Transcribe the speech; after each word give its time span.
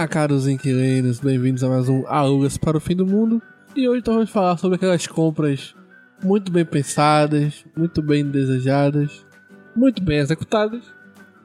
Olá, 0.00 0.08
caros 0.08 0.48
inquilinos, 0.48 1.20
bem-vindos 1.20 1.62
a 1.62 1.68
mais 1.68 1.86
um 1.86 2.06
Alugas 2.06 2.56
para 2.56 2.74
o 2.74 2.80
Fim 2.80 2.96
do 2.96 3.06
Mundo. 3.06 3.42
E 3.76 3.86
hoje 3.86 4.00
então 4.00 4.14
vamos 4.14 4.30
falar 4.30 4.56
sobre 4.56 4.76
aquelas 4.76 5.06
compras 5.06 5.74
muito 6.24 6.50
bem 6.50 6.64
pensadas, 6.64 7.66
muito 7.76 8.00
bem 8.00 8.24
desejadas, 8.24 9.26
muito 9.76 10.02
bem 10.02 10.16
executadas, 10.20 10.82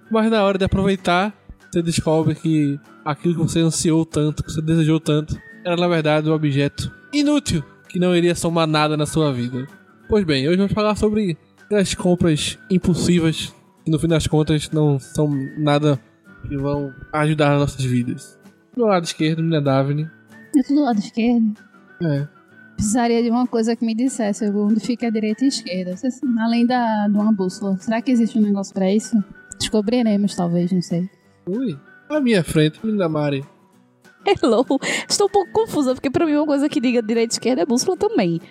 mas 0.10 0.32
na 0.32 0.42
hora 0.42 0.58
de 0.58 0.64
aproveitar, 0.64 1.34
você 1.70 1.82
descobre 1.82 2.34
que 2.34 2.80
aquilo 3.04 3.34
que 3.34 3.42
você 3.42 3.60
ansiou 3.60 4.06
tanto, 4.06 4.42
que 4.42 4.50
você 4.50 4.62
desejou 4.62 5.02
tanto, 5.02 5.38
era 5.66 5.76
na 5.76 5.90
verdade 5.90 6.30
um 6.30 6.34
objeto 6.34 6.90
inútil 7.12 7.62
que 7.90 8.00
não 8.00 8.16
iria 8.16 8.36
somar 8.36 8.68
nada 8.68 8.96
na 8.96 9.06
sua 9.06 9.34
vida. 9.34 9.68
Pois 10.08 10.24
bem, 10.24 10.48
hoje 10.48 10.56
vamos 10.56 10.72
falar 10.72 10.96
sobre 10.96 11.38
aquelas 11.66 11.94
compras 11.94 12.58
impulsivas 12.72 13.54
que 13.84 13.92
no 13.92 14.00
fim 14.00 14.08
das 14.08 14.28
contas 14.28 14.72
não 14.72 14.98
são 14.98 15.30
nada 15.58 16.00
que 16.48 16.56
vão 16.56 16.94
ajudar 17.12 17.50
nas 17.50 17.60
nossas 17.60 17.84
vidas. 17.84 18.35
Do 18.76 18.86
lado 18.86 19.04
esquerdo, 19.04 19.42
minha 19.44 19.62
Daphne. 19.62 20.10
Eu 20.56 20.64
tô 20.64 20.74
do 20.74 20.82
lado 20.82 21.00
esquerdo. 21.00 21.54
É. 22.02 22.28
Precisaria 22.76 23.24
de 23.24 23.30
uma 23.30 23.48
coisa 23.48 23.76
que 23.76 23.86
me 23.86 23.96
dissesse 23.96 24.50
onde 24.50 24.80
fica 24.82 25.08
a 25.08 25.10
direita 25.10 25.44
e 25.44 25.46
a 25.46 25.48
esquerda. 25.48 25.96
Se- 25.98 26.20
Além 26.40 26.66
da, 26.66 27.08
de 27.08 27.18
uma 27.18 27.32
bússola. 27.32 27.78
Será 27.78 28.02
que 28.02 28.12
existe 28.12 28.38
um 28.38 28.42
negócio 28.42 28.74
pra 28.74 28.92
isso? 28.92 29.16
Descobriremos, 29.58 30.36
talvez, 30.36 30.72
não 30.72 30.82
sei. 30.82 31.10
Ui. 31.48 31.78
À 32.10 32.20
minha 32.20 32.44
frente, 32.44 32.80
menina 32.86 33.08
Mari. 33.08 33.46
Hello. 34.26 34.66
Estou 35.08 35.28
um 35.28 35.32
pouco 35.32 35.52
confusa, 35.52 35.94
porque 35.94 36.10
pra 36.10 36.26
mim 36.26 36.36
uma 36.36 36.46
coisa 36.46 36.68
que 36.68 36.82
diga 36.82 37.02
direita 37.02 37.34
e 37.34 37.36
esquerda 37.36 37.62
é 37.62 37.66
bússola 37.66 37.96
também. 37.96 38.42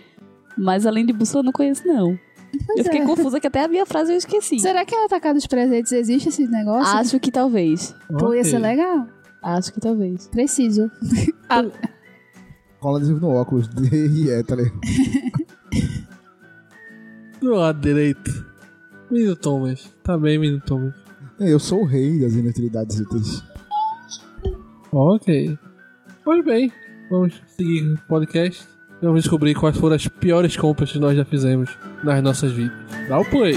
Mas 0.56 0.86
além 0.86 1.04
de 1.04 1.12
bússola 1.12 1.40
eu 1.40 1.44
não 1.46 1.52
conheço, 1.52 1.86
não. 1.86 2.18
eu 2.76 2.84
fiquei 2.84 3.00
é. 3.00 3.04
confusa 3.04 3.38
que 3.40 3.46
até 3.46 3.64
a 3.64 3.68
minha 3.68 3.84
frase 3.84 4.12
eu 4.12 4.16
esqueci. 4.16 4.58
Será 4.60 4.84
que 4.84 4.96
no 4.96 5.04
Atacado 5.04 5.34
dos 5.34 5.46
Presentes 5.46 5.92
existe 5.92 6.28
esse 6.30 6.46
negócio? 6.46 6.96
Acho 6.96 7.20
que 7.20 7.30
talvez. 7.30 7.94
Pô, 8.18 8.32
ia 8.32 8.44
ser 8.44 8.58
legal. 8.58 9.06
Acho 9.44 9.72
que 9.74 9.80
talvez. 9.80 10.26
Preciso. 10.28 10.90
Cola 12.80 12.96
adesivo 12.98 13.20
no 13.20 13.28
óculos. 13.28 13.68
E 13.92 14.30
é, 14.30 14.42
tá 14.42 14.56
ligado? 14.56 14.80
Do 17.40 17.54
lado 17.54 17.78
direito, 17.80 18.46
menino 19.10 19.36
Thomas. 19.36 19.92
Tá 20.02 20.16
bem, 20.16 20.38
menino 20.38 20.60
Thomas. 20.62 20.94
É, 21.38 21.52
Eu 21.52 21.58
sou 21.58 21.82
o 21.82 21.84
rei 21.84 22.18
das 22.20 22.32
inutilidades 22.34 23.00
úteis. 23.00 23.44
Ok. 24.90 25.58
Pois 26.24 26.44
bem, 26.44 26.72
vamos 27.10 27.34
seguir 27.56 27.82
o 27.92 27.98
podcast. 28.08 28.66
e 29.02 29.04
Vamos 29.04 29.22
descobrir 29.24 29.54
quais 29.54 29.76
foram 29.76 29.96
as 29.96 30.08
piores 30.08 30.56
compras 30.56 30.90
que 30.92 30.98
nós 30.98 31.16
já 31.16 31.24
fizemos 31.24 31.76
nas 32.02 32.22
nossas 32.22 32.52
vidas. 32.52 32.74
Dá 33.08 33.18
o 33.18 33.24
play. 33.28 33.56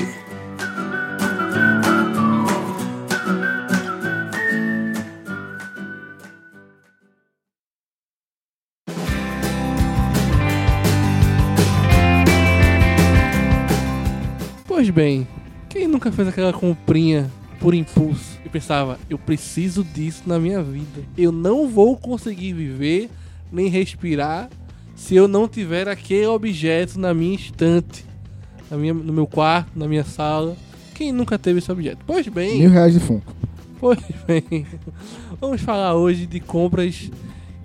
Bem, 14.97 15.27
quem 15.69 15.87
nunca 15.87 16.11
fez 16.11 16.27
aquela 16.27 16.51
comprinha 16.51 17.29
por 17.59 17.75
impulso 17.75 18.39
e 18.43 18.49
pensava, 18.49 18.97
eu 19.07 19.19
preciso 19.19 19.83
disso 19.83 20.23
na 20.25 20.39
minha 20.39 20.63
vida. 20.63 21.03
Eu 21.15 21.31
não 21.31 21.69
vou 21.69 21.95
conseguir 21.95 22.53
viver 22.53 23.07
nem 23.51 23.67
respirar 23.67 24.49
se 24.95 25.15
eu 25.15 25.27
não 25.27 25.47
tiver 25.47 25.87
aquele 25.87 26.25
objeto 26.25 26.99
na 26.99 27.13
minha 27.13 27.35
estante, 27.35 28.03
na 28.71 28.75
minha, 28.75 28.91
no 28.91 29.13
meu 29.13 29.27
quarto, 29.27 29.69
na 29.75 29.87
minha 29.87 30.03
sala. 30.03 30.57
Quem 30.95 31.11
nunca 31.11 31.37
teve 31.37 31.59
esse 31.59 31.71
objeto? 31.71 31.99
Pois 32.07 32.27
bem, 32.27 32.57
Mil 32.57 32.71
reais 32.71 32.95
de 32.95 32.99
Funko. 32.99 33.31
Pois 33.79 33.99
bem, 34.25 34.65
vamos 35.39 35.61
falar 35.61 35.93
hoje 35.93 36.25
de 36.25 36.39
compras 36.39 37.11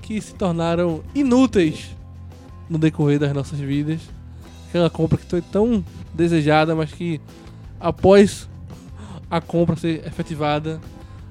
que 0.03 0.21
se 0.21 0.35
tornaram 0.35 1.03
inúteis 1.15 1.97
no 2.69 2.77
decorrer 2.77 3.19
das 3.19 3.33
nossas 3.33 3.59
vidas. 3.59 4.03
Aquela 4.69 4.91
compra 4.91 5.17
que 5.17 5.25
foi 5.25 5.41
tão 5.41 5.83
desejada, 6.15 6.75
mas 6.75 6.93
que 6.93 7.21
após 7.81 8.49
a 9.31 9.41
compra 9.41 9.77
ser 9.77 10.07
efetivada, 10.07 10.81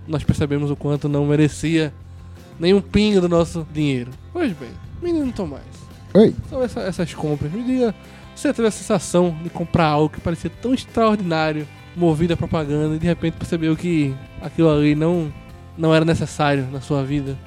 nós 0.08 0.24
percebemos 0.24 0.72
o 0.72 0.76
quanto 0.76 1.08
não 1.08 1.26
merecia 1.26 1.94
nenhum 2.60 2.82
pingo 2.82 3.22
do 3.22 3.30
nosso 3.30 3.66
dinheiro. 3.74 4.12
Pois 4.34 4.52
bem, 4.54 4.70
menino 5.02 5.32
Tomás, 5.32 5.62
Oi. 6.14 6.34
sobre 6.50 6.66
essa- 6.66 6.82
essas 6.82 7.14
compras, 7.14 7.52
me 7.52 7.64
diga, 7.64 7.94
você 8.36 8.52
teve 8.54 8.68
a 8.68 8.72
sensação 8.72 9.36
de 9.44 9.50
comprar 9.50 9.86
algo 9.88 10.10
que 10.10 10.20
parecia 10.22 10.50
tão 10.62 10.74
extraordinário, 10.74 11.68
movido 11.96 12.34
a 12.34 12.38
propaganda, 12.38 12.96
e 12.96 13.00
de 13.00 13.06
repente 13.06 13.36
percebeu 13.38 13.76
que 13.76 14.16
aquilo 14.42 14.70
ali 14.72 14.96
não, 14.96 15.32
não 15.78 15.94
era 15.94 16.04
necessário 16.06 16.68
na 16.72 16.82
sua 16.82 17.04
vida? 17.04 17.38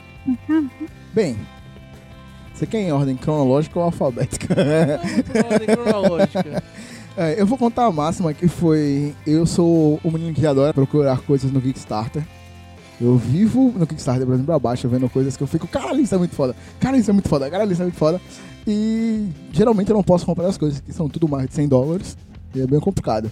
Bem, 1.13 1.37
você 2.53 2.67
quer 2.67 2.81
em 2.83 2.93
ordem 2.93 3.17
cronológica 3.17 3.79
ou 3.79 3.85
alfabética? 3.87 4.55
Não, 4.55 5.51
ordem 5.51 5.67
cronológica. 5.69 6.63
É, 7.17 7.41
eu 7.41 7.47
vou 7.47 7.57
contar 7.57 7.87
a 7.87 7.93
máxima 7.93 8.35
que 8.35 8.49
foi. 8.49 9.15
Eu 9.27 9.47
sou 9.47 10.01
o 10.03 10.11
menino 10.11 10.35
que 10.35 10.45
adora 10.47 10.75
procurar 10.75 11.21
coisas 11.21 11.51
no 11.53 11.61
Kickstarter. 11.61 12.27
Eu 13.01 13.17
vivo 13.17 13.73
no 13.77 13.87
Kickstarter, 13.87 14.25
por 14.27 14.35
exemplo, 14.35 14.55
abaixo, 14.55 14.89
vendo 14.89 15.09
coisas 15.09 15.37
que 15.37 15.43
eu 15.43 15.47
fico, 15.47 15.67
caralho, 15.67 16.01
isso 16.01 16.15
é 16.15 16.19
muito 16.19 16.35
foda, 16.35 16.55
caralho, 16.79 17.01
isso 17.01 17.11
é 17.11 17.13
muito 17.13 17.29
foda, 17.29 17.51
caralho, 17.51 17.73
isso 17.73 17.83
é 17.83 17.85
muito 17.85 17.97
foda. 17.99 18.21
E 18.67 19.29
geralmente 19.53 19.91
eu 19.91 19.97
não 19.97 20.03
posso 20.03 20.25
comprar 20.25 20.47
as 20.47 20.57
coisas 20.57 20.81
que 20.81 20.93
são 20.93 21.09
tudo 21.09 21.29
mais 21.29 21.49
de 21.49 21.55
100 21.55 21.69
dólares. 21.69 22.17
E 22.55 22.61
é 22.61 22.67
bem 22.67 22.79
complicado. 22.81 23.31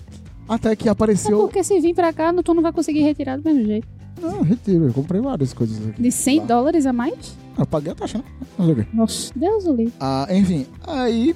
Até 0.48 0.74
que 0.76 0.88
É 0.88 0.90
apareceu. 0.92 1.38
porque 1.38 1.62
se 1.62 1.78
vir 1.80 1.94
pra 1.94 2.12
cá, 2.12 2.32
tu 2.42 2.52
não 2.54 2.62
vai 2.62 2.72
conseguir 2.72 3.00
retirar 3.02 3.36
do 3.38 3.44
mesmo 3.44 3.64
jeito. 3.64 3.86
Não, 4.20 4.42
retiro, 4.42 4.86
eu 4.86 4.92
comprei 4.92 5.20
várias 5.20 5.52
coisas 5.52 5.78
aqui. 5.88 6.02
De 6.02 6.10
100 6.12 6.40
Lá. 6.40 6.44
dólares 6.46 6.84
a 6.86 6.92
mais? 6.92 7.36
Eu 7.56 7.64
paguei 7.66 7.92
a 7.92 7.94
taxa, 7.94 8.18
né? 8.18 8.24
Mas. 8.58 8.86
Nossa, 8.92 9.32
Deus 9.34 9.64
o 9.64 9.74
livre. 9.74 9.92
Ah, 10.00 10.26
enfim, 10.30 10.66
aí 10.86 11.34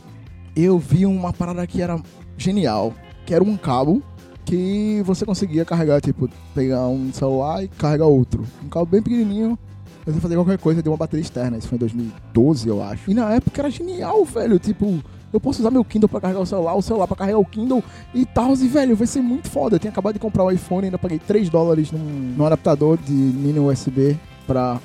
eu 0.54 0.78
vi 0.78 1.06
uma 1.06 1.32
parada 1.32 1.64
que 1.66 1.80
era 1.80 1.98
genial, 2.36 2.92
que 3.24 3.34
era 3.34 3.42
um 3.42 3.56
cabo 3.56 4.02
que 4.44 5.02
você 5.04 5.26
conseguia 5.26 5.64
carregar, 5.64 6.00
tipo, 6.00 6.28
pegar 6.54 6.86
um 6.86 7.12
celular 7.12 7.64
e 7.64 7.68
carregar 7.68 8.06
outro. 8.06 8.44
Um 8.64 8.68
cabo 8.68 8.86
bem 8.86 9.02
pequenininho, 9.02 9.58
você 10.06 10.20
fazer 10.20 10.36
qualquer 10.36 10.58
coisa 10.58 10.82
de 10.82 10.88
uma 10.88 10.96
bateria 10.96 11.22
externa. 11.22 11.58
Isso 11.58 11.68
foi 11.68 11.76
em 11.76 11.80
2012, 11.80 12.68
eu 12.68 12.82
acho. 12.82 13.10
E 13.10 13.14
na 13.14 13.34
época 13.34 13.60
era 13.60 13.70
genial, 13.70 14.24
velho. 14.24 14.58
Tipo, 14.58 15.02
eu 15.32 15.40
posso 15.40 15.60
usar 15.60 15.70
meu 15.70 15.84
Kindle 15.84 16.08
pra 16.08 16.20
carregar 16.20 16.40
o 16.40 16.46
celular, 16.46 16.74
o 16.76 16.82
celular 16.82 17.06
pra 17.08 17.16
carregar 17.16 17.38
o 17.38 17.44
Kindle 17.44 17.82
e 18.14 18.24
tal. 18.24 18.52
E, 18.54 18.68
velho, 18.68 18.94
vai 18.94 19.06
ser 19.06 19.20
muito 19.20 19.50
foda. 19.50 19.76
Eu 19.76 19.80
tinha 19.80 19.90
acabado 19.90 20.14
de 20.14 20.20
comprar 20.20 20.44
o 20.44 20.50
iPhone 20.50 20.82
e 20.82 20.86
ainda 20.86 20.98
paguei 20.98 21.18
3 21.18 21.48
dólares 21.48 21.90
num, 21.90 21.98
num 21.98 22.46
adaptador 22.46 22.96
de 22.98 23.12
mini 23.12 23.58
USB 23.58 24.16
pra 24.46 24.80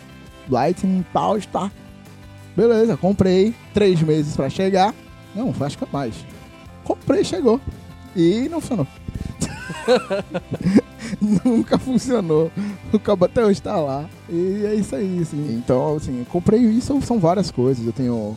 Lightning 0.50 1.02
e 1.02 1.06
tal, 1.14 1.40
tá. 1.42 1.72
Beleza, 2.58 2.98
comprei. 2.98 3.54
Três 3.74 4.02
meses 4.02 4.36
pra 4.36 4.50
chegar. 4.50 4.94
Não, 5.36 5.54
acho 5.62 5.78
que 5.78 5.84
é 5.84 5.88
mais. 5.94 6.16
Comprei, 6.92 7.24
chegou. 7.24 7.60
E 8.14 8.50
não 8.50 8.60
funcionou. 8.60 8.88
Nunca 11.46 11.78
funcionou. 11.80 12.52
O 12.92 13.00
cabo 13.00 13.24
até 13.24 13.46
hoje 13.46 13.62
tá 13.62 13.78
lá. 13.78 14.10
E 14.30 14.66
é 14.66 14.76
isso 14.76 14.94
aí, 14.94 15.20
assim. 15.20 15.56
Então, 15.56 15.96
assim, 15.96 16.26
comprei 16.30 16.60
isso, 16.60 17.02
são 17.02 17.18
várias 17.18 17.50
coisas. 17.50 17.86
Eu 17.86 17.94
tenho 17.94 18.36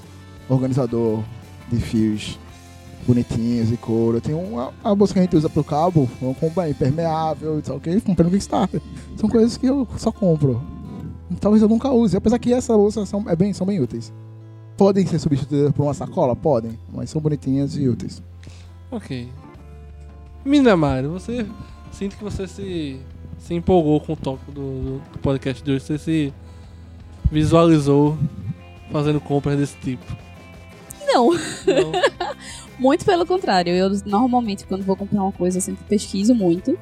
organizador 0.48 1.20
de 1.69 1.81
fios 1.81 2.38
bonitinhos 3.04 3.72
e 3.72 3.76
couro. 3.76 4.19
Eu 4.19 4.20
tenho 4.20 4.38
uma, 4.38 4.72
a 4.84 4.94
bolsa 4.94 5.12
que 5.12 5.19
a 5.19 5.22
gente 5.22 5.37
usa 5.37 5.50
pro 5.50 5.64
cabo, 5.64 6.09
eu 6.22 6.34
compro 6.38 6.64
impermeável 6.69 7.59
e 7.59 7.62
tal, 7.62 7.81
que 7.81 8.00
comprei 8.03 8.25
no 8.25 8.31
Kickstarter. 8.31 8.81
São 9.16 9.28
coisas 9.28 9.56
que 9.56 9.66
eu 9.66 9.87
só 9.97 10.12
compro. 10.12 10.62
Talvez 11.41 11.60
eu 11.60 11.69
nunca 11.69 11.91
use, 11.91 12.16
apesar 12.16 12.38
que 12.38 12.53
essa 12.53 12.76
bolsa 12.76 13.04
são, 13.04 13.25
é 13.28 13.34
bem, 13.34 13.53
são 13.53 13.66
bem 13.66 13.81
úteis. 13.81 14.12
Podem 14.76 15.04
ser 15.06 15.19
substituídas 15.19 15.72
por 15.72 15.82
uma 15.82 15.94
sacola? 15.94 16.37
Podem, 16.37 16.78
mas 16.93 17.10
são 17.10 17.20
bonitinhas 17.20 17.76
e 17.76 17.88
úteis. 17.88 18.22
Ok. 18.90 19.28
Menina 20.44 20.76
Mário, 20.76 21.10
você. 21.10 21.46
Sinto 21.92 22.16
que 22.16 22.25
você 22.25 22.46
se, 22.46 22.98
se 23.38 23.54
empolgou 23.54 24.00
com 24.00 24.12
o 24.14 24.16
tópico 24.16 24.50
do, 24.52 24.60
do- 24.60 25.19
podcast 25.20 25.62
de 25.62 25.70
hoje. 25.70 25.84
Você 25.84 25.98
se 25.98 26.32
visualizou 27.31 28.16
fazendo 28.90 29.20
compras 29.20 29.58
desse 29.58 29.76
tipo. 29.78 30.04
Não, 31.06 31.31
Não. 31.32 31.92
muito 32.78 33.04
pelo 33.04 33.25
contrário. 33.25 33.72
Eu 33.72 33.90
normalmente, 34.04 34.66
quando 34.66 34.82
vou 34.84 34.96
comprar 34.96 35.22
uma 35.22 35.32
coisa, 35.32 35.58
eu 35.58 35.62
sempre 35.62 35.84
pesquiso 35.88 36.34
muito. 36.34 36.78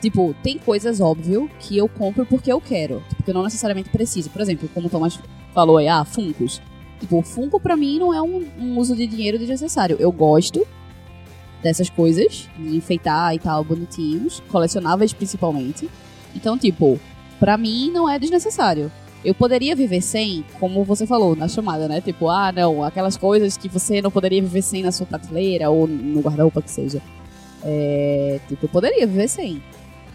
Tipo, 0.00 0.34
tem 0.42 0.58
coisas, 0.58 1.00
óbvio, 1.00 1.50
que 1.58 1.76
eu 1.76 1.88
compro 1.88 2.24
porque 2.24 2.50
eu 2.52 2.60
quero. 2.60 3.02
Tipo, 3.08 3.22
que 3.22 3.30
eu 3.30 3.34
não 3.34 3.42
necessariamente 3.44 3.90
preciso. 3.90 4.30
Por 4.30 4.40
exemplo, 4.40 4.68
como 4.72 4.86
o 4.86 4.90
Thomas 4.90 5.18
falou 5.54 5.76
aí, 5.78 5.88
ah, 5.88 6.04
Funkos. 6.04 6.60
Tipo, 7.00 7.22
Funko 7.22 7.58
pra 7.58 7.76
mim 7.76 7.98
não 7.98 8.12
é 8.14 8.20
um, 8.22 8.46
um 8.58 8.78
uso 8.78 8.94
de 8.94 9.06
dinheiro 9.06 9.38
desnecessário. 9.38 9.96
Eu 9.98 10.12
gosto 10.12 10.66
dessas 11.62 11.90
coisas, 11.90 12.48
de 12.58 12.76
enfeitar 12.76 13.34
e 13.34 13.38
tal, 13.38 13.62
bonitinhos, 13.64 14.42
colecionáveis 14.48 15.12
principalmente. 15.12 15.88
Então, 16.34 16.56
tipo, 16.56 16.98
pra 17.38 17.56
mim 17.56 17.90
não 17.90 18.08
é 18.08 18.18
desnecessário. 18.18 18.90
Eu 19.22 19.34
poderia 19.34 19.76
viver 19.76 20.00
sem, 20.00 20.44
como 20.58 20.82
você 20.82 21.06
falou 21.06 21.36
na 21.36 21.46
chamada, 21.46 21.86
né? 21.86 22.00
Tipo, 22.00 22.28
ah, 22.28 22.50
não, 22.50 22.82
aquelas 22.82 23.16
coisas 23.16 23.56
que 23.56 23.68
você 23.68 24.00
não 24.00 24.10
poderia 24.10 24.40
viver 24.40 24.62
sem 24.62 24.82
na 24.82 24.90
sua 24.90 25.06
prateleira 25.06 25.68
ou 25.68 25.86
no 25.86 26.20
guarda-roupa 26.20 26.62
que 26.62 26.70
seja. 26.70 27.02
É, 27.62 28.40
tipo, 28.48 28.64
eu 28.64 28.68
poderia 28.68 29.06
viver 29.06 29.28
sem. 29.28 29.62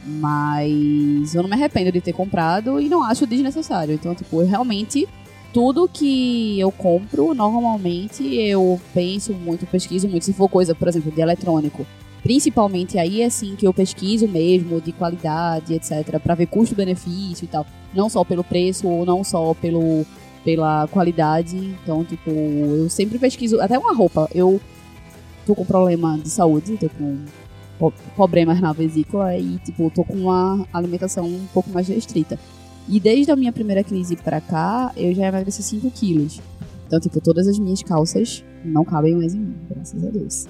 Mas 0.03 1.33
eu 1.33 1.42
não 1.42 1.50
me 1.50 1.56
arrependo 1.56 1.92
de 1.92 2.01
ter 2.01 2.13
comprado 2.13 2.80
e 2.80 2.89
não 2.89 3.03
acho 3.03 3.27
desnecessário. 3.27 3.94
Então, 3.94 4.15
tipo, 4.15 4.42
eu 4.42 4.47
realmente 4.47 5.07
tudo 5.56 5.88
que 5.88 6.60
eu 6.60 6.69
compro, 6.69 7.34
normalmente 7.34 8.36
eu 8.36 8.78
penso 8.94 9.31
muito, 9.31 9.66
pesquiso 9.66 10.06
muito. 10.06 10.25
Se 10.25 10.34
for 10.34 10.50
coisa, 10.50 10.75
por 10.75 10.86
exemplo, 10.86 11.10
de 11.10 11.22
eletrônico, 11.22 11.88
principalmente 12.22 13.00
aí 13.00 13.22
é 13.22 13.25
assim 13.28 13.56
que 13.56 13.66
eu 13.66 13.74
pesquiso 13.74 14.28
mesmo, 14.28 14.81
de 14.81 14.92
qualidade, 14.92 15.74
etc, 15.74 16.19
para 16.19 16.36
ver 16.36 16.48
custo-benefício 16.48 17.46
e 17.46 17.48
tal. 17.48 17.66
Não 17.94 18.10
só 18.10 18.25
pelo 18.25 18.44
preço 18.44 18.86
ou 18.86 19.06
não 19.06 19.24
só 19.24 19.54
pelo 19.54 20.06
pela 20.44 20.90
qualidade. 20.90 21.56
Então, 21.56 22.04
tipo, 22.04 22.30
eu 22.30 22.90
sempre 22.90 23.18
pesquiso, 23.18 23.62
até 23.62 23.80
uma 23.80 23.96
roupa. 23.96 24.30
Eu 24.36 24.60
tô 25.46 25.56
com 25.56 25.63
problema 25.63 26.19
de 26.19 26.30
saúde, 26.30 26.78
tô 26.78 26.90
com 26.90 27.94
problemas 28.13 28.60
na 28.60 28.74
vesícula 28.74 29.38
e, 29.38 29.57
tipo, 29.60 29.90
tô 29.90 30.04
com 30.04 30.16
uma 30.16 30.68
alimentação 30.74 31.25
um 31.25 31.48
pouco 31.54 31.69
mais 31.69 31.88
restrita. 31.88 32.38
E 32.88 33.00
desde 33.00 33.32
a 33.32 33.36
minha 33.36 33.52
primeira 33.52 33.84
crise 33.84 34.16
pra 34.16 34.40
cá, 34.40 34.92
eu 34.96 35.14
já 35.14 35.28
emagreci 35.28 35.64
5 35.64 35.90
quilos. 35.92 36.40
Então, 36.86 37.00
tipo, 37.00 37.20
todas 37.20 37.48
as 37.48 37.58
minhas 37.58 37.82
calças 37.82 38.44
não 38.64 38.86
cabem 38.86 39.16
mais 39.16 39.34
em 39.34 39.40
mim, 39.40 39.56
graças 39.70 40.04
a 40.04 40.10
Deus. 40.10 40.48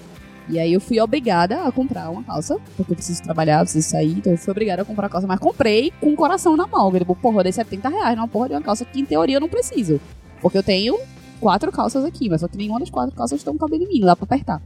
E 0.48 0.58
aí 0.58 0.72
eu 0.72 0.80
fui 0.80 1.00
obrigada 1.00 1.64
a 1.64 1.72
comprar 1.72 2.08
uma 2.08 2.22
calça, 2.22 2.56
porque 2.76 2.92
eu 2.92 2.96
preciso 2.96 3.22
trabalhar, 3.22 3.62
preciso 3.62 3.88
sair, 3.88 4.18
então 4.18 4.32
eu 4.32 4.38
fui 4.38 4.50
obrigada 4.50 4.82
a 4.82 4.84
comprar 4.84 5.06
a 5.06 5.10
calça, 5.10 5.26
mas 5.26 5.40
comprei 5.40 5.90
com 6.00 6.12
o 6.12 6.16
coração 6.16 6.56
na 6.56 6.66
mão. 6.66 6.92
Tipo, 6.92 7.16
porra, 7.16 7.38
eu 7.38 7.42
dei 7.42 7.52
70 7.52 7.88
reais 7.88 8.16
numa 8.16 8.28
porra 8.28 8.48
de 8.48 8.54
uma 8.54 8.60
calça 8.60 8.84
que 8.84 9.00
em 9.00 9.04
teoria 9.04 9.36
eu 9.36 9.40
não 9.40 9.48
preciso. 9.48 10.00
Porque 10.40 10.58
eu 10.58 10.62
tenho 10.62 10.96
quatro 11.40 11.72
calças 11.72 12.04
aqui, 12.04 12.28
mas 12.28 12.42
só 12.42 12.48
que 12.48 12.56
nenhuma 12.56 12.78
das 12.78 12.90
quatro 12.90 13.14
calças 13.16 13.40
estão 13.40 13.56
cabendo 13.56 13.84
em 13.84 13.88
mim, 13.88 14.00
dá 14.00 14.14
pra 14.14 14.24
apertar. 14.24 14.62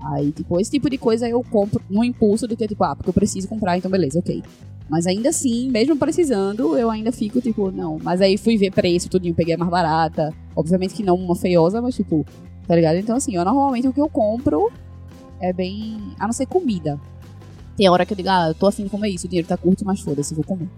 Aí, 0.00 0.32
tipo, 0.32 0.58
esse 0.58 0.70
tipo 0.70 0.90
de 0.90 0.98
coisa 0.98 1.28
eu 1.28 1.40
compro 1.44 1.80
no 1.88 2.02
impulso 2.02 2.48
do 2.48 2.56
que, 2.56 2.66
tipo, 2.66 2.82
ah, 2.82 2.96
porque 2.96 3.10
eu 3.10 3.14
preciso 3.14 3.46
comprar, 3.46 3.78
então 3.78 3.88
beleza, 3.88 4.18
ok. 4.18 4.42
Mas 4.92 5.06
ainda 5.06 5.30
assim, 5.30 5.70
mesmo 5.70 5.96
precisando, 5.96 6.76
eu 6.76 6.90
ainda 6.90 7.10
fico, 7.10 7.40
tipo, 7.40 7.70
não. 7.70 7.98
Mas 8.02 8.20
aí 8.20 8.36
fui 8.36 8.58
ver 8.58 8.70
preço, 8.70 9.08
tudinho, 9.08 9.34
peguei 9.34 9.54
a 9.54 9.56
mais 9.56 9.70
barata. 9.70 10.34
Obviamente 10.54 10.92
que 10.92 11.02
não 11.02 11.14
uma 11.14 11.34
feiosa, 11.34 11.80
mas 11.80 11.96
tipo, 11.96 12.26
tá 12.68 12.76
ligado? 12.76 12.96
Então 12.96 13.16
assim, 13.16 13.34
eu 13.34 13.42
normalmente 13.42 13.88
o 13.88 13.92
que 13.94 14.00
eu 14.02 14.10
compro 14.10 14.70
é 15.40 15.50
bem. 15.50 15.96
A 16.18 16.26
não 16.26 16.32
ser 16.34 16.44
comida. 16.44 17.00
Tem 17.74 17.88
hora 17.88 18.04
que 18.04 18.12
eu 18.12 18.16
digo, 18.18 18.28
ah, 18.28 18.48
eu 18.48 18.54
tô 18.54 18.66
afim 18.66 18.84
de 18.84 18.90
comer 18.90 19.08
isso, 19.08 19.24
o 19.24 19.30
dinheiro 19.30 19.48
tá 19.48 19.56
curto, 19.56 19.82
mas 19.82 19.98
foda-se, 19.98 20.34
vou 20.34 20.44
comer. 20.44 20.68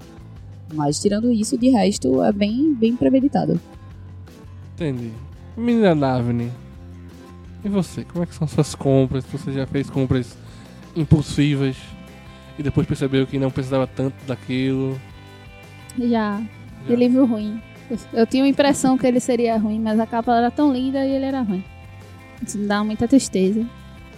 Mas 0.73 1.03
tirando 1.03 1.33
isso, 1.33 1.59
de 1.59 1.71
resto, 1.71 2.23
é 2.23 2.31
bem, 2.31 2.73
bem 2.73 2.95
premeditado. 2.95 3.61
Entendi. 4.75 5.11
Menina 5.57 5.93
Davine, 5.97 6.53
e 7.65 7.69
você? 7.69 8.05
Como 8.05 8.23
é 8.23 8.27
que 8.27 8.35
são 8.37 8.47
suas 8.47 8.77
compras? 8.77 9.25
Você 9.25 9.53
já 9.53 9.67
fez 9.67 9.91
compras 9.91 10.37
impulsivas 10.95 11.77
e 12.59 12.63
depois 12.63 12.87
percebeu 12.87 13.27
que 13.27 13.39
não 13.39 13.51
precisava 13.51 13.87
tanto 13.87 14.15
daquilo? 14.27 15.01
Já. 15.99 16.43
Já. 16.89 16.95
Livro 16.95 17.25
ruim. 17.25 17.61
Eu, 18.13 18.27
tinha 18.27 18.45
a 18.45 18.49
impressão 18.49 18.97
que 18.97 19.07
ele 19.07 19.21
seria 19.21 19.57
ruim, 19.57 19.79
mas 19.79 20.01
a 20.01 20.07
capa 20.07 20.35
era 20.35 20.51
tão 20.51 20.73
linda 20.73 21.05
e 21.05 21.11
ele 21.11 21.25
era 21.25 21.43
ruim. 21.43 21.65
Isso 22.45 22.59
me 22.59 22.67
dá 22.67 22.83
muita 22.83 23.07
tristeza. 23.07 23.65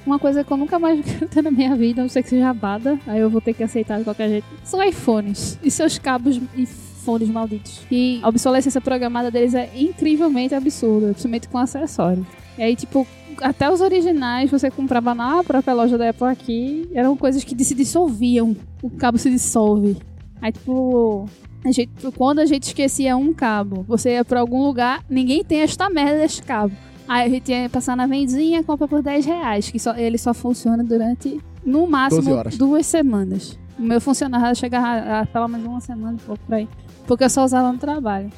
Uma 0.04 0.18
coisa 0.18 0.44
que 0.44 0.50
eu 0.52 0.56
nunca 0.56 0.78
mais 0.78 1.00
quero 1.04 1.28
ter 1.28 1.42
na 1.42 1.50
minha 1.50 1.74
vida, 1.74 2.00
a 2.00 2.04
não 2.04 2.08
ser 2.08 2.22
que 2.22 2.28
seja 2.28 2.52
bada, 2.54 2.98
aí 3.06 3.20
eu 3.20 3.28
vou 3.28 3.40
ter 3.40 3.54
que 3.54 3.62
aceitar 3.62 3.98
de 3.98 4.04
qualquer 4.04 4.28
jeito, 4.28 4.46
são 4.62 4.82
iPhones 4.82 5.58
e 5.62 5.70
seus 5.70 5.98
cabos 5.98 6.40
e 6.54 6.64
fones 6.66 7.28
malditos. 7.28 7.82
E 7.90 8.20
a 8.22 8.28
obsolescência 8.28 8.80
programada 8.80 9.30
deles 9.30 9.54
é 9.54 9.70
incrivelmente 9.74 10.54
absurda, 10.54 11.08
principalmente 11.08 11.48
com 11.48 11.58
acessórios. 11.58 12.26
E 12.58 12.62
aí, 12.62 12.74
tipo, 12.74 13.06
até 13.40 13.70
os 13.70 13.80
originais 13.80 14.50
você 14.50 14.70
comprava 14.70 15.14
na 15.14 15.42
própria 15.44 15.74
loja 15.74 15.96
da 15.96 16.10
Apple 16.10 16.26
aqui, 16.26 16.88
eram 16.94 17.16
coisas 17.16 17.44
que 17.44 17.64
se 17.64 17.74
dissolviam. 17.74 18.56
O 18.82 18.90
cabo 18.90 19.18
se 19.18 19.30
dissolve. 19.30 19.96
Aí, 20.40 20.52
tipo, 20.52 21.28
a 21.64 21.72
gente, 21.72 21.90
quando 22.16 22.38
a 22.40 22.46
gente 22.46 22.64
esquecia 22.64 23.16
um 23.16 23.32
cabo, 23.32 23.84
você 23.88 24.12
ia 24.12 24.24
pra 24.24 24.40
algum 24.40 24.62
lugar, 24.62 25.04
ninguém 25.08 25.42
tem 25.42 25.60
esta 25.60 25.90
merda 25.90 26.20
desse 26.20 26.42
cabo. 26.42 26.74
Aí 27.08 27.26
a 27.26 27.28
gente 27.28 27.50
ia 27.50 27.68
passar 27.68 27.96
na 27.96 28.06
vendinha, 28.06 28.62
compra 28.62 28.88
por 28.88 29.02
10 29.02 29.26
reais, 29.26 29.70
que 29.70 29.78
só, 29.78 29.94
ele 29.96 30.18
só 30.18 30.34
funciona 30.34 30.82
durante, 30.82 31.40
no 31.64 31.86
máximo, 31.86 32.22
12 32.22 32.32
horas. 32.36 32.58
duas 32.58 32.86
semanas. 32.86 33.58
O 33.78 33.82
meu 33.82 34.00
funcionava 34.00 34.54
chegava 34.54 34.86
a, 34.86 35.20
a 35.20 35.26
pelo 35.26 35.48
menos 35.48 35.66
uma 35.66 35.80
semana, 35.80 36.14
um 36.14 36.26
pouco 36.26 36.42
por 36.44 36.54
aí. 36.54 36.68
Porque 37.06 37.24
eu 37.24 37.30
só 37.30 37.44
usava 37.44 37.70
no 37.70 37.78
trabalho. 37.78 38.30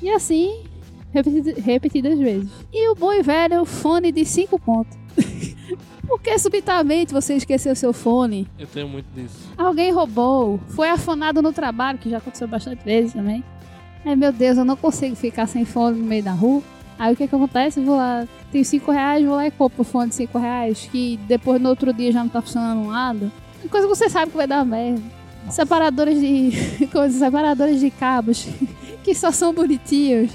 E 0.00 0.10
assim, 0.10 0.62
repetidas 1.12 2.18
vezes. 2.18 2.50
E 2.72 2.88
o 2.90 2.94
bom 2.94 3.12
e 3.12 3.22
velho 3.22 3.64
fone 3.64 4.12
de 4.12 4.24
5 4.24 4.58
pontos. 4.58 4.96
Porque 6.06 6.38
subitamente 6.38 7.12
você 7.12 7.34
esqueceu 7.34 7.74
seu 7.74 7.92
fone 7.92 8.46
Eu 8.58 8.66
tenho 8.66 8.88
muito 8.88 9.06
disso. 9.14 9.52
Alguém 9.58 9.90
roubou, 9.90 10.60
foi 10.68 10.88
afonado 10.88 11.42
no 11.42 11.52
trabalho, 11.52 11.98
que 11.98 12.08
já 12.08 12.18
aconteceu 12.18 12.46
bastante 12.46 12.84
vezes 12.84 13.12
também. 13.12 13.42
Ai 14.04 14.14
meu 14.14 14.32
Deus, 14.32 14.56
eu 14.56 14.64
não 14.64 14.76
consigo 14.76 15.16
ficar 15.16 15.46
sem 15.46 15.64
fone 15.64 15.98
no 15.98 16.04
meio 16.06 16.22
da 16.22 16.32
rua. 16.32 16.62
Aí 16.98 17.12
o 17.12 17.16
que 17.16 17.26
que 17.26 17.34
acontece? 17.34 17.80
Eu 17.80 17.86
vou 17.86 17.96
lá, 17.96 18.26
tenho 18.52 18.64
5 18.64 18.90
reais, 18.90 19.24
vou 19.24 19.34
lá 19.34 19.46
e 19.46 19.50
compro 19.50 19.82
o 19.82 19.84
fone 19.84 20.10
de 20.10 20.14
5 20.14 20.38
reais, 20.38 20.88
que 20.90 21.18
depois 21.26 21.60
no 21.60 21.68
outro 21.68 21.92
dia 21.92 22.12
já 22.12 22.22
não 22.22 22.30
tá 22.30 22.40
funcionando 22.40 22.82
um 22.82 22.88
lado. 22.88 23.30
Coisa 23.68 23.86
que 23.86 23.94
você 23.94 24.08
sabe 24.08 24.30
que 24.30 24.36
vai 24.36 24.46
dar 24.46 24.64
merda. 24.64 25.02
Separadores 25.50 26.20
de. 26.20 26.86
coisas, 26.90 27.18
separadores 27.18 27.80
de 27.80 27.90
cabos, 27.90 28.46
que 29.02 29.14
só 29.14 29.30
são 29.30 29.52
bonitinhos. 29.52 30.30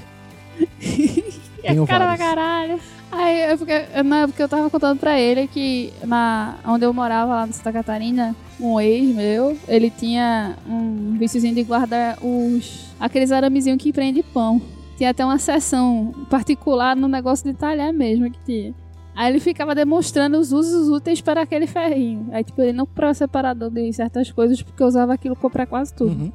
é 1.62 1.86
cara 1.86 2.06
pra 2.06 2.18
caralho. 2.18 2.80
Aí 3.10 3.50
eu 3.50 3.58
fiquei, 3.58 4.02
na 4.02 4.20
época 4.20 4.42
eu 4.42 4.48
tava 4.48 4.70
contando 4.70 4.98
pra 4.98 5.20
ele 5.20 5.46
que 5.46 5.92
na, 6.04 6.56
onde 6.66 6.84
eu 6.86 6.94
morava 6.94 7.34
lá 7.34 7.46
em 7.46 7.52
Santa 7.52 7.72
Catarina, 7.72 8.34
um 8.58 8.80
ex 8.80 9.14
meu, 9.14 9.56
ele 9.68 9.90
tinha 9.90 10.56
um 10.66 11.16
viciozinho 11.18 11.54
de 11.54 11.62
guardar 11.62 12.16
os 12.22 12.86
aqueles 12.98 13.30
aramezinhos 13.30 13.82
que 13.82 13.92
prende 13.92 14.22
pão. 14.22 14.62
Tinha 14.96 15.10
até 15.10 15.24
uma 15.24 15.38
seção 15.38 16.14
particular 16.30 16.96
no 16.96 17.08
negócio 17.08 17.44
de 17.44 17.56
talhar 17.56 17.92
mesmo 17.92 18.30
que 18.30 18.38
tinha. 18.44 18.74
Aí 19.14 19.30
ele 19.30 19.40
ficava 19.40 19.74
demonstrando 19.74 20.38
os 20.38 20.52
usos 20.52 20.88
úteis 20.88 21.20
para 21.20 21.42
aquele 21.42 21.66
ferrinho. 21.66 22.28
Aí, 22.32 22.42
tipo, 22.42 22.62
ele 22.62 22.72
não 22.72 22.86
comprava 22.86 23.12
separador 23.12 23.70
de 23.70 23.92
certas 23.92 24.30
coisas 24.30 24.62
porque 24.62 24.82
usava 24.82 25.12
aquilo 25.12 25.34
pra 25.34 25.42
comprar 25.42 25.66
quase 25.66 25.92
tudo. 25.92 26.12
Uhum. 26.12 26.32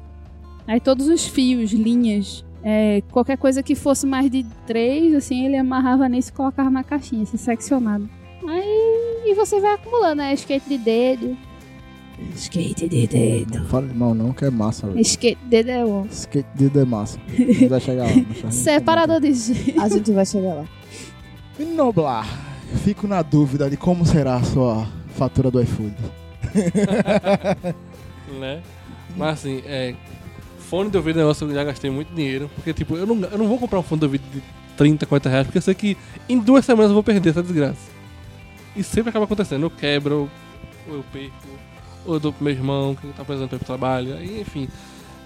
Aí 0.66 0.78
todos 0.78 1.08
os 1.08 1.26
fios, 1.26 1.72
linhas, 1.72 2.44
é, 2.62 3.02
qualquer 3.10 3.38
coisa 3.38 3.62
que 3.62 3.74
fosse 3.74 4.06
mais 4.06 4.30
de 4.30 4.44
três, 4.66 5.14
assim, 5.14 5.44
ele 5.44 5.56
amarrava 5.56 6.08
nisso 6.08 6.30
e 6.30 6.32
colocava 6.32 6.70
na 6.70 6.82
caixinha, 6.82 7.22
assim, 7.22 7.36
seccionado. 7.36 8.08
Aí 8.46 9.08
e 9.26 9.34
você 9.34 9.60
vai 9.60 9.74
acumulando, 9.74 10.16
né? 10.16 10.32
Skate 10.32 10.68
de 10.68 10.78
dedo. 10.78 11.36
Skate 12.34 12.88
de 12.88 13.06
dedo. 13.06 13.58
Não 13.58 13.66
fala 13.66 13.86
de 13.86 13.94
mal 13.94 14.14
não, 14.14 14.32
que 14.32 14.44
é 14.44 14.50
massa, 14.50 14.86
velho. 14.86 15.00
Skate 15.00 15.38
de 15.44 15.62
dedo. 15.62 16.08
Skate 16.10 16.48
de 16.54 16.78
é 16.78 16.84
massa. 16.84 17.18
Não 17.60 17.68
vai 17.68 17.80
chegar 17.80 18.04
lá. 18.04 18.10
a 18.46 18.50
Separador 18.50 19.20
de 19.20 19.34
jeito. 19.34 19.80
A 19.80 19.88
gente 19.88 20.12
vai 20.12 20.24
chegar 20.24 20.54
lá. 20.54 20.64
E 21.58 21.64
Noblar, 21.64 22.26
fico 22.84 23.06
na 23.06 23.20
dúvida 23.20 23.68
de 23.68 23.76
como 23.76 24.06
será 24.06 24.36
a 24.36 24.42
sua 24.42 24.86
fatura 25.08 25.50
do 25.50 25.60
iFood. 25.60 25.94
né? 28.40 28.62
Mas 29.16 29.40
assim, 29.40 29.62
é. 29.66 29.94
Fone 30.68 30.90
de 30.90 30.96
ouvido 30.98 31.18
é 31.18 31.22
um 31.22 31.24
negócio 31.24 31.46
que 31.46 31.52
eu 31.52 31.56
já 31.56 31.64
gastei 31.64 31.90
muito 31.90 32.12
dinheiro. 32.14 32.50
Porque, 32.54 32.74
tipo, 32.74 32.96
eu 32.96 33.06
não, 33.06 33.28
eu 33.28 33.38
não 33.38 33.48
vou 33.48 33.58
comprar 33.58 33.78
um 33.78 33.82
fone 33.82 34.00
de 34.00 34.06
ouvido 34.06 34.24
de 34.30 34.42
30, 34.76 35.06
40 35.06 35.28
reais, 35.28 35.46
porque 35.46 35.58
eu 35.58 35.62
sei 35.62 35.74
que 35.74 35.96
em 36.28 36.38
duas 36.38 36.64
semanas 36.64 36.90
eu 36.90 36.94
vou 36.94 37.02
perder 37.02 37.30
essa 37.30 37.42
desgraça. 37.42 37.90
E 38.76 38.82
sempre 38.82 39.08
acaba 39.10 39.24
acontecendo. 39.24 39.62
Eu 39.64 39.70
quebro, 39.70 40.30
ou 40.86 40.96
eu 40.96 41.04
perco, 41.10 41.32
ou 42.04 42.14
eu 42.14 42.20
dou 42.20 42.32
pro 42.32 42.44
meu 42.44 42.52
irmão 42.52 42.94
que 42.94 43.06
tá 43.08 43.24
precisando 43.24 43.48
pro 43.48 43.58
trabalho. 43.60 44.14
Aí, 44.14 44.40
enfim. 44.40 44.68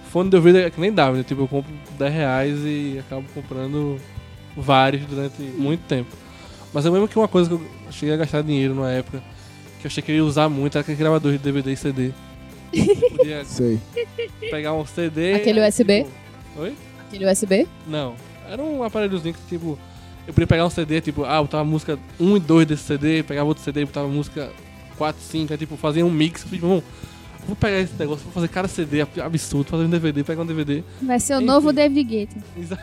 Fone 0.09 0.29
de 0.29 0.35
ouvido 0.35 0.59
é 0.59 0.69
que 0.69 0.79
nem 0.79 0.93
dá, 0.93 1.11
né? 1.11 1.23
Tipo, 1.23 1.41
eu 1.41 1.47
compro 1.47 1.73
10 1.97 2.13
reais 2.13 2.59
e 2.63 2.99
acabo 2.99 3.25
comprando 3.33 3.99
vários 4.55 5.05
durante 5.05 5.41
muito 5.41 5.81
tempo. 5.87 6.15
Mas 6.73 6.85
eu 6.85 6.91
lembro 6.91 7.07
que 7.07 7.17
uma 7.17 7.27
coisa 7.27 7.49
que 7.49 7.55
eu 7.55 7.67
cheguei 7.91 8.15
a 8.15 8.17
gastar 8.17 8.43
dinheiro 8.43 8.73
numa 8.73 8.91
época, 8.91 9.21
que 9.81 9.87
eu 9.87 9.89
achei 9.89 10.01
que 10.01 10.11
eu 10.11 10.15
ia 10.15 10.25
usar 10.25 10.47
muito, 10.47 10.77
era 10.77 10.81
aquele 10.81 10.97
gravador 10.97 11.33
de 11.33 11.37
DVD 11.39 11.73
e 11.73 11.75
CD. 11.75 12.11
Podia 13.17 13.43
Sei. 13.45 13.79
pegar 14.49 14.73
um 14.73 14.85
CD. 14.85 15.33
Aquele 15.33 15.59
aí, 15.61 15.69
USB? 15.69 16.03
tipo- 16.03 16.61
Oi? 16.61 16.73
Aquele 17.07 17.25
USB? 17.31 17.67
Não. 17.87 18.15
Era 18.49 18.61
um 18.61 18.83
aparelhozinho 18.83 19.33
que, 19.33 19.41
tipo, 19.47 19.77
eu 20.27 20.33
podia 20.33 20.47
pegar 20.47 20.65
um 20.65 20.69
CD, 20.69 21.01
tipo, 21.01 21.23
ah, 21.23 21.41
botava 21.41 21.63
música 21.63 21.97
1 22.19 22.37
e 22.37 22.39
2 22.39 22.67
desse 22.67 22.83
CD, 22.83 23.23
pegava 23.23 23.47
outro 23.47 23.63
CD 23.63 23.81
e 23.81 23.85
botava 23.85 24.07
música 24.07 24.51
4, 24.97 25.21
5, 25.21 25.53
aí, 25.53 25.57
tipo, 25.57 25.75
fazia 25.77 26.05
um 26.05 26.09
mix. 26.11 26.41
Eu 26.41 26.47
falei, 26.49 26.59
irmão, 26.63 26.83
vou 27.47 27.55
pegar 27.55 27.79
esse 27.79 27.93
negócio, 27.97 28.23
vou 28.23 28.33
fazer 28.33 28.47
cada 28.49 28.67
CD 28.67 29.01
absurdo, 29.21 29.69
fazer 29.69 29.83
um 29.85 29.89
DVD, 29.89 30.23
pegar 30.23 30.41
um 30.41 30.45
DVD. 30.45 30.83
Vai 31.01 31.19
ser 31.19 31.33
o 31.33 31.37
Enfim. 31.37 31.45
novo 31.45 31.71
David 31.73 32.03
Guetta. 32.03 32.35
Exa- 32.57 32.79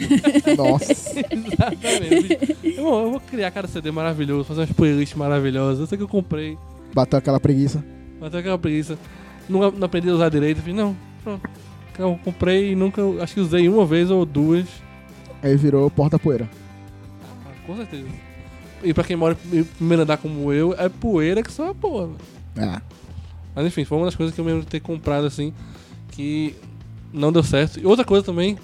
Nossa. 0.56 0.92
Exatamente. 1.30 2.56
Irmão, 2.64 3.02
eu 3.04 3.10
vou 3.10 3.20
criar 3.20 3.50
cada 3.50 3.68
CD 3.68 3.90
maravilhoso, 3.90 4.44
fazer 4.44 4.60
umas 4.60 4.72
playlists 4.72 5.16
maravilhosas. 5.16 5.80
Eu 5.80 5.86
sei 5.86 5.98
que 5.98 6.04
eu 6.04 6.08
comprei, 6.08 6.56
Bateu 6.94 7.18
aquela 7.18 7.38
preguiça. 7.38 7.84
mas 8.20 8.34
aquela 8.34 8.58
preguiça. 8.58 8.98
Não, 9.50 9.70
não 9.70 9.84
aprendi 9.86 10.08
a 10.08 10.14
usar 10.14 10.28
direito. 10.28 10.58
Eu 10.58 10.62
falei, 10.62 10.76
não, 10.76 10.96
pronto. 11.22 11.50
Eu 11.98 12.18
comprei 12.24 12.72
e 12.72 12.76
nunca, 12.76 13.02
acho 13.22 13.34
que 13.34 13.40
usei 13.40 13.68
uma 13.68 13.84
vez 13.84 14.10
ou 14.10 14.24
duas. 14.24 14.66
Aí 15.42 15.56
virou 15.56 15.90
porta-poeira. 15.90 16.48
Ah, 17.22 17.52
Com 17.66 17.76
certeza. 17.76 18.06
E 18.82 18.94
pra 18.94 19.04
quem 19.04 19.16
mora 19.16 19.36
em 19.52 19.64
primeiro 19.64 20.02
andar 20.04 20.16
como 20.16 20.50
eu, 20.52 20.74
é 20.78 20.88
poeira 20.88 21.42
que 21.42 21.52
só 21.52 21.68
é 21.68 21.74
porra. 21.74 22.06
velho. 22.06 22.18
Ah. 22.72 22.80
Mas 23.54 23.66
enfim, 23.66 23.84
foi 23.84 23.98
uma 23.98 24.06
das 24.06 24.14
coisas 24.16 24.34
que 24.34 24.40
eu 24.40 24.44
me 24.44 24.50
lembro 24.50 24.64
de 24.64 24.70
ter 24.70 24.80
comprado 24.80 25.26
assim, 25.26 25.52
que 26.12 26.54
não 27.12 27.30
deu 27.32 27.42
certo. 27.42 27.78
E 27.78 27.84
outra 27.84 28.04
coisa 28.04 28.24
também, 28.24 28.56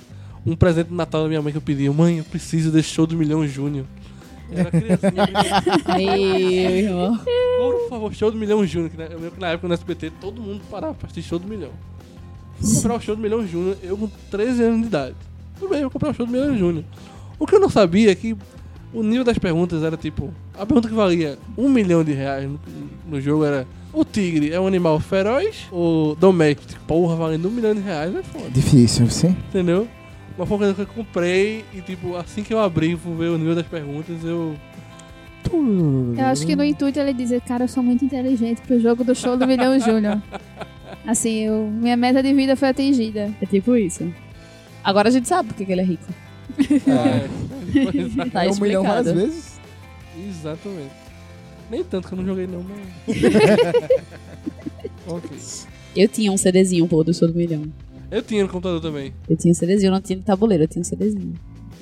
um 0.47 0.57
presente 0.57 0.89
de 0.89 0.95
Natal 0.95 1.23
da 1.23 1.29
minha 1.29 1.43
mãe 1.43 1.53
que 1.53 1.59
eu 1.59 1.63
pedi, 1.63 1.91
mãe, 1.91 2.19
eu 2.19 2.25
preciso 2.25 2.71
desse 2.71 2.89
show 2.89 3.07
do 3.07 3.17
Milhão 3.17 3.47
Júnior. 3.47 3.85
Eu 4.51 4.59
era 4.61 4.71
criancinha, 4.71 5.27
Meu 5.97 6.77
irmão. 6.77 7.19
por 7.59 7.89
favor, 7.89 8.15
show 8.15 8.31
do 8.31 8.37
Milhão 8.39 8.65
Júnior. 8.67 8.91
Que 8.91 8.97
na, 8.97 9.05
eu 9.05 9.17
lembro 9.19 9.31
que 9.33 9.41
na 9.41 9.49
época 9.49 9.69
no 9.69 9.75
SBT 9.75 10.13
todo 10.21 10.41
mundo 10.41 10.61
parava 10.71 10.95
pra 10.95 11.07
assistir 11.09 11.29
show 11.29 11.39
do 11.39 11.49
Milhão. 11.49 11.71
Fui 12.61 12.75
comprar 12.77 12.95
o 12.97 13.01
show 13.01 13.17
do 13.17 13.23
Milhão 13.23 13.47
Júnior, 13.47 13.77
eu 13.83 13.97
com 13.99 14.09
13 14.31 14.63
anos 14.63 14.81
de 14.83 14.87
idade. 14.87 15.15
Tudo 15.59 15.69
bem, 15.69 15.79
eu 15.79 15.85
vou 15.85 15.91
comprar 15.91 16.11
o 16.11 16.15
show 16.15 16.25
do 16.27 16.33
Milhão 16.33 16.57
Júnior. 16.57 16.85
O 17.39 17.47
que 17.47 17.55
eu 17.55 17.61
não 17.61 17.69
sabia 17.69 18.11
é 18.11 18.15
que 18.15 18.37
o 18.95 19.03
nível 19.03 19.25
das 19.25 19.39
perguntas 19.39 19.83
era 19.83 19.97
tipo. 19.97 20.33
A 20.55 20.65
pergunta 20.65 20.89
que 20.89 20.95
valia 20.95 21.39
um 21.57 21.69
milhão 21.69 22.03
de 22.03 22.13
reais 22.13 22.49
no, 22.49 22.59
no 23.09 23.21
jogo 23.21 23.45
era: 23.45 23.67
O 23.93 24.05
tigre 24.05 24.53
é 24.53 24.59
um 24.61 24.67
animal 24.67 24.99
feroz 25.01 25.67
ou 25.71 26.15
doméstico? 26.17 26.81
Porra, 26.87 27.15
valendo 27.17 27.49
um 27.49 27.51
milhão 27.51 27.75
de 27.75 27.81
reais 27.81 28.15
é 28.15 28.23
foda, 28.23 28.49
Difícil, 28.51 29.11
sim. 29.11 29.37
entendeu? 29.51 29.87
Mas 30.39 30.49
foi 30.49 30.57
uma 30.57 30.65
coisa 30.65 30.75
que 30.75 30.81
eu 30.83 30.87
comprei 30.87 31.65
e, 31.73 31.81
tipo, 31.81 32.15
assim 32.17 32.43
que 32.43 32.53
eu 32.53 32.61
abri 32.61 32.91
e 32.91 32.95
ver 32.95 33.29
o 33.31 33.39
nível 33.39 33.55
das 33.55 33.67
perguntas, 33.67 34.23
eu. 34.23 34.55
Eu 36.19 36.25
acho 36.27 36.45
que 36.45 36.57
no 36.57 36.65
intuito 36.65 36.99
ele 36.99 37.13
dizer, 37.13 37.41
cara, 37.43 37.65
eu 37.65 37.69
sou 37.69 37.83
muito 37.83 38.05
inteligente 38.05 38.61
pro 38.63 38.81
jogo 38.81 39.05
do 39.05 39.15
show 39.15 39.37
do 39.37 39.47
Milhão 39.47 39.79
Júnior. 39.79 40.21
Assim, 41.07 41.45
eu- 41.45 41.69
minha 41.71 41.97
meta 41.97 42.21
de 42.23 42.35
vida 42.35 42.57
foi 42.57 42.69
atingida. 42.69 43.33
É 43.41 43.47
tipo 43.47 43.77
isso. 43.77 44.13
Agora 44.83 45.09
a 45.09 45.13
gente 45.13 45.29
sabe 45.29 45.53
por 45.53 45.65
que 45.65 45.71
ele 45.71 45.81
é 45.81 45.85
rico. 45.85 46.05
É, 46.59 47.29
pois 47.93 48.19
é. 48.19 48.31
Tá 48.31 48.45
é 48.45 48.51
um 48.51 48.57
milhão 48.57 48.83
várias 48.83 49.13
vezes. 49.13 49.61
Exatamente. 50.29 50.91
Nem 51.71 51.85
tanto 51.85 52.09
que 52.09 52.15
eu 52.15 52.19
não 52.19 52.25
joguei 52.27 52.47
não, 52.49 52.65
mas. 52.65 52.79
ok. 55.07 55.31
Eu 55.97 56.09
tinha 56.09 56.31
um 56.33 56.37
CDzinho, 56.37 56.87
pô, 56.89 57.03
do 57.05 57.15
show 57.15 57.29
do 57.29 57.35
milhão. 57.35 57.63
Eu 58.11 58.23
tinha 58.23 58.43
no 58.43 58.49
computador 58.49 58.81
também. 58.81 59.13
Eu 59.29 59.37
tinha 59.37 59.53
um 59.53 59.55
CDzinho, 59.55 59.89
eu 59.89 59.93
não 59.93 60.01
tinha 60.01 60.19
de 60.19 60.25
tabuleiro, 60.25 60.65
eu 60.65 60.69
tinha 60.69 60.81
um 60.81 60.85
CDzinho. 60.85 61.35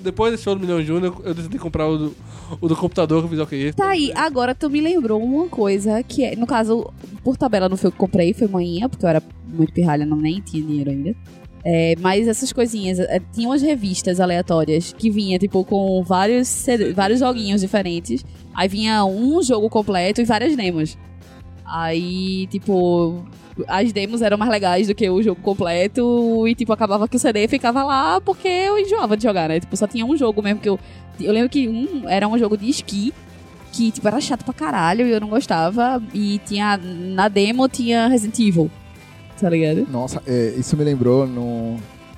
Depois 0.03 0.33
desse 0.33 0.45
show 0.45 0.55
do 0.55 0.61
Milhão 0.61 0.83
Júnior, 0.83 1.21
eu 1.25 1.33
decidi 1.33 1.59
comprar 1.59 1.89
o 1.89 1.97
do, 1.97 2.17
o 2.61 2.69
do 2.69 2.77
computador, 2.77 3.21
que 3.21 3.27
eu 3.27 3.31
fiz, 3.31 3.39
ok. 3.39 3.73
Tá 3.73 3.89
aí, 3.89 4.13
agora 4.15 4.55
tu 4.55 4.69
me 4.69 4.81
lembrou 4.81 5.23
uma 5.23 5.49
coisa 5.49 6.03
que 6.03 6.25
é, 6.25 6.37
no 6.37 6.47
caso, 6.47 6.93
por 7.23 7.37
tabela 7.37 7.69
não 7.69 7.77
foi 7.77 7.89
o 7.89 7.91
que 7.91 7.97
eu 7.97 8.01
comprei, 8.01 8.35
foi 8.35 8.47
manhã, 8.47 8.89
porque 8.89 9.05
eu 9.05 9.09
era 9.09 9.23
muito 9.47 9.73
pirralha, 9.73 10.05
não 10.05 10.17
nem 10.17 10.41
tinha 10.41 10.63
dinheiro 10.63 10.91
ainda. 10.91 11.17
É, 11.65 11.95
mas 11.99 12.29
essas 12.29 12.53
coisinhas, 12.53 12.99
é, 12.99 13.21
tinha 13.33 13.49
umas 13.49 13.63
revistas 13.63 14.21
aleatórias 14.21 14.93
que 14.93 15.11
vinha, 15.11 15.39
tipo, 15.39 15.65
com 15.65 16.03
vários, 16.05 16.47
CD 16.49 16.93
vários 16.93 17.21
joguinhos 17.21 17.63
diferentes. 17.63 18.23
Aí 18.55 18.69
vinha 18.69 19.05
um 19.07 19.43
jogo 19.43 19.71
completo 19.71 20.21
e 20.21 20.25
várias 20.25 20.55
demos. 20.55 20.99
Aí, 21.65 22.47
tipo, 22.49 23.25
as 23.67 23.93
demos 23.93 24.21
eram 24.23 24.37
mais 24.37 24.51
legais 24.51 24.87
do 24.87 24.95
que 24.95 25.09
o 25.09 25.23
jogo 25.23 25.41
completo. 25.41 26.47
E, 26.47 26.55
tipo, 26.55 26.73
acabava 26.73 27.09
que 27.09 27.17
o 27.17 27.19
CD 27.19 27.49
ficava 27.49 27.83
lá 27.85 28.21
porque 28.21 28.49
eu 28.49 28.79
enjoava 28.79 29.17
de 29.17 29.23
jogar, 29.23 29.49
né? 29.49 29.61
Tipo, 29.61 29.77
só 29.77 29.87
tinha 29.87 30.05
um 30.05 30.17
jogo 30.17 30.43
mesmo 30.43 30.61
que 30.61 30.69
eu. 30.69 30.79
Eu 31.21 31.33
lembro 31.33 31.49
que 31.49 31.69
um 31.69 32.09
era 32.09 32.27
um 32.29 32.39
jogo 32.39 32.57
de 32.57 32.69
esqui 32.69 33.13
que, 33.73 33.91
tipo, 33.91 34.07
era 34.07 34.21
chato 34.21 34.45
pra 34.45 34.53
caralho 34.55 35.07
e 35.07 35.11
eu 35.13 35.21
não 35.21 35.29
gostava. 35.29 36.03
E 36.13 36.41
tinha. 36.47 36.77
Na 36.77 37.29
demo 37.29 37.69
tinha 37.69 38.09
Resident 38.09 38.39
Evil. 38.41 38.71
Tá 39.41 39.49
ligado? 39.51 39.87
Nossa, 39.91 40.23
é, 40.27 40.55
isso 40.57 40.77
me 40.77 40.85
lembrou 40.85 41.27
no. 41.27 41.77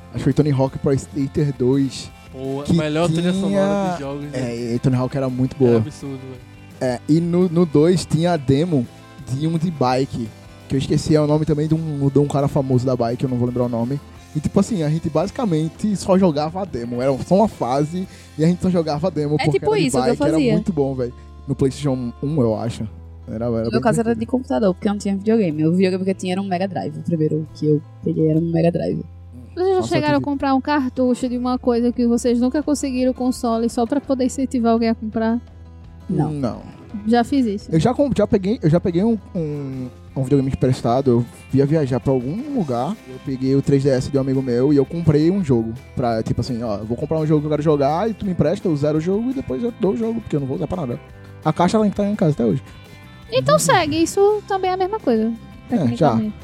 Acho 0.08 0.18
que 0.18 0.24
foi 0.24 0.32
Tony 0.32 0.50
Hawk 0.52 0.78
Pro 0.78 0.92
Skater 0.92 1.52
2. 1.58 2.10
Pô, 2.32 2.60
a 2.60 2.64
que 2.64 2.72
melhor 2.74 3.08
trilha 3.08 3.30
tinha- 3.32 3.42
sonora 3.42 3.94
de 3.94 4.00
jogos. 4.00 4.22
né? 4.24 4.30
É, 4.34 4.74
e 4.74 4.78
Tony 4.78 4.96
Hawk 4.96 5.16
era 5.16 5.28
muito 5.28 5.56
É 5.56 5.58
boa. 5.58 5.76
absurdo, 5.78 6.18
velho. 6.18 6.40
É, 6.78 7.00
e 7.08 7.20
no, 7.20 7.48
no 7.48 7.64
2 7.64 8.04
tinha 8.04 8.32
a 8.32 8.36
demo 8.36 8.86
de 9.34 9.46
um 9.46 9.58
de 9.58 9.70
bike. 9.70 10.28
Que 10.68 10.74
eu 10.74 10.78
esqueci 10.78 11.14
é 11.14 11.20
o 11.20 11.26
nome 11.26 11.44
também 11.44 11.68
de 11.68 11.74
um, 11.74 12.08
de 12.08 12.18
um 12.18 12.26
cara 12.26 12.48
famoso 12.48 12.84
da 12.84 12.96
bike, 12.96 13.22
eu 13.24 13.30
não 13.30 13.36
vou 13.36 13.46
lembrar 13.46 13.64
o 13.64 13.68
nome. 13.68 14.00
E 14.34 14.40
tipo 14.40 14.58
assim, 14.60 14.82
a 14.82 14.90
gente 14.90 15.08
basicamente 15.08 15.94
só 15.96 16.18
jogava 16.18 16.60
a 16.62 16.64
demo. 16.64 17.00
Era 17.00 17.16
só 17.18 17.36
uma 17.36 17.48
fase 17.48 18.06
e 18.36 18.44
a 18.44 18.46
gente 18.48 18.60
só 18.60 18.68
jogava 18.68 19.06
a 19.06 19.10
demo. 19.10 19.36
É 19.36 19.44
porque 19.44 19.58
tipo 19.58 19.66
era 19.72 19.80
de 19.80 19.86
isso 19.86 19.96
que 19.96 20.02
eu 20.02 20.06
bike, 20.08 20.22
era 20.22 20.32
fazia. 20.32 20.52
muito 20.52 20.72
bom, 20.72 20.94
velho. 20.94 21.14
No 21.46 21.54
PlayStation 21.54 22.12
1, 22.22 22.40
eu 22.42 22.56
acho. 22.56 22.88
Era, 23.28 23.46
era 23.46 23.64
No 23.64 23.70
meu 23.70 23.80
caso 23.80 24.00
era 24.00 24.14
de 24.14 24.26
computador, 24.26 24.74
porque 24.74 24.88
eu 24.88 24.92
não 24.92 24.98
tinha 24.98 25.16
videogame. 25.16 25.66
O 25.66 25.72
videogame 25.72 26.04
que 26.04 26.10
eu 26.10 26.14
tinha 26.14 26.32
era 26.34 26.42
um 26.42 26.46
Mega 26.46 26.66
Drive. 26.68 26.96
O 26.98 27.02
primeiro 27.02 27.46
que 27.54 27.66
eu 27.66 27.82
peguei 28.04 28.28
era 28.28 28.38
um 28.38 28.50
Mega 28.52 28.70
Drive. 28.70 29.04
Vocês 29.54 29.68
já 29.68 29.74
Nossa, 29.76 29.88
chegaram 29.88 30.14
a 30.14 30.18
tive- 30.18 30.24
comprar 30.24 30.54
um 30.54 30.60
cartucho 30.60 31.28
de 31.28 31.38
uma 31.38 31.58
coisa 31.58 31.90
que 31.92 32.06
vocês 32.06 32.38
nunca 32.40 32.62
conseguiram 32.62 33.14
console 33.14 33.70
só 33.70 33.86
pra 33.86 34.00
poder 34.00 34.24
incentivar 34.26 34.72
alguém 34.72 34.90
a 34.90 34.94
comprar? 34.94 35.40
Não. 36.10 36.30
Não. 36.30 36.60
Já 37.06 37.24
fiz 37.24 37.46
isso. 37.46 37.68
Eu 37.70 37.80
já, 37.80 37.94
já 38.16 38.26
peguei, 38.26 38.58
eu 38.62 38.70
já 38.70 38.80
peguei 38.80 39.02
um, 39.02 39.18
um, 39.34 39.88
um 40.16 40.22
videogame 40.22 40.50
emprestado, 40.50 41.10
eu 41.10 41.26
ia 41.52 41.66
viajar 41.66 42.00
pra 42.00 42.12
algum 42.12 42.56
lugar, 42.56 42.96
eu 43.08 43.18
peguei 43.24 43.54
o 43.54 43.62
3DS 43.62 44.10
de 44.10 44.16
um 44.16 44.20
amigo 44.20 44.42
meu 44.42 44.72
e 44.72 44.76
eu 44.76 44.84
comprei 44.84 45.30
um 45.30 45.42
jogo. 45.44 45.72
Pra, 45.94 46.22
tipo 46.22 46.40
assim, 46.40 46.62
ó, 46.62 46.78
vou 46.78 46.96
comprar 46.96 47.18
um 47.18 47.26
jogo 47.26 47.40
que 47.40 47.46
eu 47.46 47.50
quero 47.50 47.62
jogar 47.62 48.08
e 48.10 48.14
tu 48.14 48.24
me 48.24 48.32
empresta, 48.32 48.68
eu 48.68 48.76
zero 48.76 48.98
o 48.98 49.00
jogo 49.00 49.30
e 49.30 49.34
depois 49.34 49.62
eu 49.62 49.72
dou 49.80 49.92
o 49.92 49.96
jogo, 49.96 50.20
porque 50.20 50.36
eu 50.36 50.40
não 50.40 50.46
vou 50.46 50.56
usar 50.56 50.66
pra 50.66 50.82
nada. 50.82 51.00
A 51.44 51.52
caixa 51.52 51.76
ela 51.76 51.88
tá 51.90 52.08
em 52.08 52.16
casa 52.16 52.32
até 52.32 52.44
hoje. 52.44 52.62
Então 53.30 53.58
segue, 53.58 54.02
isso 54.02 54.42
também 54.46 54.70
é 54.70 54.74
a 54.74 54.76
mesma 54.76 55.00
coisa. 55.00 55.32
Tecnicamente. 55.68 56.34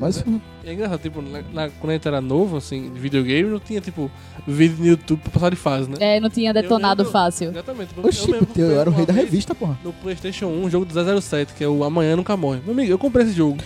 Mas 0.00 0.24
E 0.64 0.68
é 0.68 0.72
engraçado, 0.72 1.00
tipo, 1.00 1.20
na, 1.20 1.42
na- 1.52 1.68
quando 1.78 1.90
a 1.90 1.92
gente 1.92 2.08
era 2.08 2.20
novo, 2.20 2.56
assim, 2.56 2.90
de 2.90 2.98
videogame, 2.98 3.50
não 3.50 3.60
tinha, 3.60 3.80
tipo, 3.80 4.10
vídeo 4.48 4.76
no 4.78 4.86
YouTube 4.86 5.20
pra 5.20 5.30
passar 5.32 5.50
de 5.50 5.56
fase, 5.56 5.90
né? 5.90 5.96
É, 6.00 6.18
não 6.20 6.30
tinha 6.30 6.52
detonado 6.54 7.02
lembro- 7.02 7.12
fácil. 7.12 7.50
Exatamente. 7.50 7.90
Eu 7.96 8.04
oxi, 8.04 8.30
mesmo 8.30 8.48
eu, 8.56 8.80
era 8.80 8.88
o 8.88 8.92
rei 8.92 9.04
da 9.04 9.12
revista, 9.12 9.54
porra. 9.54 9.78
No 9.84 9.92
PlayStation 9.92 10.46
1, 10.46 10.64
um 10.64 10.70
jogo 10.70 10.86
do 10.86 11.20
007, 11.20 11.52
que 11.54 11.62
é 11.62 11.68
o 11.68 11.84
Amanhã 11.84 12.16
Nunca 12.16 12.36
Morre. 12.36 12.60
Meu 12.64 12.72
amigo, 12.72 12.90
eu 12.90 12.98
comprei 12.98 13.26
esse 13.26 13.34
jogo. 13.34 13.58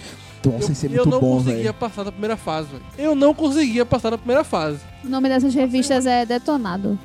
Nossa, 0.45 0.87
eu, 0.87 0.93
é 0.93 0.99
eu 0.99 1.07
não 1.07 1.21
bom, 1.21 1.37
conseguia 1.39 1.55
velho. 1.63 1.75
passar 1.75 2.03
da 2.03 2.11
primeira 2.13 2.37
fase, 2.37 2.69
velho. 2.69 2.83
Eu 2.99 3.15
não 3.15 3.33
conseguia 3.33 3.87
passar 3.87 4.11
da 4.11 4.19
primeira 4.19 4.45
fase. 4.45 4.81
O 5.03 5.09
nome 5.09 5.29
dessas 5.29 5.55
revistas 5.55 6.05
é 6.05 6.27
Detonado. 6.27 6.99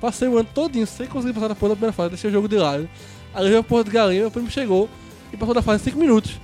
Passei 0.00 0.28
o 0.28 0.36
ano 0.36 0.48
todinho 0.54 0.86
sem 0.86 1.06
conseguir 1.06 1.32
passar 1.32 1.48
da 1.48 1.54
porra 1.54 1.70
da 1.70 1.76
primeira 1.76 1.92
fase. 1.92 2.10
Deixei 2.10 2.28
o 2.28 2.32
jogo 2.32 2.46
de 2.48 2.56
lado. 2.56 2.88
Aí 3.34 3.44
eu 3.46 3.50
vi 3.50 3.56
a 3.56 3.62
porra 3.62 3.84
de 3.84 3.90
galinha, 3.90 4.20
meu 4.22 4.30
primo 4.30 4.50
chegou 4.50 4.88
e 5.32 5.36
passou 5.36 5.54
da 5.54 5.62
fase 5.62 5.82
em 5.82 5.84
5 5.86 5.98
minutos. 5.98 6.38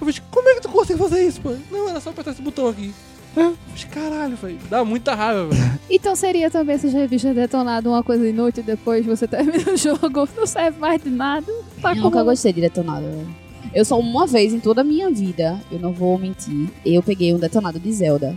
Eu 0.00 0.06
falei, 0.06 0.14
como 0.30 0.48
é 0.48 0.54
que 0.54 0.60
tu 0.62 0.68
consegue 0.68 0.98
fazer 0.98 1.26
isso, 1.26 1.40
pô? 1.40 1.54
Não, 1.70 1.88
era 1.88 2.00
só 2.00 2.10
apertar 2.10 2.30
esse 2.32 2.42
botão 2.42 2.68
aqui. 2.68 2.92
Eu 3.36 3.56
falei, 3.74 3.86
caralho, 3.90 4.36
velho. 4.36 4.58
Dá 4.68 4.84
muita 4.84 5.14
raiva, 5.14 5.46
velho. 5.46 5.78
Então 5.90 6.14
seria 6.16 6.50
também 6.50 6.74
essas 6.74 6.92
revistas 6.92 7.34
Detonado 7.34 7.88
uma 7.90 8.02
coisa 8.02 8.28
inútil 8.28 8.62
depois 8.62 9.04
você 9.06 9.26
termina 9.28 9.72
o 9.72 9.76
jogo, 9.76 10.28
não 10.36 10.46
serve 10.46 10.78
mais 10.78 11.02
de 11.02 11.10
nada. 11.10 11.52
Tá 11.80 11.92
Eu 11.92 11.96
com 11.96 12.02
nunca 12.02 12.22
gostei 12.22 12.52
de 12.52 12.60
detonado. 12.60 13.06
velho. 13.06 13.28
Eu 13.74 13.84
só 13.84 13.98
uma 13.98 14.26
vez 14.26 14.52
em 14.52 14.60
toda 14.60 14.80
a 14.80 14.84
minha 14.84 15.10
vida, 15.10 15.60
eu 15.70 15.78
não 15.78 15.92
vou 15.92 16.18
mentir, 16.18 16.68
eu 16.84 17.02
peguei 17.02 17.34
um 17.34 17.38
detonado 17.38 17.78
de 17.78 17.92
Zelda. 17.92 18.36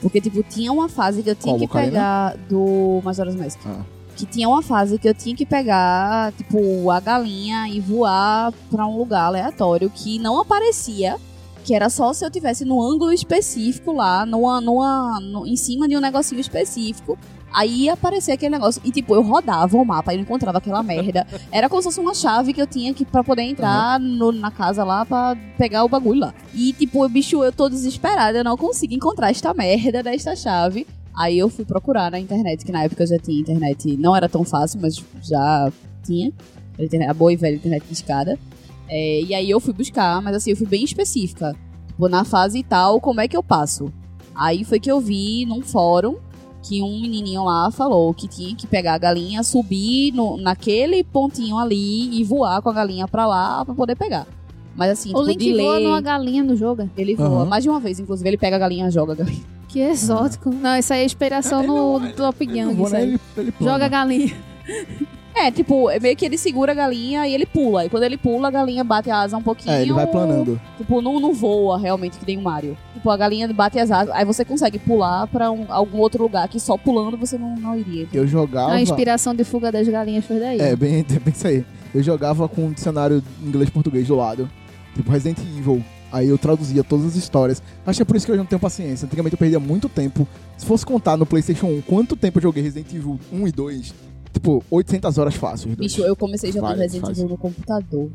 Porque, 0.00 0.20
tipo, 0.20 0.42
tinha 0.42 0.72
uma 0.72 0.88
fase 0.88 1.22
que 1.22 1.30
eu 1.30 1.34
tinha 1.34 1.54
Qual, 1.54 1.68
que 1.68 1.74
pegar 1.74 2.34
do 2.48 3.00
Majora's 3.04 3.34
Mask. 3.34 3.58
Ah. 3.66 3.82
Que 4.20 4.26
tinha 4.26 4.46
uma 4.48 4.60
fase 4.62 4.98
que 4.98 5.08
eu 5.08 5.14
tinha 5.14 5.34
que 5.34 5.46
pegar, 5.46 6.30
tipo, 6.32 6.90
a 6.90 7.00
galinha 7.00 7.66
e 7.68 7.80
voar 7.80 8.52
pra 8.70 8.86
um 8.86 8.98
lugar 8.98 9.24
aleatório 9.24 9.88
que 9.88 10.18
não 10.18 10.38
aparecia. 10.38 11.16
Que 11.64 11.74
era 11.74 11.88
só 11.88 12.12
se 12.12 12.24
eu 12.24 12.30
tivesse 12.30 12.64
no 12.64 12.82
ângulo 12.82 13.12
específico 13.12 13.92
lá, 13.92 14.26
numa, 14.26 14.60
numa, 14.60 15.18
no- 15.20 15.46
em 15.46 15.56
cima 15.56 15.88
de 15.88 15.96
um 15.96 16.00
negocinho 16.00 16.40
específico. 16.40 17.18
Aí 17.52 17.84
ia 17.84 17.94
aparecer 17.94 18.32
aquele 18.32 18.50
negócio. 18.50 18.80
E, 18.84 18.90
tipo, 18.90 19.14
eu 19.14 19.22
rodava 19.22 19.76
o 19.76 19.84
mapa 19.84 20.12
e 20.12 20.16
não 20.16 20.22
encontrava 20.22 20.58
aquela 20.58 20.82
merda. 20.82 21.26
Era 21.50 21.68
como 21.68 21.80
se 21.82 21.88
fosse 21.88 21.98
uma 22.00 22.14
chave 22.14 22.52
que 22.52 22.60
eu 22.62 22.66
tinha 22.66 22.92
que 22.94 23.04
pra 23.06 23.24
poder 23.24 23.42
entrar 23.42 23.98
no- 23.98 24.32
na 24.32 24.50
casa 24.50 24.84
lá 24.84 25.04
pra 25.06 25.34
pegar 25.58 25.82
o 25.84 25.88
bagulho 25.88 26.20
lá. 26.20 26.34
E, 26.54 26.72
tipo, 26.74 27.08
bicho, 27.08 27.42
eu 27.42 27.52
tô 27.52 27.68
desesperada, 27.70 28.38
eu 28.38 28.44
não 28.44 28.56
consigo 28.56 28.92
encontrar 28.94 29.30
esta 29.30 29.52
merda 29.54 30.02
desta 30.02 30.36
chave. 30.36 30.86
Aí 31.20 31.38
eu 31.38 31.50
fui 31.50 31.66
procurar 31.66 32.10
na 32.10 32.18
internet, 32.18 32.64
que 32.64 32.72
na 32.72 32.84
época 32.84 33.02
eu 33.02 33.06
já 33.06 33.18
tinha 33.18 33.38
internet, 33.38 33.94
não 33.98 34.16
era 34.16 34.26
tão 34.26 34.42
fácil, 34.42 34.80
mas 34.80 35.04
já 35.22 35.70
tinha. 36.02 36.32
A, 37.06 37.12
boa 37.12 37.30
e 37.30 37.36
velha 37.36 37.56
internet 37.56 37.84
de 37.86 37.92
escada. 37.92 38.38
É, 38.88 39.20
e 39.20 39.34
aí 39.34 39.50
eu 39.50 39.60
fui 39.60 39.74
buscar, 39.74 40.22
mas 40.22 40.34
assim, 40.34 40.52
eu 40.52 40.56
fui 40.56 40.66
bem 40.66 40.82
específica. 40.82 41.54
Tipo, 41.88 42.08
na 42.08 42.24
fase 42.24 42.62
tal, 42.62 43.02
como 43.02 43.20
é 43.20 43.28
que 43.28 43.36
eu 43.36 43.42
passo? 43.42 43.92
Aí 44.34 44.64
foi 44.64 44.80
que 44.80 44.90
eu 44.90 44.98
vi 44.98 45.44
num 45.44 45.60
fórum 45.60 46.16
que 46.62 46.80
um 46.80 46.98
menininho 46.98 47.44
lá 47.44 47.70
falou 47.70 48.14
que 48.14 48.26
tinha 48.26 48.56
que 48.56 48.66
pegar 48.66 48.94
a 48.94 48.98
galinha, 48.98 49.42
subir 49.42 50.12
no, 50.12 50.38
naquele 50.38 51.04
pontinho 51.04 51.58
ali 51.58 52.18
e 52.18 52.24
voar 52.24 52.62
com 52.62 52.70
a 52.70 52.72
galinha 52.72 53.06
pra 53.06 53.26
lá 53.26 53.62
pra 53.62 53.74
poder 53.74 53.94
pegar. 53.94 54.26
Mas 54.76 54.90
assim, 54.90 55.10
O 55.14 55.24
tipo, 55.24 55.38
de 55.38 55.52
Link 55.52 55.62
voa 55.62 55.76
ler, 55.78 55.84
numa 55.84 56.00
galinha 56.00 56.42
no 56.44 56.56
jogo. 56.56 56.88
ele 56.96 57.14
voa. 57.14 57.28
Aham. 57.28 57.44
Mais 57.46 57.62
de 57.64 57.68
uma 57.70 57.80
vez, 57.80 57.98
inclusive, 58.00 58.28
ele 58.28 58.38
pega 58.38 58.56
a 58.56 58.58
galinha 58.58 58.88
e 58.88 58.90
joga 58.90 59.12
a 59.12 59.16
galinha. 59.16 59.42
Que 59.68 59.80
exótico. 59.80 60.50
Não, 60.50 60.76
isso 60.76 60.92
aí 60.92 61.02
é 61.02 61.04
inspiração 61.04 61.62
no 61.62 62.12
Top 62.14 62.44
Gun. 62.44 62.72
não 62.74 62.88
né? 62.88 63.18
Joga 63.60 63.84
a 63.84 63.88
galinha. 63.88 64.34
É, 65.32 65.48
tipo, 65.50 65.88
é 65.88 66.00
meio 66.00 66.16
que 66.16 66.24
ele 66.24 66.36
segura 66.36 66.72
a 66.72 66.74
galinha 66.74 67.26
e 67.26 67.32
ele 67.32 67.46
pula. 67.46 67.84
E 67.86 67.88
quando 67.88 68.02
ele 68.02 68.16
pula, 68.18 68.48
a 68.48 68.50
galinha 68.50 68.82
bate 68.82 69.10
a 69.10 69.20
asa 69.20 69.36
um 69.36 69.42
pouquinho. 69.42 69.72
É, 69.74 69.82
ele 69.82 69.92
vai 69.92 70.06
planando. 70.06 70.60
Tipo, 70.76 71.00
não, 71.00 71.20
não 71.20 71.32
voa 71.32 71.78
realmente, 71.78 72.18
que 72.18 72.26
nem 72.26 72.36
o 72.36 72.42
Mario. 72.42 72.76
Tipo, 72.94 73.08
a 73.10 73.16
galinha 73.16 73.46
bate 73.52 73.78
as 73.78 73.90
asas. 73.92 74.12
Aí 74.14 74.24
você 74.24 74.44
consegue 74.44 74.78
pular 74.78 75.28
pra 75.28 75.50
um- 75.52 75.66
algum 75.68 75.98
outro 75.98 76.22
lugar 76.24 76.48
que 76.48 76.58
só 76.58 76.76
pulando 76.76 77.16
você 77.16 77.38
não, 77.38 77.54
não 77.56 77.78
iria. 77.78 78.08
Eu 78.12 78.26
jogava. 78.26 78.72
A 78.72 78.82
inspiração 78.82 79.32
de 79.34 79.44
fuga 79.44 79.70
das 79.70 79.86
galinhas 79.88 80.24
foi 80.24 80.40
daí. 80.40 80.60
É, 80.60 80.74
bem, 80.74 80.98
é 80.98 81.02
bem 81.20 81.32
isso 81.32 81.46
aí. 81.46 81.64
Eu 81.94 82.02
jogava 82.02 82.48
com 82.48 82.66
um 82.66 82.72
dicionário 82.72 83.22
inglês-português 83.42 84.08
do 84.08 84.16
lado. 84.16 84.50
Tipo 84.94 85.10
Resident 85.10 85.38
Evil. 85.38 85.82
Aí 86.12 86.28
eu 86.28 86.36
traduzia 86.36 86.82
todas 86.82 87.06
as 87.06 87.16
histórias. 87.16 87.62
Acho 87.86 87.98
que 87.98 88.02
é 88.02 88.04
por 88.04 88.16
isso 88.16 88.26
que 88.26 88.32
eu 88.32 88.36
não 88.36 88.44
tenho 88.44 88.60
paciência. 88.60 89.06
Antigamente 89.06 89.34
eu 89.34 89.38
perdia 89.38 89.60
muito 89.60 89.88
tempo. 89.88 90.26
Se 90.56 90.66
fosse 90.66 90.84
contar 90.84 91.16
no 91.16 91.24
PlayStation 91.24 91.66
1 91.66 91.82
quanto 91.82 92.16
tempo 92.16 92.38
eu 92.38 92.42
joguei 92.42 92.62
Resident 92.62 92.92
Evil 92.92 93.18
1 93.32 93.48
e 93.48 93.52
2, 93.52 93.94
tipo, 94.32 94.64
800 94.70 95.18
horas 95.18 95.34
fácil. 95.36 95.70
Bicho, 95.76 96.02
eu 96.02 96.16
comecei 96.16 96.50
jogando 96.50 96.76
Várias 96.76 96.92
Resident. 96.92 97.16
Evil 97.16 97.28
no 97.28 97.38
computador. 97.38 98.10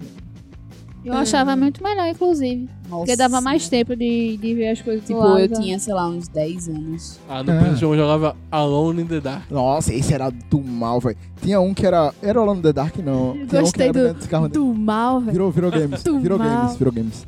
Eu 1.06 1.14
achava 1.14 1.56
muito 1.56 1.84
melhor, 1.84 2.08
inclusive. 2.08 2.68
Nossa. 2.90 2.98
Porque 2.98 3.16
dava 3.16 3.40
mais 3.42 3.70
tempo 3.70 3.96
de, 3.96 4.38
de 4.38 4.54
ver 4.56 4.70
as 4.70 4.82
coisas 4.82 5.06
Tipo, 5.06 5.22
do 5.22 5.40
eu 5.40 5.48
tinha, 5.48 5.78
sei 5.80 5.94
lá, 5.94 6.08
uns 6.08 6.28
10 6.28 6.68
anos. 6.70 7.20
Ah, 7.30 7.44
no 7.44 7.52
Ah. 7.52 7.56
PlayStation 7.58 7.94
eu 7.94 7.98
jogava 7.98 8.36
Alone 8.52 9.02
in 9.04 9.06
the 9.08 9.20
Dark. 9.22 9.44
Nossa, 9.52 9.94
esse 9.94 10.14
era 10.14 10.30
do 10.30 10.60
mal, 10.62 11.00
velho. 11.00 11.18
Tinha 11.42 11.60
um 11.62 11.74
que 11.74 11.86
era. 11.86 12.14
Era 12.22 12.40
Alone 12.40 12.60
in 12.60 12.64
the 12.64 12.74
Dark, 12.74 12.98
não. 12.98 13.34
Tinha 13.34 13.44
um 13.44 13.48
que 13.48 13.58
Gostei 13.60 13.90
era 13.90 14.14
do, 14.14 14.28
carro- 14.28 14.50
do 14.50 14.66
mal, 14.74 15.20
velho. 15.20 15.32
Virou, 15.32 15.52
virou 15.52 15.72
games. 15.72 16.04
Do 16.04 16.20
Virou 16.20 16.38
mal. 16.40 16.48
games, 16.48 16.76
virou 16.78 16.94
games. 16.94 17.28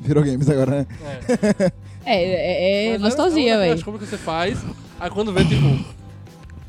Virou 0.00 0.22
games 0.24 0.48
agora, 0.50 0.70
né? 0.70 0.86
É. 1.28 1.72
É, 2.04 2.22
é, 2.24 2.86
é 2.86 2.98
Mas 2.98 3.02
nostalgia, 3.16 3.52
é 3.52 3.56
uma 3.56 3.64
velho. 3.64 3.84
compras 3.84 4.04
que 4.04 4.10
você 4.10 4.16
faz, 4.18 4.58
aí 5.00 5.10
quando 5.10 5.32
vê, 5.32 5.44
tipo, 5.44 5.96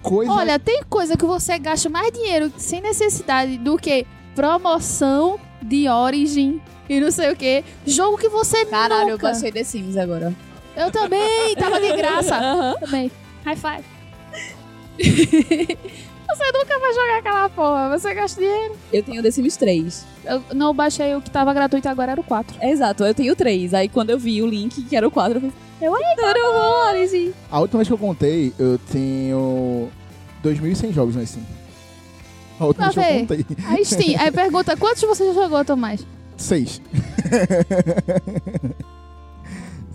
Coisa. 0.01 0.31
Olha, 0.31 0.57
tem 0.57 0.81
coisa 0.89 1.17
que 1.17 1.25
você 1.25 1.59
gasta 1.59 1.89
mais 1.89 2.11
dinheiro 2.13 2.51
sem 2.57 2.79
necessidade 2.81 3.57
do 3.57 3.77
que 3.77 4.05
promoção 4.33 5.37
de 5.61 5.87
Origin 5.89 6.61
e 6.89 6.99
não 6.99 7.11
sei 7.11 7.31
o 7.31 7.35
que. 7.35 7.63
Jogo 7.85 8.17
que 8.17 8.29
você 8.29 8.65
Caralho, 8.65 9.09
eu 9.09 9.11
nunca... 9.13 9.27
baixei 9.27 9.51
The 9.51 9.63
Sims 9.63 9.97
agora. 9.97 10.33
Eu 10.75 10.91
também, 10.91 11.55
tava 11.55 11.79
de 11.79 11.91
graça. 11.95 12.35
Aham. 12.37 12.75
também. 12.79 13.11
High 13.43 13.55
five. 13.55 13.83
você 16.27 16.51
nunca 16.51 16.79
vai 16.79 16.93
jogar 16.93 17.17
aquela 17.19 17.49
porra, 17.49 17.89
você 17.89 18.13
gasta 18.13 18.39
dinheiro. 18.39 18.75
Eu 18.91 19.03
tenho 19.03 19.23
The 19.23 19.31
Sims 19.31 19.57
3. 19.57 20.05
Eu 20.25 20.43
não 20.53 20.73
baixei 20.73 21.15
o 21.15 21.21
que 21.21 21.29
tava 21.31 21.53
gratuito 21.53 21.87
agora, 21.89 22.11
era 22.11 22.21
o 22.21 22.23
4. 22.23 22.57
Exato, 22.61 23.03
eu 23.03 23.13
tenho 23.13 23.35
3. 23.35 23.73
Aí 23.73 23.89
quando 23.89 24.09
eu 24.11 24.19
vi 24.19 24.41
o 24.41 24.47
link, 24.47 24.83
que 24.83 24.95
era 24.95 25.07
o 25.07 25.11
4, 25.11 25.35
eu 25.35 25.41
falei, 25.41 25.53
eu 25.81 25.95
adoro 25.95 26.89
Origin. 26.89 27.33
A 27.51 27.59
última 27.59 27.79
vez 27.79 27.87
que 27.87 27.93
eu 27.93 27.97
contei, 27.97 28.53
eu 28.57 28.79
tenho 28.91 29.89
2.100 30.43 30.93
jogos 30.93 31.15
na 31.15 31.25
Steam. 31.25 31.45
A 32.59 32.65
última 32.65 32.91
Pra 32.91 33.01
vez 33.03 33.27
que 33.27 33.33
eu 33.33 33.37
contei. 33.37 33.57
Aí 33.65 33.85
Steam, 33.85 34.19
aí 34.19 34.31
pergunta, 34.31 34.75
quantos 34.77 35.01
você 35.03 35.27
já 35.27 35.33
jogou, 35.33 35.63
Tomás? 35.63 36.05
Seis. 36.37 36.81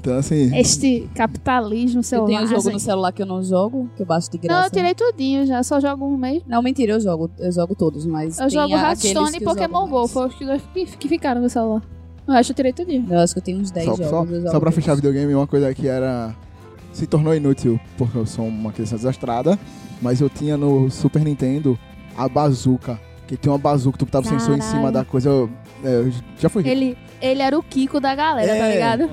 então, 0.01 0.17
assim. 0.19 0.55
Este 0.57 1.09
capitalismo 1.15 2.01
Eu 2.01 2.03
celular. 2.03 2.27
tenho 2.29 2.43
um 2.43 2.47
jogo 2.47 2.59
assim. 2.61 2.73
no 2.73 2.81
celular 2.81 3.13
que 3.13 3.23
eu 3.23 3.27
não 3.27 3.43
jogo, 3.43 3.89
que 3.97 4.03
eu 4.03 4.07
baixo 4.07 4.31
de 4.31 4.39
graça. 4.39 4.59
Não, 4.61 4.67
eu 4.67 4.71
tirei 4.71 4.95
tudinho 4.95 5.47
já, 5.47 5.63
só 5.63 5.81
jogo 5.81 6.05
um 6.05 6.17
mês. 6.17 6.43
Não, 6.47 6.63
mentira, 6.63 6.93
eu 6.95 7.01
jogo. 7.01 7.31
Eu 7.39 7.53
jogo 7.53 7.75
todos, 7.75 8.05
mas. 8.07 8.39
Eu 8.39 8.49
tem 8.49 8.59
jogo 8.59 8.75
Hearthstone 8.75 9.37
e 9.37 9.39
que 9.39 9.45
eu 9.45 9.49
Pokémon 9.49 9.89
GO, 9.89 10.09
foi 10.09 10.27
os 10.29 10.35
que, 10.35 10.45
dois 10.45 10.63
que, 10.75 10.85
que 10.85 11.09
ficaram 11.09 11.41
no 11.41 11.49
celular. 11.49 11.83
O 12.27 12.33
resto 12.33 12.51
eu 12.51 12.57
tirei 12.57 12.73
tudinho. 12.73 13.07
Eu 13.11 13.19
acho 13.21 13.33
que 13.35 13.41
eu 13.41 13.45
tenho 13.45 13.59
uns 13.59 13.71
10 13.71 13.85
Só, 13.85 13.97
jogos. 13.97 14.11
só, 14.11 14.25
eu 14.25 14.41
jogo 14.41 14.51
só 14.51 14.61
pra 14.61 14.71
fechar 14.73 14.95
videogame, 14.95 15.35
uma 15.35 15.47
coisa 15.47 15.73
que 15.75 15.87
era. 15.87 16.35
Se 16.93 17.07
tornou 17.07 17.35
inútil, 17.35 17.81
porque 17.97 18.19
eu 18.19 18.27
sou 18.27 18.47
uma 18.47 18.73
criança 18.73 18.97
desastrada. 18.97 19.59
Mas 20.01 20.21
eu 20.21 20.29
tinha 20.29 20.57
no 20.57 20.91
Super 20.91 21.23
Nintendo 21.23 21.79
a 22.17 22.29
bazuca. 22.29 22.99
Que 23.27 23.37
tinha 23.37 23.53
uma 23.53 23.59
bazuca, 23.59 23.97
tu 23.97 24.05
botava 24.05 24.27
o 24.27 24.29
sensor 24.29 24.59
em 24.59 24.61
cima 24.61 24.93
da 24.93 25.05
coisa. 25.05 25.29
Eu, 25.31 25.51
é, 25.83 25.89
eu 25.89 26.13
já 26.39 26.49
fui 26.51 26.63
rico. 26.63 26.75
Ele, 26.77 26.99
ele 27.21 27.41
era 27.41 27.59
o 27.59 27.63
Kiko 27.63 27.99
da 27.99 28.15
galera, 28.15 28.49
tá 28.49 28.67
É. 28.67 28.73
ligado? 28.75 29.09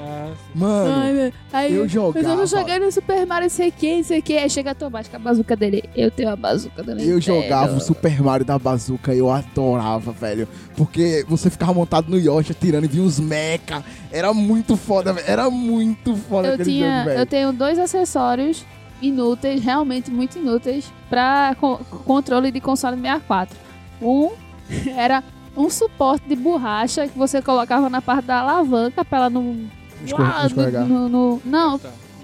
Mano, 0.53 0.91
Ai, 1.01 1.13
meu- 1.13 1.33
aí 1.53 1.73
eu 1.75 1.83
Mas 1.83 1.95
eu 1.95 2.01
jogava. 2.01 2.35
não 2.35 2.45
joguei 2.45 2.79
no 2.79 2.91
Super 2.91 3.25
Mario, 3.25 3.45
não 3.45 3.49
sei 3.49 3.69
o 3.69 3.71
que, 3.71 3.95
não 3.97 4.03
sei 4.03 4.19
o 4.19 4.21
que. 4.21 4.37
Aí 4.37 4.49
chega 4.49 4.71
a 4.71 4.75
Tomás 4.75 5.07
com 5.07 5.15
a 5.15 5.19
bazuca 5.19 5.55
dele. 5.55 5.83
Eu 5.95 6.11
tenho 6.11 6.29
a 6.29 6.35
bazuca 6.35 6.83
do 6.83 6.91
Nintendo. 6.95 7.11
Eu 7.11 7.21
jogava 7.21 7.77
o 7.77 7.79
Super 7.79 8.21
Mario 8.21 8.45
da 8.45 8.59
bazuca 8.59 9.13
e 9.13 9.19
eu 9.19 9.29
adorava, 9.31 10.11
velho. 10.11 10.47
Porque 10.75 11.23
você 11.29 11.49
ficava 11.49 11.73
montado 11.73 12.09
no 12.09 12.17
Yoshi 12.19 12.51
atirando 12.51 12.85
e 12.85 12.87
vinha 12.89 13.03
uns 13.03 13.19
mecha. 13.21 13.83
Era 14.11 14.33
muito 14.33 14.75
foda, 14.75 15.13
velho. 15.13 15.27
Era 15.29 15.49
muito 15.49 16.15
foda 16.15 16.49
Eu, 16.49 16.53
aquele 16.55 16.71
tinha, 16.71 16.93
jogo, 16.97 17.05
velho. 17.09 17.19
eu 17.21 17.25
tenho 17.25 17.53
dois 17.53 17.79
acessórios 17.79 18.65
inúteis, 19.01 19.63
realmente 19.63 20.09
muito 20.11 20.37
inúteis, 20.37 20.91
pra 21.09 21.55
co- 21.59 21.79
controle 22.05 22.51
de 22.51 22.59
console 22.59 22.95
64. 22.99 23.57
Um 24.01 24.29
era 24.95 25.23
um 25.57 25.69
suporte 25.69 26.27
de 26.27 26.35
borracha 26.35 27.07
que 27.07 27.17
você 27.17 27.41
colocava 27.41 27.89
na 27.89 28.01
parte 28.01 28.25
da 28.25 28.39
alavanca 28.39 29.03
pra 29.03 29.17
ela 29.17 29.29
não... 29.29 29.65
Escorre- 30.05 30.45
escorregar. 30.47 30.85
no- 30.85 31.09
no- 31.09 31.41
não. 31.43 31.79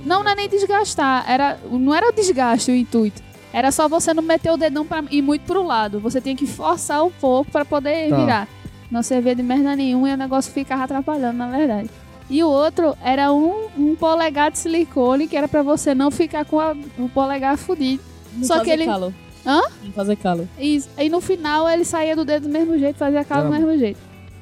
Não, 0.05 0.23
não 0.23 0.31
é 0.31 0.35
nem 0.35 0.47
desgastar. 0.47 1.25
Era, 1.29 1.57
não 1.69 1.93
era 1.93 2.07
o 2.09 2.13
desgaste 2.13 2.71
o 2.71 2.75
intuito. 2.75 3.21
Era 3.51 3.71
só 3.71 3.87
você 3.89 4.13
não 4.13 4.21
meter 4.21 4.51
o 4.51 4.57
dedão 4.57 4.85
pra 4.85 5.03
ir 5.09 5.21
muito 5.21 5.41
pro 5.43 5.63
lado. 5.63 5.99
Você 5.99 6.21
tinha 6.21 6.35
que 6.35 6.45
forçar 6.45 7.03
um 7.03 7.09
pouco 7.11 7.49
pra 7.51 7.65
poder 7.65 8.09
Tá. 8.09 8.15
virar. 8.17 8.47
Não 8.91 9.01
servia 9.01 9.33
de 9.35 9.41
merda 9.41 9.75
nenhuma 9.75 10.09
e 10.09 10.13
o 10.13 10.17
negócio 10.17 10.53
ficava 10.53 10.83
atrapalhando, 10.83 11.37
na 11.37 11.49
verdade. 11.49 11.89
E 12.29 12.43
o 12.43 12.47
outro 12.47 12.95
era 13.03 13.31
um, 13.31 13.67
um 13.77 13.95
polegar 13.95 14.51
de 14.51 14.57
silicone 14.59 15.27
que 15.27 15.35
era 15.37 15.47
pra 15.47 15.61
você 15.61 15.93
não 15.93 16.09
ficar 16.09 16.43
com 16.45 16.59
a- 16.59 16.75
o 16.97 17.07
polegar 17.09 17.57
fudido. 17.57 18.01
Não 18.35 18.43
Só 18.43 18.61
que 18.63 18.69
ele- 18.71 18.85
Calo. 18.85 19.13
Hã? 19.45 19.61
Não 19.83 19.91
fazer 19.91 20.15
calo. 20.15 20.49
Isso. 20.59 20.89
Aí 20.97 21.07
no 21.07 21.21
final 21.21 21.69
ele 21.69 21.85
saía 21.85 22.15
do 22.15 22.25
dedo 22.25 22.47
do 22.47 22.49
mesmo 22.49 22.77
jeito, 22.79 22.97
fazia 22.97 23.23
calo 23.23 23.43
do 23.43 23.49
Caramba. 23.51 23.67
mesmo 23.67 23.79
jeito. 23.79 23.99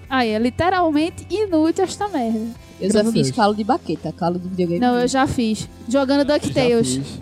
Aí 0.09 0.29
é 0.29 0.39
literalmente 0.39 1.25
inútil 1.29 1.83
esta 1.83 2.07
merda. 2.07 2.39
Eu 2.79 2.89
Graças 2.89 2.93
já 3.07 3.11
fiz 3.11 3.13
Deus. 3.27 3.31
calo 3.35 3.53
de 3.53 3.63
baqueta, 3.65 4.11
calo 4.13 4.39
de 4.39 4.47
videogame. 4.47 4.79
Não, 4.79 4.95
eu 4.99 5.07
já 5.07 5.27
fiz. 5.27 5.67
Jogando 5.89 6.25
Já 6.27 6.37
DuckTales. 6.37 6.95
fiz. 6.95 7.19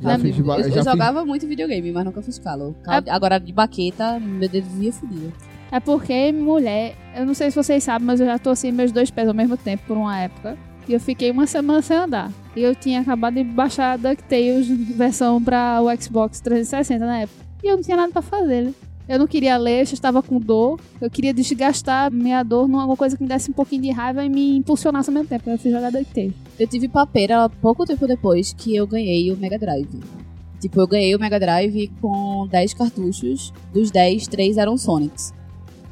Na- 0.00 0.12
Já 0.12 0.18
fiz, 0.18 0.38
Eu, 0.38 0.44
já 0.46 0.56
eu 0.58 0.64
fiz- 0.72 0.84
jogava 0.84 1.24
muito 1.26 1.46
videogame, 1.46 1.92
mas 1.92 2.04
nunca 2.04 2.22
fiz 2.22 2.38
calo. 2.38 2.74
Calo- 2.82 3.04
Agora 3.10 3.38
de 3.38 3.52
baqueta, 3.52 4.18
meu 4.18 4.48
dedo 4.48 4.66
via 4.70 4.92
fudido. 4.92 5.32
É 5.74 5.80
porque 5.80 6.30
mulher, 6.30 6.94
eu 7.16 7.26
não 7.26 7.34
sei 7.34 7.50
se 7.50 7.56
vocês 7.56 7.82
sabem, 7.82 8.06
mas 8.06 8.20
eu 8.20 8.26
já 8.26 8.38
torci 8.38 8.70
meus 8.70 8.92
dois 8.92 9.10
pés 9.10 9.26
ao 9.26 9.34
mesmo 9.34 9.56
tempo 9.56 9.82
por 9.88 9.96
uma 9.96 10.20
época. 10.20 10.56
E 10.86 10.92
eu 10.92 11.00
fiquei 11.00 11.32
uma 11.32 11.48
semana 11.48 11.82
sem 11.82 11.96
andar. 11.96 12.30
E 12.54 12.62
eu 12.62 12.76
tinha 12.76 13.00
acabado 13.00 13.34
de 13.34 13.42
baixar 13.42 13.98
DuckTales 13.98 14.68
versão 14.68 15.42
pra 15.42 15.82
o 15.82 15.90
Xbox 16.00 16.40
360 16.40 17.04
na 17.04 17.22
época. 17.22 17.44
E 17.60 17.66
eu 17.66 17.74
não 17.74 17.82
tinha 17.82 17.96
nada 17.96 18.12
pra 18.12 18.22
fazer, 18.22 18.66
né? 18.66 18.74
Eu 19.08 19.18
não 19.18 19.26
queria 19.26 19.56
ler, 19.56 19.80
eu 19.80 19.82
estava 19.82 20.22
com 20.22 20.38
dor. 20.38 20.78
Eu 21.00 21.10
queria 21.10 21.34
desgastar 21.34 22.08
minha 22.08 22.44
dor 22.44 22.68
numa 22.68 22.82
alguma 22.82 22.96
coisa 22.96 23.16
que 23.16 23.24
me 23.24 23.28
desse 23.28 23.50
um 23.50 23.54
pouquinho 23.54 23.82
de 23.82 23.90
raiva 23.90 24.24
e 24.24 24.28
me 24.28 24.58
impulsionasse 24.58 25.10
ao 25.10 25.14
mesmo 25.14 25.28
tempo. 25.28 25.50
Eu 25.50 25.58
fui 25.58 25.72
jogar 25.72 25.90
DuckTales. 25.90 26.34
Eu 26.56 26.68
tive 26.68 26.86
papeira 26.86 27.48
pouco 27.48 27.84
tempo 27.84 28.06
depois 28.06 28.52
que 28.52 28.76
eu 28.76 28.86
ganhei 28.86 29.32
o 29.32 29.36
Mega 29.36 29.58
Drive. 29.58 29.98
Tipo, 30.60 30.80
eu 30.80 30.86
ganhei 30.86 31.16
o 31.16 31.18
Mega 31.18 31.40
Drive 31.40 31.90
com 32.00 32.46
10 32.48 32.74
cartuchos. 32.74 33.52
Dos 33.72 33.90
10, 33.90 34.28
3 34.28 34.56
eram 34.56 34.78
Sonics. 34.78 35.34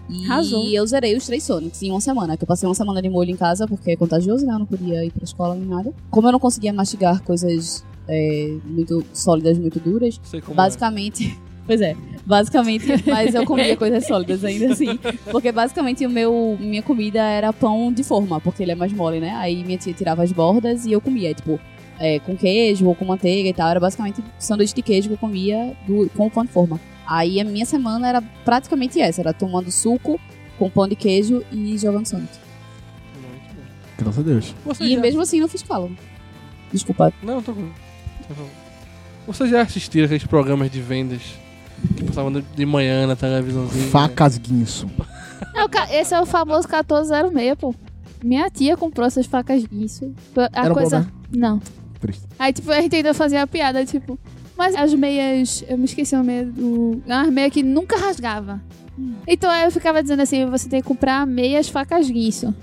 E 0.09 0.25
Arrasou. 0.27 0.65
eu 0.69 0.87
zerei 0.87 1.17
os 1.17 1.25
três 1.27 1.43
Sonics 1.45 1.83
em 1.83 1.91
uma 1.91 2.01
semana. 2.01 2.37
Que 2.37 2.45
eu 2.45 2.47
passei 2.49 2.69
uma 2.69 2.75
semana 2.75 3.01
de 3.01 3.09
molho 3.09 3.31
em 3.31 3.37
casa 3.37 3.67
porque 3.67 3.93
é 3.93 3.97
contagioso, 3.97 4.45
né? 4.47 4.53
Eu 4.55 4.59
não 4.59 4.67
podia 4.67 5.05
ir 5.05 5.11
pra 5.11 5.25
escola 5.25 5.55
nem 5.55 5.67
nada. 5.67 5.93
Como 6.11 6.27
eu 6.29 6.33
não 6.33 6.41
conseguia 6.41 6.73
mastigar 6.73 7.23
coisas 7.23 7.85
é, 8.09 8.55
muito 8.65 9.05
sólidas, 9.13 9.57
muito 9.59 9.79
duras, 9.81 10.21
como 10.45 10.55
basicamente. 10.57 11.39
Pois 11.65 11.81
é, 11.81 11.95
basicamente, 12.27 12.85
mas 13.07 13.37
eu 13.37 13.45
comia 13.47 13.77
coisas 13.77 14.05
sólidas 14.05 14.45
ainda 14.45 14.73
assim. 14.73 14.99
Porque 15.31 15.53
basicamente 15.53 16.05
o 16.05 16.11
meu, 16.11 16.59
minha 16.59 16.83
comida 16.83 17.21
era 17.23 17.53
pão 17.53 17.93
de 17.93 18.03
forma, 18.03 18.41
porque 18.41 18.65
ele 18.65 18.73
é 18.73 18.75
mais 18.75 18.93
mole, 18.93 19.21
né? 19.21 19.31
Aí 19.37 19.63
minha 19.65 19.79
tia 19.79 19.93
tirava 19.95 20.25
as 20.25 20.33
bordas 20.33 20.85
e 20.87 20.91
eu 20.93 21.01
comia, 21.01 21.33
tipo, 21.33 21.61
é, 22.01 22.19
com 22.19 22.37
queijo 22.37 22.85
ou 22.89 22.97
com 22.97 23.05
manteiga 23.05 23.49
e 23.49 23.55
tal. 23.55 23.69
Era 23.69 23.79
basicamente 23.79 24.21
sanduíche 24.41 24.75
de 24.75 24.83
queijo 24.83 25.07
que 25.07 25.15
eu 25.15 25.19
comia 25.19 25.73
do- 25.87 26.11
com 26.17 26.27
o 26.27 26.31
pão 26.33 26.45
de 26.45 26.51
forma. 26.51 26.81
Aí 27.07 27.41
a 27.41 27.45
minha 27.45 27.67
semana 27.67 28.09
era 28.09 28.23
praticamente 28.45 29.01
essa, 29.01 29.21
era 29.21 29.33
tomando 29.33 29.71
suco 29.71 30.21
com 30.59 30.71
pão 30.71 30.87
de 30.89 30.95
queijo 30.97 31.45
e 31.51 31.77
jogando 31.79 32.07
Sonic. 32.07 32.33
é. 32.35 33.19
Muito 33.19 33.55
bom. 33.55 33.63
Graças 33.99 34.19
a 34.19 34.23
Deus. 34.23 34.55
Você 34.65 34.85
E 34.85 34.95
já- 34.95 35.01
mesmo 35.01 35.21
assim 35.21 35.41
não 35.41 35.49
fiz 35.49 35.63
calo. 35.63 35.91
Desculpa. 36.73 37.13
Não, 37.23 37.43
tô 37.43 37.53
com. 37.55 37.69
tô 38.29 38.35
com- 38.35 38.49
Vocês 39.27 39.51
já 39.51 39.63
assistiram 39.63 40.07
aqueles 40.07 40.25
programas 40.25 40.71
de 40.71 40.81
vendas 40.81 41.21
que 41.97 42.05
passavam 42.05 42.33
de- 42.33 42.67
manhã 42.67 43.07
na 43.07 43.15
televisãozinha? 43.17 43.87
Facas 43.89 44.39
guinso. 44.39 44.87
É, 45.55 45.65
o 45.65 45.69
ca- 45.69 45.93
esse 45.93 46.15
é 46.15 46.21
o 46.21 46.25
famoso 46.25 46.69
1406, 46.69 47.57
pô. 47.59 47.75
Minha 48.25 48.49
tia 48.49 48.77
comprou 48.77 49.05
essas 49.07 49.27
facas 49.27 49.65
disso. 49.69 50.15
A 50.55 50.65
Era 50.67 50.73
coisa. 50.73 51.01
bom, 51.01 51.05
né? 51.05 51.13
Não. 51.33 51.61
Triste. 52.01 52.23
Aí, 52.39 52.53
tipo, 52.53 52.71
a 52.71 52.81
gente 52.81 52.95
ainda 52.95 53.13
fazia 53.13 53.43
a 53.43 53.47
piada, 53.47 53.85
tipo, 53.85 54.17
mas 54.63 54.77
as 54.77 54.95
meias. 54.95 55.65
Eu 55.69 55.77
me 55.77 55.85
esqueci 55.87 56.15
o 56.15 56.23
meia 56.23 56.45
do. 56.47 57.03
As 57.09 57.29
meias 57.31 57.53
que 57.53 57.63
nunca 57.65 57.97
rasgava. 57.99 58.61
Então 59.27 59.51
aí 59.51 59.65
eu 59.65 59.73
ficava 59.73 60.01
dizendo 60.01 60.23
assim: 60.23 60.47
você 60.47 60.69
tem 60.69 60.81
que 60.81 60.87
comprar 60.87 61.27
meias 61.27 61.69
facas 61.69 62.09
guinso. 62.09 62.55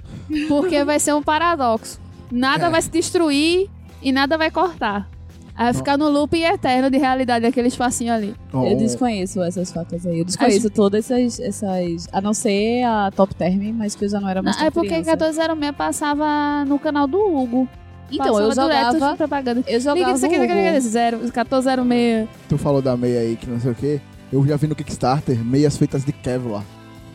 Porque 0.47 0.83
vai 0.85 0.97
ser 0.99 1.13
um 1.13 1.21
paradoxo. 1.21 1.99
Nada 2.31 2.67
É. 2.67 2.69
vai 2.69 2.81
se 2.81 2.89
destruir 2.89 3.67
e 4.01 4.11
nada 4.13 4.37
vai 4.37 4.49
cortar. 4.49 5.09
Aí 5.55 5.65
vai 5.65 5.73
ficar 5.73 5.97
no 5.97 6.07
looping 6.07 6.43
eterno 6.43 6.89
de 6.89 6.97
realidade 6.97 7.45
aquele 7.45 7.67
espacinho 7.67 8.13
ali. 8.13 8.33
Oh, 8.53 8.63
Eu 8.63 8.77
desconheço 8.77 9.41
essas 9.43 9.69
facas 9.73 10.05
aí. 10.05 10.19
Eu 10.19 10.23
desconheço 10.25 10.69
todas 10.69 11.11
essas, 11.11 11.37
essas. 11.37 12.07
A 12.13 12.21
não 12.21 12.33
ser 12.33 12.83
a 12.83 13.11
Top 13.11 13.35
Term, 13.35 13.73
mas 13.73 13.93
que 13.93 14.05
eu 14.05 14.09
já 14.09 14.21
não 14.21 14.29
era 14.29 14.41
mais 14.41 14.55
tão 14.55 14.67
é 14.67 14.71
porque 14.71 14.87
criança. 14.87 15.11
1406 15.11 15.75
passava 15.75 16.63
no 16.65 16.79
canal 16.79 17.07
do 17.07 17.19
Hugo. 17.19 17.67
Então, 18.11 18.39
eu 18.39 18.53
jogava. 18.53 19.15
propaganda. 19.15 19.63
Eu 19.67 19.79
jogava. 19.79 19.99
Liga 19.99 20.11
isso 20.13 20.25
aqui, 20.25 20.35
isso 20.35 20.43
aqui, 20.43 20.53
1406. 20.53 22.29
Tu 22.47 22.57
falou 22.57 22.81
da 22.81 22.95
meia 22.97 23.19
aí 23.21 23.35
que 23.35 23.47
não 23.47 23.59
sei 23.59 23.71
o 23.71 23.75
que. 23.75 24.01
Eu 24.31 24.45
já 24.45 24.55
vi 24.57 24.67
no 24.67 24.75
Kickstarter 24.75 25.43
meias 25.43 25.77
feitas 25.77 26.03
de 26.05 26.11
Kevlar. 26.11 26.63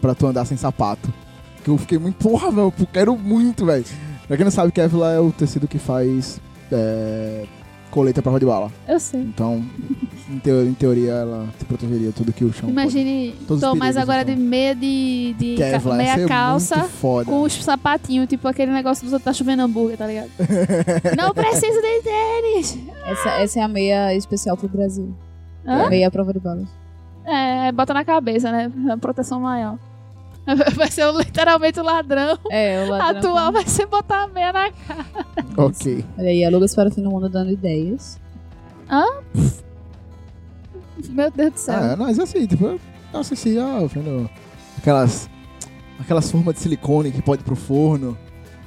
Pra 0.01 0.15
tu 0.15 0.27
andar 0.27 0.45
sem 0.45 0.57
sapato. 0.57 1.13
Que 1.63 1.71
eu 1.71 1.79
fiquei 1.79 1.99
muito, 1.99 2.17
porra, 2.17 2.51
velho, 2.51 2.73
eu 2.79 2.87
quero 2.93 3.17
muito, 3.17 3.65
velho. 3.65 3.85
Pra 4.27 4.37
quem 4.37 4.45
não 4.45 4.51
sabe, 4.53 4.71
Kevlar 4.73 5.15
é 5.15 5.21
o 5.21 5.33
tecido 5.33 5.67
que 5.67 5.79
faz 5.79 6.41
é, 6.71 7.47
colete 7.91 8.19
à 8.19 8.23
prova 8.23 8.39
de 8.39 8.47
bala. 8.47 8.71
Eu 8.87 9.01
sei. 9.01 9.21
Então, 9.21 9.65
em, 10.31 10.39
teo- 10.39 10.65
em 10.67 10.75
teoria, 10.75 11.13
ela 11.13 11.49
te 11.59 11.65
protegeria 11.65 12.13
tudo 12.13 12.33
que 12.33 12.45
o 12.45 12.53
chão 12.53 12.69
Imagine 12.69 13.35
perigos, 13.47 13.97
agora 13.97 14.25
de 14.25 14.35
meia 14.37 14.75
de, 14.75 15.35
de 15.39 15.55
Kevlar, 15.57 15.97
ia 15.99 16.03
meia 16.05 16.15
ser 16.17 16.29
calça 16.29 16.89
com 17.27 17.43
os 17.43 17.53
sapatinhos, 17.63 18.29
tipo 18.29 18.47
aquele 18.49 18.73
negócio 18.73 19.05
dos 19.05 19.13
outros 19.13 19.25
tá 19.25 19.33
chovendo 19.33 19.63
hambúrguer, 19.63 19.97
tá 19.99 20.07
ligado? 20.07 20.31
Não 21.17 21.33
preciso 21.35 21.81
de 21.81 22.03
tênis! 22.03 22.79
Essa, 23.07 23.29
essa 23.41 23.61
é 23.61 23.63
a 23.63 23.69
meia 23.69 24.15
especial 24.15 24.57
pro 24.57 24.69
Brasil. 24.69 25.15
Hã? 25.67 25.89
Meia 25.89 26.09
à 26.09 26.11
prova 26.11 26.33
de 26.33 26.41
balas. 26.41 26.69
É, 27.25 27.73
bota 27.73 27.95
na 27.95 28.05
cabeça, 28.05 28.51
né? 28.53 28.71
A 28.91 28.97
proteção 28.99 29.41
maior. 29.41 29.79
Vai 30.77 30.91
ser 30.91 31.11
literalmente 31.15 31.81
o 31.81 31.83
ladrão. 31.83 32.39
É, 32.51 32.85
o 32.85 32.91
ladrão. 32.91 33.19
Atual 33.19 33.53
vai 33.53 33.67
ser 33.67 33.87
botar 33.87 34.25
a 34.25 34.29
meia 34.29 34.53
na 34.53 34.71
cara. 34.71 35.07
Ok. 35.57 36.05
Olha 36.19 36.29
aí, 36.29 36.45
alugas 36.45 36.75
para 36.75 36.91
o 36.91 36.93
fim 36.93 37.03
do 37.03 37.11
mundo 37.11 37.31
dando 37.31 37.51
ideias. 37.51 38.21
Meu 41.11 41.31
Deus 41.31 41.53
do 41.53 41.59
céu. 41.59 41.75
Ah, 41.77 41.97
mas 41.97 42.19
assim, 42.19 42.47
tipo, 42.47 42.65
eu 43.13 43.21
assisti, 43.21 43.57
vendo 43.93 44.29
aquelas, 44.79 45.29
aquelas 45.99 46.31
formas 46.31 46.55
de 46.55 46.61
silicone 46.61 47.11
que 47.11 47.23
pode 47.23 47.43
ir 47.43 47.45
pro 47.45 47.57
forno. 47.57 48.17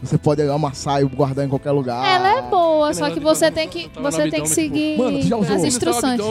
Você 0.02 0.16
pode 0.16 0.44
amassar 0.44 1.02
e 1.02 1.06
guardar 1.06 1.44
em 1.44 1.50
qualquer 1.50 1.72
lugar. 1.72 2.06
Ela 2.08 2.38
é 2.38 2.42
boa, 2.44 2.90
Aquele 2.90 3.00
só 3.00 3.10
que 3.12 3.20
você 3.20 3.50
tem 3.50 3.68
que, 3.68 3.90
você 4.00 4.30
tem 4.30 4.44
que 4.44 4.50
seguir 4.50 4.96
Mano, 4.96 5.20
tu 5.20 5.26
já 5.26 5.38
usou? 5.38 5.56
as 5.56 5.64
instruções. 5.64 6.22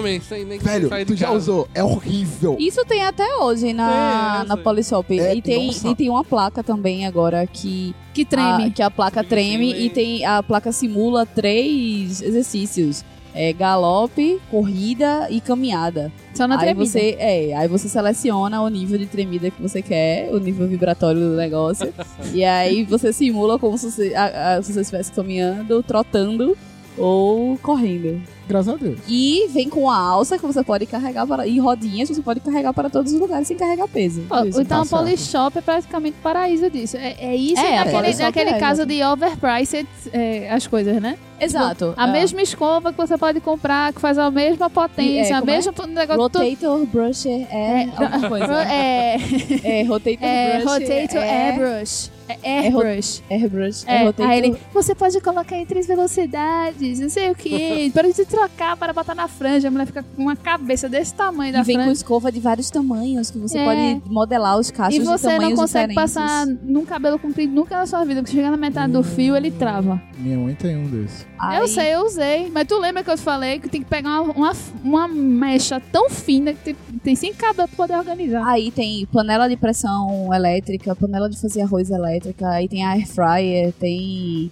Velho, 0.62 1.06
tu 1.06 1.16
já 1.16 1.30
usou? 1.32 1.68
É 1.74 1.82
horrível. 1.82 2.56
Isso 2.60 2.84
tem 2.84 3.02
até 3.02 3.36
hoje 3.38 3.72
na, 3.72 4.44
na. 4.46 4.56
Polishop. 4.56 5.18
É, 5.18 5.34
e, 5.34 5.42
tem, 5.42 5.66
nossa. 5.66 5.88
e 5.88 5.94
tem 5.96 6.08
uma 6.08 6.22
placa 6.22 6.62
também 6.62 7.06
agora 7.06 7.44
que 7.46 7.94
Que 8.14 8.24
treme. 8.24 8.66
A, 8.66 8.70
que 8.70 8.82
a 8.82 8.90
placa 8.90 9.22
Sim, 9.22 9.28
treme 9.28 9.72
sim, 9.74 9.80
e 9.80 9.90
tem 9.90 10.24
a 10.24 10.42
placa 10.44 10.70
simula 10.70 11.26
três 11.26 12.22
exercícios. 12.22 13.04
É 13.38 13.52
galope, 13.52 14.40
corrida 14.50 15.26
e 15.30 15.40
caminhada. 15.42 16.10
Só 16.34 16.46
na 16.48 16.54
aí 16.56 16.60
tremida. 16.60 16.86
você, 16.86 17.16
é, 17.18 17.54
aí 17.54 17.68
você 17.68 17.86
seleciona 17.88 18.62
o 18.62 18.68
nível 18.68 18.98
de 18.98 19.04
tremida 19.06 19.50
que 19.50 19.60
você 19.60 19.82
quer, 19.82 20.32
o 20.32 20.38
nível 20.38 20.66
vibratório 20.66 21.20
do 21.20 21.36
negócio. 21.36 21.92
e 22.32 22.42
aí 22.44 22.82
você 22.84 23.12
simula 23.12 23.58
como 23.58 23.76
se 23.76 23.90
você, 23.90 24.14
a- 24.14 24.54
a- 24.56 24.62
se 24.62 24.72
você 24.72 24.80
estivesse 24.80 25.12
caminhando, 25.12 25.82
trotando 25.82 26.56
ou 26.98 27.56
correndo. 27.58 28.20
Graças 28.48 28.74
a 28.74 28.76
Deus. 28.76 29.00
E 29.08 29.48
vem 29.48 29.68
com 29.68 29.90
a 29.90 29.96
alça 29.96 30.38
que 30.38 30.46
você 30.46 30.62
pode 30.62 30.86
carregar 30.86 31.26
para 31.26 31.46
e 31.48 31.58
rodinhas 31.58 32.08
que 32.08 32.14
você 32.14 32.22
pode 32.22 32.38
carregar 32.40 32.72
para 32.72 32.88
todos 32.88 33.12
os 33.12 33.18
lugares 33.18 33.48
sem 33.48 33.56
carregar 33.56 33.88
peso. 33.88 34.20
Isso, 34.46 34.60
então 34.62 34.84
tá 34.84 34.96
a 34.96 34.98
Polishop 35.00 35.58
é 35.58 35.60
praticamente 35.60 36.16
o 36.18 36.22
paraíso 36.22 36.70
disso. 36.70 36.96
É, 36.96 37.16
é 37.18 37.34
isso 37.36 37.60
É, 37.60 37.76
naquele, 37.78 37.96
Polishop 37.96 38.22
naquele 38.22 38.50
é, 38.50 38.58
caso 38.60 38.86
de 38.86 39.02
overpriced 39.02 39.88
é, 40.12 40.48
as 40.50 40.64
coisas, 40.66 41.00
né? 41.02 41.18
Exato. 41.40 41.92
A 41.96 42.08
É. 42.08 42.12
mesma 42.12 42.40
escova 42.40 42.92
que 42.92 42.98
você 42.98 43.18
pode 43.18 43.40
comprar, 43.40 43.92
que 43.92 44.00
faz 44.00 44.16
a 44.16 44.30
mesma 44.30 44.70
potência, 44.70 45.32
E, 45.32 45.32
é, 45.32 45.34
a 45.34 45.38
é? 45.38 45.44
mesma 45.44 45.72
negócio 45.88 46.20
Rotator 46.22 46.86
brusher 46.86 47.46
é, 47.52 47.88
alguma 47.96 48.28
coisa. 48.28 48.46
É, 48.66 49.16
É, 49.64 49.82
rotator 49.82 50.18
é 50.26 50.58
brush. 50.60 50.72
rotator 50.72 51.22
é, 51.22 51.50
airbrush. 51.50 52.10
É 52.28 52.38
É 52.42 52.58
airbrush. 52.66 53.22
Airbrush. 53.30 53.84
É, 53.86 54.04
É, 54.04 54.24
aí 54.24 54.38
ele, 54.38 54.56
você 54.72 54.94
pode 54.94 55.20
colocar 55.20 55.56
em 55.56 55.64
três 55.66 55.86
velocidades, 55.86 57.00
não 57.00 57.08
sei 57.08 57.30
o 57.30 57.34
que, 57.34 57.90
para 57.94 58.10
de 58.12 58.24
trocar 58.24 58.76
para 58.76 58.92
botar 58.92 59.14
na 59.14 59.28
franja. 59.28 59.68
A 59.68 59.70
mulher 59.70 59.86
fica 59.86 60.02
com 60.02 60.22
uma 60.22 60.36
cabeça 60.36 60.88
desse 60.88 61.14
tamanho 61.14 61.52
da 61.52 61.60
E 61.60 61.62
vem 61.64 61.76
com 61.78 61.90
escova 61.90 62.30
de 62.32 62.40
vários 62.40 62.70
tamanhos, 62.70 63.30
que 63.30 63.38
você 63.38 63.58
É. 63.58 63.64
pode 63.64 64.02
modelar 64.10 64.58
os 64.58 64.70
cachos 64.70 64.94
E 64.96 64.98
de 65.00 65.04
você 65.04 65.26
não 65.28 65.36
tamanhos 65.36 65.60
consegue 65.60 65.88
diferentes. 65.88 66.14
passar 66.14 66.46
num 66.46 66.84
cabelo 66.84 67.18
comprido 67.18 67.52
nunca 67.52 67.76
na 67.76 67.86
sua 67.86 68.04
vida, 68.04 68.22
porque 68.22 68.36
chega 68.36 68.50
na 68.50 68.56
metade 68.56 68.92
do 68.92 69.02
fio, 69.02 69.36
ele 69.36 69.50
trava. 69.50 70.00
Minha 70.18 70.38
mãe 70.38 70.54
tem 70.54 70.76
um 70.76 70.88
desses. 70.88 71.26
Aí, 71.38 71.58
Eu 71.58 71.68
sei, 71.68 71.94
eu 71.94 72.04
usei. 72.06 72.50
Mas 72.50 72.66
tu 72.66 72.78
lembra 72.78 73.02
que 73.04 73.10
eu 73.10 73.16
te 73.16 73.22
falei 73.22 73.58
que 73.58 73.68
tem 73.68 73.82
que 73.82 73.88
pegar 73.88 74.22
uma, 74.22 74.32
uma, 74.32 74.52
uma 74.82 75.08
mecha 75.08 75.78
tão 75.92 76.08
fina 76.08 76.52
que 76.54 76.60
tem, 76.64 76.76
tem 77.02 77.14
cinco 77.14 77.36
cabelos 77.36 77.70
pra 77.70 77.86
poder 77.86 77.98
organizar. 77.98 78.46
Aí 78.46 78.70
tem 78.70 79.04
panela 79.12 79.48
de 79.48 79.56
pressão 79.56 80.32
elétrica, 80.34 80.94
panela 80.96 81.28
de 81.28 81.38
fazer 81.40 81.60
arroz 81.62 81.90
elétrica, 81.90 82.15
aí 82.44 82.68
tem 82.68 82.84
air 82.84 83.06
fryer, 83.06 83.72
tem... 83.72 84.50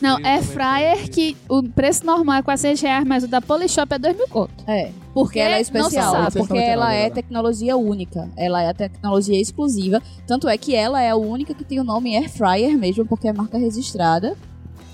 Não, 0.00 0.18
é 0.18 0.42
fryer 0.42 1.10
que 1.10 1.36
o 1.48 1.62
preço 1.62 2.04
normal 2.04 2.38
é 2.38 2.42
400 2.42 2.80
reais, 2.80 3.04
mas 3.06 3.24
o 3.24 3.28
da 3.28 3.40
Polishop 3.40 3.92
é 3.92 3.98
2 3.98 4.16
mil 4.16 4.28
conto. 4.28 4.52
É, 4.66 4.90
Porque 5.14 5.38
ela 5.38 5.56
é 5.56 5.60
especial, 5.60 6.12
sabe. 6.12 6.38
porque 6.38 6.54
499 6.54 6.72
ela 6.72 6.92
é 6.92 6.98
agora. 7.06 7.14
tecnologia 7.14 7.76
única, 7.76 8.30
ela 8.36 8.62
é 8.62 8.68
a 8.68 8.74
tecnologia 8.74 9.40
exclusiva, 9.40 10.02
tanto 10.26 10.48
é 10.48 10.56
que 10.56 10.74
ela 10.74 11.00
é 11.02 11.10
a 11.10 11.16
única 11.16 11.54
que 11.54 11.64
tem 11.64 11.80
o 11.80 11.84
nome 11.84 12.16
air 12.16 12.30
fryer 12.30 12.76
mesmo, 12.76 13.04
porque 13.06 13.28
é 13.28 13.32
marca 13.32 13.58
registrada, 13.58 14.36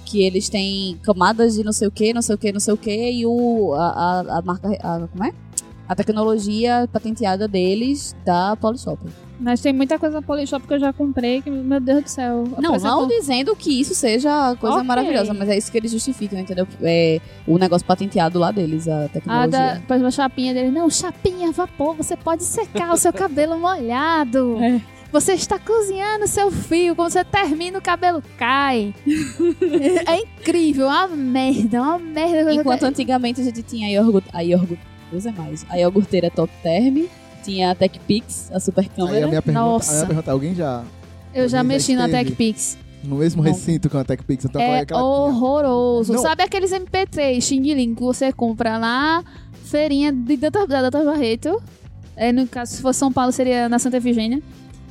que 0.05 0.23
eles 0.23 0.49
têm 0.49 0.99
camadas 1.03 1.55
de 1.55 1.65
não 1.65 1.73
sei 1.73 1.89
o 1.89 1.91
que, 1.91 2.13
não 2.13 2.23
sei 2.23 2.35
o 2.35 2.39
que, 2.39 2.53
não 2.53 2.61
sei 2.61 2.75
o 2.75 2.77
que, 2.77 3.11
e 3.11 3.27
o, 3.27 3.75
a, 3.75 3.87
a, 3.87 4.39
a 4.39 4.43
marca, 4.43 4.69
a, 4.81 5.09
como 5.09 5.25
é? 5.25 5.33
A 5.89 5.95
tecnologia 5.95 6.89
patenteada 6.93 7.47
deles 7.47 8.15
da 8.25 8.57
Polishop. 8.57 8.99
Mas 9.39 9.61
tem 9.61 9.73
muita 9.73 9.99
coisa 9.99 10.17
na 10.17 10.23
Polishop 10.23 10.67
que 10.67 10.75
eu 10.75 10.79
já 10.79 10.93
comprei 10.93 11.43
que, 11.43 11.51
meu 11.51 11.81
Deus 11.81 12.05
do 12.05 12.09
céu. 12.09 12.45
Não, 12.59 12.77
não 12.77 13.09
dizendo 13.09 13.55
que 13.57 13.81
isso 13.81 13.95
seja 13.95 14.55
coisa 14.61 14.77
Ok. 14.77 14.87
maravilhosa, 14.87 15.35
mas 15.35 15.49
é 15.49 15.57
isso 15.57 15.71
que 15.73 15.79
eles 15.79 15.91
justificam, 15.91 16.39
entendeu? 16.39 16.67
É 16.83 17.21
o 17.47 17.59
negócio 17.59 17.87
patenteado 17.87 18.39
lá 18.39 18.51
deles, 18.53 18.87
a 18.89 19.09
tecnologia. 19.09 19.49
da, 19.49 19.81
por 19.87 19.95
exemplo, 19.95 20.07
a 20.09 20.11
chapinha 20.11 20.55
dele. 20.55 20.71
Não, 20.71 20.89
chapinha, 20.89 21.51
vapor, 21.53 21.95
você 21.97 22.17
pode 22.17 22.45
secar 22.45 22.93
o 22.93 22.97
seu 22.97 23.13
cabelo 23.15 23.59
molhado. 23.59 24.59
É. 24.63 24.81
Você 25.13 25.35
está 25.35 25.59
cozinhando 25.61 26.27
seu 26.27 26.51
fio, 26.51 26.97
quando 26.97 27.11
você 27.11 27.25
termina 27.25 27.79
o 27.79 27.83
cabelo 27.83 28.21
cai. 28.37 28.93
é 30.07 30.17
incrível, 30.21 30.87
uma 30.87 31.07
merda, 31.09 31.81
uma 31.83 31.99
merda. 31.99 32.53
Enquanto 32.53 32.83
antigamente 32.85 33.41
a 33.41 33.45
gente 33.45 33.63
tinha 33.63 33.87
a 33.87 33.91
iogurte, 33.91 34.29
a 34.33 34.41
iogurte, 34.43 34.83
Deus 35.13 35.25
é 35.27 35.31
mais, 35.31 35.65
a 35.69 35.79
iogurteira 35.79 36.31
Top 36.31 36.53
Term, 36.65 37.05
tinha 37.45 37.71
a 37.71 37.75
Tech 37.75 37.99
Pix, 38.01 38.51
a 38.53 38.59
super 38.61 38.83
Aí 38.83 38.89
a 38.89 38.97
câmera. 38.97 39.27
minha 39.29 39.43
pergunta, 39.43 39.67
Nossa. 39.67 39.91
a 39.91 39.95
minha 39.97 40.07
pergunta, 40.07 40.33
alguém 40.33 40.55
já 40.55 40.83
Eu 41.35 41.49
já 41.49 41.59
Alguém 41.59 41.59
já 41.59 41.63
mexi 41.65 41.95
na? 41.97 42.09
TechPix. 42.09 42.79
no 43.03 43.17
mesmo 43.17 43.43
Não. 43.43 43.51
recinto 43.53 43.91
com 43.91 43.99
a 43.99 44.05
TechPix, 44.05 44.45
então 44.47 44.61
é 44.61 44.85
É 44.89 44.95
horroroso. 44.97 46.13
Não. 46.13 46.21
Sabe 46.23 46.43
aqueles 46.43 46.73
MP3 46.73 47.41
Xing 47.41 47.61
Ling 47.75 47.95
que 47.95 48.03
você 48.03 48.33
compra 48.33 48.79
na 48.79 49.23
feirinha 49.65 50.13
de 50.13 50.37
Danta, 50.37 50.67
da 50.67 50.83
Danta 50.83 51.05
Barreto? 51.05 51.63
É, 52.17 52.31
no 52.33 52.47
caso, 52.47 52.73
se 52.77 52.81
fosse 52.83 52.99
São 53.01 53.13
Paulo, 53.13 53.33
seria 53.33 53.69
na 53.69 53.79
Santa 53.79 53.97
Efigênia. 53.97 54.41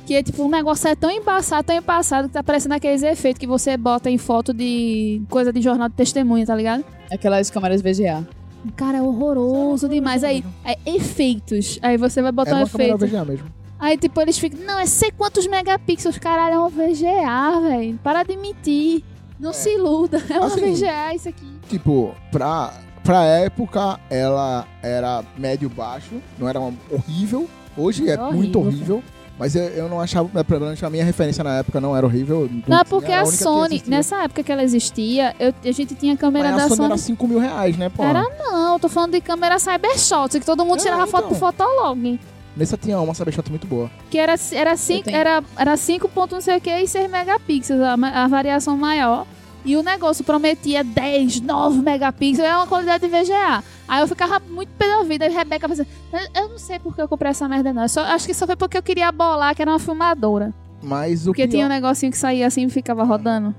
Que 0.06 0.14
é 0.16 0.22
tipo, 0.22 0.44
um 0.44 0.50
negócio 0.50 0.86
é 0.86 0.94
tão 0.94 1.10
embaçado, 1.10 1.64
tão 1.66 1.74
embaçado, 1.74 2.28
que 2.28 2.34
tá 2.34 2.42
parecendo 2.42 2.74
aqueles 2.74 3.02
efeitos 3.02 3.40
que 3.40 3.46
você 3.46 3.74
bota 3.78 4.10
em 4.10 4.18
foto 4.18 4.52
de 4.52 5.22
coisa 5.30 5.50
de 5.50 5.62
jornal 5.62 5.88
de 5.88 5.94
testemunha, 5.94 6.44
tá 6.44 6.54
ligado? 6.54 6.84
Aquelas 7.10 7.48
câmeras 7.48 7.80
VGA. 7.80 8.28
Cara, 8.76 8.98
é 8.98 9.02
horroroso 9.02 9.88
demais. 9.88 10.24
Aí, 10.24 10.44
é 10.64 10.76
efeitos. 10.86 11.78
Aí 11.82 11.96
você 11.96 12.20
vai 12.22 12.30
É 12.30 12.32
botar 12.32 12.54
um 12.56 12.58
uma 12.58 12.68
câmera 12.68 12.94
efeito. 12.94 13.06
VGA 13.10 13.24
mesmo. 13.24 13.46
Aí, 13.78 13.98
tipo, 13.98 14.20
eles 14.20 14.38
ficam, 14.38 14.60
não, 14.64 14.78
é 14.78 14.86
sei 14.86 15.10
quantos 15.10 15.46
megapixels, 15.46 16.16
caralho, 16.18 16.54
é 16.54 16.60
um 16.60 16.68
VGA, 16.68 17.60
velho. 17.60 17.98
Para 18.02 18.22
de 18.22 18.36
mentir. 18.36 19.02
Não 19.38 19.52
se 19.52 19.74
iluda, 19.74 20.22
é 20.30 20.38
uma 20.38 20.46
Assim, 20.46 20.72
VGA 20.72 21.14
isso 21.14 21.28
aqui. 21.28 21.46
Tipo, 21.68 22.14
pra, 22.30 22.72
pra 23.02 23.24
época, 23.24 23.98
ela 24.08 24.66
era 24.82 25.22
médio-baixo, 25.36 26.14
não 26.38 26.48
era 26.48 26.60
uma, 26.60 26.72
horrível. 26.90 27.48
Hoje 27.76 28.08
é 28.08 28.12
É 28.14 28.16
muito 28.16 28.58
horrível, 28.60 28.96
horrível. 28.96 29.02
Mas 29.38 29.56
eu, 29.56 29.64
eu 29.64 29.88
não 29.88 30.00
achava, 30.00 30.44
pelo 30.44 30.60
menos 30.66 30.80
a 30.82 30.88
minha 30.88 31.04
referência 31.04 31.42
na 31.42 31.58
época 31.58 31.80
não 31.80 31.96
era 31.96 32.06
horrível. 32.06 32.48
Não, 32.68 32.78
é 32.78 32.84
tinha, 32.84 32.84
porque 32.84 33.12
a 33.12 33.22
que 33.24 33.32
Sony, 33.32 33.82
nessa 33.86 34.22
época 34.22 34.42
que 34.44 34.52
ela 34.52 34.62
existia, 34.62 35.34
eu- 35.40 35.52
a 35.64 35.72
gente 35.72 35.94
tinha 35.96 36.16
câmera 36.16 36.50
Mas 36.50 36.56
da 36.56 36.64
a 36.64 36.68
Sony 36.68 36.76
Sony. 36.76 36.88
era 36.90 36.98
5 36.98 37.26
mil 37.28 37.38
reais, 37.40 37.76
né, 37.76 37.88
pô? 37.88 38.04
Era 38.04 38.22
não, 38.38 38.74
eu 38.74 38.78
tô 38.78 38.88
falando 38.88 39.10
de 39.12 39.20
câmera 39.20 39.58
Cybershot, 39.58 40.38
que 40.38 40.46
todo 40.46 40.64
mundo 40.64 40.78
É, 40.78 40.82
tirava 40.82 41.06
foto 41.08 41.26
então. 41.34 41.38
pro 41.38 41.52
Fotolog. 41.52 42.20
Nessa 42.56 42.76
tinha 42.76 42.96
uma 43.00 43.12
Cybershot 43.12 43.50
muito 43.50 43.66
boa. 43.66 43.90
Que 44.08 44.18
era, 44.18 44.36
era, 44.52 44.76
cinco, 44.76 45.04
tenho. 45.06 45.16
era, 45.16 45.42
era 45.56 45.76
5 45.76 46.08
ponto 46.08 46.36
não 46.36 46.40
sei 46.40 46.58
o 46.58 46.60
que 46.60 46.70
e 46.70 46.86
6 46.86 47.10
megapixels, 47.10 47.80
a, 47.80 47.94
a 48.24 48.28
variação 48.28 48.76
maior. 48.76 49.26
E 49.64 49.76
o 49.76 49.82
negócio 49.82 50.22
prometia 50.24 50.84
10, 50.84 51.40
9 51.40 51.78
megapixels, 51.80 52.46
era 52.46 52.58
uma 52.58 52.66
qualidade 52.66 53.06
de 53.06 53.10
VGA. 53.10 53.64
Aí 53.88 54.00
eu 54.02 54.08
ficava 54.08 54.38
muito 54.48 54.68
pé 54.76 54.86
da 54.86 55.02
vida. 55.04 55.24
E 55.26 55.30
Rebeca 55.30 55.66
pensando, 55.68 55.88
eu, 56.34 56.48
não 56.50 56.58
sei 56.58 56.78
porque 56.78 57.00
eu 57.00 57.08
comprei 57.08 57.30
essa 57.30 57.48
merda, 57.48 57.72
não. 57.72 57.82
Eu 57.82 57.88
só, 57.88 58.02
acho 58.02 58.26
que 58.26 58.34
só 58.34 58.46
foi 58.46 58.56
porque 58.56 58.76
eu 58.76 58.82
queria 58.82 59.10
bolar, 59.10 59.54
que 59.54 59.62
era 59.62 59.70
uma 59.70 59.78
filmadora. 59.78 60.52
Mas 60.82 61.22
o 61.22 61.30
Porque 61.30 61.42
pior, 61.44 61.50
tinha 61.50 61.66
um 61.66 61.68
negocinho 61.70 62.12
que 62.12 62.18
saía 62.18 62.46
assim 62.46 62.66
e 62.66 62.68
ficava 62.70 63.04
rodando. 63.04 63.54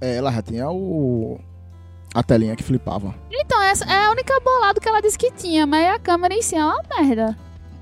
é, 0.00 0.16
ela 0.16 0.30
já 0.30 0.40
tinha 0.42 0.70
o... 0.70 1.40
A 2.14 2.22
telinha 2.22 2.54
que 2.56 2.62
flipava. 2.62 3.14
Então, 3.30 3.60
essa 3.62 3.84
é 3.84 4.06
a 4.06 4.10
única 4.10 4.38
bolada 4.40 4.80
que 4.80 4.88
ela 4.88 5.00
disse 5.00 5.16
que 5.18 5.30
tinha, 5.32 5.66
mas 5.66 5.94
a 5.94 5.98
câmera 5.98 6.34
em 6.34 6.42
si 6.42 6.54
é 6.56 6.64
uma 6.64 6.80
merda. 6.98 7.36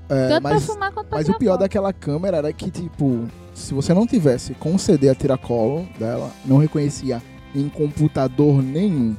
É, 0.07 0.27
Tanto 0.27 0.41
pra 0.41 0.53
mas 0.55 0.65
fumar 0.65 0.91
quanto 0.91 1.07
pra 1.07 1.17
mas 1.19 1.29
o 1.29 1.33
pior 1.35 1.51
foto. 1.53 1.61
daquela 1.61 1.93
câmera 1.93 2.37
era 2.37 2.53
que, 2.53 2.69
tipo, 2.71 3.27
se 3.53 3.73
você 3.75 3.93
não 3.93 4.05
tivesse 4.07 4.53
com 4.55 4.73
o 4.75 4.79
CD 4.79 5.09
a 5.09 5.15
tiracolo 5.15 5.87
dela, 5.99 6.31
não 6.45 6.57
reconhecia 6.57 7.21
em 7.55 7.67
computador 7.69 8.61
nenhum. 8.61 9.15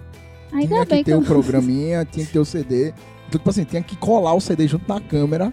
Ainda 0.53 0.66
tinha 0.66 0.85
que 0.87 0.90
bem 0.95 1.05
ter 1.05 1.12
que 1.12 1.16
o 1.19 1.21
eu... 1.21 1.25
programinha, 1.25 2.05
tinha 2.05 2.27
que 2.27 2.33
ter 2.33 2.38
o 2.38 2.45
CD. 2.45 2.88
Então, 3.29 3.38
tipo 3.38 3.51
assim, 3.51 3.64
tinha 3.64 3.83
que 3.83 3.97
colar 3.97 4.35
o 4.35 4.40
CD 4.40 4.66
junto 4.66 4.88
na 4.88 5.01
câmera 5.01 5.53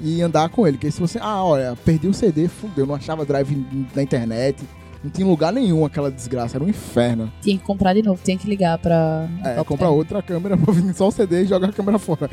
e 0.00 0.22
andar 0.22 0.48
com 0.48 0.66
ele. 0.66 0.76
Porque 0.78 0.90
se 0.90 1.00
você, 1.00 1.18
ah, 1.20 1.44
olha, 1.44 1.76
perdi 1.84 2.08
o 2.08 2.14
CD, 2.14 2.48
fudeu, 2.48 2.86
não 2.86 2.94
achava 2.94 3.24
drive 3.26 3.54
na 3.94 4.02
internet, 4.02 4.64
não 5.04 5.10
tinha 5.10 5.26
lugar 5.26 5.52
nenhum 5.52 5.84
aquela 5.84 6.10
desgraça, 6.10 6.56
era 6.56 6.64
um 6.64 6.68
inferno. 6.68 7.30
Tinha 7.42 7.58
que 7.58 7.64
comprar 7.64 7.92
de 7.92 8.02
novo, 8.02 8.20
tinha 8.24 8.38
que 8.38 8.48
ligar 8.48 8.78
pra. 8.78 9.28
É, 9.44 9.62
comprar 9.64 9.90
outra 9.90 10.22
câmera 10.22 10.56
pra 10.56 10.72
vir 10.72 10.94
só 10.94 11.08
o 11.08 11.10
CD 11.10 11.42
e 11.42 11.46
jogar 11.46 11.68
a 11.68 11.72
câmera 11.72 11.98
fora. 11.98 12.30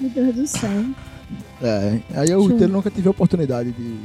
Meu 0.00 0.10
Deus 0.10 0.34
do 0.34 0.46
céu. 0.46 0.84
É, 1.60 2.00
aí 2.14 2.30
eu 2.30 2.48
eu- 2.50 2.68
nunca 2.68 2.90
tive 2.90 3.08
a 3.08 3.10
oportunidade 3.10 3.72
de. 3.72 3.98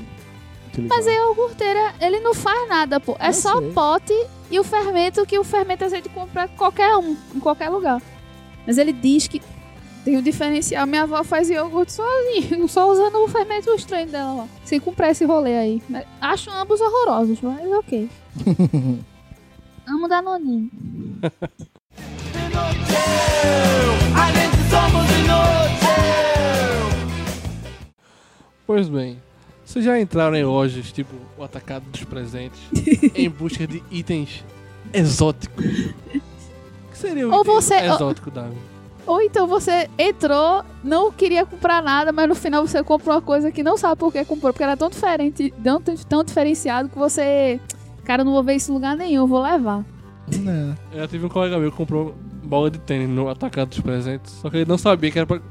Mas 0.77 1.05
aí 1.07 1.17
o 1.19 1.29
iogurteira, 1.29 1.93
ele 1.99 2.19
não 2.19 2.33
faz 2.33 2.67
nada, 2.69 2.99
pô. 2.99 3.15
É 3.19 3.29
Eu 3.29 3.33
só 3.33 3.59
sei. 3.59 3.71
pote 3.71 4.13
e 4.49 4.59
o 4.59 4.63
fermento 4.63 5.25
que 5.25 5.37
o 5.37 5.43
fermento 5.43 5.83
a 5.83 5.89
gente 5.89 6.07
compra 6.09 6.47
qualquer 6.47 6.95
um, 6.97 7.15
em 7.35 7.39
qualquer 7.39 7.69
lugar. 7.69 8.01
Mas 8.65 8.77
ele 8.77 8.93
diz 8.93 9.27
que 9.27 9.41
tem 10.05 10.17
um 10.17 10.21
diferencial. 10.21 10.85
Minha 10.87 11.03
avó 11.03 11.23
faz 11.23 11.49
iogurte 11.49 11.91
sozinha, 11.93 12.65
só 12.69 12.89
usando 12.89 13.15
o 13.23 13.27
fermento 13.27 13.69
estranho 13.71 14.07
dela 14.07 14.33
lá. 14.33 14.47
Sem 14.63 14.79
comprar 14.79 15.11
esse 15.11 15.25
rolê 15.25 15.57
aí. 15.57 15.83
Mas 15.89 16.05
Acho 16.19 16.49
ambos 16.51 16.79
horrorosos, 16.79 17.41
mas 17.41 17.71
ok. 17.71 18.09
Amo 19.87 20.07
Danoninho. 20.07 20.69
Pois 28.65 28.87
bem, 28.87 29.21
vocês 29.71 29.85
já 29.85 29.99
entraram 29.99 30.35
em 30.35 30.43
lojas 30.43 30.91
tipo 30.91 31.15
o 31.37 31.43
Atacado 31.43 31.85
dos 31.91 32.03
Presentes 32.03 32.59
em 33.15 33.29
busca 33.29 33.65
de 33.65 33.81
itens 33.91 34.43
exóticos? 34.93 35.65
O 35.65 36.91
que 36.91 36.97
seria 36.97 37.27
o 37.27 37.31
Ou 37.33 37.41
item 37.41 37.53
você- 37.55 37.75
exótico, 37.75 38.29
Davi? 38.31 38.55
Ou 39.07 39.19
então 39.21 39.47
você 39.47 39.89
entrou, 39.97 40.63
não 40.83 41.11
queria 41.11 41.43
comprar 41.45 41.81
nada, 41.81 42.11
mas 42.11 42.29
no 42.29 42.35
final 42.35 42.65
você 42.65 42.83
comprou 42.83 43.15
uma 43.15 43.21
coisa 43.21 43.51
que 43.51 43.63
não 43.63 43.75
sabe 43.75 43.95
por 43.97 44.11
que 44.13 44.23
comprou, 44.23 44.53
porque 44.53 44.63
era 44.63 44.77
tão 44.77 44.89
diferente, 44.89 45.51
tão, 45.63 45.81
tão 45.81 46.23
diferenciado 46.23 46.87
que 46.87 46.97
você. 46.97 47.59
Cara, 48.03 48.21
eu 48.21 48.25
não 48.25 48.31
vou 48.33 48.43
ver 48.43 48.55
isso 48.55 48.71
em 48.71 48.75
lugar 48.75 48.95
nenhum, 48.95 49.21
eu 49.23 49.27
vou 49.27 49.41
levar. 49.41 49.83
Né. 50.37 50.75
Eu 50.93 50.99
já 50.99 51.07
tive 51.07 51.25
um 51.25 51.29
colega 51.29 51.57
meu 51.57 51.71
que 51.71 51.77
comprou 51.77 52.13
bola 52.43 52.69
de 52.69 52.77
tênis 52.79 53.09
no 53.09 53.27
Atacado 53.27 53.69
dos 53.69 53.79
Presentes, 53.79 54.33
só 54.33 54.49
que 54.51 54.57
ele 54.57 54.69
não 54.69 54.77
sabia 54.77 55.09
que 55.09 55.17
era 55.17 55.25
pra 55.25 55.41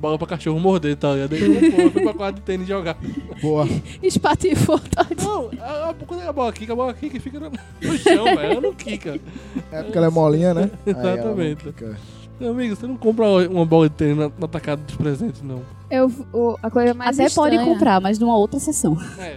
bola 0.00 0.18
pra 0.18 0.26
cachorro 0.26 0.58
morder, 0.60 0.96
tá 0.96 1.12
ligado? 1.14 1.32
Ele 1.34 1.70
comprou, 1.70 1.90
foi 1.90 2.02
pra 2.02 2.14
quadra 2.14 2.32
de 2.34 2.40
tênis 2.42 2.66
jogar. 2.68 2.96
Boa. 3.40 3.66
Espatifou, 4.02 4.78
tá? 4.78 5.06
Não, 5.22 5.50
a, 5.60 5.90
a, 5.90 5.94
quando 6.06 6.22
é 6.22 6.28
a 6.28 6.32
bola 6.32 6.52
quica, 6.52 6.72
a 6.72 6.76
bola 6.76 6.94
quica 6.94 7.18
fica 7.20 7.40
no, 7.40 7.50
no 7.50 7.98
chão, 7.98 8.24
velho. 8.24 8.40
Ela 8.40 8.60
não 8.60 8.74
quica. 8.74 9.18
É 9.72 9.82
porque 9.82 9.98
ela 9.98 10.06
é 10.06 10.10
molinha, 10.10 10.54
né? 10.54 10.70
Aí 10.86 10.92
Exatamente. 10.92 11.74
Meu 12.38 12.50
amigo, 12.50 12.76
você 12.76 12.86
não 12.86 12.96
compra 12.96 13.26
uma 13.48 13.64
bola 13.64 13.88
de 13.88 13.94
tênis 13.94 14.16
no, 14.16 14.32
no 14.38 14.44
Atacado 14.44 14.82
dos 14.82 14.94
Presentes, 14.96 15.40
não. 15.42 15.62
Eu, 15.90 16.10
o- 16.32 16.56
a 16.62 16.70
coisa 16.70 16.92
mais 16.92 17.18
Até 17.18 17.30
pode 17.30 17.54
estranha- 17.54 17.72
comprar, 17.74 18.00
mas 18.00 18.18
numa 18.18 18.36
outra 18.36 18.60
sessão. 18.60 18.96
É. 19.18 19.36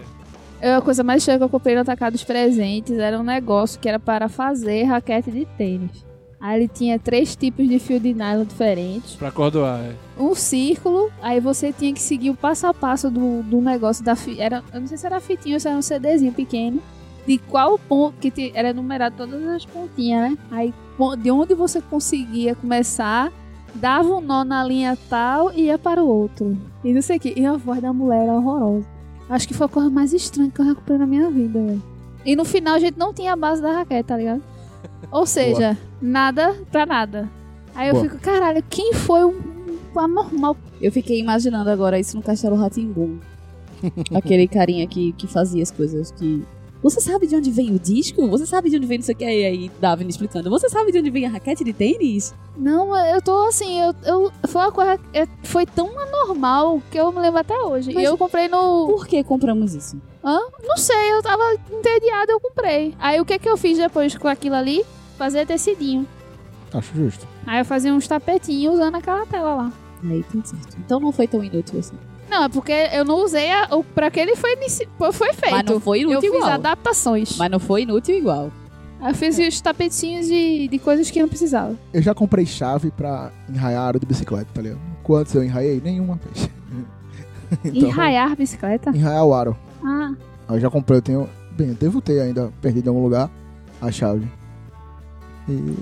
Eu- 0.62 0.76
A 0.76 0.82
coisa 0.82 1.02
mais 1.04 1.22
estranha 1.22 1.38
que 1.39 1.43
eu 1.45 1.50
comprei 1.50 1.76
no 1.76 1.82
Atacado 1.82 2.12
dos 2.13 2.24
Presentes 2.26 2.98
era 2.98 3.17
um 3.17 3.24
negócio 3.24 3.80
que 3.80 3.88
era 3.88 3.98
para 4.00 4.28
fazer 4.28 4.84
raquete 4.84 5.32
de 5.32 5.45
tênis. 5.45 6.06
Aí 6.41 6.60
ele 6.62 6.67
tinha 6.69 6.97
três 6.97 7.36
tipos 7.36 7.67
de 7.67 7.80
fio 7.80 7.99
de 7.99 8.13
nylon 8.13 8.45
diferentes. 8.45 9.15
Pra 9.15 9.30
cordoar, 9.32 9.80
é. 9.82 9.93
um 10.17 10.34
círculo, 10.36 11.10
aí 11.21 11.39
você 11.39 11.73
tinha 11.73 11.93
que 11.93 12.02
seguir 12.02 12.30
o 12.30 12.36
passo 12.36 12.65
a 12.67 12.73
passo 12.73 13.10
do, 13.12 13.43
do 13.43 13.60
negócio 13.60 14.04
da 14.06 14.15
fi- 14.15 14.39
era 14.39 14.63
Eu 14.73 14.80
não 14.82 14.88
sei 14.88 14.97
se 14.97 15.06
era 15.06 15.19
fitinha 15.19 15.56
ou 15.56 15.60
se 15.60 15.67
era 15.67 15.78
um 15.78 15.82
CDzinho 15.82 16.32
pequeno. 16.32 16.82
De 17.28 17.38
qual 17.38 17.78
ponto 17.78 18.15
que 18.19 18.32
te- 18.32 18.52
era 18.56 18.73
numerado 18.73 19.15
todas 19.17 19.45
as 19.47 19.65
pontinhas, 19.65 20.32
né? 20.32 20.38
Aí 20.49 20.73
de 21.21 21.30
onde 21.32 21.54
você 21.54 21.82
conseguia 21.82 22.56
começar, 22.56 23.32
dava 23.75 24.08
um 24.15 24.21
nó 24.21 24.43
na 24.43 24.63
linha 24.63 24.97
tal 25.10 25.52
e 25.54 25.63
ia 25.63 25.78
para 25.78 26.02
o 26.04 26.08
outro. 26.08 26.58
E 26.84 26.91
não 26.93 27.02
sei 27.02 27.17
o 27.17 27.19
que. 27.19 27.34
E 27.38 27.45
a 27.45 27.54
voz 27.58 27.82
da 27.82 27.91
mulher 27.93 28.23
era 28.23 28.34
horrorosa. 28.34 28.86
Acho 29.30 29.47
que 29.47 29.54
foi 29.54 29.65
a 29.65 29.69
coisa 29.69 29.89
mais 29.89 30.12
estranha 30.13 30.49
que 30.49 30.60
eu 30.62 30.75
comprei 30.75 30.97
na 30.97 31.06
minha 31.06 31.30
vida, 31.30 31.62
velho. 31.62 31.84
E 32.25 32.36
no 32.36 32.43
final 32.45 32.75
a 32.75 32.80
gente 32.80 32.97
não 32.97 33.13
tinha 33.13 33.34
a 33.34 33.36
base 33.36 33.62
da 33.62 33.71
raquete, 33.73 34.08
tá 34.08 34.17
ligado? 34.17 34.41
Ou 35.12 35.26
seja, 35.26 35.78
nada 36.02 36.56
pra 36.72 36.86
nada. 36.86 37.30
Aí 37.76 37.89
eu 37.89 37.93
Boa. 37.95 38.06
fico, 38.06 38.19
caralho, 38.19 38.63
quem 38.69 38.93
foi 38.93 39.24
um, 39.26 39.39
um 39.95 40.00
anormal 40.00 40.58
Eu 40.82 40.91
fiquei 40.91 41.19
imaginando 41.19 41.69
agora 41.69 42.00
isso 42.00 42.15
no 42.15 42.24
Castelo 42.24 42.56
Ratimbum. 42.56 43.19
Aquele 44.13 44.48
carinha 44.48 44.86
que, 44.88 45.13
que 45.13 45.28
fazia 45.28 45.63
as 45.63 45.72
coisas 45.72 46.12
que. 46.12 46.43
Você 46.82 47.02
sabe 47.02 47.28
de 47.28 47.36
onde 47.36 47.52
vem 47.52 47.76
o 47.76 47.80
disco? 47.80 48.26
Você 48.30 48.45
sabe 48.45 48.69
de 48.69 48.78
onde 48.78 48.86
vem 48.88 49.00
isso 49.00 49.12
aqui? 49.12 49.26
E 49.26 49.45
aí, 49.45 49.72
Davin 49.82 50.08
explicando. 50.08 50.50
Você 50.50 50.69
sabe 50.69 50.93
de 50.93 51.00
onde 51.00 51.10
vem 51.10 51.26
a 51.26 51.30
raquete 51.30 51.62
de 51.62 51.74
tênis? 51.74 52.34
Não, 52.56 52.95
eu 52.95 53.22
tô 53.22 53.48
assim, 53.48 53.82
eu, 53.82 53.93
eu 54.06 54.32
foi 54.48 54.62
uma 54.62 54.72
coisa, 54.72 54.98
é, 55.13 55.28
foi 55.43 55.65
tão 55.65 55.89
anormal 56.00 56.82
que 56.89 56.98
eu 56.98 57.12
me 57.12 57.19
lembro 57.19 57.39
até 57.39 57.54
hoje. 57.58 57.93
Mas- 57.93 58.04
e 58.04 58.08
eu 58.08 58.17
comprei 58.17 58.48
no, 58.48 58.88
Por 58.88 59.06
que 59.06 59.22
compramos 59.26 59.74
isso? 59.74 60.02
não 60.24 60.78
sei, 60.78 61.12
eu 61.12 61.22
tava 61.22 61.43
entediada, 61.72 62.32
eu 62.32 62.39
comprei. 62.39 62.93
Aí 62.98 63.19
o 63.19 63.26
que 63.26 63.38
que 63.39 63.50
eu 63.50 63.58
fiz 63.58 63.78
depois 63.78 64.15
com 64.17 64.28
aquilo 64.30 64.56
ali? 64.56 64.86
Fazer 65.19 65.45
tecidinho. 65.45 66.08
Acho 66.73 66.95
justo. 66.95 67.27
Aí 67.45 67.60
eu 67.60 67.65
fazia 67.65 67.93
uns 67.93 68.08
tapetinhos 68.08 68.75
usando 68.75 68.95
aquela 68.95 69.25
tela 69.25 69.53
lá. 69.55 69.71
Aí, 70.03 70.23
tudo 70.32 70.47
certo. 70.47 70.77
Então 70.79 70.99
não 70.99 71.12
foi 71.12 71.27
tão 71.27 71.43
inútil 71.43 71.77
assim. 71.77 71.95
Não, 72.29 72.43
é 72.45 72.49
porque 72.49 72.71
eu 72.93 73.03
não 73.03 73.23
usei 73.23 73.51
a, 73.51 73.67
o 73.75 73.84
pra 73.84 74.10
que 74.10 74.19
ele 74.19 74.36
foi, 74.36 74.55
foi 75.12 75.34
feito. 75.34 75.51
Mas 75.51 75.65
não 75.65 75.79
foi 75.79 75.99
eu 75.99 76.10
inútil 76.12 76.32
fiz 76.32 76.39
igual. 76.39 76.51
adaptações. 76.53 77.38
Mas 77.38 77.51
não 77.51 77.60
foi 77.60 77.82
inútil 77.82 78.15
igual. 78.15 78.49
Aí 79.01 79.12
eu 79.12 79.15
fiz 79.15 79.38
os 79.38 79.60
tapetinhos 79.60 80.27
de, 80.27 80.67
de 80.67 80.79
coisas 80.79 81.12
que 81.12 81.19
não 81.21 81.27
precisava. 81.27 81.75
Eu 81.91 82.01
já 82.01 82.13
comprei 82.15 82.45
chave 82.45 82.91
pra 82.91 83.32
enraiar 83.49 83.82
aro 83.84 83.99
de 83.99 84.05
bicicleta, 84.05 84.47
tá 84.53 84.62
ligado? 84.62 84.79
Quantos 85.03 85.34
eu 85.36 85.43
enraiei? 85.43 85.82
Nenhuma 85.84 86.15
vez. 86.23 86.49
E 87.73 87.84
raiar 87.88 88.36
bicicleta? 88.36 88.91
Enraiar 88.91 89.25
o 89.25 89.34
aro. 89.34 89.58
Ah, 89.84 90.13
Aí 90.47 90.58
eu 90.58 90.60
já 90.60 90.69
comprei, 90.69 90.99
eu 90.99 91.01
tenho. 91.01 91.29
Bem, 91.51 91.69
eu 91.69 91.73
devo 91.73 91.99
ter 91.99 92.21
ainda 92.21 92.53
perdido 92.62 92.86
em 92.86 92.89
algum 92.89 93.01
lugar 93.03 93.29
a 93.82 93.91
chave. 93.91 94.27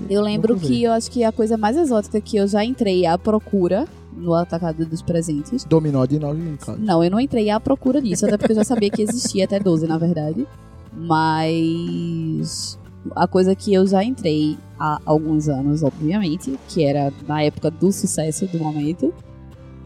E 0.08 0.12
Eu 0.12 0.22
lembro 0.22 0.58
que 0.58 0.82
eu 0.82 0.92
acho 0.92 1.10
que 1.10 1.24
a 1.24 1.32
coisa 1.32 1.56
mais 1.56 1.76
exótica 1.76 2.20
que 2.20 2.36
eu 2.36 2.46
já 2.46 2.64
entrei 2.64 3.06
à 3.06 3.16
procura 3.18 3.86
no 4.12 4.34
atacado 4.34 4.84
dos 4.84 5.00
presentes. 5.02 5.64
Dominó 5.64 6.04
de 6.04 6.18
9 6.18 6.40
em 6.40 6.56
casa. 6.56 6.78
Não, 6.78 7.02
eu 7.04 7.10
não 7.10 7.20
entrei 7.20 7.50
à 7.50 7.60
procura 7.60 8.02
disso, 8.02 8.26
até 8.26 8.36
porque 8.36 8.52
eu 8.52 8.56
já 8.56 8.64
sabia 8.64 8.90
que 8.90 9.02
existia 9.02 9.44
até 9.44 9.60
12, 9.60 9.86
na 9.86 9.96
verdade. 9.98 10.46
Mas 10.92 12.78
a 13.14 13.26
coisa 13.26 13.54
que 13.54 13.72
eu 13.72 13.86
já 13.86 14.02
entrei 14.02 14.58
há 14.78 15.00
alguns 15.04 15.48
anos, 15.48 15.82
obviamente, 15.82 16.58
que 16.68 16.84
era 16.84 17.12
na 17.26 17.42
época 17.42 17.70
do 17.70 17.92
sucesso 17.92 18.46
do 18.46 18.58
momento, 18.58 19.12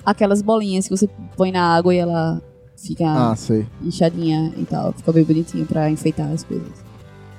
aquelas 0.04 0.42
bolinhas 0.42 0.88
que 0.88 0.96
você 0.96 1.08
põe 1.36 1.52
na 1.52 1.62
água 1.62 1.94
e 1.94 1.98
ela 1.98 2.40
fica 2.76 3.04
Ah, 3.06 3.34
inchadinha 3.82 4.52
e 4.56 4.64
tal, 4.64 4.92
fica 4.92 5.12
bem 5.12 5.24
bonitinho 5.24 5.66
pra 5.66 5.90
enfeitar 5.90 6.30
as 6.32 6.42
coisas. 6.42 6.81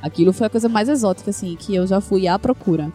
Aquilo 0.04 0.34
foi 0.34 0.48
a 0.48 0.50
coisa 0.50 0.68
mais 0.68 0.89
exótica, 0.89 1.30
assim, 1.30 1.56
que 1.56 1.74
eu 1.74 1.88
já 1.88 2.02
fui 2.02 2.28
à 2.28 2.38
procura. 2.38 2.92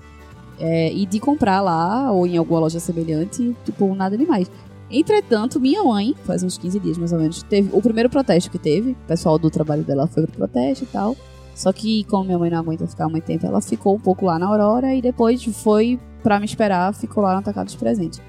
É, 0.60 0.92
e 0.92 1.06
de 1.06 1.18
comprar 1.18 1.62
lá, 1.62 2.12
ou 2.12 2.26
em 2.26 2.36
alguma 2.36 2.60
loja 2.60 2.78
semelhante, 2.78 3.56
tipo, 3.64 3.94
nada 3.94 4.18
demais. 4.18 4.50
Entretanto, 4.90 5.58
minha 5.58 5.82
mãe, 5.82 6.14
faz 6.24 6.42
uns 6.42 6.58
15 6.58 6.78
dias 6.80 6.98
mais 6.98 7.12
ou 7.12 7.18
menos, 7.18 7.42
teve 7.42 7.70
o 7.72 7.80
primeiro 7.80 8.10
protesto 8.10 8.50
que 8.50 8.58
teve, 8.58 8.90
o 8.90 9.06
pessoal 9.06 9.38
do 9.38 9.50
trabalho 9.50 9.84
dela 9.84 10.06
foi 10.06 10.24
pro 10.24 10.32
protesto 10.32 10.84
e 10.84 10.86
tal. 10.88 11.16
Só 11.54 11.72
que, 11.72 12.04
como 12.04 12.24
minha 12.24 12.38
mãe 12.38 12.50
não 12.50 12.58
aguenta 12.58 12.86
ficar 12.86 13.08
muito 13.08 13.24
tempo, 13.24 13.46
ela 13.46 13.60
ficou 13.60 13.96
um 13.96 14.00
pouco 14.00 14.26
lá 14.26 14.38
na 14.38 14.46
Aurora 14.46 14.94
e 14.94 15.00
depois 15.00 15.42
foi 15.44 15.98
pra 16.22 16.38
me 16.38 16.44
esperar, 16.44 16.94
ficou 16.94 17.22
lá 17.22 17.32
no 17.32 17.38
Atacado 17.38 17.66
dos 17.66 17.74
Presentes. 17.74 18.20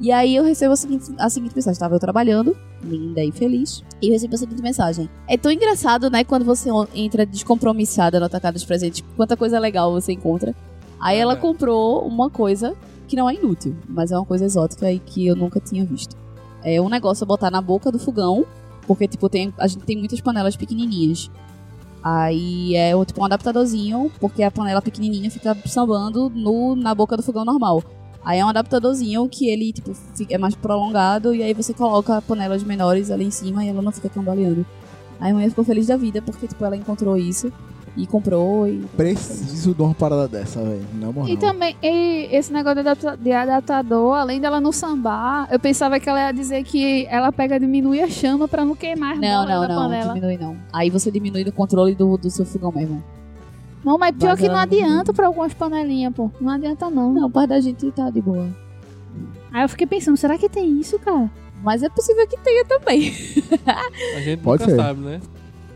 E 0.00 0.10
aí 0.10 0.34
eu 0.34 0.42
recebo 0.42 0.72
a 0.72 0.76
seguinte, 0.76 1.12
a 1.18 1.30
seguinte 1.30 1.54
mensagem. 1.54 1.74
Estava 1.74 1.94
eu 1.94 2.00
trabalhando, 2.00 2.56
linda 2.84 3.22
e 3.24 3.32
feliz, 3.32 3.82
e 4.00 4.06
eu 4.08 4.12
recebi 4.12 4.34
a 4.34 4.38
seguinte 4.38 4.62
mensagem. 4.62 5.08
É 5.28 5.36
tão 5.36 5.50
engraçado, 5.50 6.08
né, 6.10 6.22
quando 6.24 6.44
você 6.44 6.68
entra 6.94 7.24
descompromissada 7.26 8.20
no 8.20 8.26
Atacado 8.26 8.54
dos 8.54 8.64
Presentes, 8.64 9.02
quanta 9.16 9.36
coisa 9.36 9.58
legal 9.58 9.92
você 9.92 10.12
encontra. 10.12 10.54
Aí 11.00 11.18
ela 11.18 11.32
É. 11.34 11.36
comprou 11.36 12.06
uma 12.06 12.30
coisa 12.30 12.74
que 13.08 13.16
não 13.16 13.28
é 13.28 13.34
inútil, 13.34 13.76
mas 13.88 14.10
é 14.12 14.16
uma 14.16 14.24
coisa 14.24 14.44
exótica 14.44 14.90
e 14.90 14.98
que 14.98 15.26
eu 15.26 15.34
nunca 15.36 15.60
tinha 15.60 15.84
visto. 15.84 16.16
É 16.62 16.80
um 16.80 16.88
negócio 16.88 17.24
a 17.24 17.26
botar 17.26 17.50
na 17.50 17.60
boca 17.60 17.90
do 17.92 17.98
fogão, 17.98 18.46
porque, 18.86 19.06
tipo, 19.08 19.28
tem, 19.28 19.52
a 19.58 19.66
gente 19.66 19.84
tem 19.84 19.96
muitas 19.98 20.20
panelas 20.20 20.56
pequenininhas. 20.56 21.30
Aí 22.02 22.74
é 22.76 22.92
tipo 23.04 23.20
um 23.20 23.24
adaptadorzinho, 23.24 24.10
porque 24.20 24.42
a 24.42 24.50
panela 24.50 24.82
pequenininha 24.82 25.30
fica 25.30 25.56
sambando 25.66 26.28
no, 26.28 26.74
na 26.76 26.94
boca 26.94 27.16
do 27.16 27.22
fogão 27.22 27.44
normal. 27.44 27.82
Aí 28.24 28.38
é 28.38 28.44
um 28.44 28.48
adaptadorzinho 28.48 29.28
que 29.28 29.48
ele, 29.50 29.72
tipo, 29.72 29.92
fica, 30.14 30.34
é 30.34 30.38
mais 30.38 30.54
prolongado 30.54 31.34
e 31.34 31.42
aí 31.42 31.52
você 31.52 31.74
coloca 31.74 32.22
panelas 32.22 32.62
menores 32.62 33.10
ali 33.10 33.24
em 33.24 33.30
cima 33.30 33.64
e 33.64 33.68
ela 33.68 33.82
não 33.82 33.92
fica 33.92 34.08
cambaleando. 34.08 34.64
Aí 35.20 35.30
a 35.30 35.34
mulher 35.34 35.50
ficou 35.50 35.64
feliz 35.64 35.86
da 35.86 35.96
vida 35.96 36.22
porque, 36.22 36.46
tipo, 36.46 36.64
ela 36.64 36.76
encontrou 36.76 37.16
isso 37.16 37.52
e 37.96 38.06
comprou 38.06 38.66
e... 38.66 38.80
Preciso 38.96 39.74
de 39.74 39.82
uma 39.82 39.94
parada 39.94 40.26
dessa, 40.26 40.60
velho. 40.62 40.84
Na 40.94 41.12
moral. 41.12 41.28
E 41.28 41.36
também, 41.36 41.76
e 41.82 42.28
esse 42.32 42.52
negócio 42.52 42.76
de, 42.82 42.88
adapta- 42.88 43.16
de 43.16 43.30
adaptador, 43.30 44.14
além 44.16 44.40
dela 44.40 44.60
não 44.60 44.72
sambar, 44.72 45.46
eu 45.52 45.60
pensava 45.60 46.00
que 46.00 46.08
ela 46.08 46.18
ia 46.26 46.32
dizer 46.32 46.64
que 46.64 47.06
ela 47.08 47.30
pega 47.30 47.56
e 47.56 47.60
diminui 47.60 48.00
a 48.00 48.08
chama 48.08 48.48
pra 48.48 48.64
não 48.64 48.74
queimar 48.74 49.16
Não, 49.16 49.46
não, 49.46 49.68
não, 49.68 49.76
panela. 49.76 50.14
diminui 50.14 50.38
não. 50.38 50.56
Aí 50.72 50.90
você 50.90 51.10
diminui 51.10 51.44
do 51.44 51.52
controle 51.52 51.94
do, 51.94 52.16
do 52.16 52.30
seu 52.30 52.44
fogão 52.44 52.72
mesmo. 52.72 53.04
Não, 53.84 53.98
mas 53.98 54.16
pior 54.16 54.30
Mas 54.30 54.40
que 54.40 54.46
não 54.48 54.54
não- 54.54 54.62
adianta 54.62 55.12
pra 55.12 55.26
algumas 55.26 55.52
panelinhas, 55.54 56.12
pô. 56.14 56.30
Não 56.40 56.50
adianta 56.52 56.88
não. 56.90 57.12
Não, 57.12 57.30
parte 57.30 57.50
da 57.50 57.60
gente 57.60 57.90
tá 57.92 58.08
de 58.10 58.20
boa. 58.20 58.48
Aí 59.52 59.62
eu 59.62 59.68
fiquei 59.68 59.86
pensando, 59.86 60.16
será 60.16 60.36
que 60.38 60.48
tem 60.48 60.80
isso, 60.80 60.98
cara? 60.98 61.30
Mas 61.62 61.82
é 61.82 61.88
possível 61.88 62.26
que 62.26 62.38
tenha 62.40 62.64
também. 62.64 63.12
A 64.16 64.20
gente 64.20 64.40
Pode 64.42 64.62
nunca 64.62 64.74
ser. 64.74 64.82
sabe, 64.82 65.00
né? 65.00 65.20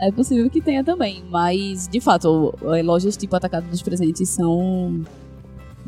É 0.01 0.11
possível 0.13 0.49
que 0.51 0.61
tenha 0.61 0.83
também. 0.85 1.25
Mas, 1.31 1.87
de 1.89 2.01
fato, 2.01 2.55
lojas 2.85 3.17
tipo 3.17 3.35
Atacado 3.37 3.69
dos 3.69 3.83
Presentes 3.83 4.29
são. 4.29 5.03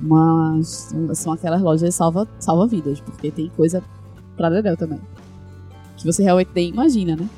Umas, 0.03 0.95
são 1.15 1.33
aquelas 1.33 1.61
lojas 1.61 1.95
salva, 1.95 2.27
salva 2.39 2.67
vidas, 2.67 3.01
porque 3.01 3.31
tem 3.31 3.51
coisa 3.57 3.83
pra 4.37 4.49
dedéu 4.49 4.77
também. 4.77 5.01
Que 5.97 6.05
você 6.07 6.23
realmente 6.23 6.51
nem 6.55 6.71
imagina, 6.71 7.17
né? 7.17 7.29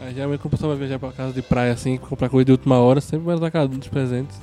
Aí, 0.00 0.14
geralmente, 0.14 0.40
quando 0.40 0.54
a 0.54 0.56
pessoa 0.56 0.70
vai 0.74 0.78
viajar 0.78 0.98
pra 0.98 1.12
casa 1.12 1.32
de 1.32 1.42
praia, 1.42 1.72
assim, 1.72 1.96
comprar 1.96 2.28
coisa 2.28 2.44
de 2.44 2.52
última 2.52 2.78
hora, 2.78 3.00
sempre 3.00 3.26
vai 3.26 3.34
no 3.34 3.44
atacado 3.44 3.76
dos 3.76 3.88
presentes 3.88 4.38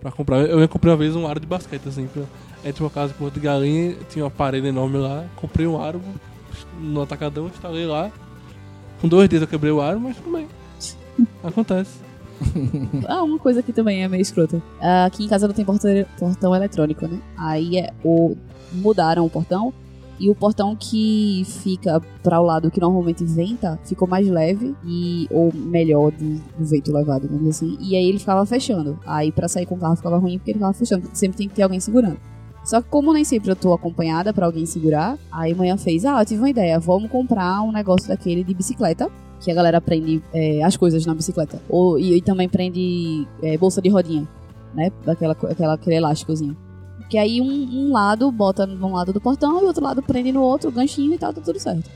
pra 0.00 0.10
comprar. 0.10 0.38
Eu, 0.38 0.60
eu 0.60 0.68
comprei 0.68 0.90
uma 0.90 0.98
vez 0.98 1.14
um 1.14 1.26
aro 1.26 1.38
de 1.38 1.46
basquete, 1.46 1.88
assim, 1.88 2.06
pra, 2.06 2.22
entre 2.64 2.82
uma 2.82 2.90
casa 2.90 3.12
e 3.12 3.14
Porto 3.14 3.34
de 3.34 3.40
Galinha, 3.40 3.96
tinha 4.08 4.24
uma 4.24 4.30
parede 4.30 4.66
enorme 4.66 4.98
lá, 4.98 5.24
comprei 5.36 5.66
um 5.66 5.80
aro 5.80 6.00
no 6.80 7.02
atacadão, 7.02 7.46
instalei 7.46 7.86
lá. 7.86 8.10
Com 9.00 9.08
dois 9.08 9.28
dias 9.28 9.42
eu 9.42 9.48
quebrei 9.48 9.72
o 9.72 9.80
aro, 9.80 10.00
mas 10.00 10.16
tudo 10.16 10.32
bem. 10.32 10.48
Acontece. 11.42 12.00
Ah, 13.06 13.22
uma 13.22 13.38
coisa 13.38 13.62
que 13.62 13.72
também 13.72 14.02
é 14.02 14.08
meio 14.08 14.20
escrota. 14.20 14.60
Aqui 15.06 15.24
em 15.24 15.28
casa 15.28 15.46
não 15.46 15.54
tem 15.54 15.64
portão 15.64 16.54
eletrônico, 16.54 17.06
né? 17.06 17.20
Aí 17.36 17.78
é, 17.78 17.92
o, 18.02 18.36
mudaram 18.72 19.24
o 19.24 19.30
portão 19.30 19.72
e 20.22 20.30
o 20.30 20.36
portão 20.36 20.76
que 20.76 21.42
fica 21.44 22.00
para 22.22 22.40
o 22.40 22.44
lado 22.44 22.70
que 22.70 22.80
normalmente 22.80 23.24
venta 23.24 23.76
ficou 23.84 24.06
mais 24.06 24.28
leve 24.28 24.72
e 24.86 25.26
ou 25.32 25.52
melhor 25.52 26.12
de, 26.12 26.34
do 26.56 26.64
vento 26.64 26.92
levado, 26.92 27.26
vamos 27.28 27.48
assim. 27.48 27.76
E 27.80 27.96
aí 27.96 28.08
ele 28.08 28.20
ficava 28.20 28.46
fechando. 28.46 28.96
Aí 29.04 29.32
pra 29.32 29.48
sair 29.48 29.66
com 29.66 29.74
o 29.74 29.78
carro 29.78 29.96
ficava 29.96 30.18
ruim 30.18 30.38
porque 30.38 30.52
ele 30.52 30.58
ficava 30.58 30.72
fechando, 30.72 31.08
sempre 31.12 31.38
tem 31.38 31.48
que 31.48 31.56
ter 31.56 31.62
alguém 31.62 31.80
segurando. 31.80 32.18
Só 32.64 32.80
que 32.80 32.88
como 32.88 33.12
nem 33.12 33.24
sempre 33.24 33.50
eu 33.50 33.56
tô 33.56 33.72
acompanhada 33.72 34.32
pra 34.32 34.46
alguém 34.46 34.64
segurar, 34.64 35.18
aí 35.32 35.52
manhã 35.56 35.76
fez, 35.76 36.04
ah, 36.04 36.20
eu 36.20 36.24
tive 36.24 36.40
uma 36.40 36.50
ideia, 36.50 36.78
vamos 36.78 37.10
comprar 37.10 37.60
um 37.62 37.72
negócio 37.72 38.06
daquele 38.06 38.44
de 38.44 38.54
bicicleta 38.54 39.10
que 39.40 39.50
a 39.50 39.54
galera 39.54 39.80
prende 39.80 40.22
é, 40.32 40.62
as 40.62 40.76
coisas 40.76 41.04
na 41.04 41.16
bicicleta. 41.16 41.60
Ou, 41.68 41.98
e, 41.98 42.16
e 42.16 42.22
também 42.22 42.48
prende 42.48 43.26
é, 43.42 43.58
bolsa 43.58 43.82
de 43.82 43.88
rodinha, 43.88 44.28
né? 44.72 44.92
Daquela, 45.04 45.32
aquela, 45.32 45.74
aquele 45.74 45.96
elásticozinho. 45.96 46.56
Que 47.12 47.18
aí 47.18 47.42
um, 47.42 47.44
um 47.46 47.92
lado 47.92 48.32
bota 48.32 48.64
num 48.66 48.94
lado 48.94 49.12
do 49.12 49.20
portão 49.20 49.60
e 49.60 49.64
o 49.64 49.66
outro 49.66 49.84
lado 49.84 50.02
prende 50.02 50.32
no 50.32 50.40
outro, 50.40 50.72
ganchinho 50.72 51.12
e 51.12 51.18
tal, 51.18 51.30
tá 51.30 51.42
tudo 51.42 51.60
certo. 51.60 51.90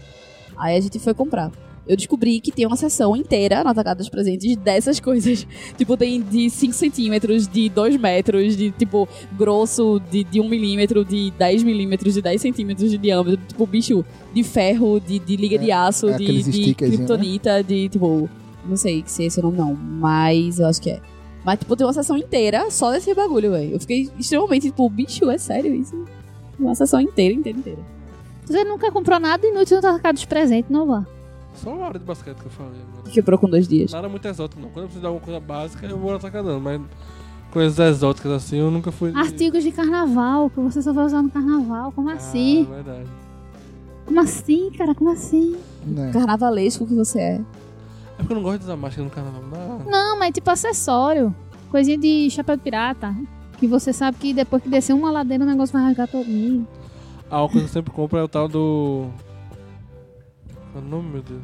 Aí 0.55 0.76
a 0.76 0.81
gente 0.83 0.98
foi 0.98 1.14
comprar. 1.14 1.50
Eu 1.88 1.96
descobri 1.96 2.38
que 2.38 2.52
tem 2.52 2.66
uma 2.66 2.76
seção 2.76 3.16
inteira 3.16 3.64
na 3.64 3.70
Atacado 3.70 3.96
dos 3.96 4.11
Presentes 4.11 4.55
dessas 4.57 5.00
coisas. 5.00 5.46
Tipo, 5.79 5.96
tem 5.96 6.20
de 6.20 6.50
5 6.50 6.74
centímetros, 6.74 7.48
de 7.48 7.70
2 7.70 7.96
metros, 7.96 8.55
de 8.59 8.70
tipo, 8.72 9.09
grosso, 9.33 10.02
de, 10.11 10.22
de 10.22 10.38
1 10.38 10.48
milímetro, 10.50 11.02
de 11.02 11.31
10 11.31 11.62
milímetros, 11.62 12.12
de 12.12 12.20
10 12.20 12.38
centímetros 12.38 12.90
de 12.90 12.98
diâmetro. 12.98 13.40
Tipo, 13.48 13.66
bicho 13.66 14.05
de 14.35 14.42
ferro, 14.42 15.00
de, 15.00 15.18
de 15.18 15.35
liga 15.35 15.57
de 15.57 15.72
aço, 15.72 16.11
é 16.11 16.18
de, 16.18 16.26
de 16.26 16.42
stickerzinho, 16.42 17.09
né? 17.42 17.62
de 17.62 17.88
tipo. 17.88 18.29
Não 18.68 18.76
sei 18.76 19.02
se 19.07 19.22
é 19.22 19.26
esse 19.29 19.40
o 19.40 19.44
nome, 19.44 19.57
não. 19.57 19.74
Mas 19.74 20.59
eu 20.59 20.66
acho 20.66 20.83
que 20.83 20.90
é. 20.90 21.00
Mas, 21.47 21.61
tipo, 21.61 21.77
tem 21.77 21.87
uma 21.87 21.93
sessão 21.93 22.19
inteira 22.19 22.69
só 22.73 22.91
desse 22.91 23.15
bagulho, 23.15 23.53
velho. 23.53 23.71
Eu 23.75 23.79
fiquei 23.79 24.11
extremamente, 24.19 24.67
tipo, 24.67 24.91
bicho, 24.91 25.31
é 25.31 25.39
sério 25.39 25.73
isso? 25.73 26.05
Uma 26.59 26.75
sessão 26.75 27.01
inteira, 27.01 27.33
inteira, 27.33 27.57
inteira. 27.57 27.79
Você 28.45 28.65
nunca 28.65 28.91
comprou 28.91 29.21
nada 29.21 29.47
inútil 29.47 29.81
no 29.81 29.89
atacado 29.89 30.19
de 30.19 30.27
presente, 30.27 30.73
não 30.73 30.89
vá. 30.89 31.07
Só 31.55 31.71
uma 31.71 31.87
hora 31.87 32.01
de 32.01 32.05
basquete 32.05 32.37
que 32.37 32.47
eu 32.47 32.51
falei 32.51 32.81
agora. 32.93 33.11
Quebrou 33.13 33.39
com 33.39 33.49
dois 33.49 33.69
dias. 33.69 33.93
Nada 33.93 34.09
muito 34.09 34.27
exótico, 34.27 34.61
não. 34.61 34.71
Quando 34.71 34.87
eu 34.87 34.89
preciso 34.89 35.01
de 35.01 35.07
alguma 35.07 35.25
coisa 35.25 35.39
básica, 35.39 35.87
eu 35.87 35.97
vou 35.97 36.11
no 36.11 36.17
atacadão, 36.17 36.59
mas 36.59 36.81
coisas 37.53 37.79
exóticas 37.79 38.33
assim, 38.33 38.59
eu 38.59 38.69
nunca 38.69 38.91
fui. 38.91 39.13
Artigos 39.15 39.63
de 39.63 39.71
carnaval, 39.71 40.51
que 40.51 40.59
você 40.59 40.83
só 40.83 40.93
vai 40.93 41.05
usar 41.07 41.23
no 41.23 41.31
carnaval. 41.31 41.93
Como 41.93 42.11
assim? 42.11 42.67
Ah, 42.69 42.75
verdade. 42.75 43.09
Como 44.05 44.21
assim, 44.21 44.71
cara? 44.77 44.97
Como 44.97 45.11
assim? 45.11 45.57
Né? 45.85 46.11
Carnavalesco 46.13 46.85
que 46.85 46.95
você 46.95 47.21
é. 47.21 47.41
É 48.18 48.22
porque 48.22 48.33
eu 48.33 48.37
não 48.37 48.42
gosto 48.42 48.59
de 48.59 48.64
usar 48.64 48.76
máscara 48.76 49.05
no 49.05 49.11
carnaval. 49.11 49.42
Não. 49.42 49.79
Não, 49.90 50.18
mas 50.18 50.33
tipo 50.33 50.50
acessório. 50.50 51.35
Coisinha 51.70 51.98
de 51.98 52.31
chapéu 52.31 52.57
de 52.57 52.62
pirata. 52.62 53.14
Que 53.59 53.66
você 53.66 53.92
sabe 53.92 54.18
que 54.18 54.33
depois 54.35 54.62
que 54.62 54.68
descer 54.68 54.92
uma 54.92 55.11
ladeira 55.11 55.44
o 55.44 55.46
negócio 55.46 55.72
vai 55.72 55.83
rasgar 55.83 56.09
todinho. 56.09 56.66
A 57.31 57.37
álcool 57.37 57.59
que 57.59 57.64
eu 57.64 57.68
sempre 57.68 57.92
compro 57.92 58.18
é 58.18 58.22
o 58.22 58.29
tal 58.29 58.48
do. 58.48 59.09
Qual 60.72 60.83
é 60.85 60.87
o 60.87 60.88
nome, 60.90 61.11
meu 61.11 61.22
Deus? 61.22 61.42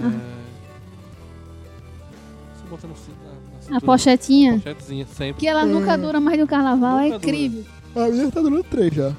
É. 0.00 0.44
Você 2.54 2.66
bota 2.70 2.86
no 2.86 2.94
na- 2.94 3.70
na 3.70 3.76
A 3.76 3.80
pochetinha. 3.80 4.54
Pochetezinha, 4.54 5.06
sempre. 5.06 5.40
Que 5.40 5.46
ela 5.48 5.64
nunca 5.66 5.96
dura 5.98 6.20
mais 6.20 6.36
de 6.36 6.42
um 6.44 6.46
carnaval. 6.46 6.98
é 6.98 7.04
Nunca 7.04 7.18
dura. 7.18 7.36
incrível. 7.36 7.64
A 7.96 8.08
minha 8.08 8.30
tá 8.30 8.40
durando 8.40 8.64
três 8.64 8.92
já. 8.94 9.12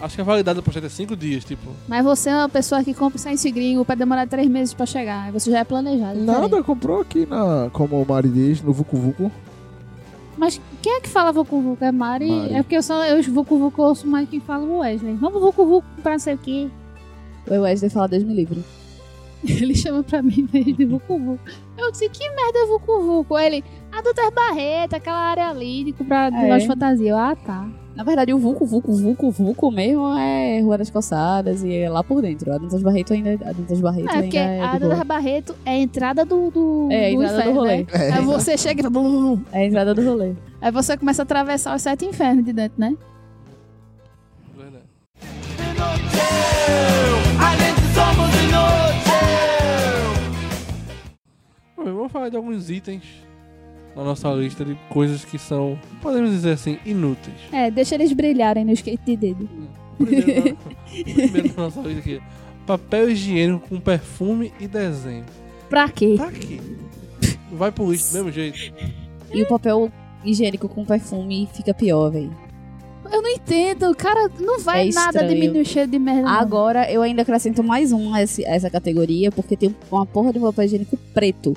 Acho 0.00 0.14
que 0.14 0.20
a 0.20 0.24
validade 0.24 0.56
da 0.56 0.62
pochete 0.62 0.86
é 0.86 0.88
5 0.88 1.16
dias, 1.16 1.44
tipo. 1.44 1.68
Mas 1.88 2.04
você 2.04 2.30
é 2.30 2.36
uma 2.36 2.48
pessoa 2.48 2.84
que 2.84 2.94
compra 2.94 3.18
sem 3.18 3.32
esse 3.34 3.50
gringo 3.50 3.84
pra 3.84 3.94
demorar 3.96 4.28
três 4.28 4.48
meses 4.48 4.72
pra 4.72 4.86
chegar. 4.86 5.24
Aí 5.24 5.32
você 5.32 5.50
já 5.50 5.58
é 5.60 5.64
planejado. 5.64 6.20
Nada, 6.20 6.42
diferente. 6.44 6.64
comprou 6.66 7.00
aqui 7.00 7.26
na. 7.26 7.68
Como 7.72 8.00
o 8.00 8.06
Mari 8.06 8.28
diz, 8.28 8.62
no 8.62 8.72
Vucu 8.72 8.96
Vucu. 8.96 9.32
Mas 10.36 10.60
quem 10.80 10.92
é 10.94 11.00
que 11.00 11.08
fala 11.08 11.32
Vucu 11.32 11.60
Vucu? 11.60 11.84
É 11.84 11.90
Mari? 11.90 12.30
Mari. 12.30 12.54
É 12.54 12.62
porque 12.62 12.76
eu 12.76 12.82
só 12.82 13.04
eu 13.06 13.20
Vucu 13.24 13.58
Vucu 13.58 13.82
ouço 13.82 14.06
mais 14.06 14.28
quem 14.28 14.38
fala 14.38 14.64
o 14.64 14.78
Wesley. 14.78 15.14
Vamos 15.14 15.40
Vucu 15.42 15.66
Vucu 15.66 15.86
pra 16.00 16.12
não 16.12 16.18
sei 16.20 16.34
o 16.34 16.38
quê. 16.38 16.68
O 17.48 17.54
Wesley 17.62 17.90
fala 17.90 18.06
Deus 18.06 18.22
me 18.22 18.34
livre. 18.34 18.62
Ele 19.44 19.74
chama 19.74 20.04
pra 20.04 20.22
mim 20.22 20.46
de 20.52 20.84
Vucu 20.84 21.18
Vucu. 21.18 21.40
Eu 21.76 21.90
disse, 21.90 22.08
que 22.08 22.28
merda 22.30 22.58
é 22.60 22.66
Vucu 22.66 23.02
Vucu? 23.02 23.36
Ele, 23.36 23.64
a 23.90 24.00
Doutor 24.00 24.30
Barreto, 24.32 24.94
aquela 24.94 25.16
área 25.18 25.48
ali 25.48 25.84
de 25.84 25.92
comprar 25.92 26.30
de 26.30 26.36
É. 26.36 26.42
loja 26.48 26.60
de 26.60 26.66
fantasia. 26.68 27.10
Eu, 27.10 27.18
ah, 27.18 27.34
tá. 27.34 27.68
Na 27.98 28.04
verdade, 28.04 28.32
o 28.32 28.38
Vucu, 28.38 28.64
Vucu, 28.64 28.92
Vucu, 28.92 29.30
Vucu 29.32 29.72
mesmo 29.72 30.16
é 30.16 30.60
Rua 30.60 30.78
das 30.78 30.88
Calçadas 30.88 31.64
e 31.64 31.78
é 31.78 31.90
lá 31.90 32.04
por 32.04 32.22
dentro. 32.22 32.52
A 32.52 32.56
Dantas 32.56 32.80
Barreto 32.80 33.12
ainda, 33.12 33.32
a 33.32 33.52
Dantas 33.52 33.80
Barreto 33.80 34.06
É, 34.08 34.12
ainda 34.12 34.22
porque 34.22 34.38
é 34.38 34.60
a. 34.62 34.78
Doutor 34.78 35.04
Barreto 35.04 35.56
é 35.66 35.70
a 35.72 35.78
entrada 35.78 36.24
do, 36.24 36.48
do, 36.48 36.88
É, 36.92 37.08
a 37.08 37.16
do 37.16 37.22
entrada 37.24 37.34
do 37.34 37.40
inferno, 37.50 37.58
rolê. 37.60 37.76
né? 37.78 37.86
É. 37.92 38.12
Aí 38.12 38.24
você 38.24 38.56
chega 38.56 38.80
e 38.80 38.82
fala... 38.84 38.92
"Bum, 38.94 39.02
bum, 39.02 39.36
bum". 39.38 39.42
É 39.50 39.58
a 39.58 39.66
entrada 39.66 39.94
do 39.96 40.04
rolê. 40.04 40.32
Aí 40.60 40.70
você 40.70 40.96
começa 40.96 41.22
a 41.22 41.24
atravessar 41.24 41.74
os 41.74 41.82
sete 41.82 42.04
infernos 42.04 42.44
de 42.44 42.52
dentro, 42.52 42.78
né? 42.80 42.96
Verdade. 44.56 44.84
Vamos 51.76 52.12
falar 52.12 52.28
de 52.28 52.36
alguns 52.36 52.70
itens 52.70 53.02
na 53.96 54.04
nossa 54.04 54.28
lista 54.32 54.64
de 54.64 54.74
coisas 54.88 55.24
que 55.24 55.38
são, 55.38 55.78
podemos 56.00 56.30
dizer 56.30 56.52
assim, 56.52 56.78
inúteis. 56.86 57.36
É, 57.52 57.70
deixa 57.70 57.94
eles 57.96 58.12
brilharem 58.12 58.64
no 58.64 58.72
skate 58.72 59.02
de 59.04 59.16
dedo. 59.16 59.48
Primeiro, 59.98 60.26
na, 60.26 61.14
primeiro 61.14 61.48
na 61.56 61.62
nossa 61.64 61.80
lista 61.80 61.98
aqui: 62.00 62.22
papel 62.66 63.10
higiênico 63.10 63.68
com 63.68 63.80
perfume 63.80 64.52
e 64.60 64.68
desenho. 64.68 65.24
Pra 65.68 65.88
quê? 65.88 66.14
Pra 66.16 66.30
quê? 66.30 66.60
Vai 67.52 67.72
pro 67.72 67.90
lixo 67.90 68.10
do 68.12 68.14
mesmo 68.18 68.30
jeito. 68.32 68.58
E 69.32 69.42
o 69.42 69.46
papel 69.48 69.90
higiênico 70.24 70.68
com 70.68 70.84
perfume 70.84 71.48
fica 71.52 71.74
pior, 71.74 72.10
velho. 72.10 72.34
Eu 73.10 73.22
não 73.22 73.30
entendo, 73.30 73.94
cara, 73.96 74.30
não 74.38 74.58
vai 74.60 74.88
É 74.88 74.92
nada 74.92 75.26
diminuir 75.26 75.62
o 75.62 75.64
cheiro 75.64 75.90
de 75.90 75.98
merda. 75.98 76.22
não. 76.22 76.28
Agora 76.28 76.90
eu 76.92 77.00
ainda 77.02 77.22
acrescento 77.22 77.62
mais 77.64 77.90
um 77.90 78.12
a 78.12 78.22
esse- 78.22 78.44
a 78.44 78.50
essa 78.54 78.68
categoria, 78.68 79.32
porque 79.32 79.56
tem 79.56 79.74
uma 79.90 80.04
porra 80.04 80.30
de 80.32 80.38
papel 80.38 80.64
higiênico 80.64 80.96
preto. 81.14 81.56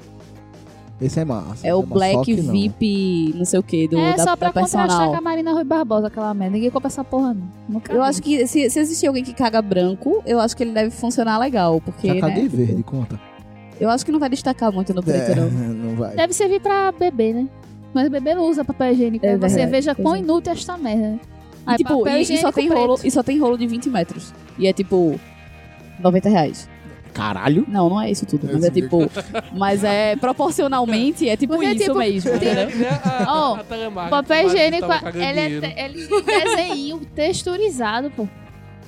Esse 1.02 1.20
é 1.20 1.26
massa. 1.26 1.66
É 1.68 1.74
o 1.74 1.80
só 1.82 1.86
Black 1.88 2.42
não. 2.44 2.54
VIP, 2.54 3.34
não 3.36 3.44
sei 3.46 3.60
o 3.60 3.64
que, 3.64 3.88
do, 3.88 3.98
é 3.98 4.14
da, 4.16 4.24
só 4.24 4.36
pra 4.36 4.50
da 4.50 4.54
contrastar 4.54 4.88
personal. 4.88 5.12
com 5.12 5.18
a 5.18 5.22
Marina 5.22 5.52
Rui 5.52 5.64
Barbosa, 5.64 6.08
aquela 6.08 6.34
merda. 6.34 6.54
Ninguém 6.56 6.70
compra 6.70 6.88
essa 6.88 7.04
porra, 7.04 7.34
não. 7.34 7.48
Nunca 7.68 7.92
Eu 7.92 8.02
vi. 8.04 8.08
acho 8.08 8.22
que 8.22 8.46
se, 8.48 8.70
se 8.70 8.80
existir 8.80 9.08
alguém 9.08 9.24
que 9.24 9.34
caga 9.34 9.62
branco, 9.62 10.22
eu 10.26 10.40
acho 10.40 10.56
que 10.56 10.64
ele 10.64 10.72
deve 10.74 10.92
funcionar 10.92 11.40
legal, 11.40 11.82
porque, 11.82 12.08
Já 12.08 12.14
né, 12.14 12.20
caguei 12.22 12.48
verde, 12.48 12.84
conta. 12.84 13.20
eu 13.80 13.90
acho 13.90 14.06
que 14.06 14.12
não 14.12 14.20
vai 14.20 14.30
destacar 14.30 14.72
muito 14.72 14.94
no 14.94 15.02
preto, 15.02 15.32
É, 15.32 15.36
não. 15.36 15.50
não 15.50 15.96
vai. 15.96 16.16
Deve 16.16 16.34
servir 16.34 16.62
pra 16.62 16.92
bebê, 16.92 17.34
né? 17.34 17.48
Mas 17.94 18.08
bebê 18.08 18.34
não 18.36 18.44
usa 18.48 18.64
papel 18.64 18.94
higiênico. 18.94 19.26
É 19.26 19.30
Aí 19.32 19.36
você 19.38 19.56
verdade, 19.56 19.72
veja 19.72 19.96
quão 19.96 20.16
é. 20.16 20.20
inútil 20.20 20.54
é 20.54 20.56
esta 20.56 20.78
merda. 20.78 21.16
E, 21.16 21.20
Aí, 21.66 21.78
tipo, 21.78 21.98
papel 21.98 22.18
e, 22.18 22.22
e 22.22 22.38
só 22.38 22.52
tem 22.52 22.68
preto. 22.68 22.80
rolo, 22.80 23.00
e 23.04 23.12
só 23.12 23.22
tem 23.24 23.40
rolo 23.40 23.58
de 23.58 23.68
20 23.68 23.90
metros. 23.90 24.34
E 24.58 24.66
é 24.68 24.72
tipo 24.74 25.20
90 26.00 26.30
reais. 26.30 26.70
Caralho. 27.14 27.66
Não, 27.68 27.90
não 27.90 28.02
é 28.02 28.10
isso 28.10 28.26
tudo. 28.26 28.48
Mas 28.52 28.64
é 28.64 28.68
Esse 28.68 28.82
tipo. 28.82 29.12
Mas 29.54 29.84
é 29.84 30.16
proporcionalmente, 30.16 31.28
é 31.28 31.36
tipo 31.36 31.54
Porque 31.54 31.68
é 31.68 31.74
isso 31.74 31.84
tipo- 31.86 31.98
mesmo? 32.00 32.32
Ó, 33.28 33.58
Ó, 33.60 34.10
Papel 34.10 34.48
higiênico, 34.48 34.88
ele 35.16 35.40
é, 35.40 35.86
ele 35.86 36.08
é 36.08 36.22
desenho 36.56 37.00
texturizado, 37.14 38.10
pô. 38.12 38.28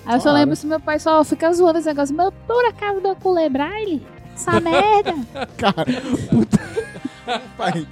Aí 0.06 0.16
eu 0.16 0.20
só 0.20 0.24
Claro. 0.30 0.38
lembro 0.40 0.56
se 0.56 0.66
meu 0.68 0.80
pai 0.80 1.00
só 1.00 1.24
fica 1.24 1.52
zoando 1.54 1.80
esse 1.80 1.88
negócio. 1.88 2.16
Meu, 2.16 2.32
por 2.32 2.66
acaso 2.66 3.02
meu 3.02 3.16
cu 3.16 3.38
é 3.38 3.50
braille? 3.50 4.02
Essa 4.36 4.60
merda. 4.62 5.16
Cara, 5.58 5.86
puta. 6.30 6.60
Pai, 7.58 7.88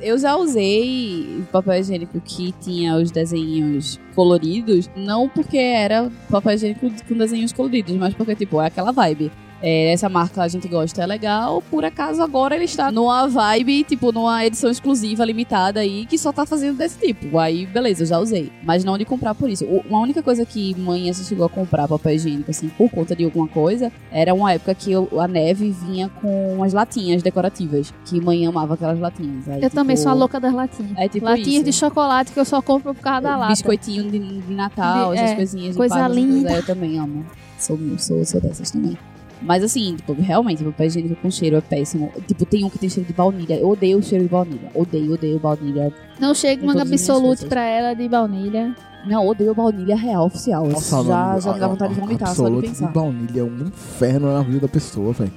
Eu 0.00 0.18
já 0.18 0.34
usei 0.36 1.42
papel 1.52 1.78
higiênico 1.80 2.20
que 2.20 2.52
tinha 2.60 2.96
os 2.96 3.10
desenhos 3.12 3.98
coloridos, 4.14 4.90
não 4.96 5.28
porque 5.28 5.56
era 5.56 6.10
papel 6.30 6.54
higiênico 6.54 6.90
com 7.08 7.14
desenhos 7.16 7.52
coloridos, 7.52 7.94
mas 7.94 8.12
porque, 8.14 8.34
tipo, 8.34 8.60
é 8.60 8.66
aquela 8.66 8.90
vibe. 8.90 9.30
É, 9.68 9.92
essa 9.92 10.08
marca 10.08 10.42
a 10.42 10.48
gente 10.48 10.68
gosta, 10.68 11.02
é 11.02 11.06
legal. 11.06 11.60
Por 11.70 11.84
acaso 11.84 12.22
agora 12.22 12.54
ele 12.54 12.66
está 12.66 12.92
numa 12.92 13.26
vibe, 13.26 13.82
tipo, 13.82 14.12
numa 14.12 14.44
edição 14.46 14.70
exclusiva, 14.70 15.24
limitada 15.24 15.80
aí, 15.80 16.06
que 16.06 16.16
só 16.16 16.32
tá 16.32 16.46
fazendo 16.46 16.76
desse 16.78 16.98
tipo. 16.98 17.36
Aí, 17.38 17.66
beleza, 17.66 18.02
eu 18.04 18.06
já 18.06 18.18
usei. 18.20 18.52
Mas 18.62 18.84
não 18.84 18.96
de 18.96 19.04
comprar 19.04 19.34
por 19.34 19.50
isso. 19.50 19.64
Uma 19.88 20.00
única 20.00 20.22
coisa 20.22 20.46
que 20.46 20.72
mãe 20.78 21.12
chegou 21.14 21.46
a 21.46 21.48
comprar 21.48 21.88
papel 21.88 22.12
higiênico, 22.14 22.50
assim, 22.50 22.68
por 22.68 22.88
conta 22.90 23.16
de 23.16 23.24
alguma 23.24 23.48
coisa, 23.48 23.90
era 24.12 24.32
uma 24.32 24.52
época 24.52 24.72
que 24.74 24.92
eu- 24.92 25.08
a 25.20 25.26
neve 25.26 25.70
vinha 25.70 26.08
com 26.20 26.54
umas 26.54 26.72
latinhas 26.72 27.22
decorativas. 27.22 27.92
Que 28.04 28.20
mãe 28.20 28.46
amava 28.46 28.74
aquelas 28.74 29.00
latinhas. 29.00 29.48
Aí, 29.48 29.62
Eu 29.62 29.70
também 29.70 29.96
tipo, 29.96 30.04
sou 30.04 30.12
a 30.12 30.14
louca 30.14 30.38
das 30.38 30.54
latinhas. 30.54 30.92
É 30.96 31.08
tipo 31.08 31.24
latinhas 31.24 31.48
isso. 31.54 31.64
de 31.64 31.72
chocolate 31.72 32.30
que 32.32 32.38
eu 32.38 32.44
só 32.44 32.62
compro 32.62 32.94
por 32.94 33.02
causa 33.02 33.22
da 33.22 33.36
lata. 33.36 33.52
Biscoitinho 33.52 34.10
de, 34.10 34.18
de 34.18 34.54
Natal, 34.54 35.10
De- 35.12 35.18
essas 35.18 35.30
é, 35.32 35.34
coisinhas. 35.34 35.76
coisa 35.76 36.06
linda. 36.06 36.42
coisas, 36.50 36.56
Eu 36.58 36.66
também 36.74 36.98
amo. 36.98 37.26
Sou, 37.58 37.78
sou, 37.98 38.24
sou 38.24 38.40
dessas 38.40 38.70
também. 38.70 38.96
Mas 39.42 39.62
assim, 39.62 39.96
tipo, 39.96 40.12
realmente, 40.14 40.62
o 40.62 40.66
papel 40.72 40.86
higiênico 40.86 41.16
com 41.16 41.30
cheiro 41.30 41.56
é 41.56 41.60
péssimo. 41.60 42.10
Tipo, 42.26 42.46
tem 42.46 42.64
um 42.64 42.70
que 42.70 42.78
tem 42.78 42.88
cheiro 42.88 43.06
de 43.06 43.12
baunilha. 43.14 43.54
Eu 43.54 43.68
odeio 43.68 43.98
o 43.98 44.02
cheiro 44.02 44.24
de 44.24 44.30
baunilha. 44.30 44.70
Odeio, 44.74 45.12
odeio 45.12 45.38
baunilha. 45.38 45.92
Não 46.18 46.34
chega 46.34 46.62
uma 46.64 46.80
absolute 46.80 47.26
coisas. 47.26 47.44
pra 47.48 47.62
ela 47.64 47.94
de 47.94 48.08
baunilha. 48.08 48.74
Não, 49.06 49.26
odeio 49.26 49.54
baunilha 49.54 49.94
real 49.94 50.26
oficial. 50.26 50.66
Nossa, 50.66 51.04
já, 51.04 51.16
mano, 51.26 51.40
já 51.40 51.52
me 51.52 51.60
dá 51.60 51.66
a- 51.66 51.68
vontade 51.68 51.94
de 51.94 52.00
vomitar 52.00 52.34
só 52.34 52.48
de 52.48 52.60
pensar. 52.62 52.88
baunilha 52.88 53.40
é 53.40 53.44
um 53.44 53.58
inferno 53.66 54.32
na 54.32 54.42
vida 54.42 54.60
da 54.60 54.68
pessoa, 54.68 55.12
velho. 55.12 55.32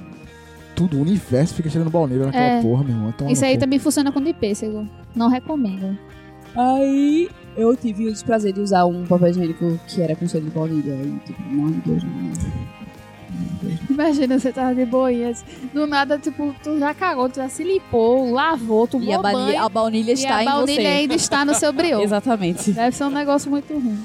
Tudo, 0.74 0.96
o 0.96 1.02
universo 1.02 1.54
fica 1.54 1.68
cheirando 1.68 1.90
baunilha 1.90 2.24
naquela 2.26 2.44
É. 2.44 2.62
porra, 2.62 2.82
meu 2.82 2.94
irmão. 2.96 3.12
Toma 3.12 3.30
Isso 3.30 3.44
aí 3.44 3.58
também 3.58 3.78
funciona 3.78 4.10
com 4.10 4.20
de 4.20 4.32
pêssego. 4.32 4.88
Não 5.14 5.28
recomendo. 5.28 5.96
Aí 6.56 7.28
eu 7.56 7.76
tive 7.76 8.08
o 8.08 8.12
desprazer 8.12 8.52
de 8.52 8.60
usar 8.60 8.84
um 8.86 9.04
papel 9.06 9.28
higiênico 9.28 9.78
que 9.86 10.00
era 10.02 10.16
com 10.16 10.26
cheiro 10.26 10.46
de 10.46 10.52
baunilha. 10.52 10.94
E 10.94 11.18
tipo, 11.26 11.42
meu 11.48 11.70
Deus, 11.84 12.02
meu 12.02 12.32
Deus. 12.32 12.49
Imagina, 14.00 14.38
você 14.38 14.50
tava 14.52 14.74
de 14.74 14.84
boinhas. 14.86 15.44
Do 15.74 15.86
nada, 15.86 16.18
tipo, 16.18 16.54
tu 16.62 16.78
já 16.78 16.94
cagou, 16.94 17.28
tu 17.28 17.36
já 17.36 17.48
se 17.50 17.62
limpou, 17.62 18.32
lavou, 18.32 18.86
tomou 18.86 19.08
E 19.08 19.12
a 19.12 19.18
banho. 19.18 19.36
baunilha, 19.36 19.62
a 19.62 19.68
baunilha 19.68 20.10
e 20.10 20.14
está 20.14 20.36
a 20.36 20.42
em 20.42 20.46
baunilha 20.46 20.80
você. 20.82 20.86
ainda 20.86 21.14
está 21.14 21.44
no 21.44 21.54
seu 21.54 21.72
brioco. 21.72 22.02
Exatamente. 22.02 22.72
Deve 22.72 22.96
ser 22.96 23.04
um 23.04 23.10
negócio 23.10 23.50
muito 23.50 23.72
ruim. 23.74 24.02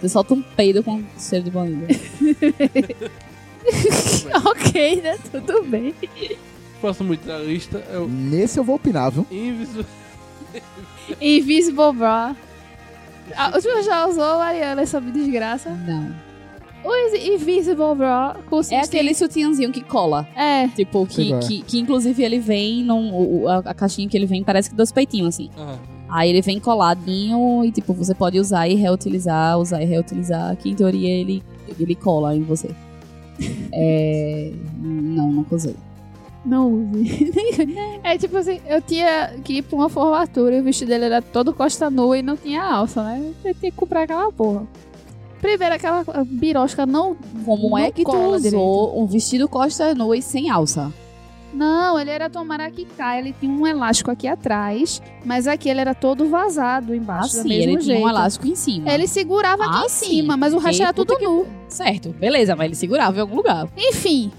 Você 0.00 0.08
solta 0.08 0.34
um 0.34 0.42
peido 0.42 0.82
com 0.82 1.02
cheiro 1.18 1.44
de 1.44 1.50
baunilha. 1.50 1.86
ok, 4.44 5.02
né? 5.02 5.18
Tudo 5.30 5.62
bem. 5.62 5.94
Próximo 6.80 7.08
muito 7.08 7.26
na 7.26 7.38
lista 7.38 7.82
é 7.90 7.98
o 7.98 8.06
Nesse 8.06 8.58
eu 8.58 8.64
vou 8.64 8.76
opinar, 8.76 9.10
viu? 9.10 9.26
Invisible. 9.30 9.86
Invisible 11.20 11.92
Bra. 11.94 12.36
Ah, 13.36 13.50
tu 13.52 13.82
já 13.82 14.06
usou, 14.06 14.38
Mariana, 14.38 14.82
essa 14.82 15.00
desgraça? 15.00 15.70
Não. 15.70 16.14
O 16.86 17.16
Invisible 17.34 17.94
Bra 17.96 18.36
consiste 18.48 18.74
É 18.74 18.80
aquele 18.80 19.12
sutiãzinho 19.14 19.72
que 19.72 19.82
cola. 19.82 20.26
É, 20.36 20.68
Tipo, 20.68 21.04
que, 21.06 21.32
é. 21.32 21.38
que, 21.40 21.62
que 21.62 21.78
inclusive 21.78 22.22
ele 22.22 22.38
vem 22.38 22.82
num. 22.84 23.12
o- 23.42 23.48
A, 23.48 23.58
a 23.58 23.74
caixinha 23.74 24.08
que 24.08 24.16
ele 24.16 24.26
vem 24.26 24.44
parece 24.44 24.70
que 24.70 24.76
dois 24.76 24.92
peitinhos, 24.92 25.28
assim. 25.34 25.50
Ah, 25.58 25.76
Aí 26.08 26.30
ele 26.30 26.40
vem 26.40 26.60
coladinho 26.60 27.64
e, 27.64 27.72
tipo, 27.72 27.92
você 27.92 28.14
pode 28.14 28.38
usar 28.38 28.68
e 28.68 28.74
reutilizar, 28.74 29.58
usar 29.58 29.82
e 29.82 29.84
reutilizar. 29.84 30.56
Que 30.56 30.70
em 30.70 30.74
teoria 30.74 31.10
ele, 31.10 31.42
ele 31.80 31.94
cola 31.96 32.34
em 32.36 32.42
você. 32.42 32.70
é. 33.72 34.52
Não, 34.80 35.30
nunca 35.32 35.54
usei. 35.56 35.74
não 36.44 36.72
use. 36.92 37.32
é 38.04 38.16
tipo 38.16 38.36
assim, 38.36 38.60
eu 38.68 38.80
tinha 38.80 39.34
que 39.44 39.54
ir 39.54 39.62
pra 39.62 39.76
uma 39.76 39.88
formatura 39.88 40.56
e 40.56 40.60
o 40.60 40.64
vestido 40.64 40.88
dele 40.88 41.06
era 41.06 41.20
todo 41.20 41.52
costa 41.52 41.90
nua 41.90 42.16
e 42.18 42.22
não 42.22 42.36
tinha 42.36 42.62
alça, 42.62 43.02
né? 43.02 43.20
Eu 43.44 43.54
tinha 43.54 43.54
que 43.72 43.76
comprar 43.76 44.02
aquela 44.02 44.30
porra. 44.30 44.64
Primeiro, 45.46 45.76
aquela 45.76 46.04
birosca 46.26 46.84
não. 46.84 47.16
Como 47.44 47.70
não 47.70 47.78
é 47.78 47.92
que 47.92 48.02
tu 48.02 48.10
usou 48.16 49.00
um 49.00 49.06
vestido 49.06 49.48
costa 49.48 49.94
nua 49.94 50.16
e 50.16 50.20
sem 50.22 50.50
alça? 50.50 50.92
Não, 51.54 51.96
ele 52.00 52.10
era 52.10 52.28
tomara 52.28 52.68
que 52.68 52.84
cai. 52.84 53.20
Ele 53.20 53.32
tinha 53.38 53.52
um 53.52 53.64
elástico 53.64 54.10
aqui 54.10 54.26
atrás, 54.26 55.00
mas 55.24 55.46
aqui 55.46 55.68
ele 55.68 55.80
era 55.80 55.94
todo 55.94 56.28
vazado 56.28 56.92
embaixo. 56.92 57.38
Assim, 57.38 57.48
mesmo 57.48 57.62
ele 57.70 57.78
tinha 57.78 57.94
jeito. 57.94 58.04
um 58.04 58.08
elástico 58.08 58.48
em 58.48 58.56
cima. 58.56 58.92
Ele 58.92 59.06
segurava 59.06 59.64
aqui 59.66 59.78
Ah, 59.82 59.86
em 59.86 59.88
sim. 59.88 60.06
cima, 60.06 60.36
mas 60.36 60.52
o 60.52 60.58
resto 60.58 60.82
era 60.82 60.92
tudo 60.92 61.16
que- 61.16 61.24
nu. 61.24 61.46
Certo, 61.68 62.08
beleza, 62.10 62.56
mas 62.56 62.64
ele 62.66 62.74
segurava 62.74 63.16
em 63.16 63.20
algum 63.20 63.36
lugar. 63.36 63.68
Enfim, 63.76 64.32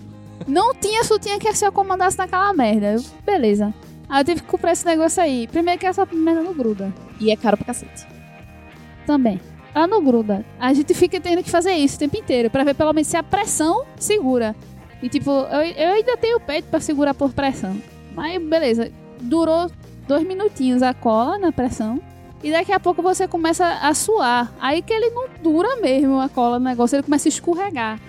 não 0.45 0.75
tinha 0.75 1.05
sutiã 1.05 1.39
que 1.39 1.51
se 1.53 1.63
acomodasse 1.63 2.17
naquela 2.17 2.53
merda. 2.53 2.95
Eu, 2.95 3.03
beleza. 3.25 3.73
Aí 4.09 4.19
eu 4.21 4.25
tive 4.25 4.41
que 4.41 4.47
comprar 4.47 4.73
esse 4.73 4.85
negócio 4.85 5.23
aí. 5.23 5.47
Primeiro 5.47 5.79
que 5.79 5.85
essa 5.87 6.05
merda 6.11 6.41
não 6.43 6.53
gruda. 6.53 6.93
E 7.17 7.31
é 7.31 7.35
caro 7.37 7.55
pra 7.55 7.67
cacete. 7.67 8.05
Também. 9.05 9.39
Ela 9.78 9.86
não 9.86 10.03
gruda. 10.03 10.43
A 10.59 10.73
gente 10.73 10.91
fica 10.95 11.21
tendo 11.21 11.43
que 11.43 11.51
fazer 11.51 11.73
isso 11.73 11.97
o 11.97 11.99
tempo 11.99 12.17
inteiro 12.17 12.49
pra 12.49 12.63
ver 12.63 12.73
pelo 12.73 12.91
menos 12.93 13.07
se 13.09 13.15
a 13.15 13.21
pressão 13.21 13.86
segura. 13.95 14.55
E 15.03 15.07
tipo, 15.07 15.30
eu, 15.30 15.61
eu 15.61 15.93
ainda 15.93 16.17
tenho 16.17 16.39
peito 16.39 16.67
pra 16.67 16.80
segurar 16.80 17.13
por 17.13 17.32
pressão. 17.32 17.80
Mas 18.15 18.41
beleza. 18.41 18.91
Durou 19.21 19.69
dois 20.07 20.25
minutinhos 20.25 20.82
a 20.82 20.95
cola 20.95 21.38
na 21.38 21.51
pressão. 21.51 22.01
E 22.43 22.51
daqui 22.51 22.71
a 22.71 22.80
pouco 22.80 23.03
você 23.03 23.28
começa 23.28 23.67
a 23.67 23.93
suar. 23.93 24.51
Aí 24.59 24.82
que 24.82 24.91
ele 24.91 25.11
não 25.11 25.28
dura 25.43 25.75
mesmo 25.75 26.19
a 26.19 26.28
cola 26.28 26.57
no 26.57 26.65
negócio, 26.65 26.95
ele 26.95 27.03
começa 27.03 27.28
a 27.28 27.30
escorregar. 27.30 27.99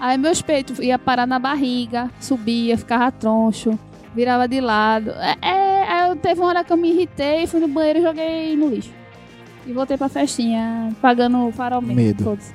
Aí 0.00 0.16
meus 0.16 0.40
peitos 0.40 0.78
ia 0.78 0.98
parar 0.98 1.26
na 1.26 1.38
barriga, 1.38 2.10
subia, 2.18 2.78
ficava 2.78 3.12
troncho, 3.12 3.78
virava 4.14 4.48
de 4.48 4.62
lado. 4.62 5.10
É, 5.10 5.36
é, 5.42 5.92
aí 5.92 6.08
eu 6.08 6.16
teve 6.16 6.40
uma 6.40 6.48
hora 6.48 6.64
que 6.64 6.72
eu 6.72 6.76
me 6.78 6.88
irritei, 6.90 7.46
fui 7.46 7.60
no 7.60 7.68
banheiro 7.68 7.98
e 7.98 8.02
joguei 8.02 8.56
no 8.56 8.68
lixo. 8.68 8.96
E 9.66 9.72
voltei 9.72 9.96
pra 9.96 10.08
festinha, 10.08 10.90
pagando 11.00 11.46
o 11.46 11.52
farol 11.52 11.80
mesmo. 11.82 11.96
Medo. 12.02 12.24
foda-se. 12.24 12.52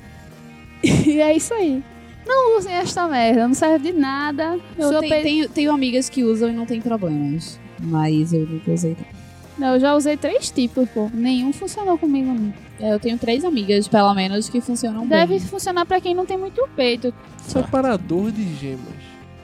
e 1.10 1.20
é 1.20 1.36
isso 1.36 1.54
aí. 1.54 1.84
Não 2.26 2.58
usem 2.58 2.74
esta 2.74 3.08
merda, 3.08 3.48
não 3.48 3.54
serve 3.54 3.92
de 3.92 3.98
nada. 4.00 4.58
Eu 4.78 4.90
tenho, 4.90 5.00
peito- 5.02 5.24
tenho, 5.24 5.50
tenho 5.50 5.72
amigas 5.74 6.08
que 6.10 6.24
usam 6.24 6.50
e 6.50 6.54
não 6.54 6.66
tem 6.66 6.80
problemas. 6.82 7.60
Mas 7.82 8.32
eu 8.34 8.46
nunca 8.48 8.72
usei. 8.72 8.96
Não, 9.58 9.74
eu 9.76 9.80
já 9.80 9.94
usei 9.96 10.16
três 10.18 10.50
tipos, 10.50 10.90
pô. 10.90 11.10
Nenhum 11.14 11.52
funcionou 11.54 11.98
comigo, 11.98 12.32
não. 12.34 12.54
É, 12.80 12.94
eu 12.94 13.00
tenho 13.00 13.18
três 13.18 13.44
amigas, 13.46 13.88
pelo 13.88 14.14
menos, 14.16 14.50
que 14.50 14.60
funcionam 14.62 15.06
Deve 15.06 15.38
bem. 15.38 15.40
funcionar 15.40 15.86
pra 15.86 16.02
quem 16.02 16.16
não 16.16 16.26
tem 16.26 16.38
muito 16.38 16.68
peito. 16.76 17.14
separador 17.42 18.32
de 18.32 18.44
gemas. 18.56 18.88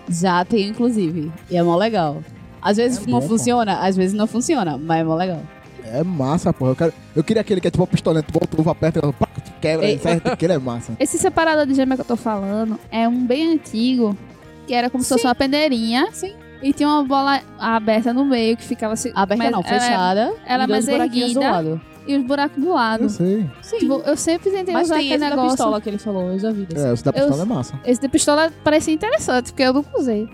Já 0.10 0.43
tenho, 0.45 0.70
inclusive. 0.72 1.32
E 1.51 1.57
é 1.57 1.62
mó 1.62 1.76
legal. 1.76 2.24
Às 2.62 2.78
vezes 2.78 2.97
É 2.97 3.01
não 3.12 3.20
bom, 3.20 3.22
pô. 3.22 3.28
funciona, 3.28 3.80
às 3.80 3.95
vezes 3.95 4.14
não 4.16 4.26
funciona, 4.26 4.78
mas 4.78 5.01
é 5.01 5.03
mó 5.03 5.16
legal. 5.16 5.41
É 5.92 6.04
massa, 6.04 6.54
porra. 6.54 6.72
Eu, 6.72 6.76
quero... 6.76 6.94
eu 7.16 7.24
queria 7.24 7.42
aquele 7.42 7.60
que 7.62 7.68
é 7.68 7.72
tipo 7.72 7.82
uma 7.84 7.88
pistolinha, 7.88 8.24
tu 8.24 8.32
volta, 8.34 8.56
luva 8.58 8.72
aperta, 8.72 9.02
pá, 9.14 9.28
tu 9.28 9.52
quebra, 9.62 9.88
Ei. 9.88 9.98
certo? 10.00 10.28
Aquele 10.28 10.54
é 10.54 10.58
massa. 10.58 10.94
Esse 11.00 11.18
separador 11.18 11.66
de 11.66 11.74
gema 11.74 11.96
que 11.96 12.02
eu 12.02 12.06
tô 12.06 12.16
falando 12.16 12.80
é 12.92 13.08
um 13.08 13.26
bem 13.26 13.54
antigo, 13.54 14.16
que 14.68 14.74
era 14.74 14.90
como 14.90 15.04
se 15.04 15.10
fosse 15.10 15.26
uma 15.26 15.36
peneirinha. 15.36 16.08
Sim. 16.12 16.34
E 16.62 16.74
tinha 16.74 16.90
uma 16.90 17.04
bola 17.04 17.42
aberta 17.58 18.14
no 18.14 18.26
meio 18.26 18.58
que 18.58 18.64
ficava 18.64 18.94
assim. 18.94 19.12
Aberta 19.16 19.44
mas 19.44 19.52
não, 19.52 19.60
ela- 19.62 19.80
fechada. 19.80 20.34
ela 20.46 20.64
e 20.66 20.68
dois 20.68 20.86
mais 20.88 21.00
erguida. 21.02 21.40
lado. 21.40 21.82
E 22.06 22.16
os 22.18 22.24
buracos 22.26 22.62
do 22.62 22.74
lado. 22.74 23.04
Eu 23.04 23.10
sei. 23.10 23.50
Sim. 23.62 23.78
Tipo, 23.78 24.02
eu 24.06 24.18
sempre 24.18 24.50
tentei 24.52 24.74
mas 24.74 24.88
usar 24.88 24.96
tem 24.96 25.06
aquele 25.06 25.16
esse 25.16 25.24
da 25.24 25.30
negócio. 25.30 25.52
pistola 25.58 25.80
que 25.82 25.90
ele 25.90 25.98
falou, 26.00 26.32
eu 26.32 26.40
já 26.40 26.52
vi 26.52 26.66
desse. 26.66 26.86
É, 26.86 26.92
esse 26.94 27.04
da 27.04 27.12
Eu- 27.12 27.28
pistola 27.28 27.42
é 27.42 27.46
massa. 27.46 27.80
Esse 27.86 28.02
de 28.02 28.10
pistola 28.10 28.52
parecia 28.64 28.94
interessante, 28.94 29.52
porque 29.52 29.64
eu 29.64 29.74
nunca 29.74 29.90
usei. 29.98 30.28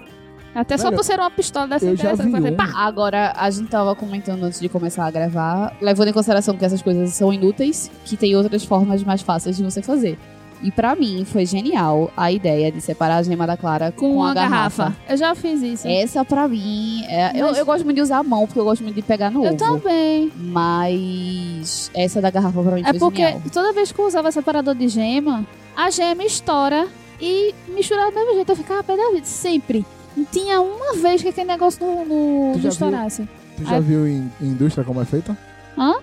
Até 0.56 0.78
só 0.78 0.86
Velho, 0.86 0.96
por 0.96 1.04
ser 1.04 1.20
uma 1.20 1.30
pistola 1.30 1.68
dessa 1.68 1.86
eu 1.86 1.96
já 1.98 2.14
interessante. 2.14 2.26
vi 2.28 2.32
fazer 2.32 2.52
um. 2.54 2.56
pá! 2.56 2.72
Agora, 2.78 3.34
a 3.36 3.50
gente 3.50 3.68
tava 3.70 3.94
comentando 3.96 4.42
antes 4.44 4.60
de 4.60 4.70
começar 4.70 5.06
a 5.06 5.12
gravar, 5.12 5.76
levando 5.82 6.08
em 6.08 6.14
consideração 6.14 6.56
que 6.56 6.64
essas 6.64 6.82
coisas 6.82 7.10
são 7.14 7.34
inúteis, 7.34 7.92
que 8.06 8.16
tem 8.16 8.36
outras 8.36 8.64
formas 8.64 9.04
mais 9.04 9.22
fáceis 9.22 9.58
de 9.58 9.64
você 9.64 9.82
fazer. 9.82 10.18
E 10.64 10.72
pra 10.72 10.96
mim 10.96 11.26
foi 11.26 11.46
genial 11.46 12.10
a 12.16 12.32
ideia 12.32 12.72
de 12.72 12.80
separar 12.80 13.18
a 13.18 13.24
gema 13.24 13.46
da 13.46 13.58
clara 13.58 13.92
com, 13.92 14.14
Com 14.14 14.24
a 14.24 14.28
uma 14.28 14.34
garrafa. 14.34 14.84
garrafa. 14.86 14.98
Eu 15.10 15.18
já 15.18 15.36
fiz 15.36 15.62
isso. 15.62 15.86
Essa 15.88 16.24
pra 16.24 16.48
mim, 16.48 17.04
é- 17.10 17.38
eu, 17.40 17.48
Mas- 17.48 17.58
eu 17.58 17.66
gosto 17.66 17.84
muito 17.84 17.98
de 17.98 18.02
usar 18.02 18.20
a 18.20 18.24
mão, 18.24 18.48
porque 18.48 18.60
eu 18.60 18.64
gosto 18.64 18.82
muito 18.82 18.96
de 18.96 19.02
pegar 19.02 19.30
no 19.30 19.44
eu 19.44 19.50
ovo. 19.50 19.58
também. 19.58 20.32
Mas 20.38 21.92
essa 21.94 22.22
da 22.22 22.30
garrafa 22.30 22.62
pra 22.64 22.72
mim 22.76 22.82
É 22.82 22.92
foi 22.92 23.00
porque 23.00 23.24
genial. 23.24 23.42
toda 23.52 23.74
vez 23.74 23.92
que 23.92 24.00
eu 24.00 24.06
usava 24.08 24.32
separador 24.32 24.74
de 24.76 24.88
gema, 24.88 25.46
a 25.76 25.90
gema 25.90 26.24
estoura 26.24 26.88
e 27.20 27.54
misturava 27.68 28.12
do 28.12 28.16
mesmo 28.18 28.34
jeito. 28.36 28.52
Eu 28.52 28.56
ficava 28.56 28.84
pé 28.84 28.96
da 28.96 29.12
vida, 29.12 29.26
sempre. 29.26 29.86
Não 30.16 30.26
tinha 30.26 30.62
uma 30.62 30.94
vez 30.96 31.22
que 31.22 31.30
aquele 31.30 31.48
negócio 31.48 31.86
não, 31.86 32.06
não, 32.06 32.54
Tu 32.54 32.60
já 32.62 32.70
estourasse. 32.70 33.28
Tu 33.58 33.64
já 33.66 33.76
Ai. 33.76 33.82
viu 33.82 34.08
em, 34.08 34.32
em 34.42 34.46
indústria 34.48 34.84
como 34.86 35.02
é 35.02 35.06
feita? 35.06 35.38
Hã? 35.78 35.96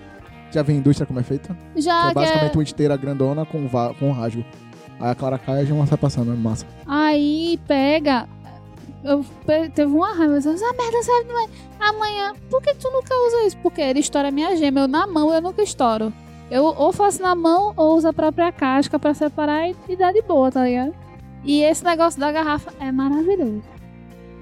Já 0.51 0.61
viu 0.61 0.75
em 0.75 0.79
indústria 0.79 1.05
como 1.07 1.19
é 1.19 1.23
feita? 1.23 1.57
Que 1.73 1.81
Já 1.81 2.05
é 2.05 2.07
que 2.09 2.13
basicamente 2.15 2.53
uma 2.57 2.63
esteira 2.63 2.95
grandona 2.97 3.45
com, 3.45 3.67
va- 3.67 3.93
com 3.95 4.09
um 4.09 4.11
rasgo. 4.11 4.43
Aí 4.99 5.09
a 5.11 5.15
clara 5.15 5.37
cai 5.39 5.57
e 5.57 5.61
a 5.61 5.65
gema 5.65 5.85
sai 5.87 5.97
passando, 5.97 6.31
é 6.31 6.35
massa. 6.35 6.65
Aí 6.85 7.59
pega. 7.67 8.27
Eu 9.03 9.25
pe- 9.45 9.69
teve 9.69 9.91
uma 9.91 10.13
raiva, 10.13 10.33
eu 10.33 10.37
disse, 10.37 10.49
essa 10.49 10.73
merda 10.73 11.03
serve 11.03 11.27
não 11.33 11.43
é. 11.43 11.47
Amanhã, 11.79 12.33
por 12.49 12.61
que 12.61 12.73
tu 12.75 12.89
nunca 12.91 13.13
usa 13.27 13.47
isso? 13.47 13.57
Porque 13.57 13.81
ele 13.81 13.99
estoura 13.99 14.31
minha 14.31 14.55
gema. 14.55 14.81
Eu 14.81 14.87
na 14.87 15.05
mão 15.07 15.33
eu 15.33 15.41
nunca 15.41 15.61
estouro. 15.63 16.13
Eu 16.51 16.63
ou 16.65 16.93
faço 16.93 17.21
na 17.21 17.33
mão 17.35 17.73
ou 17.75 17.97
uso 17.97 18.07
a 18.07 18.13
própria 18.13 18.51
casca 18.51 18.97
pra 18.99 19.13
separar 19.13 19.67
e, 19.67 19.75
e 19.89 19.95
dá 19.95 20.11
de 20.11 20.21
boa, 20.21 20.51
tá 20.51 20.63
ligado? 20.63 20.93
E 21.43 21.61
esse 21.63 21.83
negócio 21.83 22.19
da 22.19 22.31
garrafa 22.31 22.71
é 22.79 22.91
maravilhoso. 22.91 23.63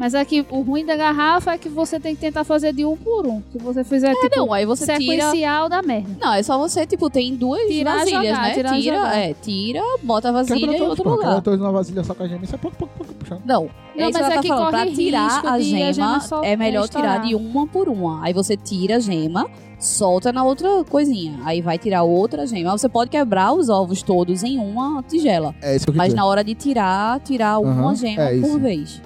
Mas 0.02 0.16
aqui, 0.16 0.44
o 0.50 0.62
ruim 0.62 0.84
da 0.84 0.96
garrafa 0.96 1.52
é 1.54 1.58
que 1.60 1.70
você 1.70 2.00
tem 2.00 2.16
que 2.16 2.22
tentar 2.22 2.44
fazer 2.44 2.74
de 2.74 2.84
um 2.84 2.98
por 2.98 3.28
um. 3.28 3.40
Se 3.52 3.60
você 3.60 3.84
fizer, 3.84 4.16
tipo, 4.16 4.36
Não, 4.36 4.52
aí 4.52 4.66
você 4.66 4.84
tira. 4.98 5.00
sequencial 5.30 5.70
da 5.70 5.84
merda. 5.84 6.10
Não, 6.20 6.34
é 6.34 6.42
só 6.42 6.58
você, 6.58 6.88
tipo, 6.88 7.08
tem 7.08 7.36
duas 7.36 7.62
Tirar, 7.68 8.00
vasilhas, 8.00 8.24
jogar, 8.26 8.42
né? 8.42 8.54
tirar, 8.56 8.74
tira, 8.80 8.96
jogar. 8.96 9.16
é, 9.16 9.34
tira, 9.36 9.82
bota 10.02 10.30
a 10.30 10.32
vasilha 10.32 10.76
em 10.76 10.82
outro 10.82 11.04
pô. 11.04 11.10
lugar. 11.12 11.26
Quebra 11.28 11.42
todos 11.44 11.60
numa 11.60 11.72
vasilha 11.72 12.04
só 12.04 12.16
com 12.16 12.24
a 12.24 12.28
gema 12.28 12.44
e 12.44 12.48
sai 12.48 12.58
pouco, 12.58 12.76
pouco, 12.78 12.94
pouco, 12.98 13.14
puxando. 13.14 13.42
Não, 13.46 13.70
Não, 13.96 14.06
é 14.06 14.10
isso 14.10 14.20
mas 14.20 14.30
é 14.32 14.42
que 14.42 14.48
falando. 14.48 14.70
Pra 14.72 14.86
tirar 14.88 15.24
risco 15.28 15.48
a 15.48 15.58
de 15.60 15.84
a 15.84 15.92
gema, 15.92 16.20
gema 16.20 16.46
é 16.48 16.56
melhor 16.56 16.90
tirar 16.90 17.22
de 17.22 17.36
uma 17.36 17.68
por 17.68 17.88
uma. 17.88 18.24
Aí 18.26 18.34
você 18.34 18.58
tira 18.58 18.96
a 18.96 19.00
gema, 19.00 19.48
solta 19.78 20.34
na 20.34 20.44
outra 20.44 20.84
coisinha. 20.84 21.38
Aí 21.46 21.62
vai 21.62 21.78
tirar 21.78 22.02
outra 22.02 22.48
gema. 22.48 22.72
Você 22.76 22.90
pode 22.90 23.12
quebrar 23.12 23.54
os 23.54 23.70
ovos 23.70 24.02
todos 24.02 24.42
em 24.44 24.58
uma 24.58 25.04
tigela. 25.04 25.54
É 25.62 25.76
isso 25.76 25.86
que 25.86 25.92
eu 25.92 25.96
Mas 25.96 26.08
dizer. 26.08 26.18
na 26.18 26.26
hora 26.26 26.44
de 26.44 26.56
tirar, 26.56 27.20
tirar 27.20 27.60
uma 27.60 27.72
Aham, 27.90 27.96
gema 27.96 28.24
é 28.24 28.40
por 28.40 28.68
isso. 28.68 29.00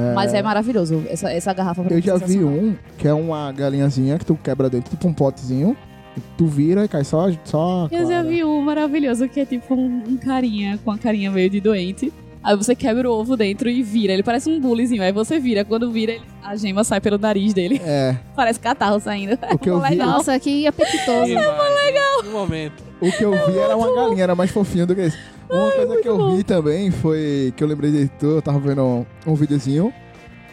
Vez. 0.00 0.14
Mas 0.14 0.34
é 0.34 0.42
maravilhoso. 0.42 1.04
Essa, 1.08 1.30
essa 1.30 1.52
garrafa 1.52 1.82
pra 1.82 1.92
Eu 1.94 1.98
é 1.98 2.02
já 2.02 2.16
vi 2.16 2.42
um 2.42 2.76
que 2.98 3.06
é 3.06 3.14
uma 3.14 3.50
galinhazinha 3.52 4.18
que 4.18 4.24
tu 4.24 4.38
quebra 4.42 4.68
dentro, 4.68 4.90
tipo 4.90 5.06
um 5.08 5.12
potezinho. 5.12 5.76
Tu 6.38 6.46
vira 6.46 6.84
e 6.84 6.88
cai 6.88 7.04
só. 7.04 7.26
só 7.44 7.88
Eu 7.90 8.08
já 8.08 8.22
vi 8.22 8.42
um 8.42 8.62
maravilhoso 8.62 9.28
que 9.28 9.40
é 9.40 9.44
tipo 9.44 9.74
um, 9.74 10.02
um 10.08 10.16
carinha 10.16 10.78
com 10.82 10.90
a 10.90 10.96
carinha 10.96 11.30
meio 11.30 11.50
de 11.50 11.60
doente. 11.60 12.12
Aí 12.46 12.56
você 12.56 12.76
quebra 12.76 13.10
o 13.10 13.12
ovo 13.12 13.36
dentro 13.36 13.68
e 13.68 13.82
vira. 13.82 14.12
Ele 14.12 14.22
parece 14.22 14.48
um 14.48 14.60
bulizinho. 14.60 15.02
Aí 15.02 15.10
você 15.10 15.40
vira. 15.40 15.64
Quando 15.64 15.90
vira, 15.90 16.12
ele- 16.12 16.22
a 16.44 16.54
gema 16.54 16.84
sai 16.84 17.00
pelo 17.00 17.18
nariz 17.18 17.52
dele. 17.52 17.80
É, 17.84 18.14
Parece 18.36 18.60
catarro 18.60 19.00
saindo. 19.00 19.36
o 19.52 19.58
que 19.58 19.68
eu 19.68 19.80
vi, 19.80 19.90
legal. 19.90 20.06
Nossa, 20.10 20.38
que 20.38 20.64
apetitoso. 20.66 21.22
legal. 21.26 22.22
No 22.24 22.30
momento. 22.30 22.84
o 23.00 23.10
que 23.10 23.22
eu 23.24 23.32
vi 23.32 23.58
era 23.58 23.76
uma 23.76 23.92
galinha, 23.94 24.22
era 24.22 24.34
mais 24.36 24.50
fofinho 24.52 24.86
do 24.86 24.94
que 24.94 25.06
isso. 25.06 25.18
Uma 25.50 25.70
coisa 25.72 26.00
que 26.00 26.08
eu 26.08 26.36
vi 26.36 26.44
também 26.44 26.90
foi 26.92 27.52
que 27.56 27.64
eu 27.64 27.68
lembrei 27.68 27.90
de 27.90 28.08
tu, 28.08 28.26
eu 28.26 28.42
tava 28.42 28.58
vendo 28.60 28.82
um, 28.82 29.06
um 29.26 29.34
videozinho, 29.34 29.92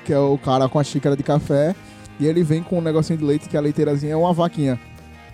que 0.04 0.12
é 0.14 0.18
o 0.20 0.38
cara 0.38 0.68
com 0.68 0.80
a 0.80 0.84
xícara 0.84 1.16
de 1.16 1.24
café, 1.24 1.76
e 2.20 2.26
ele 2.26 2.44
vem 2.44 2.62
com 2.64 2.78
um 2.78 2.82
negocinho 2.82 3.18
de 3.20 3.26
leite, 3.26 3.48
que 3.50 3.56
a 3.58 3.62
leiteirazinha 3.62 4.14
é 4.14 4.16
uma 4.16 4.34
vaquinha. 4.34 4.80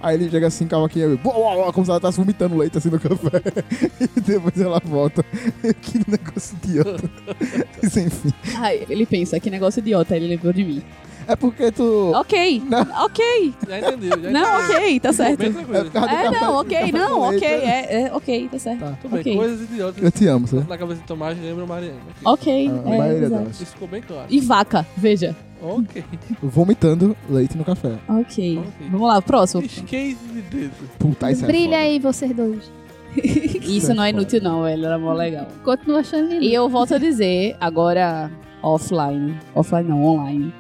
Aí 0.02 0.16
ele 0.16 0.30
chega 0.30 0.47
assim 0.47 0.66
com 0.68 0.78
a 0.78 0.80
vaquinha, 0.80 1.10
buá, 1.18 1.34
buá, 1.34 1.56
buá, 1.56 1.74
como 1.74 1.86
se 1.86 1.91
ela 1.91 1.97
estivesse 1.97 2.18
vomitando 2.20 2.58
leite 2.58 2.78
assim 2.78 2.89
no 2.89 3.00
café. 3.00 3.41
e 4.00 4.22
depois 4.22 4.60
ela 4.60 4.80
volta. 4.86 5.24
que 5.82 6.00
negócio 6.10 6.58
idiota. 6.64 7.10
Mas 7.84 7.97
enfim. 7.97 8.32
Ai, 8.58 8.86
ele 8.89 9.06
pensa, 9.06 9.39
que 9.39 9.50
negócio 9.50 9.80
idiota. 9.80 10.14
Aí 10.14 10.20
ele 10.22 10.30
lembrou 10.36 10.54
de 10.54 10.64
mim. 10.64 10.84
É 11.28 11.36
porque 11.36 11.72
tu. 11.72 12.12
Ok, 12.16 12.64
Não. 12.68 13.06
ok. 13.06 13.54
Já 13.68 13.78
entendeu, 13.80 14.20
já 14.20 14.32
Não, 14.32 14.60
ok, 14.66 15.00
tá 15.00 15.14
certo. 15.14 15.38
Bem 15.38 15.50
É 15.50 15.52
tranquilo. 15.54 15.84
por 15.86 15.91
causa 15.91 16.08
do 16.08 16.16
É, 16.16 16.24
café- 16.24 16.39
não, 16.41 16.56
ok, 16.56 16.91
não, 16.91 17.10
com 17.20 17.28
ok, 17.28 17.47
é, 17.47 18.02
é, 18.08 18.14
ok, 18.14 18.50
tá 18.52 18.58
certo. 18.60 18.80
Tá. 18.80 18.97
Tudo 19.00 19.12
bem, 19.12 19.20
Ok. 19.20 19.36
coisas 19.38 19.62
idiotas. 19.62 20.04
Eu 20.04 20.12
te 20.12 20.26
amo, 20.28 20.47
você. 20.47 20.56
Na 20.68 20.78
cabeça 20.78 21.02
de 21.02 21.06
Tomás 21.08 21.39
lembra 21.39 21.68
Mariana. 21.68 22.00
aqui. 22.10 22.22
Ok, 22.26 22.68
é. 22.68 23.50
Isso 23.52 23.66
ficou 23.68 23.88
bem 23.88 24.02
claro. 24.02 24.26
E 24.28 24.39
vaca, 24.39 24.88
veja. 24.97 25.36
Ok. 25.62 26.03
Vomitando 26.41 27.16
leite 27.30 27.57
no 27.57 27.64
café. 27.66 27.97
Ok. 28.07 28.57
Ok. 28.60 28.88
Vamos 28.91 29.07
lá, 29.07 29.22
próximo. 29.22 29.64
Esquece 29.64 30.18
de 30.34 30.41
dedo. 30.41 30.74
Puta, 30.97 31.32
isso 31.32 31.43
é 31.43 31.47
Brilha 31.47 31.78
foda. 31.78 31.78
aí, 31.78 31.99
vocês 31.99 32.36
dois. 32.36 32.72
Isso 33.16 33.91
não 33.93 34.03
é 34.03 34.12
inútil, 34.12 34.39
não, 34.41 34.64
velho. 34.64 34.86
Era 34.86 34.99
mó 34.99 35.14
legal. 35.14 35.47
Continuo 35.64 35.97
achando. 35.97 36.34
E 36.34 36.53
eu 36.53 36.70
volto 36.70 36.93
a 36.93 36.97
dizer, 36.99 37.57
agora 37.60 38.32
offline. 38.62 39.36
Offline 39.55 39.89
não, 39.89 40.03
online. 40.03 40.53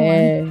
É... 0.00 0.46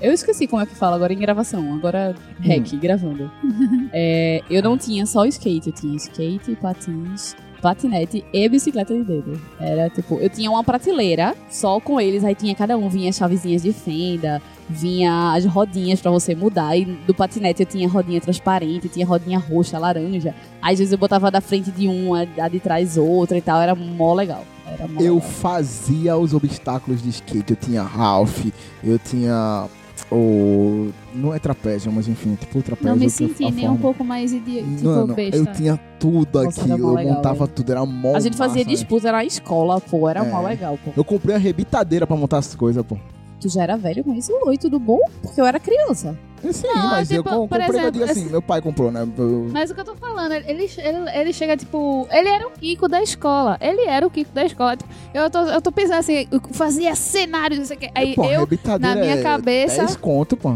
Eu 0.00 0.12
esqueci 0.12 0.46
como 0.46 0.62
é 0.62 0.66
que 0.66 0.74
fala 0.74 0.96
agora 0.96 1.12
em 1.12 1.18
gravação. 1.18 1.74
Agora, 1.74 2.14
rec, 2.40 2.72
gravando. 2.76 3.30
É, 3.96 4.40
eu 4.50 4.60
não 4.62 4.76
tinha 4.76 5.06
só 5.06 5.24
skate, 5.26 5.68
eu 5.68 5.72
tinha 5.72 5.94
skate, 5.96 6.56
patins, 6.56 7.36
patinete 7.64 8.22
e 8.30 8.46
bicicleta 8.46 8.92
de 8.94 9.02
dedo. 9.02 9.40
Era 9.58 9.88
tipo, 9.88 10.18
eu 10.18 10.28
tinha 10.28 10.50
uma 10.50 10.62
prateleira 10.62 11.34
só 11.50 11.80
com 11.80 11.98
eles, 11.98 12.22
aí 12.22 12.34
tinha 12.34 12.54
cada 12.54 12.76
um, 12.76 12.90
vinha 12.90 13.10
chavezinhas 13.10 13.62
de 13.62 13.72
fenda, 13.72 14.42
vinha 14.68 15.32
as 15.32 15.46
rodinhas 15.46 15.98
pra 15.98 16.10
você 16.10 16.34
mudar. 16.34 16.76
E 16.76 16.84
do 16.84 17.14
patinete 17.14 17.62
eu 17.62 17.66
tinha 17.66 17.88
rodinha 17.88 18.20
transparente, 18.20 18.86
tinha 18.90 19.06
rodinha 19.06 19.38
roxa, 19.38 19.78
laranja. 19.78 20.34
Às 20.60 20.78
vezes 20.78 20.92
eu 20.92 20.98
botava 20.98 21.30
da 21.30 21.40
frente 21.40 21.70
de 21.70 21.88
uma, 21.88 22.28
a 22.38 22.48
de 22.48 22.60
trás 22.60 22.98
outra 22.98 23.38
e 23.38 23.40
tal. 23.40 23.58
Era 23.62 23.74
mó 23.74 24.12
legal. 24.12 24.44
Era 24.66 24.86
mó 24.86 25.00
Eu 25.00 25.14
legal. 25.14 25.30
fazia 25.30 26.18
os 26.18 26.34
obstáculos 26.34 27.02
de 27.02 27.08
skate. 27.08 27.52
Eu 27.52 27.56
tinha 27.56 27.82
Ralph, 27.82 28.44
eu 28.84 28.98
tinha 28.98 29.66
o. 30.10 30.90
Não 31.14 31.32
é 31.34 31.38
trapézio, 31.38 31.90
mas 31.92 32.08
enfim, 32.08 32.34
tipo 32.34 32.58
o 32.58 32.62
trapézio. 32.62 32.90
Não 32.90 32.96
me 32.96 33.08
senti 33.10 33.42
nem 33.44 33.52
forma. 33.52 33.70
um 33.72 33.76
pouco 33.76 34.04
mais 34.04 34.32
idiota, 34.32 34.68
tipo 34.76 34.84
Mano, 34.84 35.14
besta. 35.14 35.36
eu 35.36 35.46
tinha 35.52 35.80
tudo 35.98 36.42
Nossa, 36.42 36.60
aqui. 36.62 36.70
Eu 36.70 36.92
legal, 36.94 37.14
montava 37.14 37.34
velho. 37.46 37.48
tudo, 37.48 37.70
era 37.72 37.86
mó. 37.86 38.16
A 38.16 38.20
gente 38.20 38.36
fazia 38.36 38.64
massa, 38.64 38.70
disputa 38.70 39.12
na 39.12 39.24
escola, 39.24 39.80
pô. 39.80 40.08
Era 40.08 40.24
É. 40.24 40.30
mó 40.30 40.42
legal, 40.42 40.78
pô. 40.84 40.92
Eu 40.96 41.04
comprei 41.04 41.34
a 41.34 41.38
rebitadeira 41.38 42.06
pra 42.06 42.16
montar 42.16 42.38
as 42.38 42.54
coisas, 42.54 42.84
pô. 42.84 42.96
Tu 43.40 43.48
já 43.48 43.62
era 43.62 43.76
velho 43.76 44.02
com 44.04 44.14
isso? 44.14 44.32
Oi, 44.46 44.56
tudo 44.56 44.78
bom? 44.78 44.98
Porque 45.22 45.40
eu 45.40 45.44
era 45.46 45.60
criança. 45.60 46.16
Sim, 46.52 46.66
Não, 46.66 46.88
mas 46.88 47.10
eu 47.10 47.22
tipo, 47.22 47.30
por 47.30 47.48
comprei 47.48 47.66
exemplo, 47.66 48.04
assim, 48.04 48.20
esse- 48.20 48.30
meu 48.30 48.42
pai 48.42 48.60
comprou, 48.60 48.90
né? 48.92 49.08
Eu- 49.16 49.48
Mas 49.50 49.70
o 49.70 49.74
que 49.74 49.80
eu 49.80 49.84
tô 49.84 49.94
falando, 49.96 50.32
ele, 50.32 50.46
ele, 50.78 51.10
ele 51.14 51.32
chega, 51.32 51.56
tipo. 51.56 52.06
Ele 52.10 52.28
era 52.28 52.46
o 52.46 52.50
Kiko 52.50 52.86
da 52.86 53.02
escola. 53.02 53.56
Ele 53.62 53.82
era 53.86 54.06
o 54.06 54.10
Kiko 54.10 54.30
da 54.34 54.44
escola. 54.44 54.76
Tipo, 54.76 54.90
eu, 55.14 55.30
tô, 55.30 55.38
eu 55.40 55.62
tô 55.62 55.72
pensando 55.72 55.98
assim, 56.00 56.26
eu 56.30 56.40
fazia 56.52 56.94
cenários, 56.94 57.58
não 57.58 57.66
sei 57.66 57.76
o 57.76 57.80
que. 57.80 57.90
Aí 57.94 58.14
pô, 58.14 58.24
eu, 58.26 58.46
na 58.78 58.94
minha 58.94 59.14
é 59.14 59.22
cabeça, 59.22 59.78
10 59.84 59.96
conto, 59.96 60.36
pô. 60.36 60.54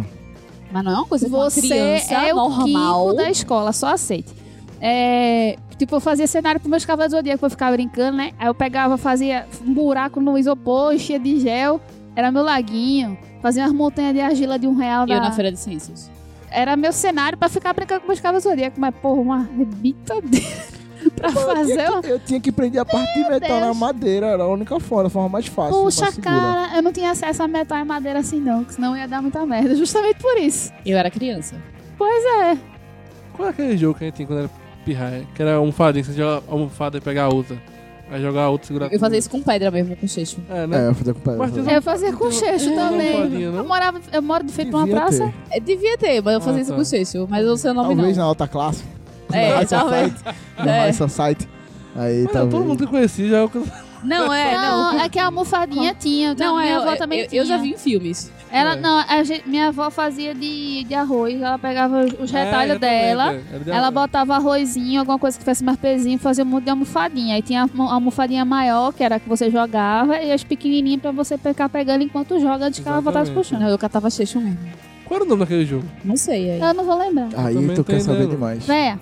Mas 0.70 0.84
não 0.84 0.92
é 0.92 0.94
uma 0.96 1.06
coisa 1.06 1.26
que 1.26 1.34
uma 1.34 1.48
você 1.50 1.60
criança 1.62 2.14
é 2.14 2.32
o 2.34 2.36
normal. 2.36 3.04
Kiko 3.06 3.16
da 3.16 3.30
escola, 3.30 3.72
só 3.72 3.88
aceite. 3.94 4.34
É, 4.80 5.56
tipo, 5.78 5.96
eu 5.96 6.00
fazia 6.00 6.26
cenário 6.26 6.60
pro 6.60 6.68
meus 6.68 6.84
cavalos 6.84 7.12
do 7.12 7.16
zodíaco 7.16 7.38
pra 7.40 7.46
eu 7.46 7.50
ficar 7.50 7.72
brincando, 7.72 8.16
né? 8.18 8.32
Aí 8.38 8.46
eu 8.46 8.54
pegava, 8.54 8.96
fazia 8.98 9.46
um 9.66 9.72
buraco 9.72 10.20
no 10.20 10.36
isopor, 10.38 10.92
enchia 10.92 11.18
de 11.18 11.40
gel. 11.40 11.80
Era 12.18 12.32
meu 12.32 12.42
laguinho. 12.42 13.16
Fazia 13.40 13.62
umas 13.62 13.72
montanhas 13.72 14.12
de 14.12 14.20
argila 14.20 14.58
de 14.58 14.66
um 14.66 14.74
real. 14.74 15.02
Eu 15.02 15.06
da- 15.06 15.20
na 15.20 15.30
Feira 15.30 15.52
de 15.52 15.58
Ciências. 15.60 16.10
Era 16.50 16.74
meu 16.74 16.92
cenário 16.92 17.38
pra 17.38 17.48
ficar 17.48 17.72
brincando 17.72 18.00
com 18.00 18.08
meus 18.08 18.18
cavalos 18.18 18.42
zodíaco. 18.42 18.80
Mas, 18.80 18.92
porra, 18.96 19.20
uma 19.20 19.48
rebitadeira 19.56 20.46
pra 21.14 21.30
Pô, 21.30 21.38
eu, 21.38 21.46
fazer 21.54 21.76
tinha 21.76 21.90
uma... 21.92 22.02
que, 22.02 22.08
eu 22.08 22.18
tinha 22.18 22.40
que 22.40 22.50
prender 22.50 22.80
a 22.80 22.84
parte 22.84 23.14
de 23.14 23.28
metal 23.28 23.60
na 23.60 23.66
Deus. 23.66 23.76
madeira, 23.76 24.26
era 24.26 24.42
a 24.42 24.48
única 24.48 24.80
forma, 24.80 25.06
a 25.06 25.10
forma 25.10 25.28
mais 25.28 25.46
fácil. 25.46 25.80
Puxa, 25.80 26.02
mais 26.06 26.16
cara, 26.18 26.76
eu 26.76 26.82
não 26.82 26.92
tinha 26.92 27.12
acesso 27.12 27.40
a 27.40 27.46
metal 27.46 27.78
e 27.78 27.84
madeira 27.84 28.18
assim, 28.18 28.40
não. 28.40 28.64
Que 28.64 28.74
senão 28.74 28.96
ia 28.96 29.06
dar 29.06 29.22
muita 29.22 29.46
merda. 29.46 29.76
Justamente 29.76 30.18
por 30.20 30.36
isso. 30.38 30.72
Eu 30.84 30.98
era 30.98 31.12
criança. 31.12 31.54
Pois 31.96 32.24
é. 32.42 32.58
Qual 33.32 33.46
é 33.46 33.50
aquele 33.52 33.76
jogo 33.76 33.96
que 33.96 34.02
a 34.02 34.06
gente 34.08 34.16
tinha 34.16 34.26
quando 34.26 34.40
era 34.40 34.50
pirraia? 34.84 35.24
Que 35.36 35.42
era 35.42 35.54
almofadinha, 35.54 36.02
que 36.02 36.10
você 36.10 36.16
joga 36.18 36.44
a 36.48 36.52
almofada 36.52 36.98
e 36.98 37.00
pegar 37.00 37.26
a 37.26 37.28
outra. 37.28 37.56
Aí 38.10 38.22
jogar 38.22 38.50
e 38.52 38.66
segurar 38.66 38.92
Eu 38.92 38.98
fazia 38.98 39.18
isso 39.18 39.28
com 39.28 39.42
pedra 39.42 39.70
mesmo, 39.70 39.94
com 39.96 40.06
cheixo. 40.08 40.38
É, 40.48 40.66
né? 40.66 40.84
É, 40.84 40.88
eu 40.88 40.94
fazia 40.94 41.14
com 41.14 41.20
pedra. 41.20 41.38
Mas 41.38 41.56
Eu 41.74 41.82
fazia 41.82 42.12
com 42.12 42.30
cheixo 42.30 42.70
Não, 42.70 42.76
não 42.76 42.90
também. 42.90 43.28
não? 43.38 43.56
Eu, 43.58 43.64
morava, 43.66 44.00
eu 44.12 44.22
moro 44.22 44.44
de 44.44 44.52
frente 44.52 44.70
pra 44.70 44.78
uma 44.80 44.88
praça. 44.88 45.26
ter. 45.50 45.56
É, 45.56 45.60
devia 45.60 45.98
ter, 45.98 46.22
mas 46.22 46.34
eu 46.34 46.40
fazia 46.40 46.60
Ah, 46.60 46.62
isso 46.62 46.70
tá. 46.70 46.76
com 46.78 46.84
cheixo. 46.84 47.26
Mas 47.28 47.46
o 47.46 47.56
seu 47.56 47.74
nome 47.74 47.94
Talvez 47.94 48.16
não. 48.16 48.24
na 48.24 48.28
alta 48.30 48.48
classe. 48.48 48.82
É, 49.32 49.50
na 49.50 49.56
High 49.56 49.66
talvez. 49.66 50.12
Society. 50.12 50.38
Na 50.58 50.72
É. 50.74 50.80
High 50.80 50.92
Society. 50.94 51.48
Aí 51.96 52.22
Mas 52.24 52.32
talvez. 52.32 52.54
todo 52.54 52.64
mundo 52.66 52.78
que 52.78 52.84
eu 52.84 52.88
conhecia 52.88 53.28
já 53.28 53.36
é 53.38 53.42
o 53.42 53.48
que- 53.50 53.62
Não, 54.04 54.32
é, 54.32 54.54
não. 54.56 54.92
Não, 54.94 55.00
é 55.00 55.08
que 55.08 55.18
a 55.18 55.26
almofadinha 55.26 55.94
tinha. 55.94 56.34
Não, 56.34 56.56
minha 56.56 56.68
é, 56.70 56.74
avó 56.76 56.92
eu, 56.92 56.96
também 56.96 57.20
eu, 57.20 57.28
tinha. 57.28 57.42
eu 57.42 57.46
já 57.46 57.56
vi 57.58 57.72
em 57.72 57.76
filmes. 57.76 58.32
Ela, 58.50 58.72
É. 58.72 58.76
não, 58.76 58.98
a 59.06 59.22
gente- 59.22 59.48
minha 59.48 59.68
avó 59.68 59.90
fazia 59.90 60.34
de, 60.34 60.84
de 60.84 60.94
arroz. 60.94 61.40
Ela 61.40 61.58
pegava 61.58 62.00
os 62.20 62.32
É, 62.32 62.44
retalhos 62.44 62.78
dela. 62.78 63.32
é. 63.34 63.42
Era 63.52 63.64
de 63.64 63.70
Ela 63.70 63.90
botava 63.90 64.34
arrozinho, 64.36 65.00
alguma 65.00 65.18
coisa 65.18 65.36
que 65.36 65.42
tivesse 65.44 65.62
mais 65.62 65.78
pezinho, 65.78 66.18
fazia 66.18 66.44
um 66.44 66.46
monte 66.46 66.64
de 66.64 66.70
almofadinha. 66.70 67.34
Aí 67.34 67.42
tinha 67.42 67.60
a 67.60 67.62
almo- 67.64 67.88
a 67.88 67.94
almofadinha 67.94 68.44
maior, 68.44 68.92
que 68.92 69.02
era 69.04 69.16
a 69.16 69.20
que 69.20 69.28
você 69.28 69.50
jogava, 69.50 70.16
e 70.18 70.32
as 70.32 70.42
pequenininhas 70.44 71.00
pra 71.02 71.10
você 71.12 71.36
ficar 71.36 71.68
pegando 71.68 72.02
enquanto 72.02 72.38
joga 72.40 72.66
antes 72.66 72.80
que 72.80 72.88
ela 72.88 73.00
voltasse 73.00 73.30
pro 73.30 73.44
chão. 73.44 73.60
Não, 73.60 73.68
eu 73.68 73.78
catava 73.78 74.08
cheixo 74.10 74.40
mesmo. 74.40 74.58
Qual 75.04 75.16
era 75.16 75.24
o 75.24 75.28
nome 75.28 75.40
daquele 75.40 75.64
jogo? 75.64 75.84
Não 76.04 76.16
sei, 76.16 76.50
aí. 76.50 76.60
Eu 76.60 76.74
não 76.74 76.84
vou 76.84 76.98
lembrar. 76.98 77.28
Aí 77.36 77.74
tu 77.74 77.82
quer 77.84 78.00
saber 78.00 78.26
demais. 78.28 78.66
Véia, 78.66 79.00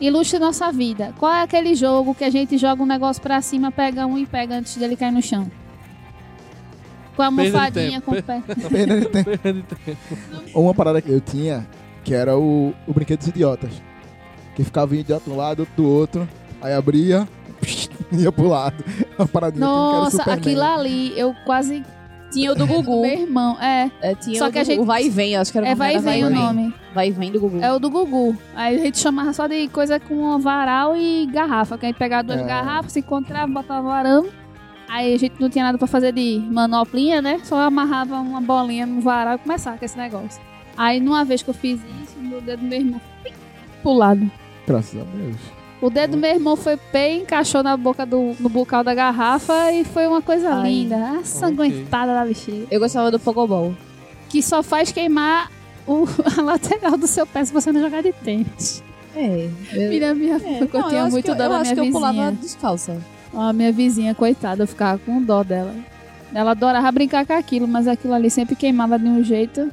ilustre 0.00 0.38
nossa 0.38 0.70
vida. 0.72 1.12
Qual 1.18 1.32
é 1.32 1.42
aquele 1.42 1.74
jogo 1.74 2.14
que 2.14 2.24
a 2.24 2.30
gente 2.30 2.56
joga 2.58 2.82
um 2.82 2.86
negócio 2.86 3.22
pra 3.22 3.40
cima, 3.40 3.70
pega 3.70 4.06
um 4.06 4.16
e 4.18 4.26
pega 4.26 4.56
antes 4.56 4.76
dele 4.76 4.96
cair 4.96 5.12
no 5.12 5.22
chão? 5.22 5.50
Com 7.16 7.22
a 7.22 7.26
almofadinha, 7.26 8.00
com 8.00 8.12
o 8.12 8.22
pé. 8.22 8.42
Perda 8.70 9.00
de 9.00 9.06
tempo. 9.08 9.30
Perda 9.38 9.52
de 9.54 9.62
tempo. 9.62 9.98
Uma 10.54 10.74
parada 10.74 11.00
que 11.00 11.10
eu 11.10 11.20
tinha, 11.20 11.66
que 12.04 12.14
era 12.14 12.36
o, 12.38 12.72
o 12.86 12.92
brinquedo 12.92 13.18
dos 13.20 13.28
idiotas. 13.28 13.70
Que 14.54 14.62
ficava 14.62 14.94
um 14.94 14.98
idiota 14.98 15.24
de 15.24 15.30
um 15.30 15.36
lado, 15.36 15.60
outro 15.60 15.74
do 15.76 15.88
outro. 15.88 16.28
Aí 16.62 16.72
abria, 16.72 17.26
ia 18.12 18.30
pro 18.32 18.48
lado. 18.48 18.82
Uma 19.18 19.26
paradinha 19.28 19.66
que 19.66 19.72
Nossa, 19.72 20.24
quero 20.24 20.36
aquilo 20.36 20.62
ali, 20.62 21.18
eu 21.18 21.34
quase. 21.44 21.82
Tinha 22.32 22.50
o 22.52 22.54
do 22.56 22.66
Gugu. 22.66 23.02
Meu 23.02 23.12
irmão, 23.20 23.56
é. 23.62 23.90
É, 24.02 24.14
tinha 24.14 24.36
Só 24.38 24.48
o 24.48 24.52
que 24.52 24.58
a 24.58 24.62
do- 24.62 24.66
gente- 24.66 24.80
o 24.80 24.84
Vai 24.84 25.04
e 25.04 25.10
Vem, 25.10 25.36
acho 25.36 25.52
que 25.52 25.58
era 25.58 25.66
o 25.66 25.70
É 25.70 25.74
nome 25.74 25.78
vai 25.78 25.96
e 25.96 25.98
vem 26.00 26.24
o 26.24 26.30
nome. 26.30 26.74
Vai 26.92 27.08
e 27.08 27.10
Vem 27.12 27.30
do 27.30 27.38
Gugu. 27.40 27.60
É 27.62 27.72
o 27.72 27.78
do 27.78 27.88
Gugu. 27.88 28.36
Aí 28.54 28.74
a 28.76 28.78
gente 28.78 28.98
chamava 28.98 29.32
só 29.32 29.46
de 29.46 29.68
coisa 29.68 30.00
com 30.00 30.36
varal 30.40 30.96
e 30.96 31.26
garrafa. 31.32 31.78
Que 31.78 31.86
a 31.86 31.88
gente 31.88 31.98
pegava 31.98 32.24
duas 32.24 32.40
É. 32.40 32.44
garrafas, 32.44 32.92
se 32.92 32.98
encontrava, 32.98 33.46
botava 33.46 33.80
varão. 33.88 34.26
Aí 34.88 35.14
a 35.14 35.18
gente 35.18 35.34
não 35.40 35.50
tinha 35.50 35.64
nada 35.64 35.76
pra 35.78 35.86
fazer 35.86 36.12
de 36.12 36.38
manoplinha, 36.50 37.20
né? 37.20 37.40
Só 37.44 37.56
amarrava 37.60 38.16
uma 38.16 38.40
bolinha 38.40 38.86
no 38.86 39.00
varal 39.00 39.34
e 39.34 39.38
começava 39.38 39.76
com 39.76 39.84
esse 39.84 39.96
negócio. 39.98 40.40
Aí 40.76 41.00
numa 41.00 41.24
vez 41.24 41.42
que 41.42 41.50
eu 41.50 41.54
fiz 41.54 41.80
isso, 42.02 42.16
meu 42.18 42.40
dedo 42.40 42.60
do 42.60 42.66
meu 42.66 42.78
irmão 42.78 43.00
pim, 43.24 43.32
pro 43.82 43.92
lado. 43.92 44.30
Graças 44.66 45.00
a 45.00 45.04
Deus. 45.04 45.36
O 45.80 45.90
dedo 45.90 46.12
do 46.12 46.16
meu 46.16 46.30
irmão 46.30 46.56
foi 46.56 46.78
bem, 46.92 47.22
encaixou 47.22 47.62
na 47.62 47.76
boca 47.76 48.06
do 48.06 48.34
no 48.40 48.48
bocal 48.48 48.82
da 48.84 48.94
garrafa 48.94 49.72
e 49.72 49.84
foi 49.84 50.06
uma 50.06 50.22
coisa 50.22 50.50
Ai. 50.54 50.70
linda. 50.70 51.18
Assanguentada 51.20 52.14
da 52.14 52.24
bexiga. 52.24 52.66
Eu 52.70 52.80
gostava 52.80 53.10
do 53.10 53.18
Pogobol. 53.18 53.74
Que 54.28 54.42
só 54.42 54.62
faz 54.62 54.90
queimar 54.92 55.50
o, 55.86 56.04
a 56.38 56.42
lateral 56.42 56.96
do 56.96 57.06
seu 57.06 57.26
pé 57.26 57.44
se 57.44 57.52
você 57.52 57.70
não 57.72 57.80
jogar 57.80 58.02
de 58.02 58.12
tênis. 58.12 58.82
É. 59.14 59.48
Eu, 59.72 59.90
Filha 59.90 60.14
minha, 60.14 60.36
é, 60.36 60.58
eu 60.62 60.68
não, 60.80 60.88
tinha 60.88 61.02
acho 61.02 61.10
muito 61.12 61.24
que 61.24 61.30
eu- 61.30 61.34
dó 61.34 61.44
eu 61.44 61.52
acho 61.52 61.62
minha 61.72 61.74
que 61.74 61.88
eu 61.88 61.92
pulava 61.92 62.32
descalça. 62.32 63.02
A 63.36 63.52
minha 63.52 63.70
vizinha, 63.72 64.14
coitada, 64.14 64.62
eu 64.62 64.66
ficava 64.66 64.98
com 64.98 65.22
dó 65.22 65.42
dela. 65.42 65.74
Ela 66.34 66.52
adorava 66.52 66.90
brincar 66.90 67.26
com 67.26 67.32
aquilo, 67.34 67.68
mas 67.68 67.86
aquilo 67.86 68.14
ali 68.14 68.30
sempre 68.30 68.56
queimava 68.56 68.98
de 68.98 69.06
um 69.06 69.22
jeito. 69.22 69.70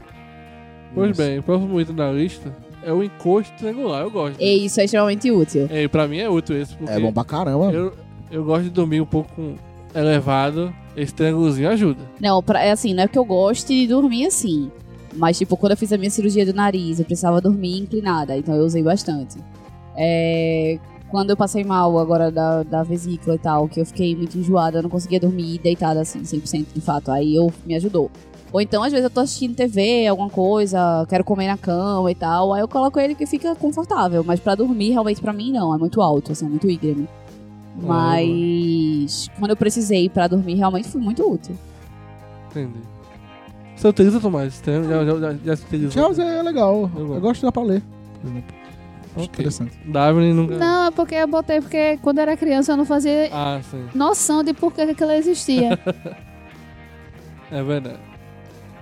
Pois 0.93 1.15
bem, 1.17 1.39
o 1.39 1.43
próximo 1.43 1.79
item 1.81 1.95
da 1.95 2.11
lista 2.11 2.55
é 2.83 2.91
o 2.93 3.03
encosto 3.03 3.53
triangular. 3.57 4.01
Eu 4.01 4.11
gosto. 4.11 4.39
E 4.39 4.65
isso 4.65 4.79
é 4.79 4.85
extremamente 4.85 5.31
útil. 5.31 5.67
É, 5.71 5.83
e 5.83 5.87
pra 5.87 6.07
mim 6.07 6.17
é 6.19 6.29
útil 6.29 6.61
esse, 6.61 6.75
porque 6.75 6.91
É 6.93 6.99
bom 6.99 7.11
pra 7.11 7.23
caramba. 7.23 7.71
eu, 7.71 7.93
eu 8.31 8.43
gosto 8.43 8.63
de 8.65 8.69
dormir 8.69 9.01
um 9.01 9.05
pouco 9.05 9.31
com 9.35 9.55
elevado. 9.95 10.73
Esse 10.95 11.11
triângulozinho 11.13 11.69
ajuda. 11.69 12.01
Não, 12.21 12.43
pra, 12.43 12.63
é 12.63 12.71
assim, 12.71 12.93
não 12.93 13.03
é 13.03 13.07
que 13.07 13.17
eu 13.17 13.25
goste 13.25 13.73
de 13.73 13.87
dormir 13.87 14.27
assim. 14.27 14.69
Mas, 15.15 15.37
tipo, 15.37 15.57
quando 15.57 15.71
eu 15.71 15.77
fiz 15.77 15.91
a 15.91 15.97
minha 15.97 16.09
cirurgia 16.11 16.45
do 16.45 16.53
nariz, 16.53 16.99
eu 16.99 17.05
precisava 17.05 17.41
dormir 17.41 17.79
inclinada, 17.79 18.35
então 18.37 18.53
eu 18.55 18.63
usei 18.63 18.83
bastante. 18.83 19.37
É, 19.95 20.77
quando 21.13 21.29
eu 21.29 21.37
passei 21.37 21.63
mal 21.63 21.99
agora 21.99 22.31
da, 22.31 22.63
da 22.63 22.81
vesícula 22.81 23.35
e 23.35 23.37
tal, 23.37 23.67
que 23.69 23.79
eu 23.79 23.85
fiquei 23.85 24.15
muito 24.15 24.35
enjoada, 24.35 24.79
eu 24.79 24.81
não 24.81 24.89
conseguia 24.89 25.19
dormir 25.19 25.59
deitada 25.59 26.01
assim, 26.01 26.23
100% 26.23 26.65
de 26.73 26.81
fato. 26.81 27.11
Aí 27.11 27.35
eu 27.35 27.53
me 27.67 27.75
ajudou. 27.75 28.09
Ou 28.51 28.59
então, 28.59 28.81
às 28.81 28.91
vezes, 28.91 29.03
eu 29.03 29.11
tô 29.11 29.19
assistindo 29.19 29.55
TV, 29.55 30.07
alguma 30.07 30.27
coisa, 30.29 31.05
quero 31.07 31.23
comer 31.23 31.45
na 31.47 31.57
cama 31.57 32.09
e 32.11 32.15
tal, 32.15 32.51
aí 32.51 32.61
eu 32.61 32.67
coloco 32.67 32.99
ele 32.99 33.13
que 33.13 33.27
fica 33.27 33.55
confortável. 33.55 34.23
Mas 34.23 34.39
pra 34.39 34.55
dormir, 34.55 34.89
realmente, 34.89 35.21
pra 35.21 35.31
mim, 35.31 35.51
não. 35.51 35.71
É 35.73 35.77
muito 35.77 36.01
alto, 36.01 36.31
assim, 36.31 36.47
é 36.47 36.49
muito 36.49 36.67
íngreme. 36.67 37.07
Mas 37.79 39.27
quando 39.37 39.51
eu 39.51 39.57
precisei 39.57 40.09
pra 40.09 40.27
dormir, 40.27 40.55
realmente 40.55 40.87
foi 40.87 40.99
muito 40.99 41.23
útil. 41.31 41.55
Entendi. 42.49 42.79
Você 43.75 43.87
utiliza, 43.87 44.19
Tomás? 44.19 44.61
Já, 44.65 44.81
já, 44.81 45.19
já, 45.19 45.35
já 45.45 45.55
se 45.55 45.63
utilizou? 45.65 45.91
Charles 45.91 46.17
é 46.19 46.41
legal. 46.41 46.89
Eu 46.95 47.01
Eu, 47.01 47.07
gosto. 47.07 47.21
gosto 47.21 47.39
de 47.39 47.45
dar 47.45 47.51
pra 47.51 47.63
ler. 47.63 47.83
por 48.21 48.29
exemplo. 48.31 48.62
Interessante. 49.17 49.77
Nunca... 49.85 50.57
Não, 50.57 50.87
é 50.87 50.91
porque 50.91 51.15
eu 51.15 51.27
botei 51.27 51.61
porque 51.61 51.97
quando 52.01 52.17
eu 52.17 52.23
era 52.23 52.37
criança 52.37 52.71
eu 52.73 52.77
não 52.77 52.85
fazia 52.85 53.29
Ah, 53.31 53.59
sim. 53.69 53.85
noção 53.93 54.43
de 54.43 54.53
por 54.53 54.73
que 54.73 54.81
aquilo 54.81 55.11
existia. 55.11 55.79
É 57.51 57.61
verdade. 57.61 57.99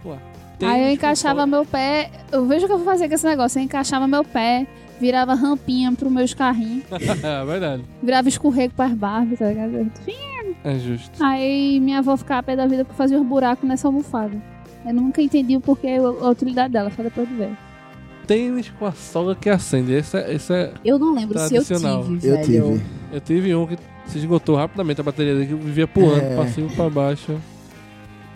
Ué. 0.06 0.14
Aí 0.62 0.80
eu 0.80 0.86
Tênis 0.86 0.94
encaixava 0.94 1.46
meu 1.46 1.66
pé. 1.66 2.10
Eu 2.32 2.46
vejo 2.46 2.64
o 2.66 2.68
que 2.68 2.74
eu 2.74 2.78
vou 2.78 2.86
fazer 2.86 3.10
com 3.10 3.16
esse 3.16 3.26
negócio. 3.26 3.60
Eu 3.60 3.64
encaixava 3.64 4.08
meu 4.08 4.24
pé, 4.24 4.66
virava 5.00 5.34
rampinha 5.34 5.92
pro 5.92 6.10
meus 6.10 6.34
carrinhos, 6.34 6.86
é 6.92 7.46
verdade. 7.46 7.84
virava 8.02 8.30
escorrego 8.30 8.74
pras 8.74 8.94
barbas, 8.94 9.40
tá 9.40 9.48
ligado? 9.50 9.92
É 10.64 10.80
justo. 10.80 11.22
Aí 11.22 11.80
minha 11.82 12.00
avó 12.00 12.16
ficava 12.16 12.40
a 12.40 12.44
pé 12.44 12.56
da 12.56 12.66
vida 12.68 12.86
pra 12.86 12.94
fazer 12.94 13.18
os 13.18 13.26
buracos 13.26 13.68
nessa 13.68 13.88
almofada. 13.90 14.42
Eu 14.86 14.94
nunca 14.94 15.22
entendi 15.22 15.58
o 15.58 15.62
porquê, 15.62 15.98
a 16.22 16.30
utilidade 16.30 16.72
dela, 16.72 16.90
só 16.96 17.04
depois 17.04 17.28
de 17.28 17.36
ver. 17.36 17.58
Tênis 18.32 18.70
com 18.80 18.86
a 18.86 18.92
sola 18.92 19.36
que 19.36 19.50
acende. 19.50 19.94
Esse 19.94 20.18
é, 20.18 20.34
esse 20.34 20.54
é... 20.54 20.72
Eu 20.86 20.98
não 20.98 21.14
lembro 21.14 21.38
se 21.40 21.56
eu 21.56 21.64
Tradicional. 21.64 22.04
tive, 22.04 22.28
Eu 22.28 22.36
velho. 22.36 22.46
tive. 22.46 22.82
Eu 23.14 23.20
tive 23.22 23.56
um 23.56 23.68
que 23.68 23.78
se 24.08 24.18
esgotou 24.18 24.56
rapidamente 24.56 25.02
a 25.02 25.04
bateria 25.04 25.34
dele, 25.34 25.48
que 25.48 25.54
vivia 25.56 25.88
pulando 25.88 26.22
É. 26.24 26.36
pra 26.36 26.48
cima 26.48 26.68
e 26.72 26.76
pra 26.76 26.90
baixo. 26.90 27.36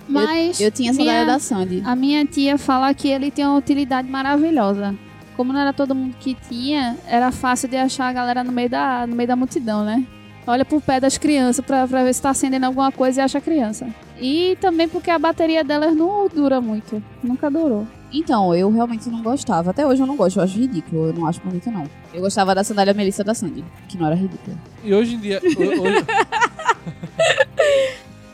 Mas 0.07 0.59
Eu 0.59 0.71
tinha 0.71 0.91
essa 0.91 0.99
minha, 1.01 1.25
da 1.25 1.39
Sandy. 1.39 1.81
a 1.85 1.95
minha 1.95 2.25
tia 2.25 2.57
fala 2.57 2.93
que 2.93 3.07
ele 3.07 3.31
tem 3.31 3.45
uma 3.45 3.57
utilidade 3.57 4.07
maravilhosa. 4.09 4.95
Como 5.35 5.51
não 5.51 5.59
era 5.59 5.73
todo 5.73 5.95
mundo 5.95 6.15
que 6.19 6.35
tinha, 6.47 6.95
era 7.07 7.31
fácil 7.31 7.67
de 7.67 7.75
achar 7.75 8.07
a 8.07 8.13
galera 8.13 8.43
no 8.43 8.51
meio 8.51 8.69
da, 8.69 9.05
no 9.07 9.15
meio 9.15 9.27
da 9.27 9.35
multidão, 9.35 9.83
né? 9.83 10.05
Olha 10.47 10.63
pro 10.63 10.79
pé 10.79 10.99
das 10.99 11.17
crianças 11.17 11.65
pra, 11.65 11.87
pra 11.87 12.03
ver 12.03 12.13
se 12.13 12.21
tá 12.21 12.29
acendendo 12.29 12.67
alguma 12.67 12.91
coisa 12.91 13.19
e 13.19 13.23
acha 13.23 13.39
a 13.39 13.41
criança. 13.41 13.87
E 14.21 14.55
também 14.61 14.87
porque 14.87 15.09
a 15.09 15.17
bateria 15.17 15.63
delas 15.63 15.95
não 15.95 16.27
dura 16.29 16.61
muito. 16.61 17.01
Nunca 17.23 17.49
durou. 17.49 17.87
Então, 18.17 18.55
eu 18.55 18.71
realmente 18.71 19.09
não 19.09 19.21
gostava. 19.21 19.71
Até 19.71 19.85
hoje 19.85 20.01
eu 20.01 20.07
não 20.07 20.15
gosto, 20.15 20.37
eu 20.37 20.43
acho 20.43 20.57
ridículo. 20.57 21.07
Eu 21.07 21.13
não 21.13 21.27
acho 21.27 21.41
bonito, 21.41 21.69
não. 21.69 21.83
Eu 22.13 22.21
gostava 22.21 22.55
da 22.55 22.63
sandália 22.63 22.93
Melissa 22.93 23.25
da 23.25 23.33
Sandy, 23.33 23.63
que 23.89 23.97
não 23.97 24.07
era 24.07 24.15
ridícula. 24.15 24.55
E 24.83 24.93
hoje 24.93 25.15
em 25.15 25.19
dia. 25.19 25.41
hoje... 25.43 26.05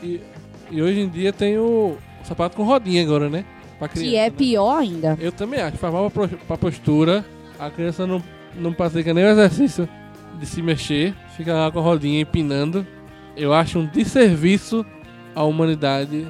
e, 0.00 0.20
e 0.70 0.80
hoje 0.80 1.00
em 1.00 1.08
dia 1.08 1.32
tem 1.32 1.58
o 1.58 1.96
sapato 2.22 2.56
com 2.56 2.62
rodinha 2.62 3.02
agora, 3.02 3.28
né? 3.28 3.44
Pra 3.76 3.88
criança, 3.88 4.08
que 4.08 4.16
é 4.16 4.30
né? 4.30 4.30
pior 4.30 4.78
ainda. 4.78 5.18
Eu 5.20 5.32
também 5.32 5.60
acho. 5.60 5.76
Faz 5.78 5.92
mal 5.92 6.08
pra, 6.08 6.28
pra 6.28 6.56
postura. 6.56 7.24
A 7.58 7.68
criança 7.68 8.06
não, 8.06 8.22
não 8.54 8.72
pratica 8.72 9.12
nem 9.12 9.24
o 9.24 9.28
exercício 9.28 9.88
de 10.38 10.46
se 10.46 10.62
mexer. 10.62 11.12
Fica 11.36 11.52
lá 11.54 11.72
com 11.72 11.80
a 11.80 11.82
rodinha 11.82 12.20
empinando. 12.20 12.86
Eu 13.36 13.52
acho 13.52 13.80
um 13.80 13.86
desserviço 13.86 14.86
à 15.34 15.42
humanidade 15.42 16.28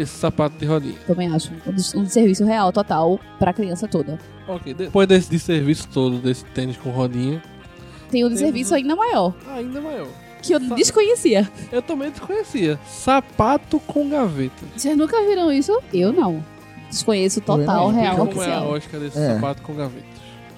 esse 0.00 0.16
sapato 0.16 0.56
de 0.58 0.64
rodinha. 0.66 0.96
Também 1.06 1.28
acho. 1.34 1.50
Um 1.94 2.00
um 2.00 2.06
serviço 2.06 2.44
real, 2.44 2.72
total, 2.72 3.18
pra 3.38 3.52
criança 3.52 3.86
toda. 3.88 4.18
Ok, 4.46 4.72
depois 4.72 5.06
desse 5.06 5.30
desserviço 5.30 5.86
todo, 5.88 6.18
desse 6.18 6.44
tênis 6.46 6.76
com 6.76 6.90
rodinha, 6.90 7.42
Tem 8.10 8.24
um 8.24 8.28
Temos 8.28 8.40
serviço 8.40 8.74
ainda 8.74 8.96
maior, 8.96 9.34
ainda 9.54 9.80
maior. 9.82 10.08
que 10.42 10.54
eu 10.54 10.60
Sa- 10.60 10.74
desconhecia. 10.74 11.46
Eu 11.70 11.82
também 11.82 12.10
desconhecia. 12.10 12.78
Sapato 12.86 13.78
com 13.80 14.08
gaveta. 14.08 14.64
Vocês 14.74 14.96
nunca 14.96 15.20
viram 15.26 15.52
isso? 15.52 15.78
Eu 15.92 16.10
não. 16.12 16.42
Desconheço 16.88 17.42
total, 17.42 17.92
não. 17.92 18.00
real, 18.00 18.16
Como 18.16 18.30
é 18.30 18.34
a 18.34 18.36
oficial. 18.38 18.68
lógica 18.70 18.98
desse 18.98 19.18
É. 19.18 19.34
sapato 19.34 19.60
com 19.60 19.74
gavetas? 19.74 20.08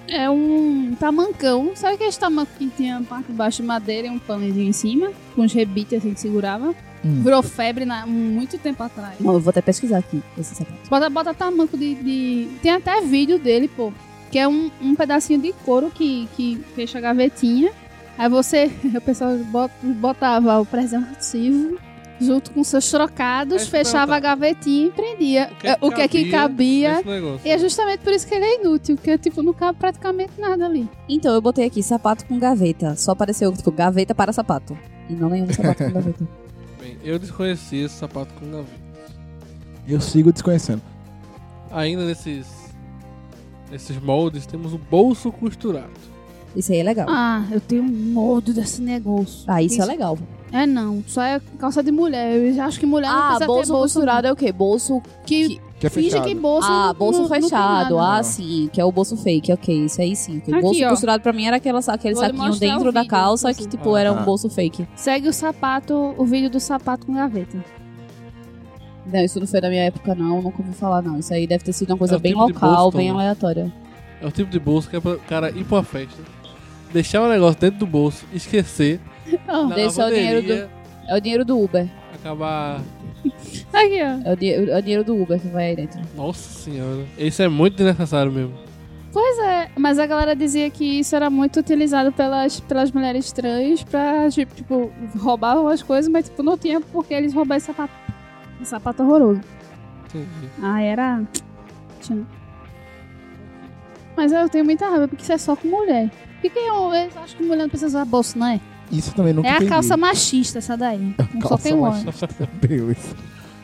É 0.07 0.29
um 0.29 0.95
tamancão. 0.99 1.71
Sabe 1.75 1.95
aquele 1.95 2.11
tamanco 2.13 2.51
que 2.57 2.67
tinha 2.69 2.97
a 2.97 3.01
parte 3.01 3.27
de 3.27 3.33
baixo 3.33 3.61
de 3.61 3.67
madeira 3.67 4.07
e 4.07 4.09
um 4.09 4.17
panezinho 4.19 4.69
em 4.69 4.73
cima? 4.73 5.11
Com 5.35 5.41
os 5.43 5.51
rebites 5.53 5.97
assim 5.99 6.13
que 6.13 6.19
segurava? 6.21 6.73
Hum. 7.03 7.21
Virou 7.23 7.41
febre 7.41 7.83
na, 7.85 8.05
muito 8.05 8.57
tempo 8.57 8.83
atrás. 8.83 9.15
Não, 9.19 9.33
eu 9.33 9.39
vou 9.39 9.49
até 9.49 9.61
pesquisar 9.61 9.97
aqui 9.99 10.21
esse 10.37 10.53
sapato. 10.55 10.77
Bota, 10.89 11.09
bota 11.09 11.33
tamanco 11.33 11.77
de, 11.77 11.95
de- 11.95 12.47
Tem 12.61 12.71
até 12.71 13.01
vídeo 13.01 13.39
dele, 13.39 13.67
pô. 13.67 13.91
Que 14.31 14.37
é 14.39 14.47
um, 14.47 14.69
um 14.81 14.95
pedacinho 14.95 15.41
de 15.41 15.51
couro 15.65 15.89
que, 15.89 16.27
que 16.37 16.63
fecha 16.75 16.97
a 16.99 17.01
gavetinha. 17.01 17.71
Aí 18.17 18.29
você, 18.29 18.71
o 18.95 19.01
pessoal 19.01 19.35
bot- 19.37 19.71
botava 19.83 20.59
o 20.59 20.65
preservativo 20.65 21.77
junto 22.19 22.51
com 22.51 22.63
seus 22.63 22.87
trocados, 22.91 23.67
fechava 23.67 24.15
a 24.15 24.19
gavetinha 24.19 24.87
e 24.87 24.91
prendia. 24.91 25.49
É, 25.63 25.75
O 25.81 25.89
que 25.91 26.01
é 26.01 26.07
que 26.07 26.29
cabia. 26.29 26.97
nesse 26.97 27.07
negócio? 27.07 27.41
E 27.43 27.49
é 27.49 27.57
justamente 27.57 28.01
por 28.01 28.13
isso 28.13 28.27
que 28.27 28.35
ele 28.35 28.45
é 28.45 28.61
inútil, 28.61 28.95
porque 28.95 29.17
tipo, 29.17 29.41
não 29.41 29.53
cabe 29.53 29.79
praticamente 29.79 30.33
nada 30.39 30.65
ali. 30.67 30.87
Então, 31.09 31.33
eu 31.33 31.41
botei 31.41 31.65
aqui 31.65 31.81
sapato 31.81 32.23
com 32.27 32.37
gaveta. 32.37 32.95
Só 32.95 33.13
apareceu, 33.13 33.51
tipo, 33.53 33.71
gaveta 33.71 34.13
para 34.13 34.31
sapato. 34.31 34.77
E 35.09 35.13
não 35.13 35.29
nenhum 35.31 35.51
sapato 35.51 35.83
com 35.83 35.89
gaveta. 35.93 36.27
Bem, 36.91 36.97
eu 37.03 37.17
desconheci 37.17 37.77
esse 37.77 37.95
sapato 37.95 38.33
com 38.33 38.51
gaveta. 38.51 38.69
Eu 39.87 40.01
sigo 40.01 40.31
desconhecendo. 40.33 40.81
Ainda 41.71 42.05
nesses, 42.05 42.47
nesses 43.69 43.97
moldes 43.97 44.45
temos 44.45 44.73
o 44.73 44.77
bolso 44.77 45.31
costurado. 45.31 45.89
Isso 46.55 46.71
aí 46.71 46.79
é 46.79 46.83
legal. 46.83 47.07
Ah, 47.09 47.45
eu 47.51 47.59
tenho 47.61 47.83
um 47.83 47.87
nodo 47.87 48.53
desse 48.53 48.81
negócio. 48.81 49.43
Ah, 49.47 49.61
isso, 49.63 49.81
é 49.81 49.85
legal. 49.85 50.17
É 50.51 50.65
não, 50.65 51.01
só 51.07 51.21
é 51.23 51.39
calça 51.57 51.81
de 51.81 51.91
mulher. 51.93 52.35
Eu 52.35 52.53
já 52.53 52.65
acho 52.65 52.77
que 52.77 52.85
mulher 52.85 53.07
não 53.09 53.17
Ah, 53.17 53.25
precisa 53.27 53.45
bolso 53.47 53.61
ter 53.63 53.71
bolso 53.71 53.93
costurado 53.93 54.27
é 54.27 54.31
o 54.31 54.35
quê? 54.35 54.51
Bolso. 54.51 54.93
não. 54.95 55.01
Que, 55.25 55.47
que- 55.47 55.61
Que 55.79 55.87
é 55.87 55.89
finge 55.89 56.09
fechado. 56.11 56.27
que 56.27 56.35
bolso 56.35 56.67
ah, 56.69 56.87
não- 56.87 56.93
bolso 56.93 57.21
não- 57.21 57.29
não 57.29 57.35
fechado. 57.41 57.95
nada. 57.95 58.19
ah, 58.19 58.21
sim. 58.23 58.69
Que 58.71 58.81
é 58.81 58.85
o 58.85 58.91
bolso 58.91 59.15
fake, 59.15 59.51
ok. 59.53 59.85
Isso 59.85 60.01
aí 60.01 60.13
sim. 60.13 60.39
Aqui, 60.39 60.51
bolso 60.61 60.83
ó. 60.83 60.89
costurado 60.89 61.23
pra 61.23 61.31
mim 61.31 61.45
era 61.45 61.55
aquela, 61.55 61.79
aquele 61.79 62.13
Vou 62.15 62.23
saquinho 62.23 62.55
dentro 62.59 62.89
o 62.89 62.91
da 62.91 63.05
calça 63.05 63.49
assim. 63.49 63.63
que, 63.63 63.69
tipo, 63.69 63.95
era 63.95 64.09
Ah. 64.09 64.13
um 64.21 64.25
bolso 64.25 64.49
fake. 64.49 64.85
Segue 64.95 65.29
o 65.29 65.33
sapato, 65.33 66.13
o 66.17 66.25
vídeo 66.25 66.49
do 66.49 66.59
sapato 66.59 67.05
com 67.07 67.13
gaveta. 67.13 67.57
Não, 69.11 69.19
isso 69.23 69.39
não 69.39 69.47
foi 69.47 69.59
da 69.61 69.69
minha 69.69 69.83
época, 69.83 70.13
não. 70.13 70.41
Nunca 70.41 70.61
ouvi 70.61 70.73
falar, 70.73 71.01
não. 71.01 71.17
Isso 71.17 71.33
aí 71.33 71.47
deve 71.47 71.63
ter 71.63 71.73
sido 71.73 71.91
uma 71.91 71.97
coisa 71.97 72.15
É 72.15 72.17
o 72.17 72.19
bem 72.19 72.33
tipo 72.33 72.43
local, 72.45 72.75
bolso, 72.83 72.97
bem 72.97 73.09
Tom. 73.09 73.15
aleatória. 73.19 73.73
É 74.21 74.27
o 74.27 74.31
tipo 74.31 74.51
de 74.51 74.59
bolso 74.59 74.89
que 74.89 74.95
é 74.95 74.99
pra 74.99 75.13
o 75.13 75.19
cara 75.19 75.49
ir 75.49 75.63
pra 75.63 75.77
uma 75.77 75.83
festa, 75.83 76.21
deixar 76.93 77.21
o 77.21 77.29
negócio 77.29 77.59
dentro 77.59 77.79
do 77.79 77.85
bolso, 77.87 78.25
esquecer, 78.33 78.99
na 79.47 79.65
Desse 79.75 79.99
é 80.01 80.05
o 80.05 80.09
dinheiro 80.09 80.35
lavanderia, 80.41 80.69
É 81.07 81.15
o 81.17 81.21
dinheiro 81.21 81.45
do 81.45 81.59
Uber. 81.59 81.87
acabar... 82.13 82.81
Aqui, 83.73 83.99
ó. 84.01 84.29
É 84.29 84.33
o, 84.33 84.35
di- 84.35 84.53
é 84.71 84.77
o 84.77 84.81
dinheiro 84.81 85.03
do 85.03 85.15
Uber 85.21 85.39
que 85.39 85.47
vai 85.47 85.67
aí 85.69 85.75
dentro. 85.75 86.01
Nossa 86.15 86.59
senhora. 86.59 87.05
Isso 87.17 87.41
é 87.41 87.47
muito 87.47 87.77
desnecessário 87.77 88.31
mesmo. 88.31 88.53
Pois 89.13 89.37
é, 89.39 89.69
mas 89.77 89.99
a 89.99 90.05
galera 90.05 90.35
dizia 90.35 90.69
que 90.69 90.99
isso 90.99 91.15
era 91.15 91.29
muito 91.29 91.59
utilizado 91.59 92.11
pelas, 92.13 92.59
pelas 92.61 92.91
mulheres 92.91 93.31
trans 93.31 93.83
pra, 93.83 94.29
tipo, 94.29 94.89
roubar 95.19 95.57
as 95.67 95.83
coisas, 95.83 96.09
mas 96.11 96.29
tipo, 96.29 96.41
não 96.41 96.57
tinha 96.57 96.79
porque 96.79 97.13
eles 97.13 97.33
roubaram 97.33 97.57
esse 97.57 97.67
sapato. 97.67 97.93
Um 98.59 98.65
sapato 98.65 99.03
horroroso. 99.03 99.41
Entendi. 100.05 100.49
Ah, 100.61 100.81
era. 100.81 101.23
Tinha. 102.01 102.25
Mas 104.15 104.31
eu 104.31 104.47
tenho 104.49 104.65
muita 104.65 104.87
raiva, 104.89 105.07
porque 105.07 105.23
isso 105.23 105.33
é 105.33 105.37
só 105.37 105.55
com 105.55 105.67
mulher. 105.67 106.09
Que 106.41 106.49
que 106.49 106.59
eu, 106.59 106.93
eu 106.93 107.09
acho 107.23 107.35
que 107.35 107.43
mulher 107.43 107.63
não 107.63 107.69
precisa 107.69 107.87
usar 107.87 108.05
bolso, 108.05 108.37
não 108.37 108.47
é? 108.47 108.59
Isso 108.91 109.13
também 109.13 109.31
nunca 109.33 109.47
é 109.47 109.51
a 109.57 109.65
calça 109.67 109.95
machista, 109.95 110.57
essa 110.57 110.75
daí. 110.75 111.15
Não 111.33 111.41
só 111.41 111.49
Calça 111.49 111.63
tem 111.63 111.73
um 111.73 111.83
homem. 111.83 112.03
machista. 112.03 112.49
Meu, 112.67 112.91
isso. 112.91 113.15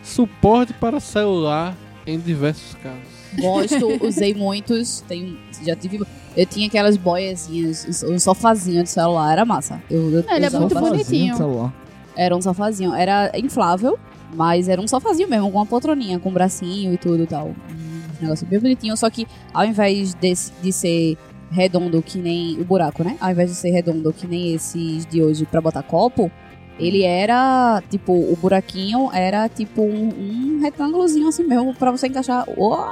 Suporte 0.04 0.74
para 0.74 1.00
celular 1.02 1.76
em 2.06 2.18
diversos 2.18 2.76
casos. 2.76 3.18
Gosto, 3.38 4.06
usei 4.06 4.34
muitos. 4.34 5.02
Tenho, 5.08 5.38
já 5.66 5.76
tive. 5.76 6.02
Eu 6.36 6.46
tinha 6.46 6.68
aquelas 6.68 6.96
boiazinhas, 6.96 8.04
um 8.04 8.18
sofazinho 8.18 8.84
de 8.84 8.90
celular, 8.90 9.34
era 9.34 9.44
massa. 9.44 9.82
Eu, 9.90 10.10
eu 10.12 10.20
Ele 10.30 10.46
é 10.46 10.48
usava 10.48 10.60
muito 10.62 10.74
bastante. 10.76 10.92
bonitinho. 11.04 11.32
de 11.34 11.38
celular. 11.38 11.74
Era 12.16 12.36
um 12.36 12.42
sofazinho. 12.42 12.94
Era 12.94 13.32
inflável, 13.38 14.00
mas 14.34 14.70
era 14.70 14.80
um 14.80 14.88
sofazinho 14.88 15.28
mesmo, 15.28 15.52
com 15.52 15.58
uma 15.58 15.66
poltroninha, 15.66 16.20
com 16.20 16.30
um 16.30 16.34
bracinho 16.34 16.94
e 16.94 16.98
tudo 16.98 17.24
e 17.24 17.28
tal. 17.28 17.48
Um 17.50 18.22
negócio 18.24 18.48
bem 18.48 18.60
bonitinho. 18.60 18.96
Só 18.96 19.10
que 19.10 19.28
ao 19.54 19.66
invés 19.66 20.14
desse, 20.14 20.54
de 20.64 20.72
ser 20.72 21.18
redondo 21.52 22.02
que 22.02 22.18
nem 22.18 22.60
o 22.60 22.66
buraco, 22.66 23.04
né? 23.04 23.18
Ao 23.20 23.32
invés 23.32 23.50
de 23.50 23.56
ser 23.56 23.72
redondo 23.72 24.12
que 24.14 24.28
nem 24.28 24.54
esses 24.54 25.06
de 25.06 25.22
hoje 25.22 25.45
pra 25.45 25.62
botar 25.62 25.84
copo, 25.84 26.32
ele 26.80 27.04
era, 27.04 27.82
tipo, 27.89 28.14
o 28.14 28.38
buraquinho 28.39 29.10
era 29.12 29.50
tipo 29.50 29.82
um, 29.82 30.10
um 30.10 30.60
retângulozinho 30.62 31.28
assim 31.28 31.43
mesmo 31.43 31.74
pra 31.74 31.91
você 31.91 32.08
encaixar 32.08 32.45
o 32.50 32.86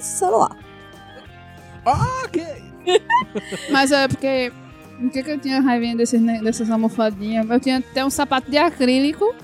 celular. 0.00 0.56
Mas 3.70 3.92
é 3.92 4.08
porque. 4.08 4.52
O 5.02 5.10
que, 5.10 5.22
que 5.24 5.30
eu 5.30 5.38
tinha 5.38 5.60
raivinha 5.60 5.96
desses, 5.96 6.22
dessas 6.22 6.70
almofadinhas? 6.70 7.48
Eu 7.50 7.58
tinha 7.58 7.78
até 7.78 8.04
um 8.04 8.10
sapato 8.10 8.48
de 8.48 8.56
acrílico, 8.56 9.34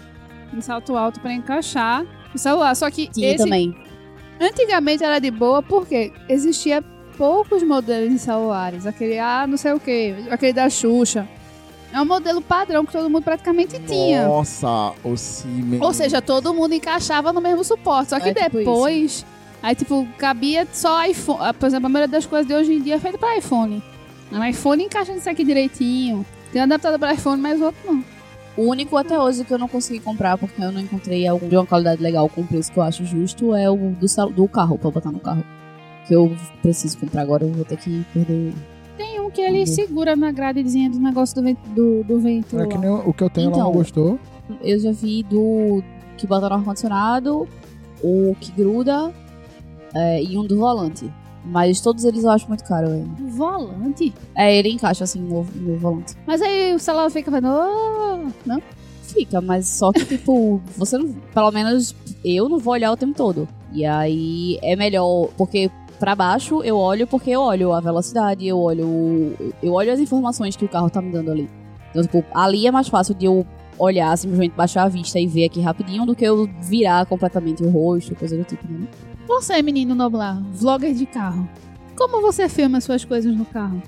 um 0.54 0.60
salto 0.60 0.96
alto 0.96 1.20
pra 1.20 1.32
encaixar 1.32 2.06
o 2.32 2.38
celular. 2.38 2.74
Só 2.76 2.88
que 2.88 3.08
Tinha 3.08 3.34
esse 3.34 3.42
também. 3.44 3.74
antigamente 4.40 5.02
era 5.02 5.18
de 5.18 5.30
boa 5.30 5.60
porque 5.60 6.12
existia 6.28 6.84
poucos 7.20 7.62
modelos 7.62 8.10
de 8.10 8.18
celulares. 8.18 8.86
Aquele, 8.86 9.18
ah, 9.18 9.46
não 9.46 9.58
sei 9.58 9.74
o 9.74 9.78
que, 9.78 10.14
aquele 10.30 10.54
da 10.54 10.70
Xuxa. 10.70 11.28
É 11.92 12.00
um 12.00 12.06
modelo 12.06 12.40
padrão 12.40 12.86
que 12.86 12.92
todo 12.92 13.10
mundo 13.10 13.22
praticamente 13.22 13.78
tinha. 13.80 14.26
Nossa, 14.26 14.94
o 15.04 15.14
Siemens. 15.18 15.82
Ou 15.82 15.92
seja, 15.92 16.22
todo 16.22 16.54
mundo 16.54 16.72
encaixava 16.72 17.30
no 17.30 17.42
mesmo 17.42 17.62
suporte. 17.62 18.08
Só 18.10 18.20
que 18.20 18.30
É 18.30 18.32
tipo 18.32 18.56
depois, 18.58 19.26
aí 19.62 19.74
tipo, 19.74 20.08
cabia 20.16 20.66
só 20.72 21.04
iPhone. 21.04 21.40
Ah, 21.42 21.52
Por 21.52 21.66
exemplo, 21.66 21.86
a 21.86 21.88
maioria 21.90 22.10
das 22.10 22.24
coisas 22.24 22.46
de 22.46 22.54
hoje 22.54 22.72
em 22.72 22.80
dia 22.80 22.94
é 22.94 22.98
feita 22.98 23.18
pra 23.18 23.36
iPhone. 23.36 23.82
O 24.32 24.42
iPhone 24.42 24.84
encaixa 24.84 25.12
nisso 25.12 25.28
aqui 25.28 25.44
direitinho. 25.44 26.24
Tem 26.50 26.62
um 26.62 26.64
adaptador 26.64 26.98
pra 26.98 27.12
iPhone, 27.12 27.42
mas 27.42 27.60
o 27.60 27.64
outro 27.64 27.80
não. 27.84 28.02
O 28.56 28.62
único 28.70 28.96
até 28.96 29.18
hoje 29.18 29.44
que 29.44 29.52
eu 29.52 29.58
não 29.58 29.68
consegui 29.68 30.00
comprar 30.00 30.38
porque 30.38 30.62
eu 30.62 30.72
não 30.72 30.80
encontrei 30.80 31.26
algum 31.26 31.48
de 31.48 31.56
uma 31.56 31.66
qualidade 31.66 32.02
legal 32.02 32.30
com 32.30 32.46
preço 32.46 32.72
que 32.72 32.78
eu 32.78 32.82
acho 32.82 33.04
justo 33.04 33.54
é 33.54 33.68
o 33.68 33.76
do, 33.76 34.06
do 34.30 34.48
carro, 34.48 34.78
pra 34.78 34.90
botar 34.90 35.12
no 35.12 35.20
carro. 35.20 35.44
Que 36.10 36.16
eu 36.16 36.34
preciso 36.60 36.98
comprar 36.98 37.22
agora, 37.22 37.44
eu 37.44 37.52
vou 37.52 37.64
ter 37.64 37.76
que 37.76 38.04
perder. 38.12 38.52
Tem 38.96 39.20
um 39.20 39.30
que 39.30 39.40
ele 39.40 39.64
segura 39.64 40.16
na 40.16 40.32
gradezinha 40.32 40.90
do 40.90 40.98
negócio 40.98 41.36
do 41.36 41.42
vento. 41.44 41.60
Do, 41.70 42.02
do 42.02 42.18
vento 42.18 42.58
É 42.58 42.66
que 42.66 42.74
lá. 42.74 42.80
nem 42.80 42.90
o 42.90 43.12
que 43.12 43.22
eu 43.22 43.30
tenho 43.30 43.50
lá 43.50 43.56
Então. 43.58 43.66
não 43.66 43.72
gostou. 43.72 44.18
Eu 44.60 44.80
já 44.80 44.90
vi 44.90 45.22
do 45.22 45.80
que 46.18 46.26
bota 46.26 46.48
no 46.48 46.56
ar-condicionado, 46.56 47.46
o 48.02 48.34
que 48.40 48.50
gruda 48.50 49.12
é, 49.94 50.20
e 50.20 50.36
um 50.36 50.44
do 50.44 50.58
volante. 50.58 51.08
Mas 51.44 51.80
todos 51.80 52.04
eles 52.04 52.24
eu 52.24 52.30
acho 52.30 52.48
muito 52.48 52.64
caro. 52.64 52.88
É, 52.90 53.04
Volante? 53.30 54.12
é 54.36 54.56
ele 54.56 54.70
encaixa 54.70 55.04
assim 55.04 55.20
no, 55.20 55.44
no 55.54 55.78
volante. 55.78 56.14
Mas 56.26 56.42
aí 56.42 56.74
o 56.74 56.78
celular 56.80 57.08
fica 57.08 57.30
fazendo. 57.30 57.48
"Oh", 57.52 58.28
não? 58.44 58.60
Fica, 59.04 59.40
mas 59.40 59.66
só 59.68 59.92
que, 59.92 60.04
tipo, 60.04 60.60
você 60.76 60.98
não. 60.98 61.08
Pelo 61.32 61.52
menos 61.52 61.94
eu 62.24 62.48
não 62.48 62.58
vou 62.58 62.72
olhar 62.74 62.90
o 62.90 62.96
tempo 62.96 63.14
todo. 63.14 63.48
E 63.72 63.86
aí 63.86 64.58
é 64.62 64.74
melhor, 64.76 65.28
porque 65.38 65.70
pra 66.00 66.16
baixo 66.16 66.62
eu 66.64 66.76
olho 66.76 67.06
porque 67.06 67.30
eu 67.30 67.42
olho 67.42 67.72
a 67.72 67.80
velocidade, 67.80 68.46
eu 68.46 68.58
olho. 68.58 69.36
Eu 69.62 69.74
olho 69.74 69.92
as 69.92 70.00
informações 70.00 70.56
que 70.56 70.64
o 70.64 70.68
carro 70.68 70.90
tá 70.90 71.00
me 71.00 71.12
dando 71.12 71.30
ali. 71.30 71.48
Então, 71.90 72.02
tipo, 72.02 72.24
ali 72.34 72.66
é 72.66 72.70
mais 72.70 72.88
fácil 72.88 73.14
de 73.14 73.26
eu 73.26 73.46
olhar, 73.78 74.16
simplesmente 74.16 74.54
baixar 74.56 74.84
a 74.84 74.88
vista 74.88 75.20
e 75.20 75.26
ver 75.26 75.44
aqui 75.44 75.60
rapidinho 75.60 76.04
do 76.06 76.14
que 76.14 76.24
eu 76.24 76.48
virar 76.62 77.06
completamente 77.06 77.62
o 77.62 77.70
rosto, 77.70 78.14
coisa 78.14 78.36
do 78.36 78.44
tipo, 78.44 78.66
né? 78.66 78.88
Você, 79.26 79.62
menino 79.62 79.94
noblar, 79.94 80.42
vlogger 80.52 80.94
de 80.94 81.06
carro. 81.06 81.48
Como 81.96 82.20
você 82.20 82.48
filma 82.48 82.78
as 82.78 82.84
suas 82.84 83.04
coisas 83.04 83.34
no 83.36 83.44
carro? 83.44 83.82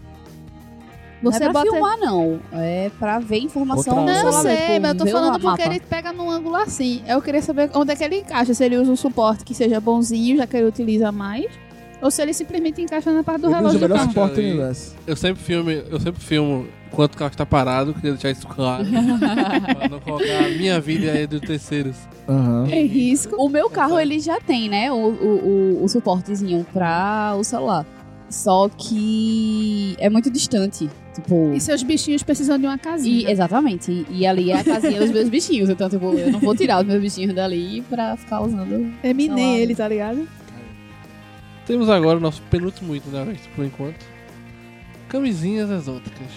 Você 1.23 1.39
não 1.39 1.47
é 1.47 1.53
pra 1.53 1.61
bota. 1.63 1.73
filmar, 1.73 1.99
não. 1.99 2.41
É 2.53 2.91
pra 2.99 3.19
ver 3.21 3.39
informação 3.39 3.97
Outra 3.97 4.15
Não, 4.15 4.27
eu 4.27 4.33
sei, 4.33 4.57
tipo, 4.57 4.81
mas 4.81 4.91
eu 4.91 4.97
tô 4.97 5.07
falando 5.07 5.41
porque 5.41 5.63
mapa. 5.63 5.63
ele 5.63 5.81
pega 5.81 6.13
num 6.13 6.29
ângulo 6.29 6.57
assim. 6.57 7.01
Eu 7.07 7.23
queria 7.23 7.41
saber 7.41 7.71
onde 7.75 7.93
é 7.93 7.97
que 7.97 8.03
ele 8.03 8.19
encaixa. 8.19 8.53
Se 8.53 8.65
ele 8.65 8.77
usa 8.77 8.91
um 8.91 8.97
suporte 8.97 9.45
que 9.45 9.55
seja 9.55 9.81
bonzinho, 9.81 10.37
já 10.37 10.47
que 10.47 10.57
ele 10.57 10.67
utiliza 10.67 11.13
mais. 11.13 11.47
Ou 12.03 12.11
se 12.11 12.21
ele 12.21 12.35
simplesmente 12.35 12.83
encaixa 12.83 13.13
na 13.13 13.23
parte 13.23 13.43
do 13.43 13.49
relógio 13.49 13.77
o 13.77 13.79
do 13.79 13.81
melhor 13.81 13.97
carro. 13.99 14.09
suporte 14.09 14.35
do 14.35 14.41
universo. 14.41 14.95
Eu 15.07 15.17
sempre 15.17 15.43
filmo, 15.43 15.71
eu 15.71 16.01
sempre 16.01 16.21
filmo 16.21 16.67
enquanto 16.93 17.15
o 17.15 17.17
carro 17.17 17.31
está 17.31 17.47
parado, 17.47 17.95
queria 17.95 18.13
deixar 18.13 18.31
isso 18.31 18.47
claro. 18.47 18.85
pra 19.79 19.89
não 19.89 20.01
colocar 20.01 20.45
a 20.45 20.49
minha 20.51 20.81
vida 20.81 21.07
e 21.07 21.23
a 21.23 21.27
dos 21.27 21.41
terceiros. 21.41 21.97
Aham. 22.29 22.67
Em 22.71 22.87
risco. 22.87 23.37
O 23.37 23.49
meu 23.49 23.71
carro, 23.71 23.99
ele 23.99 24.19
já 24.21 24.41
tem, 24.41 24.69
né? 24.69 24.91
O, 24.93 24.97
o, 24.97 25.79
o, 25.81 25.85
o 25.85 25.89
suportezinho 25.89 26.67
pra 26.73 27.35
o 27.39 27.45
celular. 27.45 27.87
Só 28.29 28.69
que 28.69 29.95
é 29.99 30.09
muito 30.11 30.31
distante. 30.31 30.89
Tipo. 31.15 31.53
E 31.55 31.61
seus 31.61 31.83
bichinhos 31.83 32.23
precisam 32.23 32.59
de 32.59 32.65
uma 32.67 32.77
E, 32.77 32.79
casinha. 32.79 33.31
exatamente. 33.31 34.07
E, 34.11 34.21
e 34.21 34.27
ali 34.27 34.51
é 34.51 34.59
a 34.59 34.65
casinha 34.65 34.99
dos 35.01 35.11
meus 35.11 35.29
bichinhos. 35.29 35.69
Então, 35.69 35.89
tipo, 35.89 36.15
eu 36.15 36.33
não 36.33 36.41
vou 36.41 36.57
tirar 36.57 36.81
os 36.81 36.87
meus 36.87 37.01
bichinhos 37.01 37.35
dali 37.35 37.83
pra 37.83 38.17
ficar 38.17 38.41
usando. 38.41 38.93
É 39.03 39.13
nem 39.13 39.59
ele, 39.59 39.75
tá 39.75 39.87
ligado? 39.87 40.27
Temos 41.67 41.89
agora 41.89 42.19
o 42.19 42.21
nosso 42.21 42.43
penúltimo 42.51 42.95
item 42.95 43.13
da 43.13 43.25
vez, 43.25 43.41
por 43.55 43.65
enquanto. 43.65 44.05
Camisinhas 45.09 45.71
exóticas. 45.71 46.29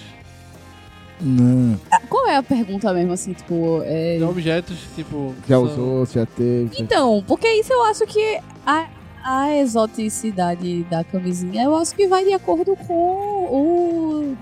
Não. 1.22 1.80
Qual 2.10 2.28
é 2.28 2.36
a 2.36 2.44
pergunta 2.44 2.94
mesmo, 2.94 3.14
assim, 3.14 3.34
tipo. 3.34 3.82
é- 3.86 4.18
De 4.18 4.24
objetos, 4.24 4.78
tipo. 4.96 5.34
Já 5.48 5.56
são- 5.56 5.64
usou, 5.64 6.06
já 6.06 6.26
teve. 6.26 6.72
Então, 6.78 7.24
porque 7.26 7.48
isso 7.54 7.72
eu 7.72 7.84
acho 7.86 8.06
que 8.06 8.40
a, 8.66 8.88
a 9.24 9.56
exoticidade 9.56 10.84
da 10.84 11.04
camisinha, 11.06 11.64
eu 11.64 11.76
acho 11.78 11.96
que 11.96 12.06
vai 12.08 12.26
de 12.26 12.34
acordo 12.34 12.76
com 12.76 12.94
o. 12.94 14.38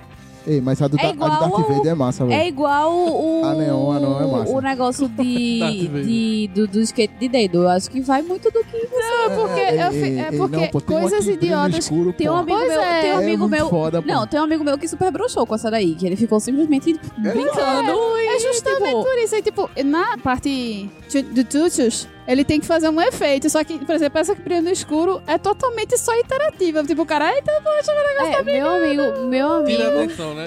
Ei, 0.46 0.60
mas 0.60 0.82
a 0.82 0.88
do, 0.90 0.98
É 1.00 1.04
da- 1.04 1.10
a 1.10 1.12
do 1.14 1.40
Darth 1.40 1.54
ao- 1.54 1.68
Vader 1.70 1.92
é 1.94 1.96
massa, 1.96 2.26
velho. 2.26 2.42
É 2.42 2.48
igual 2.48 2.92
o. 2.94 3.46
A 3.46 3.54
neon, 3.54 3.92
a 3.92 4.00
neon 4.00 4.22
é 4.22 4.28
massa. 4.40 4.52
O 4.52 4.60
negócio 4.62 5.08
de, 5.08 5.88
de, 6.04 6.52
do, 6.54 6.68
do 6.68 6.82
skate 6.82 7.14
de 7.18 7.28
dedo. 7.30 7.60
Eu 7.64 7.70
acho 7.70 7.90
que 7.90 8.02
vai 8.02 8.22
muito 8.22 8.52
do 8.52 8.62
que. 8.64 8.78
Não, 8.92 9.36
porque, 9.38 9.60
É, 9.62 9.88
eu 9.88 9.92
fi- 9.92 9.98
ei, 10.00 10.20
é 10.20 10.30
ei, 10.32 10.38
porque 10.38 10.56
não, 10.58 10.68
pô, 10.68 10.82
coisas 10.82 11.26
idiotas. 11.28 11.80
escuro, 11.86 12.12
Tem 12.12 12.30
um 12.30 12.36
amigo 12.36 12.58
Pois 12.58 12.70
meu. 12.70 12.82
é. 12.82 13.02
Tem 13.02 13.12
um 13.12 13.20
É 13.20 13.24
amigo 13.24 13.48
meu. 13.48 13.70
foda. 13.70 14.02
Não, 14.06 14.28
tem 14.28 14.40
um 14.40 14.44
amigo 14.44 14.64
meu 14.66 14.78
que 14.78 14.88
super 14.88 15.12
broxou 15.12 15.46
com 15.48 15.56
essa 15.56 15.72
daí, 15.72 15.96
que 15.96 16.06
ele 16.06 16.18
ficou 16.18 16.40
simplesmente 16.42 17.00
brincando 17.18 18.20
e. 18.20 18.28
É 18.36 18.40
justamente 18.40 18.86
tipo, 18.90 19.04
por 19.04 19.18
isso. 19.20 19.36
Aí, 19.36 19.42
tipo, 19.42 19.70
na 19.86 20.18
parte 20.18 20.90
do 21.34 21.44
tutus, 21.46 22.08
ele 22.28 22.44
tem 22.44 22.60
que 22.60 22.66
fazer 22.66 22.90
um 22.90 23.02
efeito. 23.02 23.50
Só 23.50 23.64
que, 23.64 23.78
por 23.86 23.96
exemplo, 23.96 24.20
essa 24.20 24.36
que 24.36 24.42
brilha 24.42 24.62
no 24.62 24.70
escuro 24.70 25.22
é 25.28 25.38
totalmente 25.38 25.98
só 25.98 26.16
interativa. 26.18 26.84
Tipo, 26.84 27.02
o 27.02 27.06
cara, 27.06 27.34
eita, 27.36 27.52
poxa, 27.64 27.92
É, 27.92 28.44
meu 28.44 28.70
amigo, 28.70 29.26
meu 29.26 29.66
Tira 29.66 29.84
a 29.84 29.88
amigo. 29.88 30.04
atenção, 30.04 30.34
né? 30.36 30.46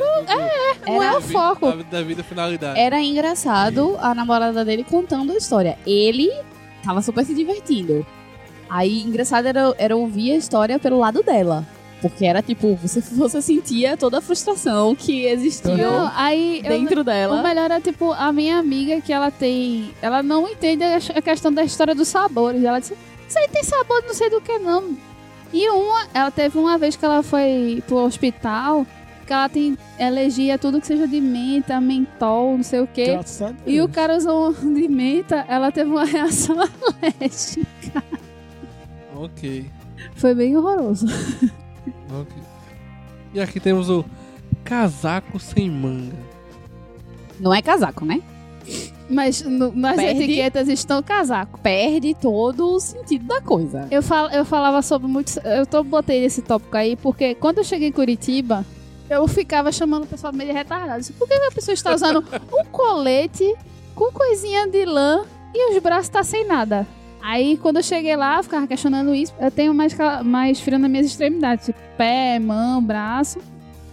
não 0.87 1.03
é 1.03 1.07
Era, 1.07 1.19
o 1.19 1.21
foco. 1.23 1.73
Da, 1.73 1.83
da 1.99 2.03
vida 2.03 2.23
finalidade. 2.23 2.79
era 2.79 3.01
engraçado 3.01 3.97
a 4.01 4.15
namorada 4.15 4.65
dele 4.65 4.85
contando 4.85 5.33
a 5.33 5.37
história. 5.37 5.79
Ele 5.87 6.31
tava 6.85 7.03
super 7.03 7.25
se 7.25 7.35
divertindo. 7.35 8.07
Aí, 8.69 9.03
engraçado 9.03 9.47
era, 9.47 9.75
era 9.79 9.97
ouvir 9.97 10.33
a 10.33 10.37
história 10.37 10.79
pelo 10.79 10.99
lado 10.99 11.23
dela. 11.23 11.65
Porque 12.03 12.27
era 12.27 12.43
tipo, 12.43 12.75
você, 12.77 13.01
você 13.13 13.41
sentia 13.41 13.97
toda 13.97 14.19
a 14.19 14.21
frustração 14.21 14.95
que 14.95 15.25
existia 15.27 15.77
Não, 15.77 16.11
aí 16.15 16.59
eu- 16.63 16.69
dentro 16.71 17.01
O 17.01 17.05
dela. 17.05 17.43
melhor 17.43 17.71
é, 17.71 17.81
tipo, 17.81 18.13
a 18.13 18.31
minha 18.33 18.59
amiga 18.59 19.01
que 19.01 19.13
ela 19.13 19.31
tem. 19.31 19.91
Ela 20.03 20.23
não 20.23 20.49
entende 20.49 20.85
a 20.85 20.97
a 21.17 21.23
questão 21.23 21.53
da 21.53 21.65
história 21.65 21.95
dos 21.95 22.09
sabores. 22.09 22.63
Ela 22.63 22.79
disse: 22.81 22.95
Isso 23.29 23.39
aí 23.39 23.49
tem 23.49 23.63
sabor 23.65 24.03
não 24.07 24.15
sei 24.15 24.29
do 24.31 24.41
que 24.41 24.59
não. 24.59 24.97
E 25.53 25.69
uma, 25.71 26.07
ela 26.13 26.31
teve 26.31 26.59
uma 26.59 26.77
vez 26.77 26.97
que 26.97 27.05
ela 27.05 27.23
foi 27.23 27.83
pro 27.87 27.97
hospital, 27.99 28.85
que 29.27 29.33
ela 29.33 29.49
tem 29.49 29.79
alergia 29.99 30.57
a 30.57 30.59
tudo 30.59 30.81
que 30.81 30.87
seja 30.87 31.07
de 31.09 31.21
menta, 31.21 31.81
mentol, 31.81 32.57
não 32.57 32.63
sei 32.65 32.81
o 32.81 32.87
quê. 32.87 33.07
Graças 33.13 33.41
a 33.43 33.47
Deus. 33.53 33.61
E 33.65 33.81
o 33.81 33.89
cara 33.89 34.17
usou 34.17 34.53
de 34.53 34.87
menta, 34.89 35.47
ela 35.49 35.73
teve 35.73 35.89
uma 35.91 36.05
reação 36.07 36.57
alérgica. 36.61 38.05
Ok, 39.15 39.65
Foi 40.17 40.35
bem 40.35 40.57
horroroso. 40.57 41.07
ok. 42.21 42.33
E 43.35 43.41
aqui 43.41 43.61
temos 43.61 43.89
o 43.91 44.05
casaco 44.65 45.39
sem 45.39 45.71
manga. 45.71 46.17
Não 47.39 47.53
é 47.55 47.61
casaco, 47.61 48.05
né? 48.05 48.23
Mas 49.09 49.43
no- 49.43 49.73
nas 49.73 49.97
Perde. 49.97 50.23
etiquetas 50.25 50.69
estão 50.69 51.03
casaco. 51.03 51.61
Perde 51.61 52.15
todo 52.15 52.75
o 52.75 52.81
sentido 52.81 53.27
da 53.27 53.41
coisa. 53.41 53.87
Eu, 53.91 54.03
fal, 54.03 54.29
eu 54.31 54.45
falava 54.45 54.83
sobre 54.83 55.07
muitos. 55.07 55.37
Eu 55.45 55.65
tô, 55.67 55.85
botei 55.85 56.25
esse 56.25 56.43
tópico 56.43 56.77
aí 56.77 56.97
porque 56.97 57.35
quando 57.37 57.59
eu 57.59 57.65
cheguei 57.65 57.89
em 57.89 57.93
Curitiba, 57.93 58.65
eu 59.09 59.29
ficava 59.29 59.71
chamando 59.71 60.03
o 60.05 60.07
pessoal 60.07 60.33
meio 60.33 60.53
retardado. 60.53 60.99
Disse, 60.99 61.13
Por 61.13 61.29
que 61.29 61.39
que 61.39 61.47
a 61.47 61.53
pessoa 61.53 61.75
está 61.75 61.95
usando 61.95 62.25
um 62.53 62.65
colete 62.65 63.55
com 63.95 64.11
coisinha 64.11 64.67
de 64.67 64.85
lã 64.85 65.25
e 65.55 65.73
os 65.77 65.81
braços 65.83 66.09
tá 66.09 66.25
sem 66.25 66.45
nada? 66.47 66.85
Aí 67.27 67.57
quando 67.57 67.79
eu 67.79 67.83
cheguei 67.83 68.15
lá, 68.15 68.37
eu 68.37 68.45
ficava 68.45 68.69
questionando 68.69 69.13
isso. 69.13 69.35
Eu 69.41 69.51
tenho 69.51 69.75
mais, 69.75 69.93
mais 70.25 70.61
frio 70.61 70.79
nas 70.79 70.89
minhas 70.89 71.07
extremidades, 71.07 71.67
tipo 71.67 71.79
pé, 71.97 72.39
mão, 72.39 72.81
braço. 72.81 73.41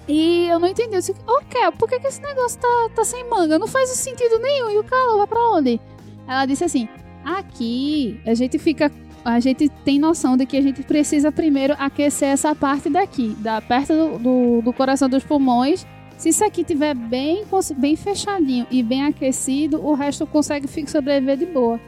E 0.07 0.45
eu 0.47 0.59
não 0.59 0.67
entendi. 0.67 0.93
Eu 0.93 0.99
disse, 0.99 1.15
Kel, 1.49 1.71
por 1.71 1.89
que, 1.89 1.99
que 1.99 2.05
esse 2.05 2.21
negócio 2.21 2.59
tá, 2.59 2.89
tá 2.93 3.03
sem 3.03 3.27
manga? 3.27 3.57
Não 3.57 3.65
faz 3.65 3.89
sentido 3.89 4.37
nenhum. 4.37 4.69
E 4.69 4.77
o 4.77 4.83
calor 4.83 5.17
vai 5.17 5.25
pra 5.25 5.49
onde? 5.49 5.81
Ela 6.27 6.45
disse 6.45 6.63
assim: 6.63 6.87
aqui 7.25 8.21
a 8.23 8.35
gente 8.35 8.59
fica 8.59 8.91
a 9.25 9.39
gente 9.39 9.67
tem 9.83 9.97
noção 9.97 10.37
de 10.37 10.45
que 10.45 10.55
a 10.55 10.61
gente 10.61 10.83
precisa 10.83 11.31
primeiro 11.31 11.73
aquecer 11.79 12.27
essa 12.27 12.53
parte 12.53 12.87
daqui, 12.87 13.35
da 13.39 13.59
perto 13.61 13.93
do, 13.93 14.19
do, 14.19 14.61
do 14.61 14.73
coração 14.73 15.09
dos 15.09 15.23
pulmões. 15.23 15.87
Se 16.19 16.29
isso 16.29 16.45
aqui 16.45 16.63
tiver 16.63 16.93
bem, 16.93 17.43
bem 17.77 17.95
fechadinho 17.95 18.67
e 18.69 18.83
bem 18.83 19.03
aquecido, 19.05 19.83
o 19.83 19.95
resto 19.95 20.27
consegue 20.27 20.67
sobreviver 20.87 21.37
de 21.37 21.47
boa. 21.47 21.79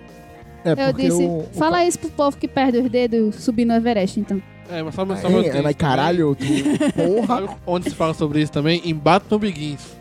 É 0.66 0.90
Eu 0.90 0.94
disse, 0.94 1.24
o, 1.24 1.40
o 1.40 1.50
fala 1.54 1.86
isso 1.86 2.00
pro 2.00 2.10
povo 2.10 2.38
que 2.38 2.48
perde 2.48 2.80
os 2.80 2.90
dedos 2.90 3.36
subindo 3.36 3.72
o 3.72 3.74
Everest, 3.74 4.20
então. 4.20 4.42
É, 4.70 4.82
mas 4.82 4.96
sabe, 4.96 5.16
sabe 5.20 5.36
onde 5.36 5.50
É, 5.50 5.62
mas 5.62 5.76
caralho, 5.76 6.36
tu, 6.36 6.46
porra. 6.94 7.28
Sabe 7.28 7.50
onde 7.68 7.90
se 7.90 7.96
fala 7.96 8.14
sobre 8.14 8.42
isso 8.42 8.52
também? 8.52 8.82
Em 8.84 8.96
Batman 8.96 9.40
Begins. 9.40 9.96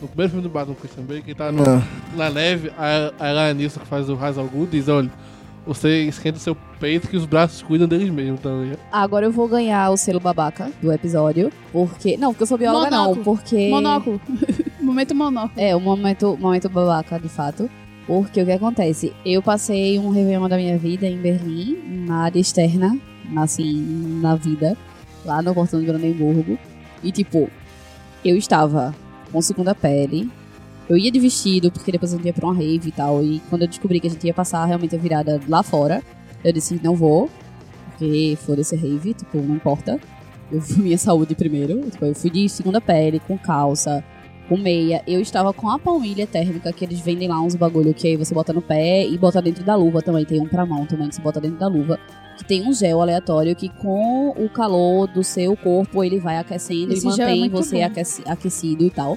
No 0.00 0.08
primeiro 0.08 0.32
filme 0.32 0.42
do 0.42 0.50
Batman 0.52 0.74
Christian 0.74 1.04
Bale, 1.04 1.22
que 1.22 1.34
tá 1.34 1.50
no, 1.50 1.64
Não. 1.64 1.82
na 2.14 2.28
neve, 2.28 2.70
a, 2.76 3.48
a 3.48 3.54
Nilsson, 3.54 3.80
que 3.80 3.86
faz 3.86 4.10
o 4.10 4.14
Ra's 4.14 4.36
al 4.36 4.46
Ghul, 4.46 4.66
diz, 4.66 4.88
olha, 4.88 5.10
você 5.66 6.02
esquenta 6.02 6.36
o 6.36 6.40
seu 6.40 6.54
peito 6.78 7.08
que 7.08 7.16
os 7.16 7.24
braços 7.24 7.62
cuidam 7.62 7.88
deles 7.88 8.10
mesmos 8.10 8.40
também. 8.40 8.74
Agora 8.92 9.24
eu 9.24 9.32
vou 9.32 9.48
ganhar 9.48 9.90
o 9.90 9.96
selo 9.96 10.20
babaca 10.20 10.70
do 10.82 10.92
episódio. 10.92 11.50
Porque. 11.72 12.18
Não, 12.18 12.32
porque 12.32 12.42
eu 12.42 12.46
sou 12.46 12.58
bióloga, 12.58 12.90
não. 12.90 13.14
Monóculo. 13.14 13.24
Porque. 13.24 13.70
Monóculo. 13.70 14.20
Momento 14.80 15.14
monóculo. 15.14 15.52
É, 15.56 15.74
o 15.74 15.80
momento, 15.80 16.36
momento 16.38 16.68
babaca, 16.68 17.18
de 17.18 17.28
fato. 17.30 17.70
Porque 18.06 18.42
o 18.42 18.44
que 18.44 18.52
acontece? 18.52 19.12
Eu 19.24 19.42
passei 19.42 19.98
um 19.98 20.10
Réveillon 20.10 20.48
da 20.48 20.56
minha 20.56 20.76
vida 20.76 21.06
em 21.06 21.16
Berlim, 21.16 22.04
na 22.06 22.24
área 22.24 22.38
externa, 22.38 22.98
assim, 23.36 24.20
na 24.20 24.36
vida, 24.36 24.76
lá 25.24 25.40
no 25.40 25.54
portão 25.54 25.80
de 25.80 25.86
Brandenburgo. 25.86 26.58
E, 27.02 27.10
tipo, 27.10 27.48
eu 28.24 28.36
estava 28.36 28.94
com 29.32 29.40
segunda 29.40 29.74
pele. 29.74 30.30
Eu 30.88 30.98
ia 30.98 31.10
de 31.10 31.18
vestido, 31.18 31.72
porque 31.72 31.90
depois 31.90 32.12
eu 32.12 32.20
ia 32.20 32.32
pra 32.32 32.46
uma 32.46 32.54
rave 32.54 32.88
e 32.88 32.92
tal. 32.92 33.24
E 33.24 33.40
quando 33.48 33.62
eu 33.62 33.68
descobri 33.68 34.00
que 34.00 34.06
a 34.06 34.10
gente 34.10 34.26
ia 34.26 34.34
passar 34.34 34.66
realmente 34.66 34.94
a 34.94 34.98
virada 34.98 35.40
lá 35.48 35.62
fora, 35.62 36.02
eu 36.44 36.52
disse, 36.52 36.78
não 36.82 36.94
vou. 36.94 37.30
Porque 37.88 38.36
foda-se 38.44 38.74
a 38.74 38.78
rave, 38.78 39.14
tipo, 39.14 39.38
não 39.38 39.56
importa. 39.56 39.98
Eu 40.52 40.60
fui 40.60 40.82
minha 40.82 40.98
saúde 40.98 41.34
primeiro. 41.34 41.90
Tipo, 41.90 42.04
eu 42.04 42.14
fui 42.14 42.28
de 42.28 42.48
segunda 42.50 42.82
pele, 42.82 43.18
com 43.18 43.38
calça, 43.38 44.04
com 44.48 44.56
meia. 44.56 45.02
Eu 45.06 45.20
estava 45.20 45.52
com 45.52 45.68
a 45.68 45.78
palmilha 45.78 46.26
térmica, 46.26 46.72
que 46.72 46.84
eles 46.84 47.00
vendem 47.00 47.28
lá 47.28 47.40
uns 47.40 47.54
bagulho 47.54 47.94
que 47.94 48.08
aí 48.08 48.16
você 48.16 48.34
bota 48.34 48.52
no 48.52 48.62
pé 48.62 49.06
e 49.06 49.16
bota 49.18 49.40
dentro 49.40 49.64
da 49.64 49.74
luva 49.74 50.02
também. 50.02 50.24
Tem 50.24 50.40
um 50.40 50.46
pra 50.48 50.64
mão 50.66 50.86
também 50.86 51.08
que 51.08 51.14
você 51.14 51.22
bota 51.22 51.40
dentro 51.40 51.58
da 51.58 51.66
luva. 51.68 51.98
Que 52.36 52.44
tem 52.44 52.66
um 52.68 52.72
gel 52.72 53.00
aleatório 53.00 53.54
que 53.54 53.68
com 53.68 54.30
o 54.30 54.48
calor 54.48 55.06
do 55.06 55.22
seu 55.22 55.56
corpo 55.56 56.02
ele 56.02 56.18
vai 56.18 56.36
aquecendo 56.38 56.92
Esse 56.92 57.06
e 57.06 57.08
é 57.08 57.10
mantém 57.10 57.40
muito 57.40 57.52
você 57.56 57.82
aqueci- 57.82 58.22
aquecido 58.26 58.84
e 58.84 58.90
tal. 58.90 59.16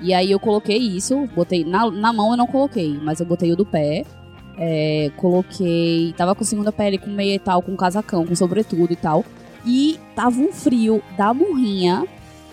E 0.00 0.12
aí 0.14 0.30
eu 0.30 0.40
coloquei 0.40 0.78
isso, 0.78 1.26
botei. 1.34 1.64
Na, 1.64 1.90
na 1.90 2.12
mão 2.12 2.30
eu 2.30 2.36
não 2.36 2.46
coloquei, 2.46 2.98
mas 3.02 3.20
eu 3.20 3.26
botei 3.26 3.52
o 3.52 3.56
do 3.56 3.64
pé. 3.66 4.04
É, 4.58 5.10
coloquei. 5.16 6.14
Tava 6.16 6.34
com 6.34 6.44
segunda 6.44 6.72
pele, 6.72 6.96
com 6.98 7.10
meia 7.10 7.34
e 7.34 7.38
tal, 7.38 7.60
com 7.62 7.76
casacão, 7.76 8.26
com 8.26 8.34
sobretudo 8.34 8.90
e 8.92 8.96
tal. 8.96 9.24
E 9.64 9.98
tava 10.14 10.40
um 10.40 10.50
frio 10.52 11.02
da 11.16 11.34
morrinha. 11.34 12.06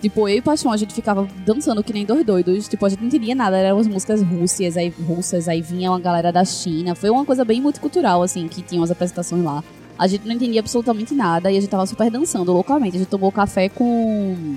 Tipo, 0.04 0.28
eu 0.28 0.36
e 0.36 0.42
Paixão, 0.42 0.70
a 0.70 0.76
gente 0.76 0.92
ficava 0.92 1.26
dançando 1.46 1.82
que 1.82 1.90
nem 1.90 2.04
dois 2.04 2.22
doidos. 2.26 2.68
Tipo, 2.68 2.84
a 2.84 2.90
gente 2.90 3.00
não 3.00 3.06
entendia 3.06 3.34
nada. 3.34 3.56
Eram 3.56 3.78
as 3.78 3.86
músicas 3.86 4.20
russas, 4.20 4.76
aí, 4.76 4.90
russas, 4.90 5.48
aí 5.48 5.62
vinha 5.62 5.90
uma 5.90 5.98
galera 5.98 6.30
da 6.30 6.44
China. 6.44 6.94
Foi 6.94 7.08
uma 7.08 7.24
coisa 7.24 7.42
bem 7.42 7.58
multicultural, 7.58 8.22
assim, 8.22 8.46
que 8.46 8.60
tinha 8.60 8.78
umas 8.78 8.90
apresentações 8.90 9.42
lá. 9.42 9.64
A 9.98 10.06
gente 10.06 10.26
não 10.26 10.34
entendia 10.34 10.60
absolutamente 10.60 11.14
nada 11.14 11.50
e 11.50 11.56
a 11.56 11.60
gente 11.60 11.70
tava 11.70 11.86
super 11.86 12.10
dançando 12.10 12.52
loucamente. 12.52 12.96
A 12.96 12.98
gente 12.98 13.08
tomou 13.08 13.32
café 13.32 13.70
com. 13.70 14.56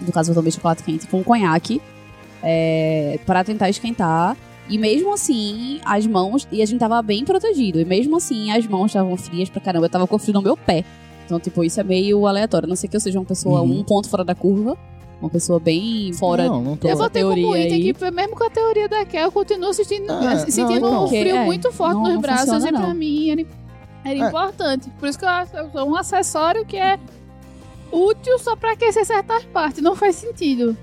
No 0.00 0.10
caso, 0.10 0.32
eu 0.32 0.34
tomei 0.34 0.50
chocolate 0.50 0.82
quente 0.82 1.06
com 1.06 1.22
conhaque. 1.22 1.80
É, 2.42 3.20
para 3.24 3.44
tentar 3.44 3.70
esquentar. 3.70 4.36
E 4.68 4.78
mesmo 4.78 5.14
assim, 5.14 5.78
as 5.84 6.04
mãos. 6.08 6.48
E 6.50 6.60
a 6.60 6.66
gente 6.66 6.80
tava 6.80 7.00
bem 7.02 7.24
protegido. 7.24 7.78
E 7.78 7.84
mesmo 7.84 8.16
assim, 8.16 8.50
as 8.50 8.66
mãos 8.66 8.86
estavam 8.86 9.16
frias 9.16 9.48
pra 9.48 9.60
caramba. 9.60 9.86
Eu 9.86 9.90
tava 9.90 10.08
com 10.08 10.18
frio 10.18 10.34
no 10.34 10.42
meu 10.42 10.56
pé. 10.56 10.84
Então, 11.26 11.38
tipo, 11.38 11.62
isso 11.62 11.78
é 11.78 11.84
meio 11.84 12.26
aleatório. 12.26 12.66
A 12.66 12.68
não 12.68 12.76
sei 12.76 12.88
que 12.88 12.96
eu 12.96 13.00
seja 13.00 13.18
uma 13.18 13.24
pessoa 13.24 13.60
Uhum. 13.60 13.80
um 13.80 13.84
ponto 13.84 14.08
fora 14.08 14.24
da 14.24 14.34
curva. 14.34 14.76
Uma 15.20 15.28
pessoa 15.30 15.58
bem 15.58 16.12
fora. 16.12 16.46
Não, 16.46 16.62
não 16.62 16.76
tô. 16.76 16.88
Eu 16.88 16.96
botei 16.96 17.22
como 17.22 17.34
teoria 17.34 17.66
item 17.66 17.82
aí. 17.82 17.94
que, 17.94 18.10
mesmo 18.10 18.36
com 18.36 18.44
a 18.44 18.50
teoria 18.50 18.88
da 18.88 19.04
Kel, 19.04 19.24
eu 19.24 19.32
continuo 19.32 19.70
assistindo, 19.70 20.10
É, 20.12 20.38
sentindo 20.50 20.68
não, 20.80 20.88
então. 20.88 21.04
um 21.04 21.08
frio 21.08 21.36
É, 21.36 21.44
muito 21.44 21.72
forte 21.72 21.94
não- 21.94 22.02
nos 22.04 22.14
não 22.14 22.20
braços 22.20 22.50
funciona, 22.50 22.68
e 22.68 22.72
pra 22.72 22.88
não. 22.88 22.94
mim 22.94 23.30
era, 23.30 23.46
era 24.04 24.18
É. 24.24 24.28
importante. 24.28 24.90
Por 25.00 25.08
isso 25.08 25.18
que 25.18 25.24
eu 25.24 25.28
acho 25.28 25.50
que 25.50 25.56
é 25.78 25.82
um 25.82 25.96
acessório 25.96 26.64
que 26.66 26.76
é 26.76 26.98
útil 27.90 28.38
só 28.38 28.54
pra 28.56 28.72
aquecer 28.72 29.04
certas 29.06 29.42
partes. 29.44 29.82
Não 29.82 29.96
faz 29.96 30.16
sentido. 30.16 30.76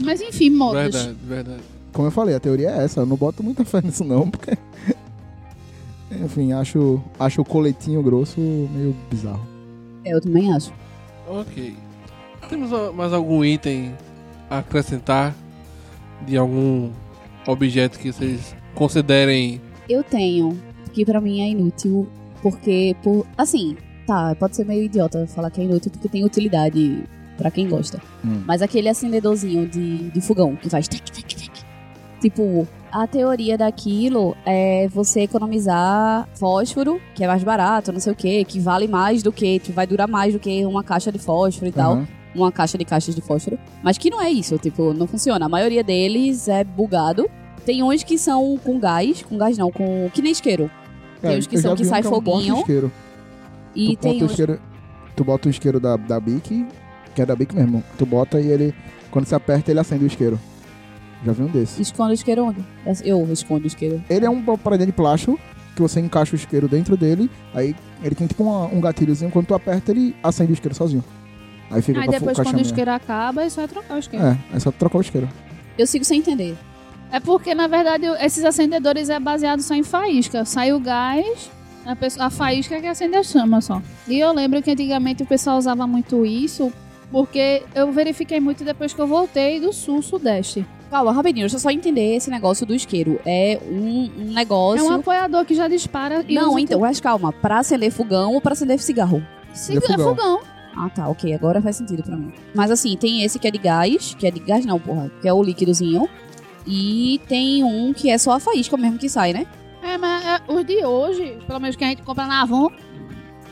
Mas 0.00 0.20
enfim, 0.20 0.48
modos. 0.50 0.80
Verdade, 0.94 1.16
verdade. 1.24 1.60
Como 1.92 2.06
eu 2.06 2.12
falei, 2.12 2.34
a 2.36 2.40
teoria 2.40 2.70
é 2.70 2.84
essa. 2.84 3.00
Eu 3.00 3.06
não 3.06 3.16
boto 3.16 3.42
muita 3.42 3.64
fé 3.64 3.80
nisso, 3.84 4.04
não, 4.04 4.30
porque. 4.30 4.56
Enfim, 6.24 6.52
acho, 6.52 7.00
acho 7.18 7.40
o 7.40 7.44
coletinho 7.44 8.02
grosso 8.02 8.38
meio 8.40 8.94
bizarro. 9.10 9.44
É, 10.04 10.12
eu 10.12 10.20
também 10.20 10.52
acho. 10.52 10.72
Ok. 11.26 11.74
Temos 12.48 12.70
mais 12.94 13.12
algum 13.12 13.44
item 13.44 13.94
a 14.50 14.58
acrescentar 14.58 15.34
de 16.26 16.36
algum 16.36 16.90
objeto 17.46 17.98
que 17.98 18.12
vocês 18.12 18.54
considerem 18.74 19.60
Eu 19.88 20.02
tenho, 20.02 20.58
que 20.92 21.04
pra 21.04 21.20
mim 21.20 21.40
é 21.40 21.48
inútil, 21.48 22.08
porque, 22.42 22.96
por. 23.02 23.26
Assim, 23.36 23.76
tá, 24.06 24.34
pode 24.34 24.56
ser 24.56 24.66
meio 24.66 24.82
idiota 24.82 25.26
falar 25.26 25.50
que 25.50 25.60
é 25.60 25.64
inútil, 25.64 25.90
porque 25.90 26.08
tem 26.08 26.24
utilidade 26.24 27.04
pra 27.36 27.50
quem 27.50 27.68
gosta. 27.68 28.00
Hum. 28.24 28.42
Mas 28.46 28.62
aquele 28.62 28.88
acendedorzinho 28.88 29.68
de, 29.68 30.10
de 30.10 30.20
fogão 30.20 30.56
que 30.56 30.68
faz. 30.68 30.88
tac, 30.88 31.10
tac, 31.10 31.34
tac. 31.34 31.64
Tipo, 32.20 32.66
a 32.92 33.06
teoria 33.06 33.56
daquilo 33.56 34.36
é 34.44 34.86
você 34.88 35.22
economizar 35.22 36.28
fósforo, 36.34 37.00
que 37.14 37.24
é 37.24 37.26
mais 37.26 37.42
barato, 37.42 37.90
não 37.90 37.98
sei 37.98 38.12
o 38.12 38.16
que, 38.16 38.44
que 38.44 38.60
vale 38.60 38.86
mais 38.86 39.22
do 39.22 39.32
que, 39.32 39.58
que 39.60 39.72
vai 39.72 39.86
durar 39.86 40.06
mais 40.06 40.34
do 40.34 40.38
que 40.38 40.64
uma 40.66 40.84
caixa 40.84 41.10
de 41.10 41.18
fósforo 41.18 41.66
e 41.68 41.72
tal 41.72 41.94
Aham. 41.94 42.08
uma 42.34 42.52
caixa 42.52 42.76
de 42.76 42.84
caixas 42.84 43.14
de 43.14 43.22
fósforo. 43.22 43.58
Mas 43.82 43.96
que 43.96 44.10
não 44.10 44.20
é 44.20 44.30
isso, 44.30 44.58
tipo, 44.58 44.92
não 44.92 45.06
funciona. 45.06 45.46
A 45.46 45.48
maioria 45.48 45.82
deles 45.82 46.48
é 46.48 46.62
bugado. 46.62 47.28
Tem 47.64 47.82
uns 47.82 48.02
que 48.02 48.18
são 48.18 48.58
com 48.62 48.78
gás, 48.78 49.22
com 49.22 49.38
gás 49.38 49.56
não, 49.56 49.70
com. 49.70 50.10
que 50.12 50.20
nem 50.20 50.32
isqueiro. 50.32 50.70
Tem 51.20 51.38
uns 51.38 51.46
que 51.46 51.56
É, 51.56 51.60
são 51.60 51.74
que 51.74 51.82
vi 51.82 51.88
um 51.88 51.90
sai 51.90 52.02
é 52.02 52.52
um. 52.52 52.90
E 53.74 53.96
tu, 53.96 54.00
tem 54.00 54.22
uns. 54.22 54.30
isqueiro, 54.32 54.60
tu 55.16 55.24
bota 55.24 55.48
o 55.48 55.50
isqueiro 55.50 55.80
da, 55.80 55.96
da 55.96 56.20
Bic, 56.20 56.66
que 57.14 57.22
é 57.22 57.24
da 57.24 57.34
Bic 57.34 57.54
mesmo. 57.54 57.82
Tu 57.96 58.04
bota 58.04 58.40
e 58.40 58.48
ele. 58.48 58.74
Quando 59.10 59.26
você 59.26 59.34
aperta, 59.34 59.70
ele 59.70 59.78
acende 59.80 60.04
o 60.04 60.06
isqueiro. 60.06 60.38
Já 61.24 61.32
vi 61.32 61.42
um 61.42 61.46
desses. 61.46 61.78
Esconde 61.78 62.12
o 62.12 62.14
isqueiro 62.14 62.44
onde? 62.44 62.64
Eu 63.04 63.32
escondo 63.32 63.64
o 63.64 63.66
isqueiro. 63.66 64.02
Ele 64.10 64.26
é 64.26 64.30
um 64.30 64.42
paradinha 64.56 64.86
de 64.86 64.92
plástico 64.92 65.38
que 65.76 65.80
você 65.80 66.00
encaixa 66.00 66.32
o 66.32 66.36
isqueiro 66.36 66.68
dentro 66.68 66.96
dele. 66.96 67.30
Aí 67.54 67.74
ele 68.02 68.14
tem 68.14 68.26
tipo 68.26 68.42
uma- 68.42 68.66
um 68.66 68.80
gatilhozinho. 68.80 69.30
Quando 69.30 69.46
tu 69.46 69.54
aperta, 69.54 69.90
ele 69.92 70.14
acende 70.22 70.52
o 70.52 70.54
isqueiro 70.54 70.74
sozinho. 70.74 71.04
Aí 71.70 71.80
fica 71.80 72.00
Aí 72.00 72.08
depois, 72.08 72.36
quando 72.36 72.58
o 72.58 72.60
isqueiro 72.60 72.90
acaba, 72.90 73.42
é 73.42 73.48
só 73.48 73.66
trocar 73.66 73.94
o 73.94 73.98
isqueiro. 73.98 74.26
É, 74.26 74.36
é 74.54 74.58
só 74.58 74.70
trocar 74.70 74.98
o 74.98 75.00
isqueiro. 75.00 75.28
Eu 75.78 75.86
sigo 75.86 76.04
sem 76.04 76.18
entender. 76.18 76.56
É 77.10 77.20
porque, 77.20 77.54
na 77.54 77.66
verdade, 77.66 78.06
esses 78.20 78.44
acendedores 78.44 79.08
é 79.08 79.18
baseado 79.18 79.60
só 79.62 79.74
em 79.74 79.82
faísca. 79.82 80.44
Sai 80.44 80.72
o 80.72 80.80
gás, 80.80 81.50
a, 81.86 81.94
pessoa, 81.96 82.26
a 82.26 82.30
faísca 82.30 82.78
que 82.80 82.86
acende 82.86 83.16
a 83.16 83.22
chama 83.22 83.60
só. 83.60 83.80
E 84.08 84.18
eu 84.18 84.32
lembro 84.32 84.60
que 84.62 84.70
antigamente 84.70 85.22
o 85.22 85.26
pessoal 85.26 85.56
usava 85.58 85.86
muito 85.86 86.26
isso, 86.26 86.72
porque 87.12 87.62
eu 87.74 87.92
verifiquei 87.92 88.40
muito 88.40 88.64
depois 88.64 88.92
que 88.92 89.00
eu 89.00 89.06
voltei 89.06 89.60
do 89.60 89.72
sul, 89.72 90.02
sudeste. 90.02 90.66
Calma, 90.90 91.12
rapidinho, 91.12 91.44
deixa 91.44 91.56
eu 91.56 91.60
só 91.60 91.70
entender 91.70 92.16
esse 92.16 92.28
negócio 92.30 92.66
do 92.66 92.74
isqueiro. 92.74 93.20
É 93.24 93.58
um, 93.70 94.10
um 94.18 94.30
É 94.32 94.34
negócio. 94.34 94.84
um 94.84 94.90
apoiador 94.92 95.44
que 95.44 95.54
já 95.54 95.68
dispara 95.68 96.24
e 96.28 96.34
Não, 96.34 96.58
então, 96.58 96.80
mas 96.80 97.00
calma. 97.00 97.32
Pra 97.32 97.58
acender 97.60 97.90
fogão 97.90 98.34
ou 98.34 98.40
pra 98.40 98.52
acender 98.52 98.78
cigarro? 98.80 99.22
Sim, 99.54 99.76
Ele 99.76 99.84
é 99.88 99.94
é 99.94 99.98
fogão. 99.98 100.40
Ah, 100.76 100.88
tá, 100.90 101.08
ok. 101.08 101.32
Agora 101.34 101.62
faz 101.62 101.76
sentido 101.76 102.02
pra 102.02 102.16
mim. 102.16 102.32
Mas 102.54 102.70
assim, 102.70 102.96
tem 102.96 103.22
esse 103.22 103.38
que 103.38 103.46
é 103.46 103.50
de 103.50 103.58
gás, 103.58 104.14
que 104.18 104.26
é 104.26 104.30
de 104.30 104.40
gás 104.40 104.64
não, 104.66 104.78
porra, 104.78 105.10
que 105.20 105.28
é 105.28 105.32
o 105.32 105.42
líquidozinho. 105.42 106.08
E 106.66 107.20
tem 107.28 107.64
um 107.64 107.92
que 107.92 108.10
é 108.10 108.18
só 108.18 108.32
a 108.32 108.40
faísca 108.40 108.76
mesmo 108.76 108.98
que 108.98 109.08
sai, 109.08 109.32
né? 109.32 109.46
É, 109.82 109.96
mas 109.98 110.24
é, 110.24 110.40
os 110.52 110.64
de 110.64 110.84
hoje, 110.84 111.38
pelo 111.46 111.58
menos 111.60 111.74
que 111.76 111.84
a 111.84 111.88
gente 111.88 112.02
compra 112.02 112.26
na 112.26 112.42
Avon, 112.42 112.68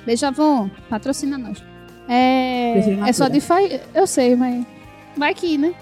deixa 0.07 0.29
Avon, 0.29 0.71
patrocina 0.89 1.37
nós. 1.37 1.63
É, 2.13 3.09
é 3.09 3.13
só 3.13 3.29
de 3.29 3.41
faísca. 3.41 3.83
Eu 3.95 4.05
sei, 4.05 4.35
mas 4.35 4.67
vai 5.17 5.33
que, 5.33 5.57
né? 5.57 5.73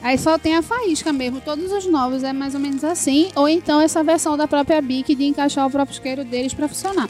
Aí 0.00 0.16
só 0.16 0.38
tem 0.38 0.54
a 0.54 0.62
faísca 0.62 1.12
mesmo. 1.12 1.40
Todos 1.40 1.72
os 1.72 1.86
novos 1.86 2.22
é 2.22 2.32
mais 2.32 2.54
ou 2.54 2.60
menos 2.60 2.84
assim. 2.84 3.30
Ou 3.34 3.48
então 3.48 3.80
essa 3.80 4.04
versão 4.04 4.36
da 4.36 4.46
própria 4.46 4.80
Bic 4.80 5.12
de 5.16 5.24
encaixar 5.24 5.66
o 5.66 5.70
próprio 5.70 5.92
isqueiro 5.92 6.24
deles 6.24 6.54
pra 6.54 6.68
funcionar. 6.68 7.08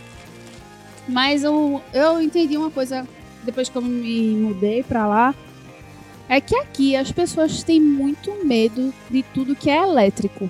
Mas 1.07 1.45
eu, 1.45 1.83
eu 1.93 2.23
entendi 2.23 2.57
uma 2.57 2.71
coisa 2.71 3.07
depois 3.45 3.69
que 3.69 3.77
eu 3.77 3.83
me 3.83 4.35
mudei 4.37 4.83
pra 4.83 5.07
lá. 5.07 5.35
É 6.31 6.41
que 6.41 6.57
aqui 6.57 6.97
as 6.97 7.13
pessoas 7.13 7.63
têm 7.63 7.79
muito 7.79 8.33
medo 8.43 8.93
de 9.11 9.23
tudo 9.23 9.55
que 9.55 9.69
é 9.69 9.83
elétrico. 9.83 10.49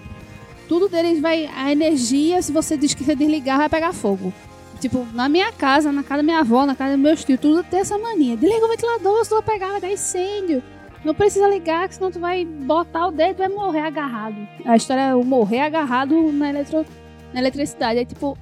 Tudo 0.68 0.88
deles 0.88 1.20
vai. 1.20 1.46
A 1.56 1.72
energia, 1.72 2.40
se 2.40 2.52
você 2.52 2.76
diz 2.76 2.94
que 2.94 3.02
você 3.02 3.16
desligar, 3.16 3.58
vai 3.58 3.68
pegar 3.68 3.92
fogo. 3.92 4.32
Tipo, 4.80 5.06
na 5.12 5.28
minha 5.28 5.52
casa, 5.52 5.90
na 5.90 6.02
casa 6.02 6.18
da 6.18 6.22
minha 6.22 6.38
avó, 6.38 6.64
na 6.64 6.74
casa 6.74 6.92
dos 6.92 7.02
meus 7.02 7.24
tios, 7.24 7.40
tudo 7.40 7.64
tem 7.64 7.80
essa 7.80 7.98
mania. 7.98 8.36
Desliga 8.36 8.64
o 8.64 8.68
ventilador, 8.68 9.24
se 9.24 9.30
tu 9.30 9.34
vai 9.36 9.44
pegar, 9.44 9.68
vai 9.68 9.80
dar 9.80 9.92
incêndio. 9.92 10.62
Não 11.04 11.14
precisa 11.14 11.48
ligar, 11.48 11.90
senão 11.92 12.10
tu 12.10 12.18
vai 12.18 12.44
botar 12.44 13.06
o 13.06 13.10
dedo 13.10 13.42
e 13.42 13.46
vai 13.46 13.48
morrer 13.48 13.80
agarrado. 13.80 14.36
A 14.64 14.76
história 14.76 15.00
é 15.02 15.14
o 15.14 15.24
morrer 15.24 15.60
agarrado 15.60 16.32
na, 16.32 16.50
eletro... 16.50 16.84
na 17.32 17.40
eletricidade. 17.40 18.00
É 18.00 18.04
tipo, 18.04 18.36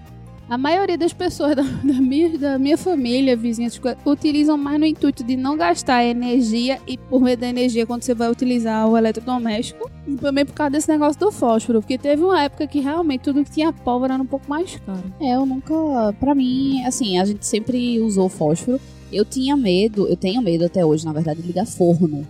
A 0.49 0.57
maioria 0.57 0.97
das 0.97 1.12
pessoas 1.12 1.57
da, 1.57 1.62
da 1.84 2.01
minha, 2.01 2.38
da 2.38 2.59
minha 2.59 2.78
família, 2.78 3.36
vizinhas, 3.36 3.80
utilizam 4.05 4.57
mais 4.57 4.78
no 4.78 4.86
intuito 4.86 5.24
de 5.24 5.36
não 5.36 5.57
gastar 5.57 6.05
energia 6.05 6.78
e 6.86 6.97
por 6.97 7.20
meio 7.20 7.36
da 7.36 7.49
energia 7.49 7.84
quando 7.84 8.03
você 8.03 8.14
vai 8.14 8.30
utilizar 8.30 8.88
o 8.88 8.97
eletrodoméstico. 8.97 9.90
E 10.07 10.14
também 10.14 10.47
por 10.47 10.55
causa 10.55 10.70
desse 10.70 10.88
negócio 10.88 11.18
do 11.18 11.32
fósforo. 11.32 11.80
Porque 11.80 11.99
teve 11.99 12.22
uma 12.22 12.42
época 12.42 12.66
que 12.66 12.78
realmente 12.78 13.22
tudo 13.22 13.42
que 13.44 13.51
tinha 13.51 13.72
pólvora 13.72 14.14
era 14.14 14.22
um 14.22 14.26
pouco 14.26 14.49
mais 14.49 14.76
caro. 14.86 15.03
É, 15.20 15.34
eu 15.34 15.44
nunca. 15.44 15.74
Pra 16.20 16.32
mim, 16.32 16.84
assim, 16.84 17.18
a 17.18 17.24
gente 17.24 17.44
sempre 17.44 17.99
usou 18.01 18.28
fósforo. 18.28 18.80
Eu 19.12 19.24
tinha 19.24 19.57
medo, 19.57 20.07
eu 20.07 20.16
tenho 20.16 20.40
medo 20.40 20.64
até 20.64 20.84
hoje, 20.84 21.05
na 21.05 21.12
verdade, 21.12 21.40
de 21.40 21.47
ligar 21.49 21.66
forno 21.66 22.26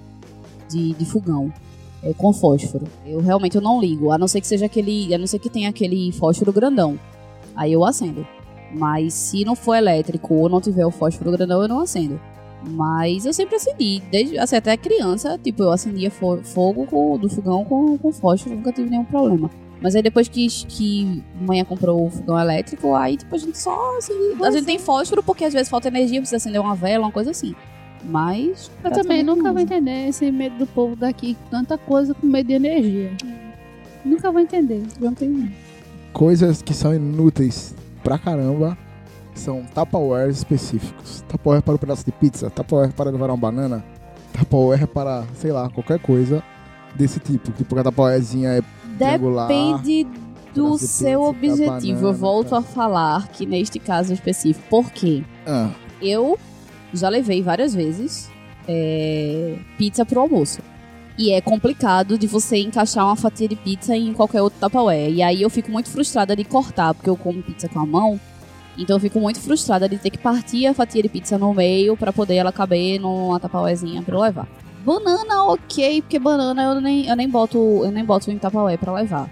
de, 0.70 0.94
de 0.94 1.04
fogão. 1.04 1.52
é, 2.02 2.12
com 2.14 2.32
fósforo. 2.32 2.86
Eu 3.04 3.20
realmente 3.20 3.56
eu 3.56 3.62
não 3.62 3.80
ligo, 3.80 4.10
a 4.12 4.18
não 4.18 4.28
ser 4.28 4.40
que 4.40 4.46
seja 4.46 4.66
aquele, 4.66 5.12
a 5.14 5.18
não 5.18 5.26
ser 5.26 5.38
que 5.38 5.50
tenha 5.50 5.68
aquele 5.68 6.12
fósforo 6.12 6.52
grandão. 6.52 6.98
Aí 7.56 7.72
eu 7.72 7.84
acendo. 7.84 8.26
Mas 8.72 9.14
se 9.14 9.44
não 9.44 9.54
for 9.56 9.74
elétrico 9.74 10.34
ou 10.34 10.48
não 10.48 10.60
tiver 10.60 10.84
o 10.84 10.90
fósforo 10.90 11.30
grandão, 11.32 11.62
eu 11.62 11.68
não 11.68 11.80
acendo. 11.80 12.20
Mas 12.68 13.24
eu 13.24 13.32
sempre 13.32 13.54
acendi, 13.56 14.02
desde 14.10 14.38
assim, 14.38 14.56
até 14.56 14.76
criança, 14.76 15.38
tipo, 15.38 15.62
eu 15.62 15.70
acendia 15.70 16.10
fo- 16.10 16.38
fogo 16.42 16.84
com- 16.86 17.16
do 17.16 17.28
fogão 17.28 17.64
com, 17.64 17.96
com 17.96 18.12
fósforo, 18.12 18.56
nunca 18.56 18.72
tive 18.72 18.90
nenhum 18.90 19.04
problema. 19.04 19.50
Mas 19.80 19.94
aí 19.94 20.02
depois 20.02 20.26
que, 20.26 20.48
que 20.66 21.22
mãe 21.40 21.62
comprou 21.64 22.06
o 22.06 22.10
fogão 22.10 22.38
elétrico, 22.40 22.94
aí 22.94 23.16
tipo, 23.16 23.34
a 23.34 23.38
gente 23.38 23.56
só 23.56 23.96
acende. 23.98 24.42
A 24.42 24.50
gente 24.50 24.64
tem 24.64 24.78
fósforo 24.78 25.22
porque 25.22 25.44
às 25.44 25.52
vezes 25.52 25.68
falta 25.68 25.88
energia, 25.88 26.18
precisa 26.18 26.38
acender 26.38 26.60
uma 26.60 26.74
vela, 26.74 27.04
uma 27.04 27.12
coisa 27.12 27.30
assim. 27.30 27.54
Mas. 28.04 28.70
Eu 28.82 28.90
também 28.90 29.22
nunca 29.22 29.52
vou 29.52 29.60
entender 29.60 30.08
esse 30.08 30.30
medo 30.32 30.56
do 30.58 30.66
povo 30.66 30.96
daqui, 30.96 31.36
tanta 31.50 31.76
coisa 31.78 32.14
com 32.14 32.26
medo 32.26 32.46
de 32.48 32.54
energia. 32.54 33.12
Nunca 34.04 34.30
vou 34.32 34.40
entender. 34.40 34.82
Não 34.98 35.12
tenho. 35.14 35.52
Coisas 36.16 36.62
que 36.62 36.72
são 36.72 36.94
inúteis 36.94 37.74
pra 38.02 38.16
caramba 38.16 38.74
são 39.34 39.66
Tupperware 39.74 40.30
específicos. 40.30 41.22
Tupperware 41.28 41.60
para 41.60 41.74
um 41.74 41.76
pedaço 41.76 42.06
de 42.06 42.12
pizza, 42.12 42.48
Tupperware 42.48 42.90
para 42.94 43.10
levar 43.10 43.28
uma 43.28 43.36
banana, 43.36 43.84
Tupperware 44.32 44.86
para, 44.86 45.24
sei 45.34 45.52
lá, 45.52 45.68
qualquer 45.68 45.98
coisa 45.98 46.42
desse 46.94 47.20
tipo. 47.20 47.52
Tipo, 47.52 47.78
a 47.78 47.84
Tupperwarezinha 47.84 48.48
é. 48.48 48.62
Depende 48.96 50.06
do 50.54 50.78
seu 50.78 51.20
objetivo. 51.20 51.66
banana, 51.66 52.00
eu 52.00 52.14
volto 52.14 52.48
tá. 52.48 52.58
a 52.60 52.62
falar 52.62 53.28
que 53.28 53.44
neste 53.44 53.78
caso 53.78 54.14
específico, 54.14 54.66
por 54.70 54.90
quê? 54.90 55.22
Ah, 55.46 55.68
Eu 56.00 56.38
já 56.94 57.10
levei 57.10 57.42
várias 57.42 57.74
vezes 57.74 58.30
é, 58.66 59.58
pizza 59.76 60.06
pro 60.06 60.20
almoço. 60.20 60.62
E 61.18 61.32
é 61.32 61.40
complicado 61.40 62.18
de 62.18 62.26
você 62.26 62.58
encaixar 62.58 63.06
uma 63.06 63.16
fatia 63.16 63.48
de 63.48 63.56
pizza 63.56 63.96
em 63.96 64.12
qualquer 64.12 64.42
outro 64.42 64.58
Tupperware. 64.60 65.10
E 65.10 65.22
aí 65.22 65.40
eu 65.40 65.48
fico 65.48 65.70
muito 65.70 65.88
frustrada 65.88 66.36
de 66.36 66.44
cortar, 66.44 66.92
porque 66.92 67.08
eu 67.08 67.16
como 67.16 67.42
pizza 67.42 67.68
com 67.68 67.80
a 67.80 67.86
mão. 67.86 68.20
Então 68.76 68.96
eu 68.96 69.00
fico 69.00 69.18
muito 69.18 69.40
frustrada 69.40 69.88
de 69.88 69.96
ter 69.96 70.10
que 70.10 70.18
partir 70.18 70.66
a 70.66 70.74
fatia 70.74 71.02
de 71.02 71.08
pizza 71.08 71.38
no 71.38 71.54
meio 71.54 71.96
pra 71.96 72.12
poder 72.12 72.36
ela 72.36 72.52
caber 72.52 73.00
numa 73.00 73.40
Tupperwarezinha 73.40 74.02
pra 74.02 74.14
eu 74.14 74.20
levar. 74.20 74.46
Banana, 74.84 75.44
ok, 75.44 76.02
porque 76.02 76.18
banana 76.18 76.62
eu 76.62 76.80
nem, 76.80 77.06
eu 77.06 77.16
nem 77.16 77.28
boto 77.28 77.58
eu 77.58 77.90
nem 77.90 78.04
boto 78.04 78.30
em 78.30 78.38
Tupperware 78.38 78.78
pra 78.78 78.92
levar. 78.92 79.30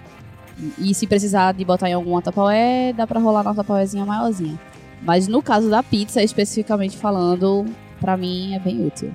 E 0.78 0.95
se 0.95 1.07
precisar 1.07 1.53
de 1.53 1.64
botar 1.64 1.91
em 1.91 1.93
alguma 1.93 2.22
Tupperware, 2.22 2.95
dá 2.95 3.07
pra 3.07 3.20
rolar 3.20 3.43
na 3.43 3.55
Tupperwarezinha 3.55 4.07
maiorzinha. 4.07 4.59
Mas 5.03 5.28
no 5.28 5.43
caso 5.43 5.68
da 5.68 5.82
pizza, 5.82 6.22
especificamente 6.22 6.97
falando, 6.97 7.66
pra 8.01 8.16
mim 8.16 8.55
é 8.55 8.59
bem 8.59 8.87
útil. 8.87 9.12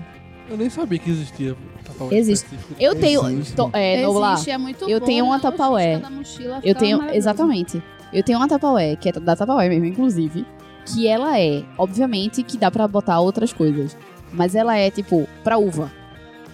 Eu 0.48 0.58
nem 0.58 0.70
sabia 0.70 1.00
que 1.00 1.10
existia 1.10 1.56
Tupperware 2.00 2.18
Existe. 2.20 2.48
Eu 2.80 2.96
tenho. 2.96 3.28
Existe. 3.30 3.56
to- 3.56 3.70
é, 3.74 4.02
Existe, 4.34 4.52
é 4.52 4.58
muito 4.58 4.90
eu 4.90 5.00
bom, 5.00 5.06
tenho 5.06 5.26
uma 5.26 5.36
né? 5.38 5.42
Mochila 6.10 6.56
Eu 6.58 6.62
fica 6.62 6.80
tenho. 6.80 7.10
Exatamente. 7.14 7.84
Eu 8.12 8.24
tenho 8.24 8.38
uma 8.40 8.48
Tupperware, 8.48 8.98
que 8.98 9.10
é 9.10 9.12
da 9.12 9.36
Tupperware 9.36 9.70
mesmo, 9.70 9.86
inclusive. 9.86 10.46
Que 10.86 11.08
ela 11.08 11.40
é, 11.40 11.64
obviamente, 11.78 12.42
que 12.42 12.58
dá 12.58 12.72
pra 12.72 12.88
botar 12.88 13.20
outras 13.20 13.54
coisas. 13.54 13.96
Mas 14.34 14.56
ela 14.56 14.76
é, 14.76 14.90
tipo, 14.90 15.28
pra 15.44 15.58
uva. 15.58 15.92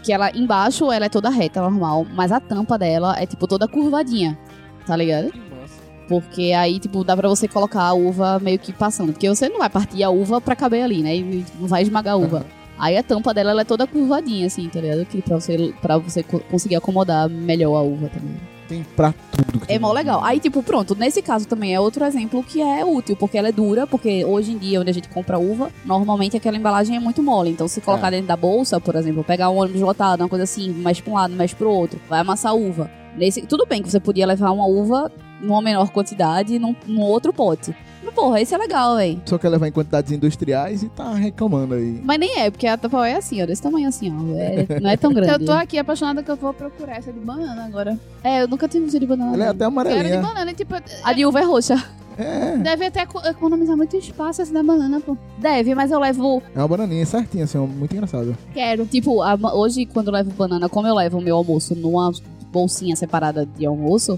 Que 0.03 0.11
ela, 0.11 0.29
embaixo, 0.35 0.91
ela 0.91 1.05
é 1.05 1.09
toda 1.09 1.29
reta, 1.29 1.61
normal. 1.61 2.05
Mas 2.13 2.31
a 2.31 2.39
tampa 2.39 2.77
dela 2.77 3.15
é, 3.17 3.25
tipo, 3.25 3.47
toda 3.47 3.67
curvadinha. 3.67 4.37
Tá 4.85 4.95
ligado? 4.95 5.31
Que 5.31 5.39
massa. 5.39 5.75
Porque 6.07 6.51
aí, 6.53 6.79
tipo, 6.79 7.03
dá 7.03 7.15
pra 7.17 7.27
você 7.29 7.47
colocar 7.47 7.81
a 7.83 7.93
uva 7.93 8.39
meio 8.39 8.59
que 8.59 8.71
passando. 8.73 9.13
Porque 9.13 9.27
você 9.27 9.49
não 9.49 9.59
vai 9.59 9.69
partir 9.69 10.03
a 10.03 10.09
uva 10.09 10.39
pra 10.41 10.55
caber 10.55 10.83
ali, 10.83 11.01
né? 11.01 11.15
E 11.15 11.45
não 11.59 11.67
vai 11.67 11.81
esmagar 11.81 12.13
a 12.13 12.17
uva. 12.17 12.45
Aí 12.77 12.97
a 12.97 13.03
tampa 13.03 13.33
dela 13.33 13.51
ela 13.51 13.61
é 13.61 13.65
toda 13.65 13.87
curvadinha, 13.87 14.47
assim, 14.47 14.67
tá 14.69 14.81
ligado? 14.81 15.05
Que 15.05 15.21
pra 15.21 15.39
você, 15.39 15.73
pra 15.81 15.97
você 15.97 16.23
co- 16.23 16.39
conseguir 16.51 16.75
acomodar 16.75 17.29
melhor 17.29 17.75
a 17.77 17.81
uva 17.81 18.09
também. 18.09 18.35
tem 18.67 18.83
pra 18.95 19.13
tudo. 19.31 19.65
que 19.65 19.71
É 19.71 19.77
mó 19.77 19.93
legal. 19.93 20.23
Aí, 20.23 20.39
tipo, 20.39 20.63
pronto, 20.63 20.95
nesse 20.95 21.21
caso 21.21 21.47
também 21.47 21.73
é 21.75 21.79
outro 21.79 22.03
exemplo 22.03 22.43
que 22.43 22.59
é 22.61 22.83
útil, 22.83 23.15
porque 23.15 23.37
ela 23.37 23.49
é 23.49 23.51
dura, 23.51 23.85
porque 23.85 24.25
hoje 24.25 24.51
em 24.53 24.57
dia, 24.57 24.81
onde 24.81 24.89
a 24.89 24.93
gente 24.93 25.07
compra 25.07 25.37
uva, 25.37 25.69
normalmente 25.85 26.35
aquela 26.35 26.57
embalagem 26.57 26.95
é 26.97 26.99
muito 26.99 27.21
mole. 27.21 27.51
Então, 27.51 27.67
se 27.67 27.79
colocar 27.79 28.07
É. 28.07 28.11
dentro 28.11 28.25
da 28.27 28.35
bolsa, 28.35 28.81
por 28.81 28.95
exemplo, 28.95 29.23
pegar 29.23 29.51
um 29.51 29.57
ônibus 29.57 29.81
lotado, 29.81 30.21
uma 30.21 30.27
coisa 30.29 30.45
assim, 30.45 30.69
mexe 30.71 31.01
pra 31.03 31.11
um 31.11 31.15
lado, 31.15 31.35
mexe 31.35 31.55
pro 31.55 31.69
outro, 31.69 31.99
vai 32.09 32.19
amassar 32.21 32.51
a 32.53 32.55
uva. 32.55 32.89
Nesse, 33.15 33.43
tudo 33.43 33.65
bem 33.67 33.81
que 33.83 33.89
você 33.91 33.99
podia 33.99 34.25
levar 34.25 34.49
uma 34.51 34.65
uva 34.65 35.11
numa 35.41 35.61
menor 35.61 35.91
quantidade 35.91 36.57
num, 36.57 36.75
num 36.87 37.01
outro 37.03 37.31
pote. 37.31 37.73
Porra, 38.13 38.41
isso 38.41 38.53
é 38.55 38.57
legal, 38.57 38.95
véi. 38.95 39.19
Só 39.25 39.37
quer 39.37 39.49
levar 39.49 39.67
em 39.67 39.71
quantidades 39.71 40.11
industriais 40.11 40.83
e 40.83 40.89
tá 40.89 41.13
reclamando 41.13 41.73
aí. 41.75 41.99
Mas 42.03 42.19
nem 42.19 42.39
é, 42.39 42.49
porque 42.49 42.65
a 42.67 42.77
Tupperware 42.77 43.13
é 43.13 43.17
assim, 43.17 43.41
ó, 43.41 43.45
desse 43.45 43.61
tamanho 43.61 43.87
assim, 43.87 44.11
ó. 44.11 44.37
é- 44.37 44.79
não 44.79 44.89
é 44.89 44.97
tão 44.97 45.13
grande. 45.13 45.31
Eu 45.33 45.45
tô 45.45 45.51
aqui 45.51 45.77
apaixonada 45.77 46.23
que 46.23 46.31
eu 46.31 46.35
vou 46.35 46.53
procurar 46.53 46.97
essa 46.97 47.11
de 47.11 47.19
banana 47.19 47.65
agora. 47.65 47.99
É, 48.23 48.41
eu 48.43 48.47
nunca 48.47 48.67
tive 48.67 48.85
de 48.99 49.05
banana. 49.05 49.33
Ela 49.33 49.45
é 49.45 49.47
até 49.49 49.57
Quero 49.59 49.71
de 49.71 49.79
amarelinha. 49.79 50.21
banana, 50.21 50.53
tipo, 50.53 50.73
A 51.03 51.13
de 51.13 51.25
uva 51.25 51.39
é 51.39 51.43
roxa. 51.43 51.83
É, 52.17 52.55
deve 52.57 52.85
até 52.85 53.01
eco- 53.01 53.19
economizar 53.27 53.75
muito 53.75 53.97
espaço 53.97 54.41
essa 54.41 54.53
da 54.53 54.63
banana, 54.63 55.01
pô. 55.01 55.17
Deve, 55.37 55.75
mas 55.75 55.91
eu 55.91 55.99
levo 55.99 56.41
é 56.55 56.59
uma 56.59 56.67
bananinha 56.69 57.05
certinha, 57.05 57.43
assim, 57.43 57.57
ó, 57.57 57.65
muito 57.67 57.91
engraçado. 57.93 58.37
Quero. 58.53 58.85
Tipo, 58.85 59.21
a- 59.21 59.35
hoje, 59.53 59.85
quando 59.85 60.07
eu 60.07 60.13
levo 60.13 60.31
banana, 60.31 60.69
como 60.69 60.87
eu 60.87 60.95
levo 60.95 61.17
o 61.17 61.21
meu 61.21 61.35
almoço 61.35 61.75
numa 61.75 62.09
bolsinha 62.53 62.95
separada 62.95 63.45
de 63.45 63.65
almoço, 63.65 64.17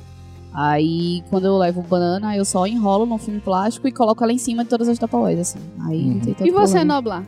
aí 0.57 1.23
quando 1.29 1.45
eu 1.45 1.57
levo 1.57 1.81
banana, 1.83 2.35
eu 2.35 2.43
só 2.43 2.65
enrolo 2.65 3.05
num 3.05 3.17
filme 3.19 3.39
plástico 3.39 3.87
e 3.87 3.91
coloco 3.91 4.23
ela 4.23 4.33
em 4.33 4.37
cima 4.39 4.63
de 4.63 4.69
todas 4.69 4.89
as 4.89 4.97
tapaués, 4.97 5.39
assim. 5.39 5.59
Aí 5.87 6.01
Uhum. 6.01 6.13
não 6.15 6.19
tem 6.19 6.33
tanto 6.33 6.47
E 6.47 6.51
você, 6.51 6.73
problema. 6.79 6.93
Noblar? 6.95 7.23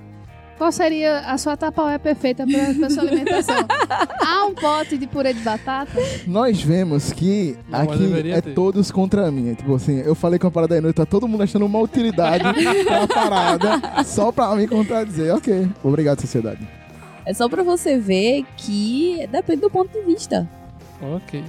Qual 0.57 0.71
seria 0.73 1.19
a 1.19 1.37
sua 1.37 1.55
tapaué 1.55 1.97
perfeita 1.97 2.45
pra, 2.45 2.73
pra 2.73 2.89
sua 2.89 3.03
alimentação? 3.07 3.55
Há 4.19 4.45
um 4.45 4.53
pote 4.53 4.97
de 4.97 5.07
purê 5.07 5.33
de 5.33 5.39
batata? 5.39 5.93
Nós 6.27 6.61
vemos 6.61 7.13
que 7.13 7.57
Não, 7.69 7.79
aqui 7.79 8.29
é 8.31 8.41
ter. 8.41 8.53
todos 8.53 8.91
contra 8.91 9.31
mim. 9.31 9.53
Tipo 9.53 9.75
assim, 9.75 9.99
eu 9.99 10.13
falei 10.13 10.37
que 10.37 10.45
uma 10.45 10.51
parada 10.51 10.75
aí 10.75 10.81
noite, 10.81 10.97
tá 10.97 11.05
todo 11.05 11.29
mundo 11.29 11.43
achando 11.43 11.65
uma 11.65 11.79
utilidade 11.79 12.43
pra 12.83 13.07
parada 13.07 14.03
só 14.03 14.33
pra 14.33 14.53
me 14.53 14.67
contradizer. 14.67 15.33
Ok, 15.33 15.69
obrigado, 15.81 16.19
sociedade. 16.19 16.67
É 17.25 17.33
só 17.33 17.47
pra 17.47 17.63
você 17.63 17.97
ver 17.97 18.43
que 18.57 19.25
depende 19.31 19.61
do 19.61 19.69
ponto 19.69 19.89
de 19.93 20.01
vista. 20.01 20.45
Ok. 21.01 21.41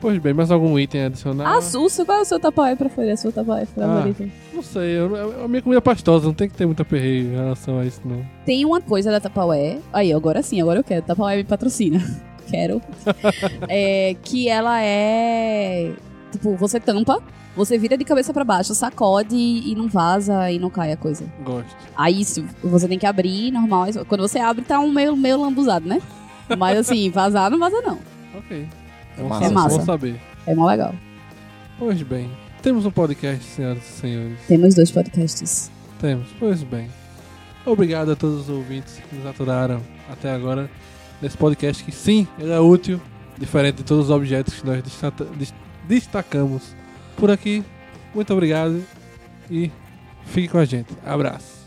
Pois 0.00 0.18
bem, 0.18 0.32
mais 0.32 0.50
algum 0.50 0.78
item 0.78 1.04
adicional? 1.04 1.46
Ah, 1.46 1.60
Susso, 1.60 2.06
qual 2.06 2.18
é 2.18 2.20
o 2.22 2.24
seu 2.24 2.40
tapaué 2.40 2.74
preferido? 2.74 3.12
A 3.12 3.16
sua 3.18 3.30
tapaué 3.32 3.66
favorita? 3.66 4.26
Não 4.54 4.62
sei, 4.62 4.96
eu, 4.98 5.14
eu- 5.14 5.44
a 5.44 5.48
minha 5.48 5.60
comida 5.60 5.80
pastosa, 5.82 6.26
não 6.26 6.32
tem 6.34 6.48
que 6.48 6.54
ter 6.54 6.64
muita 6.64 6.84
perreio 6.84 7.32
em 7.32 7.36
relação 7.36 7.78
a 7.78 7.84
isso, 7.84 8.00
não. 8.04 8.24
Tem 8.46 8.64
uma 8.64 8.80
coisa 8.80 9.10
da 9.10 9.20
Tapaué. 9.20 9.78
Aí, 9.92 10.12
agora 10.12 10.42
sim, 10.42 10.60
agora 10.60 10.80
eu 10.80 10.84
quero. 10.84 11.02
Tapaué 11.02 11.36
me 11.36 11.44
patrocina. 11.44 12.00
Quero. 12.50 12.80
É, 13.68 14.16
que 14.24 14.48
ela 14.48 14.82
é. 14.82 15.92
Tipo, 16.32 16.56
você 16.56 16.80
tampa, 16.80 17.22
você 17.54 17.76
vira 17.78 17.96
de 17.96 18.04
cabeça 18.04 18.32
pra 18.32 18.42
baixo, 18.42 18.74
sacode 18.74 19.36
e 19.36 19.72
não 19.76 19.86
vaza 19.88 20.50
e 20.50 20.58
não 20.58 20.68
cai 20.70 20.90
a 20.92 20.96
coisa. 20.96 21.24
Gosto. 21.44 21.76
Aí 21.96 22.20
isso, 22.20 22.44
você 22.62 22.88
tem 22.88 22.98
que 22.98 23.06
abrir, 23.06 23.52
normal. 23.52 23.86
Quando 24.08 24.22
você 24.22 24.38
abre, 24.40 24.64
tá 24.64 24.80
um 24.80 24.90
meio, 24.90 25.16
meio 25.16 25.40
lambuzado, 25.40 25.86
né? 25.88 26.00
Mas 26.58 26.78
assim, 26.78 27.08
vazar 27.14 27.50
não 27.50 27.58
vaza 27.58 27.80
não. 27.82 27.98
Ok. 28.36 28.66
É 29.18 29.22
Bom 29.22 29.28
massa. 29.28 29.40
saber, 29.40 29.50
É 29.50 29.54
massa. 29.54 29.78
Bom 29.78 29.84
saber. 29.84 30.20
É 30.46 30.54
mó 30.54 30.66
legal. 30.66 30.94
Pois 31.78 32.02
bem, 32.02 32.30
temos 32.62 32.84
um 32.84 32.90
podcast, 32.90 33.42
senhoras 33.44 33.82
e 33.82 34.00
senhores. 34.00 34.38
Temos 34.46 34.74
dois 34.74 34.90
podcasts. 34.90 35.70
Temos, 36.00 36.28
pois 36.38 36.62
bem. 36.62 36.88
Obrigado 37.64 38.12
a 38.12 38.16
todos 38.16 38.42
os 38.42 38.48
ouvintes 38.48 39.00
que 39.08 39.16
nos 39.16 39.26
aturaram 39.26 39.80
até 40.10 40.30
agora 40.32 40.70
nesse 41.20 41.36
podcast 41.36 41.84
que 41.84 41.92
sim, 41.92 42.26
ele 42.38 42.50
é 42.52 42.58
útil, 42.60 43.00
diferente 43.38 43.76
de 43.76 43.84
todos 43.84 44.06
os 44.06 44.10
objetos 44.10 44.54
que 44.54 44.66
nós 44.66 44.82
destacamos 45.86 46.74
por 47.16 47.30
aqui. 47.30 47.62
Muito 48.14 48.32
obrigado 48.32 48.82
e 49.50 49.70
fique 50.24 50.48
com 50.48 50.58
a 50.58 50.64
gente. 50.64 50.88
Abraço. 51.04 51.60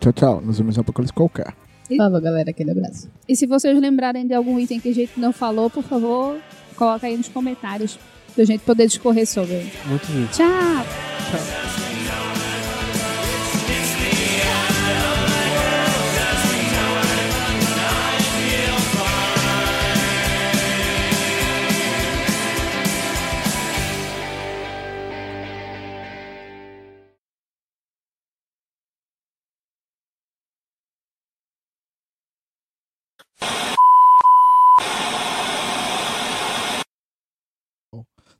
Tchau, 0.00 0.12
tchau. 0.12 0.40
Nos 0.40 0.58
vemos 0.58 0.76
em 0.76 0.78
um 0.78 0.82
apocalipse 0.82 1.12
qualquer. 1.12 1.54
Falou, 1.96 2.20
galera. 2.20 2.50
Aquele 2.50 2.72
abraço. 2.72 3.08
E 3.28 3.36
se 3.36 3.46
vocês 3.46 3.78
lembrarem 3.80 4.26
de 4.26 4.34
algum 4.34 4.58
item 4.58 4.80
que 4.80 4.88
a 4.88 4.94
gente 4.94 5.18
não 5.18 5.32
falou, 5.32 5.70
por 5.70 5.82
favor, 5.84 6.38
coloca 6.76 7.06
aí 7.06 7.16
nos 7.16 7.28
comentários 7.28 7.98
pra 8.34 8.44
gente 8.44 8.60
poder 8.60 8.86
discorrer 8.86 9.26
sobre. 9.26 9.72
Muito 9.86 10.06
justo. 10.06 10.36
Tchau! 10.36 10.86
Tchau. 11.30 11.85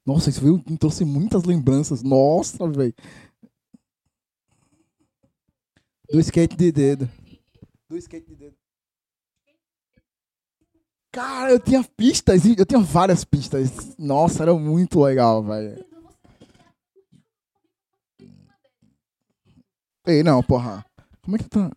Nossa, 0.06 0.30
isso 0.30 0.40
veio, 0.40 0.62
me 0.68 0.78
trouxe 0.78 1.04
muitas 1.04 1.42
lembranças. 1.44 2.02
Nossa, 2.02 2.68
velho. 2.70 2.94
Do 6.08 6.20
skate 6.20 6.56
de 6.56 6.70
dedo. 6.70 7.10
Do 7.88 7.96
skate 7.98 8.26
de 8.28 8.36
dedo. 8.36 8.56
Cara, 11.12 11.50
eu 11.50 11.58
tinha 11.58 11.82
pistas, 11.82 12.44
eu 12.44 12.66
tinha 12.66 12.80
várias 12.80 13.24
pistas. 13.24 13.96
Nossa, 13.98 14.42
era 14.44 14.54
muito 14.54 15.00
legal, 15.00 15.42
velho. 15.42 15.84
Ei, 20.06 20.22
não, 20.22 20.42
porra. 20.42 20.84
Como 21.22 21.36
é 21.36 21.38
que 21.40 21.48
tá? 21.48 21.70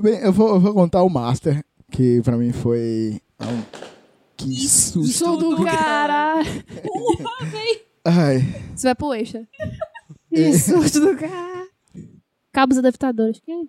Bem, 0.00 0.18
eu 0.18 0.32
vou, 0.32 0.54
eu 0.54 0.60
vou 0.60 0.74
contar 0.74 1.02
o 1.04 1.08
Master, 1.08 1.64
que 1.92 2.20
pra 2.22 2.36
mim 2.36 2.50
foi. 2.52 3.20
um- 3.40 3.93
Que 4.36 4.68
susto. 4.68 5.04
Sou 5.06 5.36
do 5.38 5.64
cara! 5.64 6.42
Ai, 8.04 8.38
Você 8.74 8.88
vai 8.88 8.94
pro 8.94 9.14
extra. 9.14 9.48
Que 10.28 10.52
susto 10.58 11.00
do 11.00 11.16
cara! 11.16 11.68
Cabos 12.52 12.78
adaptadores. 12.78 13.40
Que? 13.40 13.68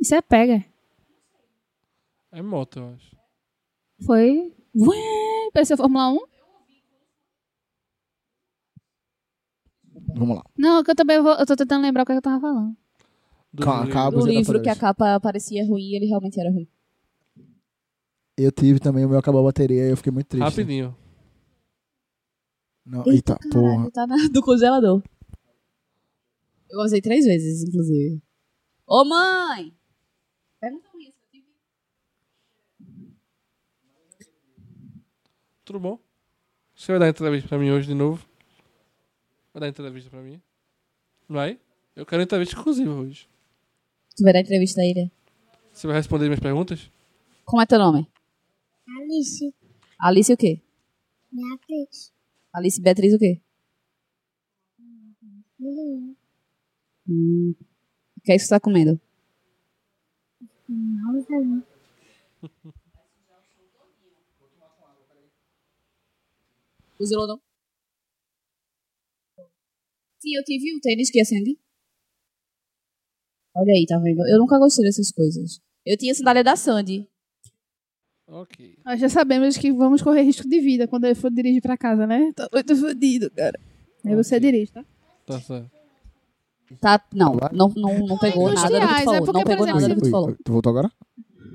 Isso 0.00 0.14
é 0.14 0.22
pega. 0.22 0.64
É 2.32 2.40
moto, 2.42 2.78
eu 2.78 2.88
acho. 2.94 3.16
Foi. 4.06 4.52
Ué, 4.74 5.50
pareceu 5.52 5.76
Fórmula 5.76 6.10
1? 6.12 6.18
vamos 10.14 10.36
lá. 10.36 10.44
Não, 10.56 10.82
que 10.82 10.90
eu 10.90 10.94
também 10.94 11.20
vou, 11.22 11.32
eu 11.32 11.46
tô 11.46 11.54
tentando 11.56 11.82
lembrar 11.82 12.02
o 12.02 12.06
que 12.06 12.12
eu 12.12 12.22
tava 12.22 12.40
falando. 12.40 12.76
Do 13.52 13.64
Ca- 13.64 13.84
livro. 13.84 14.10
Do 14.20 14.26
livro 14.26 14.62
que 14.62 14.68
a 14.68 14.76
capa 14.76 15.20
parecia 15.20 15.66
ruim 15.66 15.82
e 15.90 15.96
ele 15.96 16.06
realmente 16.06 16.40
era 16.40 16.50
ruim. 16.50 16.68
Eu 18.36 18.50
tive 18.50 18.80
também, 18.80 19.04
o 19.04 19.08
meu 19.08 19.18
acabou 19.18 19.40
a 19.40 19.44
bateria 19.44 19.86
e 19.86 19.90
eu 19.90 19.96
fiquei 19.96 20.12
muito 20.12 20.28
triste. 20.28 20.44
Rapidinho. 20.44 20.96
Não, 22.84 23.04
eita, 23.06 23.38
porra. 23.50 23.72
Caralho, 23.72 23.90
tá 23.90 24.06
na, 24.06 24.16
do 24.32 24.42
congelador. 24.42 25.02
Eu 26.70 26.80
avisei 26.80 27.00
três 27.00 27.24
vezes, 27.24 27.62
inclusive. 27.62 28.22
Ô, 28.86 29.04
mãe! 29.04 29.74
Pergunta 30.58 30.88
pra 30.88 30.98
mim. 30.98 31.12
Tudo 35.64 35.78
bom? 35.78 35.98
Você 36.74 36.92
vai 36.92 36.98
dar 36.98 37.08
entrevista 37.08 37.48
pra 37.48 37.58
mim 37.58 37.70
hoje 37.70 37.86
de 37.86 37.94
novo? 37.94 38.26
Vai 39.52 39.60
dar 39.60 39.68
entrevista 39.68 40.10
pra 40.10 40.20
mim? 40.20 40.40
Vai? 41.28 41.60
Eu 41.94 42.06
quero 42.06 42.22
entrevista 42.22 42.56
exclusiva 42.56 42.92
hoje. 42.92 43.28
Tu 44.16 44.22
vai 44.22 44.32
dar 44.32 44.40
entrevista 44.40 44.80
a 44.80 44.84
ele? 44.84 45.10
Você 45.70 45.86
vai 45.86 45.96
responder 45.96 46.24
minhas 46.24 46.40
perguntas? 46.40 46.90
Como 47.44 47.62
é 47.62 47.66
teu 47.66 47.78
nome? 47.78 48.06
Alice, 48.88 49.54
Alice 49.98 50.32
o 50.32 50.36
quê? 50.36 50.60
Beatriz, 51.30 52.12
Alice 52.52 52.80
Beatriz 52.80 53.14
o 53.14 53.18
quê? 53.18 53.40
Hum. 57.08 57.54
O 58.16 58.20
que 58.22 58.32
é 58.32 58.36
isso 58.36 58.44
que 58.44 58.48
você 58.48 58.54
tá 58.54 58.60
comendo? 58.60 59.00
Usou 66.98 67.26
não? 67.26 67.40
Sim, 70.20 70.36
eu 70.36 70.44
tive 70.44 70.76
o 70.76 70.80
tênis 70.80 71.10
que 71.10 71.20
acende. 71.20 71.58
Olha 73.54 73.72
aí, 73.72 73.84
tá 73.86 73.98
vendo? 73.98 74.26
Eu 74.28 74.38
nunca 74.38 74.58
gostei 74.58 74.84
dessas 74.84 75.10
coisas. 75.10 75.60
Eu 75.84 75.96
tinha 75.96 76.12
a 76.12 76.14
sandália 76.14 76.44
da 76.44 76.56
Sandy. 76.56 77.11
Ok. 78.28 78.76
Nós 78.84 79.00
já 79.00 79.08
sabemos 79.08 79.56
que 79.56 79.72
vamos 79.72 80.00
correr 80.02 80.22
risco 80.22 80.48
de 80.48 80.60
vida 80.60 80.86
quando 80.88 81.04
ele 81.04 81.14
for 81.14 81.30
dirigir 81.30 81.60
pra 81.60 81.76
casa, 81.76 82.06
né? 82.06 82.32
Tô 82.34 82.46
muito 82.52 82.74
fodido, 82.76 83.30
cara. 83.30 83.58
Aí 84.04 84.14
você 84.14 84.40
dirige, 84.40 84.72
tá? 84.72 84.84
Tá 85.26 85.40
certo. 85.40 85.70
Tá, 86.80 87.02
não, 87.14 87.36
não, 87.52 87.68
não, 87.76 87.98
não 88.06 88.18
pegou 88.18 88.50
nada 88.50 88.68
do 88.68 88.80
que 88.80 88.86
tu 88.86 88.94
é 89.00 89.04
falou. 89.04 89.18
porque, 89.26 89.32
não 89.38 89.44
pegou 89.44 89.64
exemplo, 89.66 89.80
nada 89.82 89.88
do 89.88 89.94
que 89.96 90.00
tu 90.00 90.06
Oi, 90.06 90.10
falou. 90.10 90.36
Tu 90.42 90.52
voltou 90.52 90.70
agora? 90.70 90.90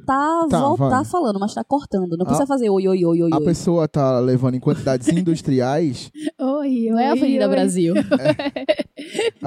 Tá, 0.05 0.47
Tá, 0.49 0.75
tá 0.77 1.03
falando, 1.03 1.39
mas 1.39 1.53
tá 1.53 1.63
cortando. 1.63 2.15
Não 2.15 2.25
precisa 2.25 2.43
Ah. 2.43 2.47
fazer 2.47 2.69
oi, 2.69 2.87
oi, 2.87 3.03
oi, 3.03 3.23
oi, 3.23 3.29
A 3.33 3.37
oi. 3.39 3.43
pessoa 3.43 3.87
tá 3.87 4.19
levando 4.19 4.55
em 4.55 4.59
quantidades 4.59 5.07
industriais. 5.09 6.11
Oi, 6.39 6.87
Não 6.91 6.99
é 6.99 7.07
a 7.07 7.13
oi, 7.13 7.17
Avenida 7.19 7.45
oi. 7.45 7.49
Brasil. 7.51 7.93
A 7.97 8.03
pessoa 8.05 9.41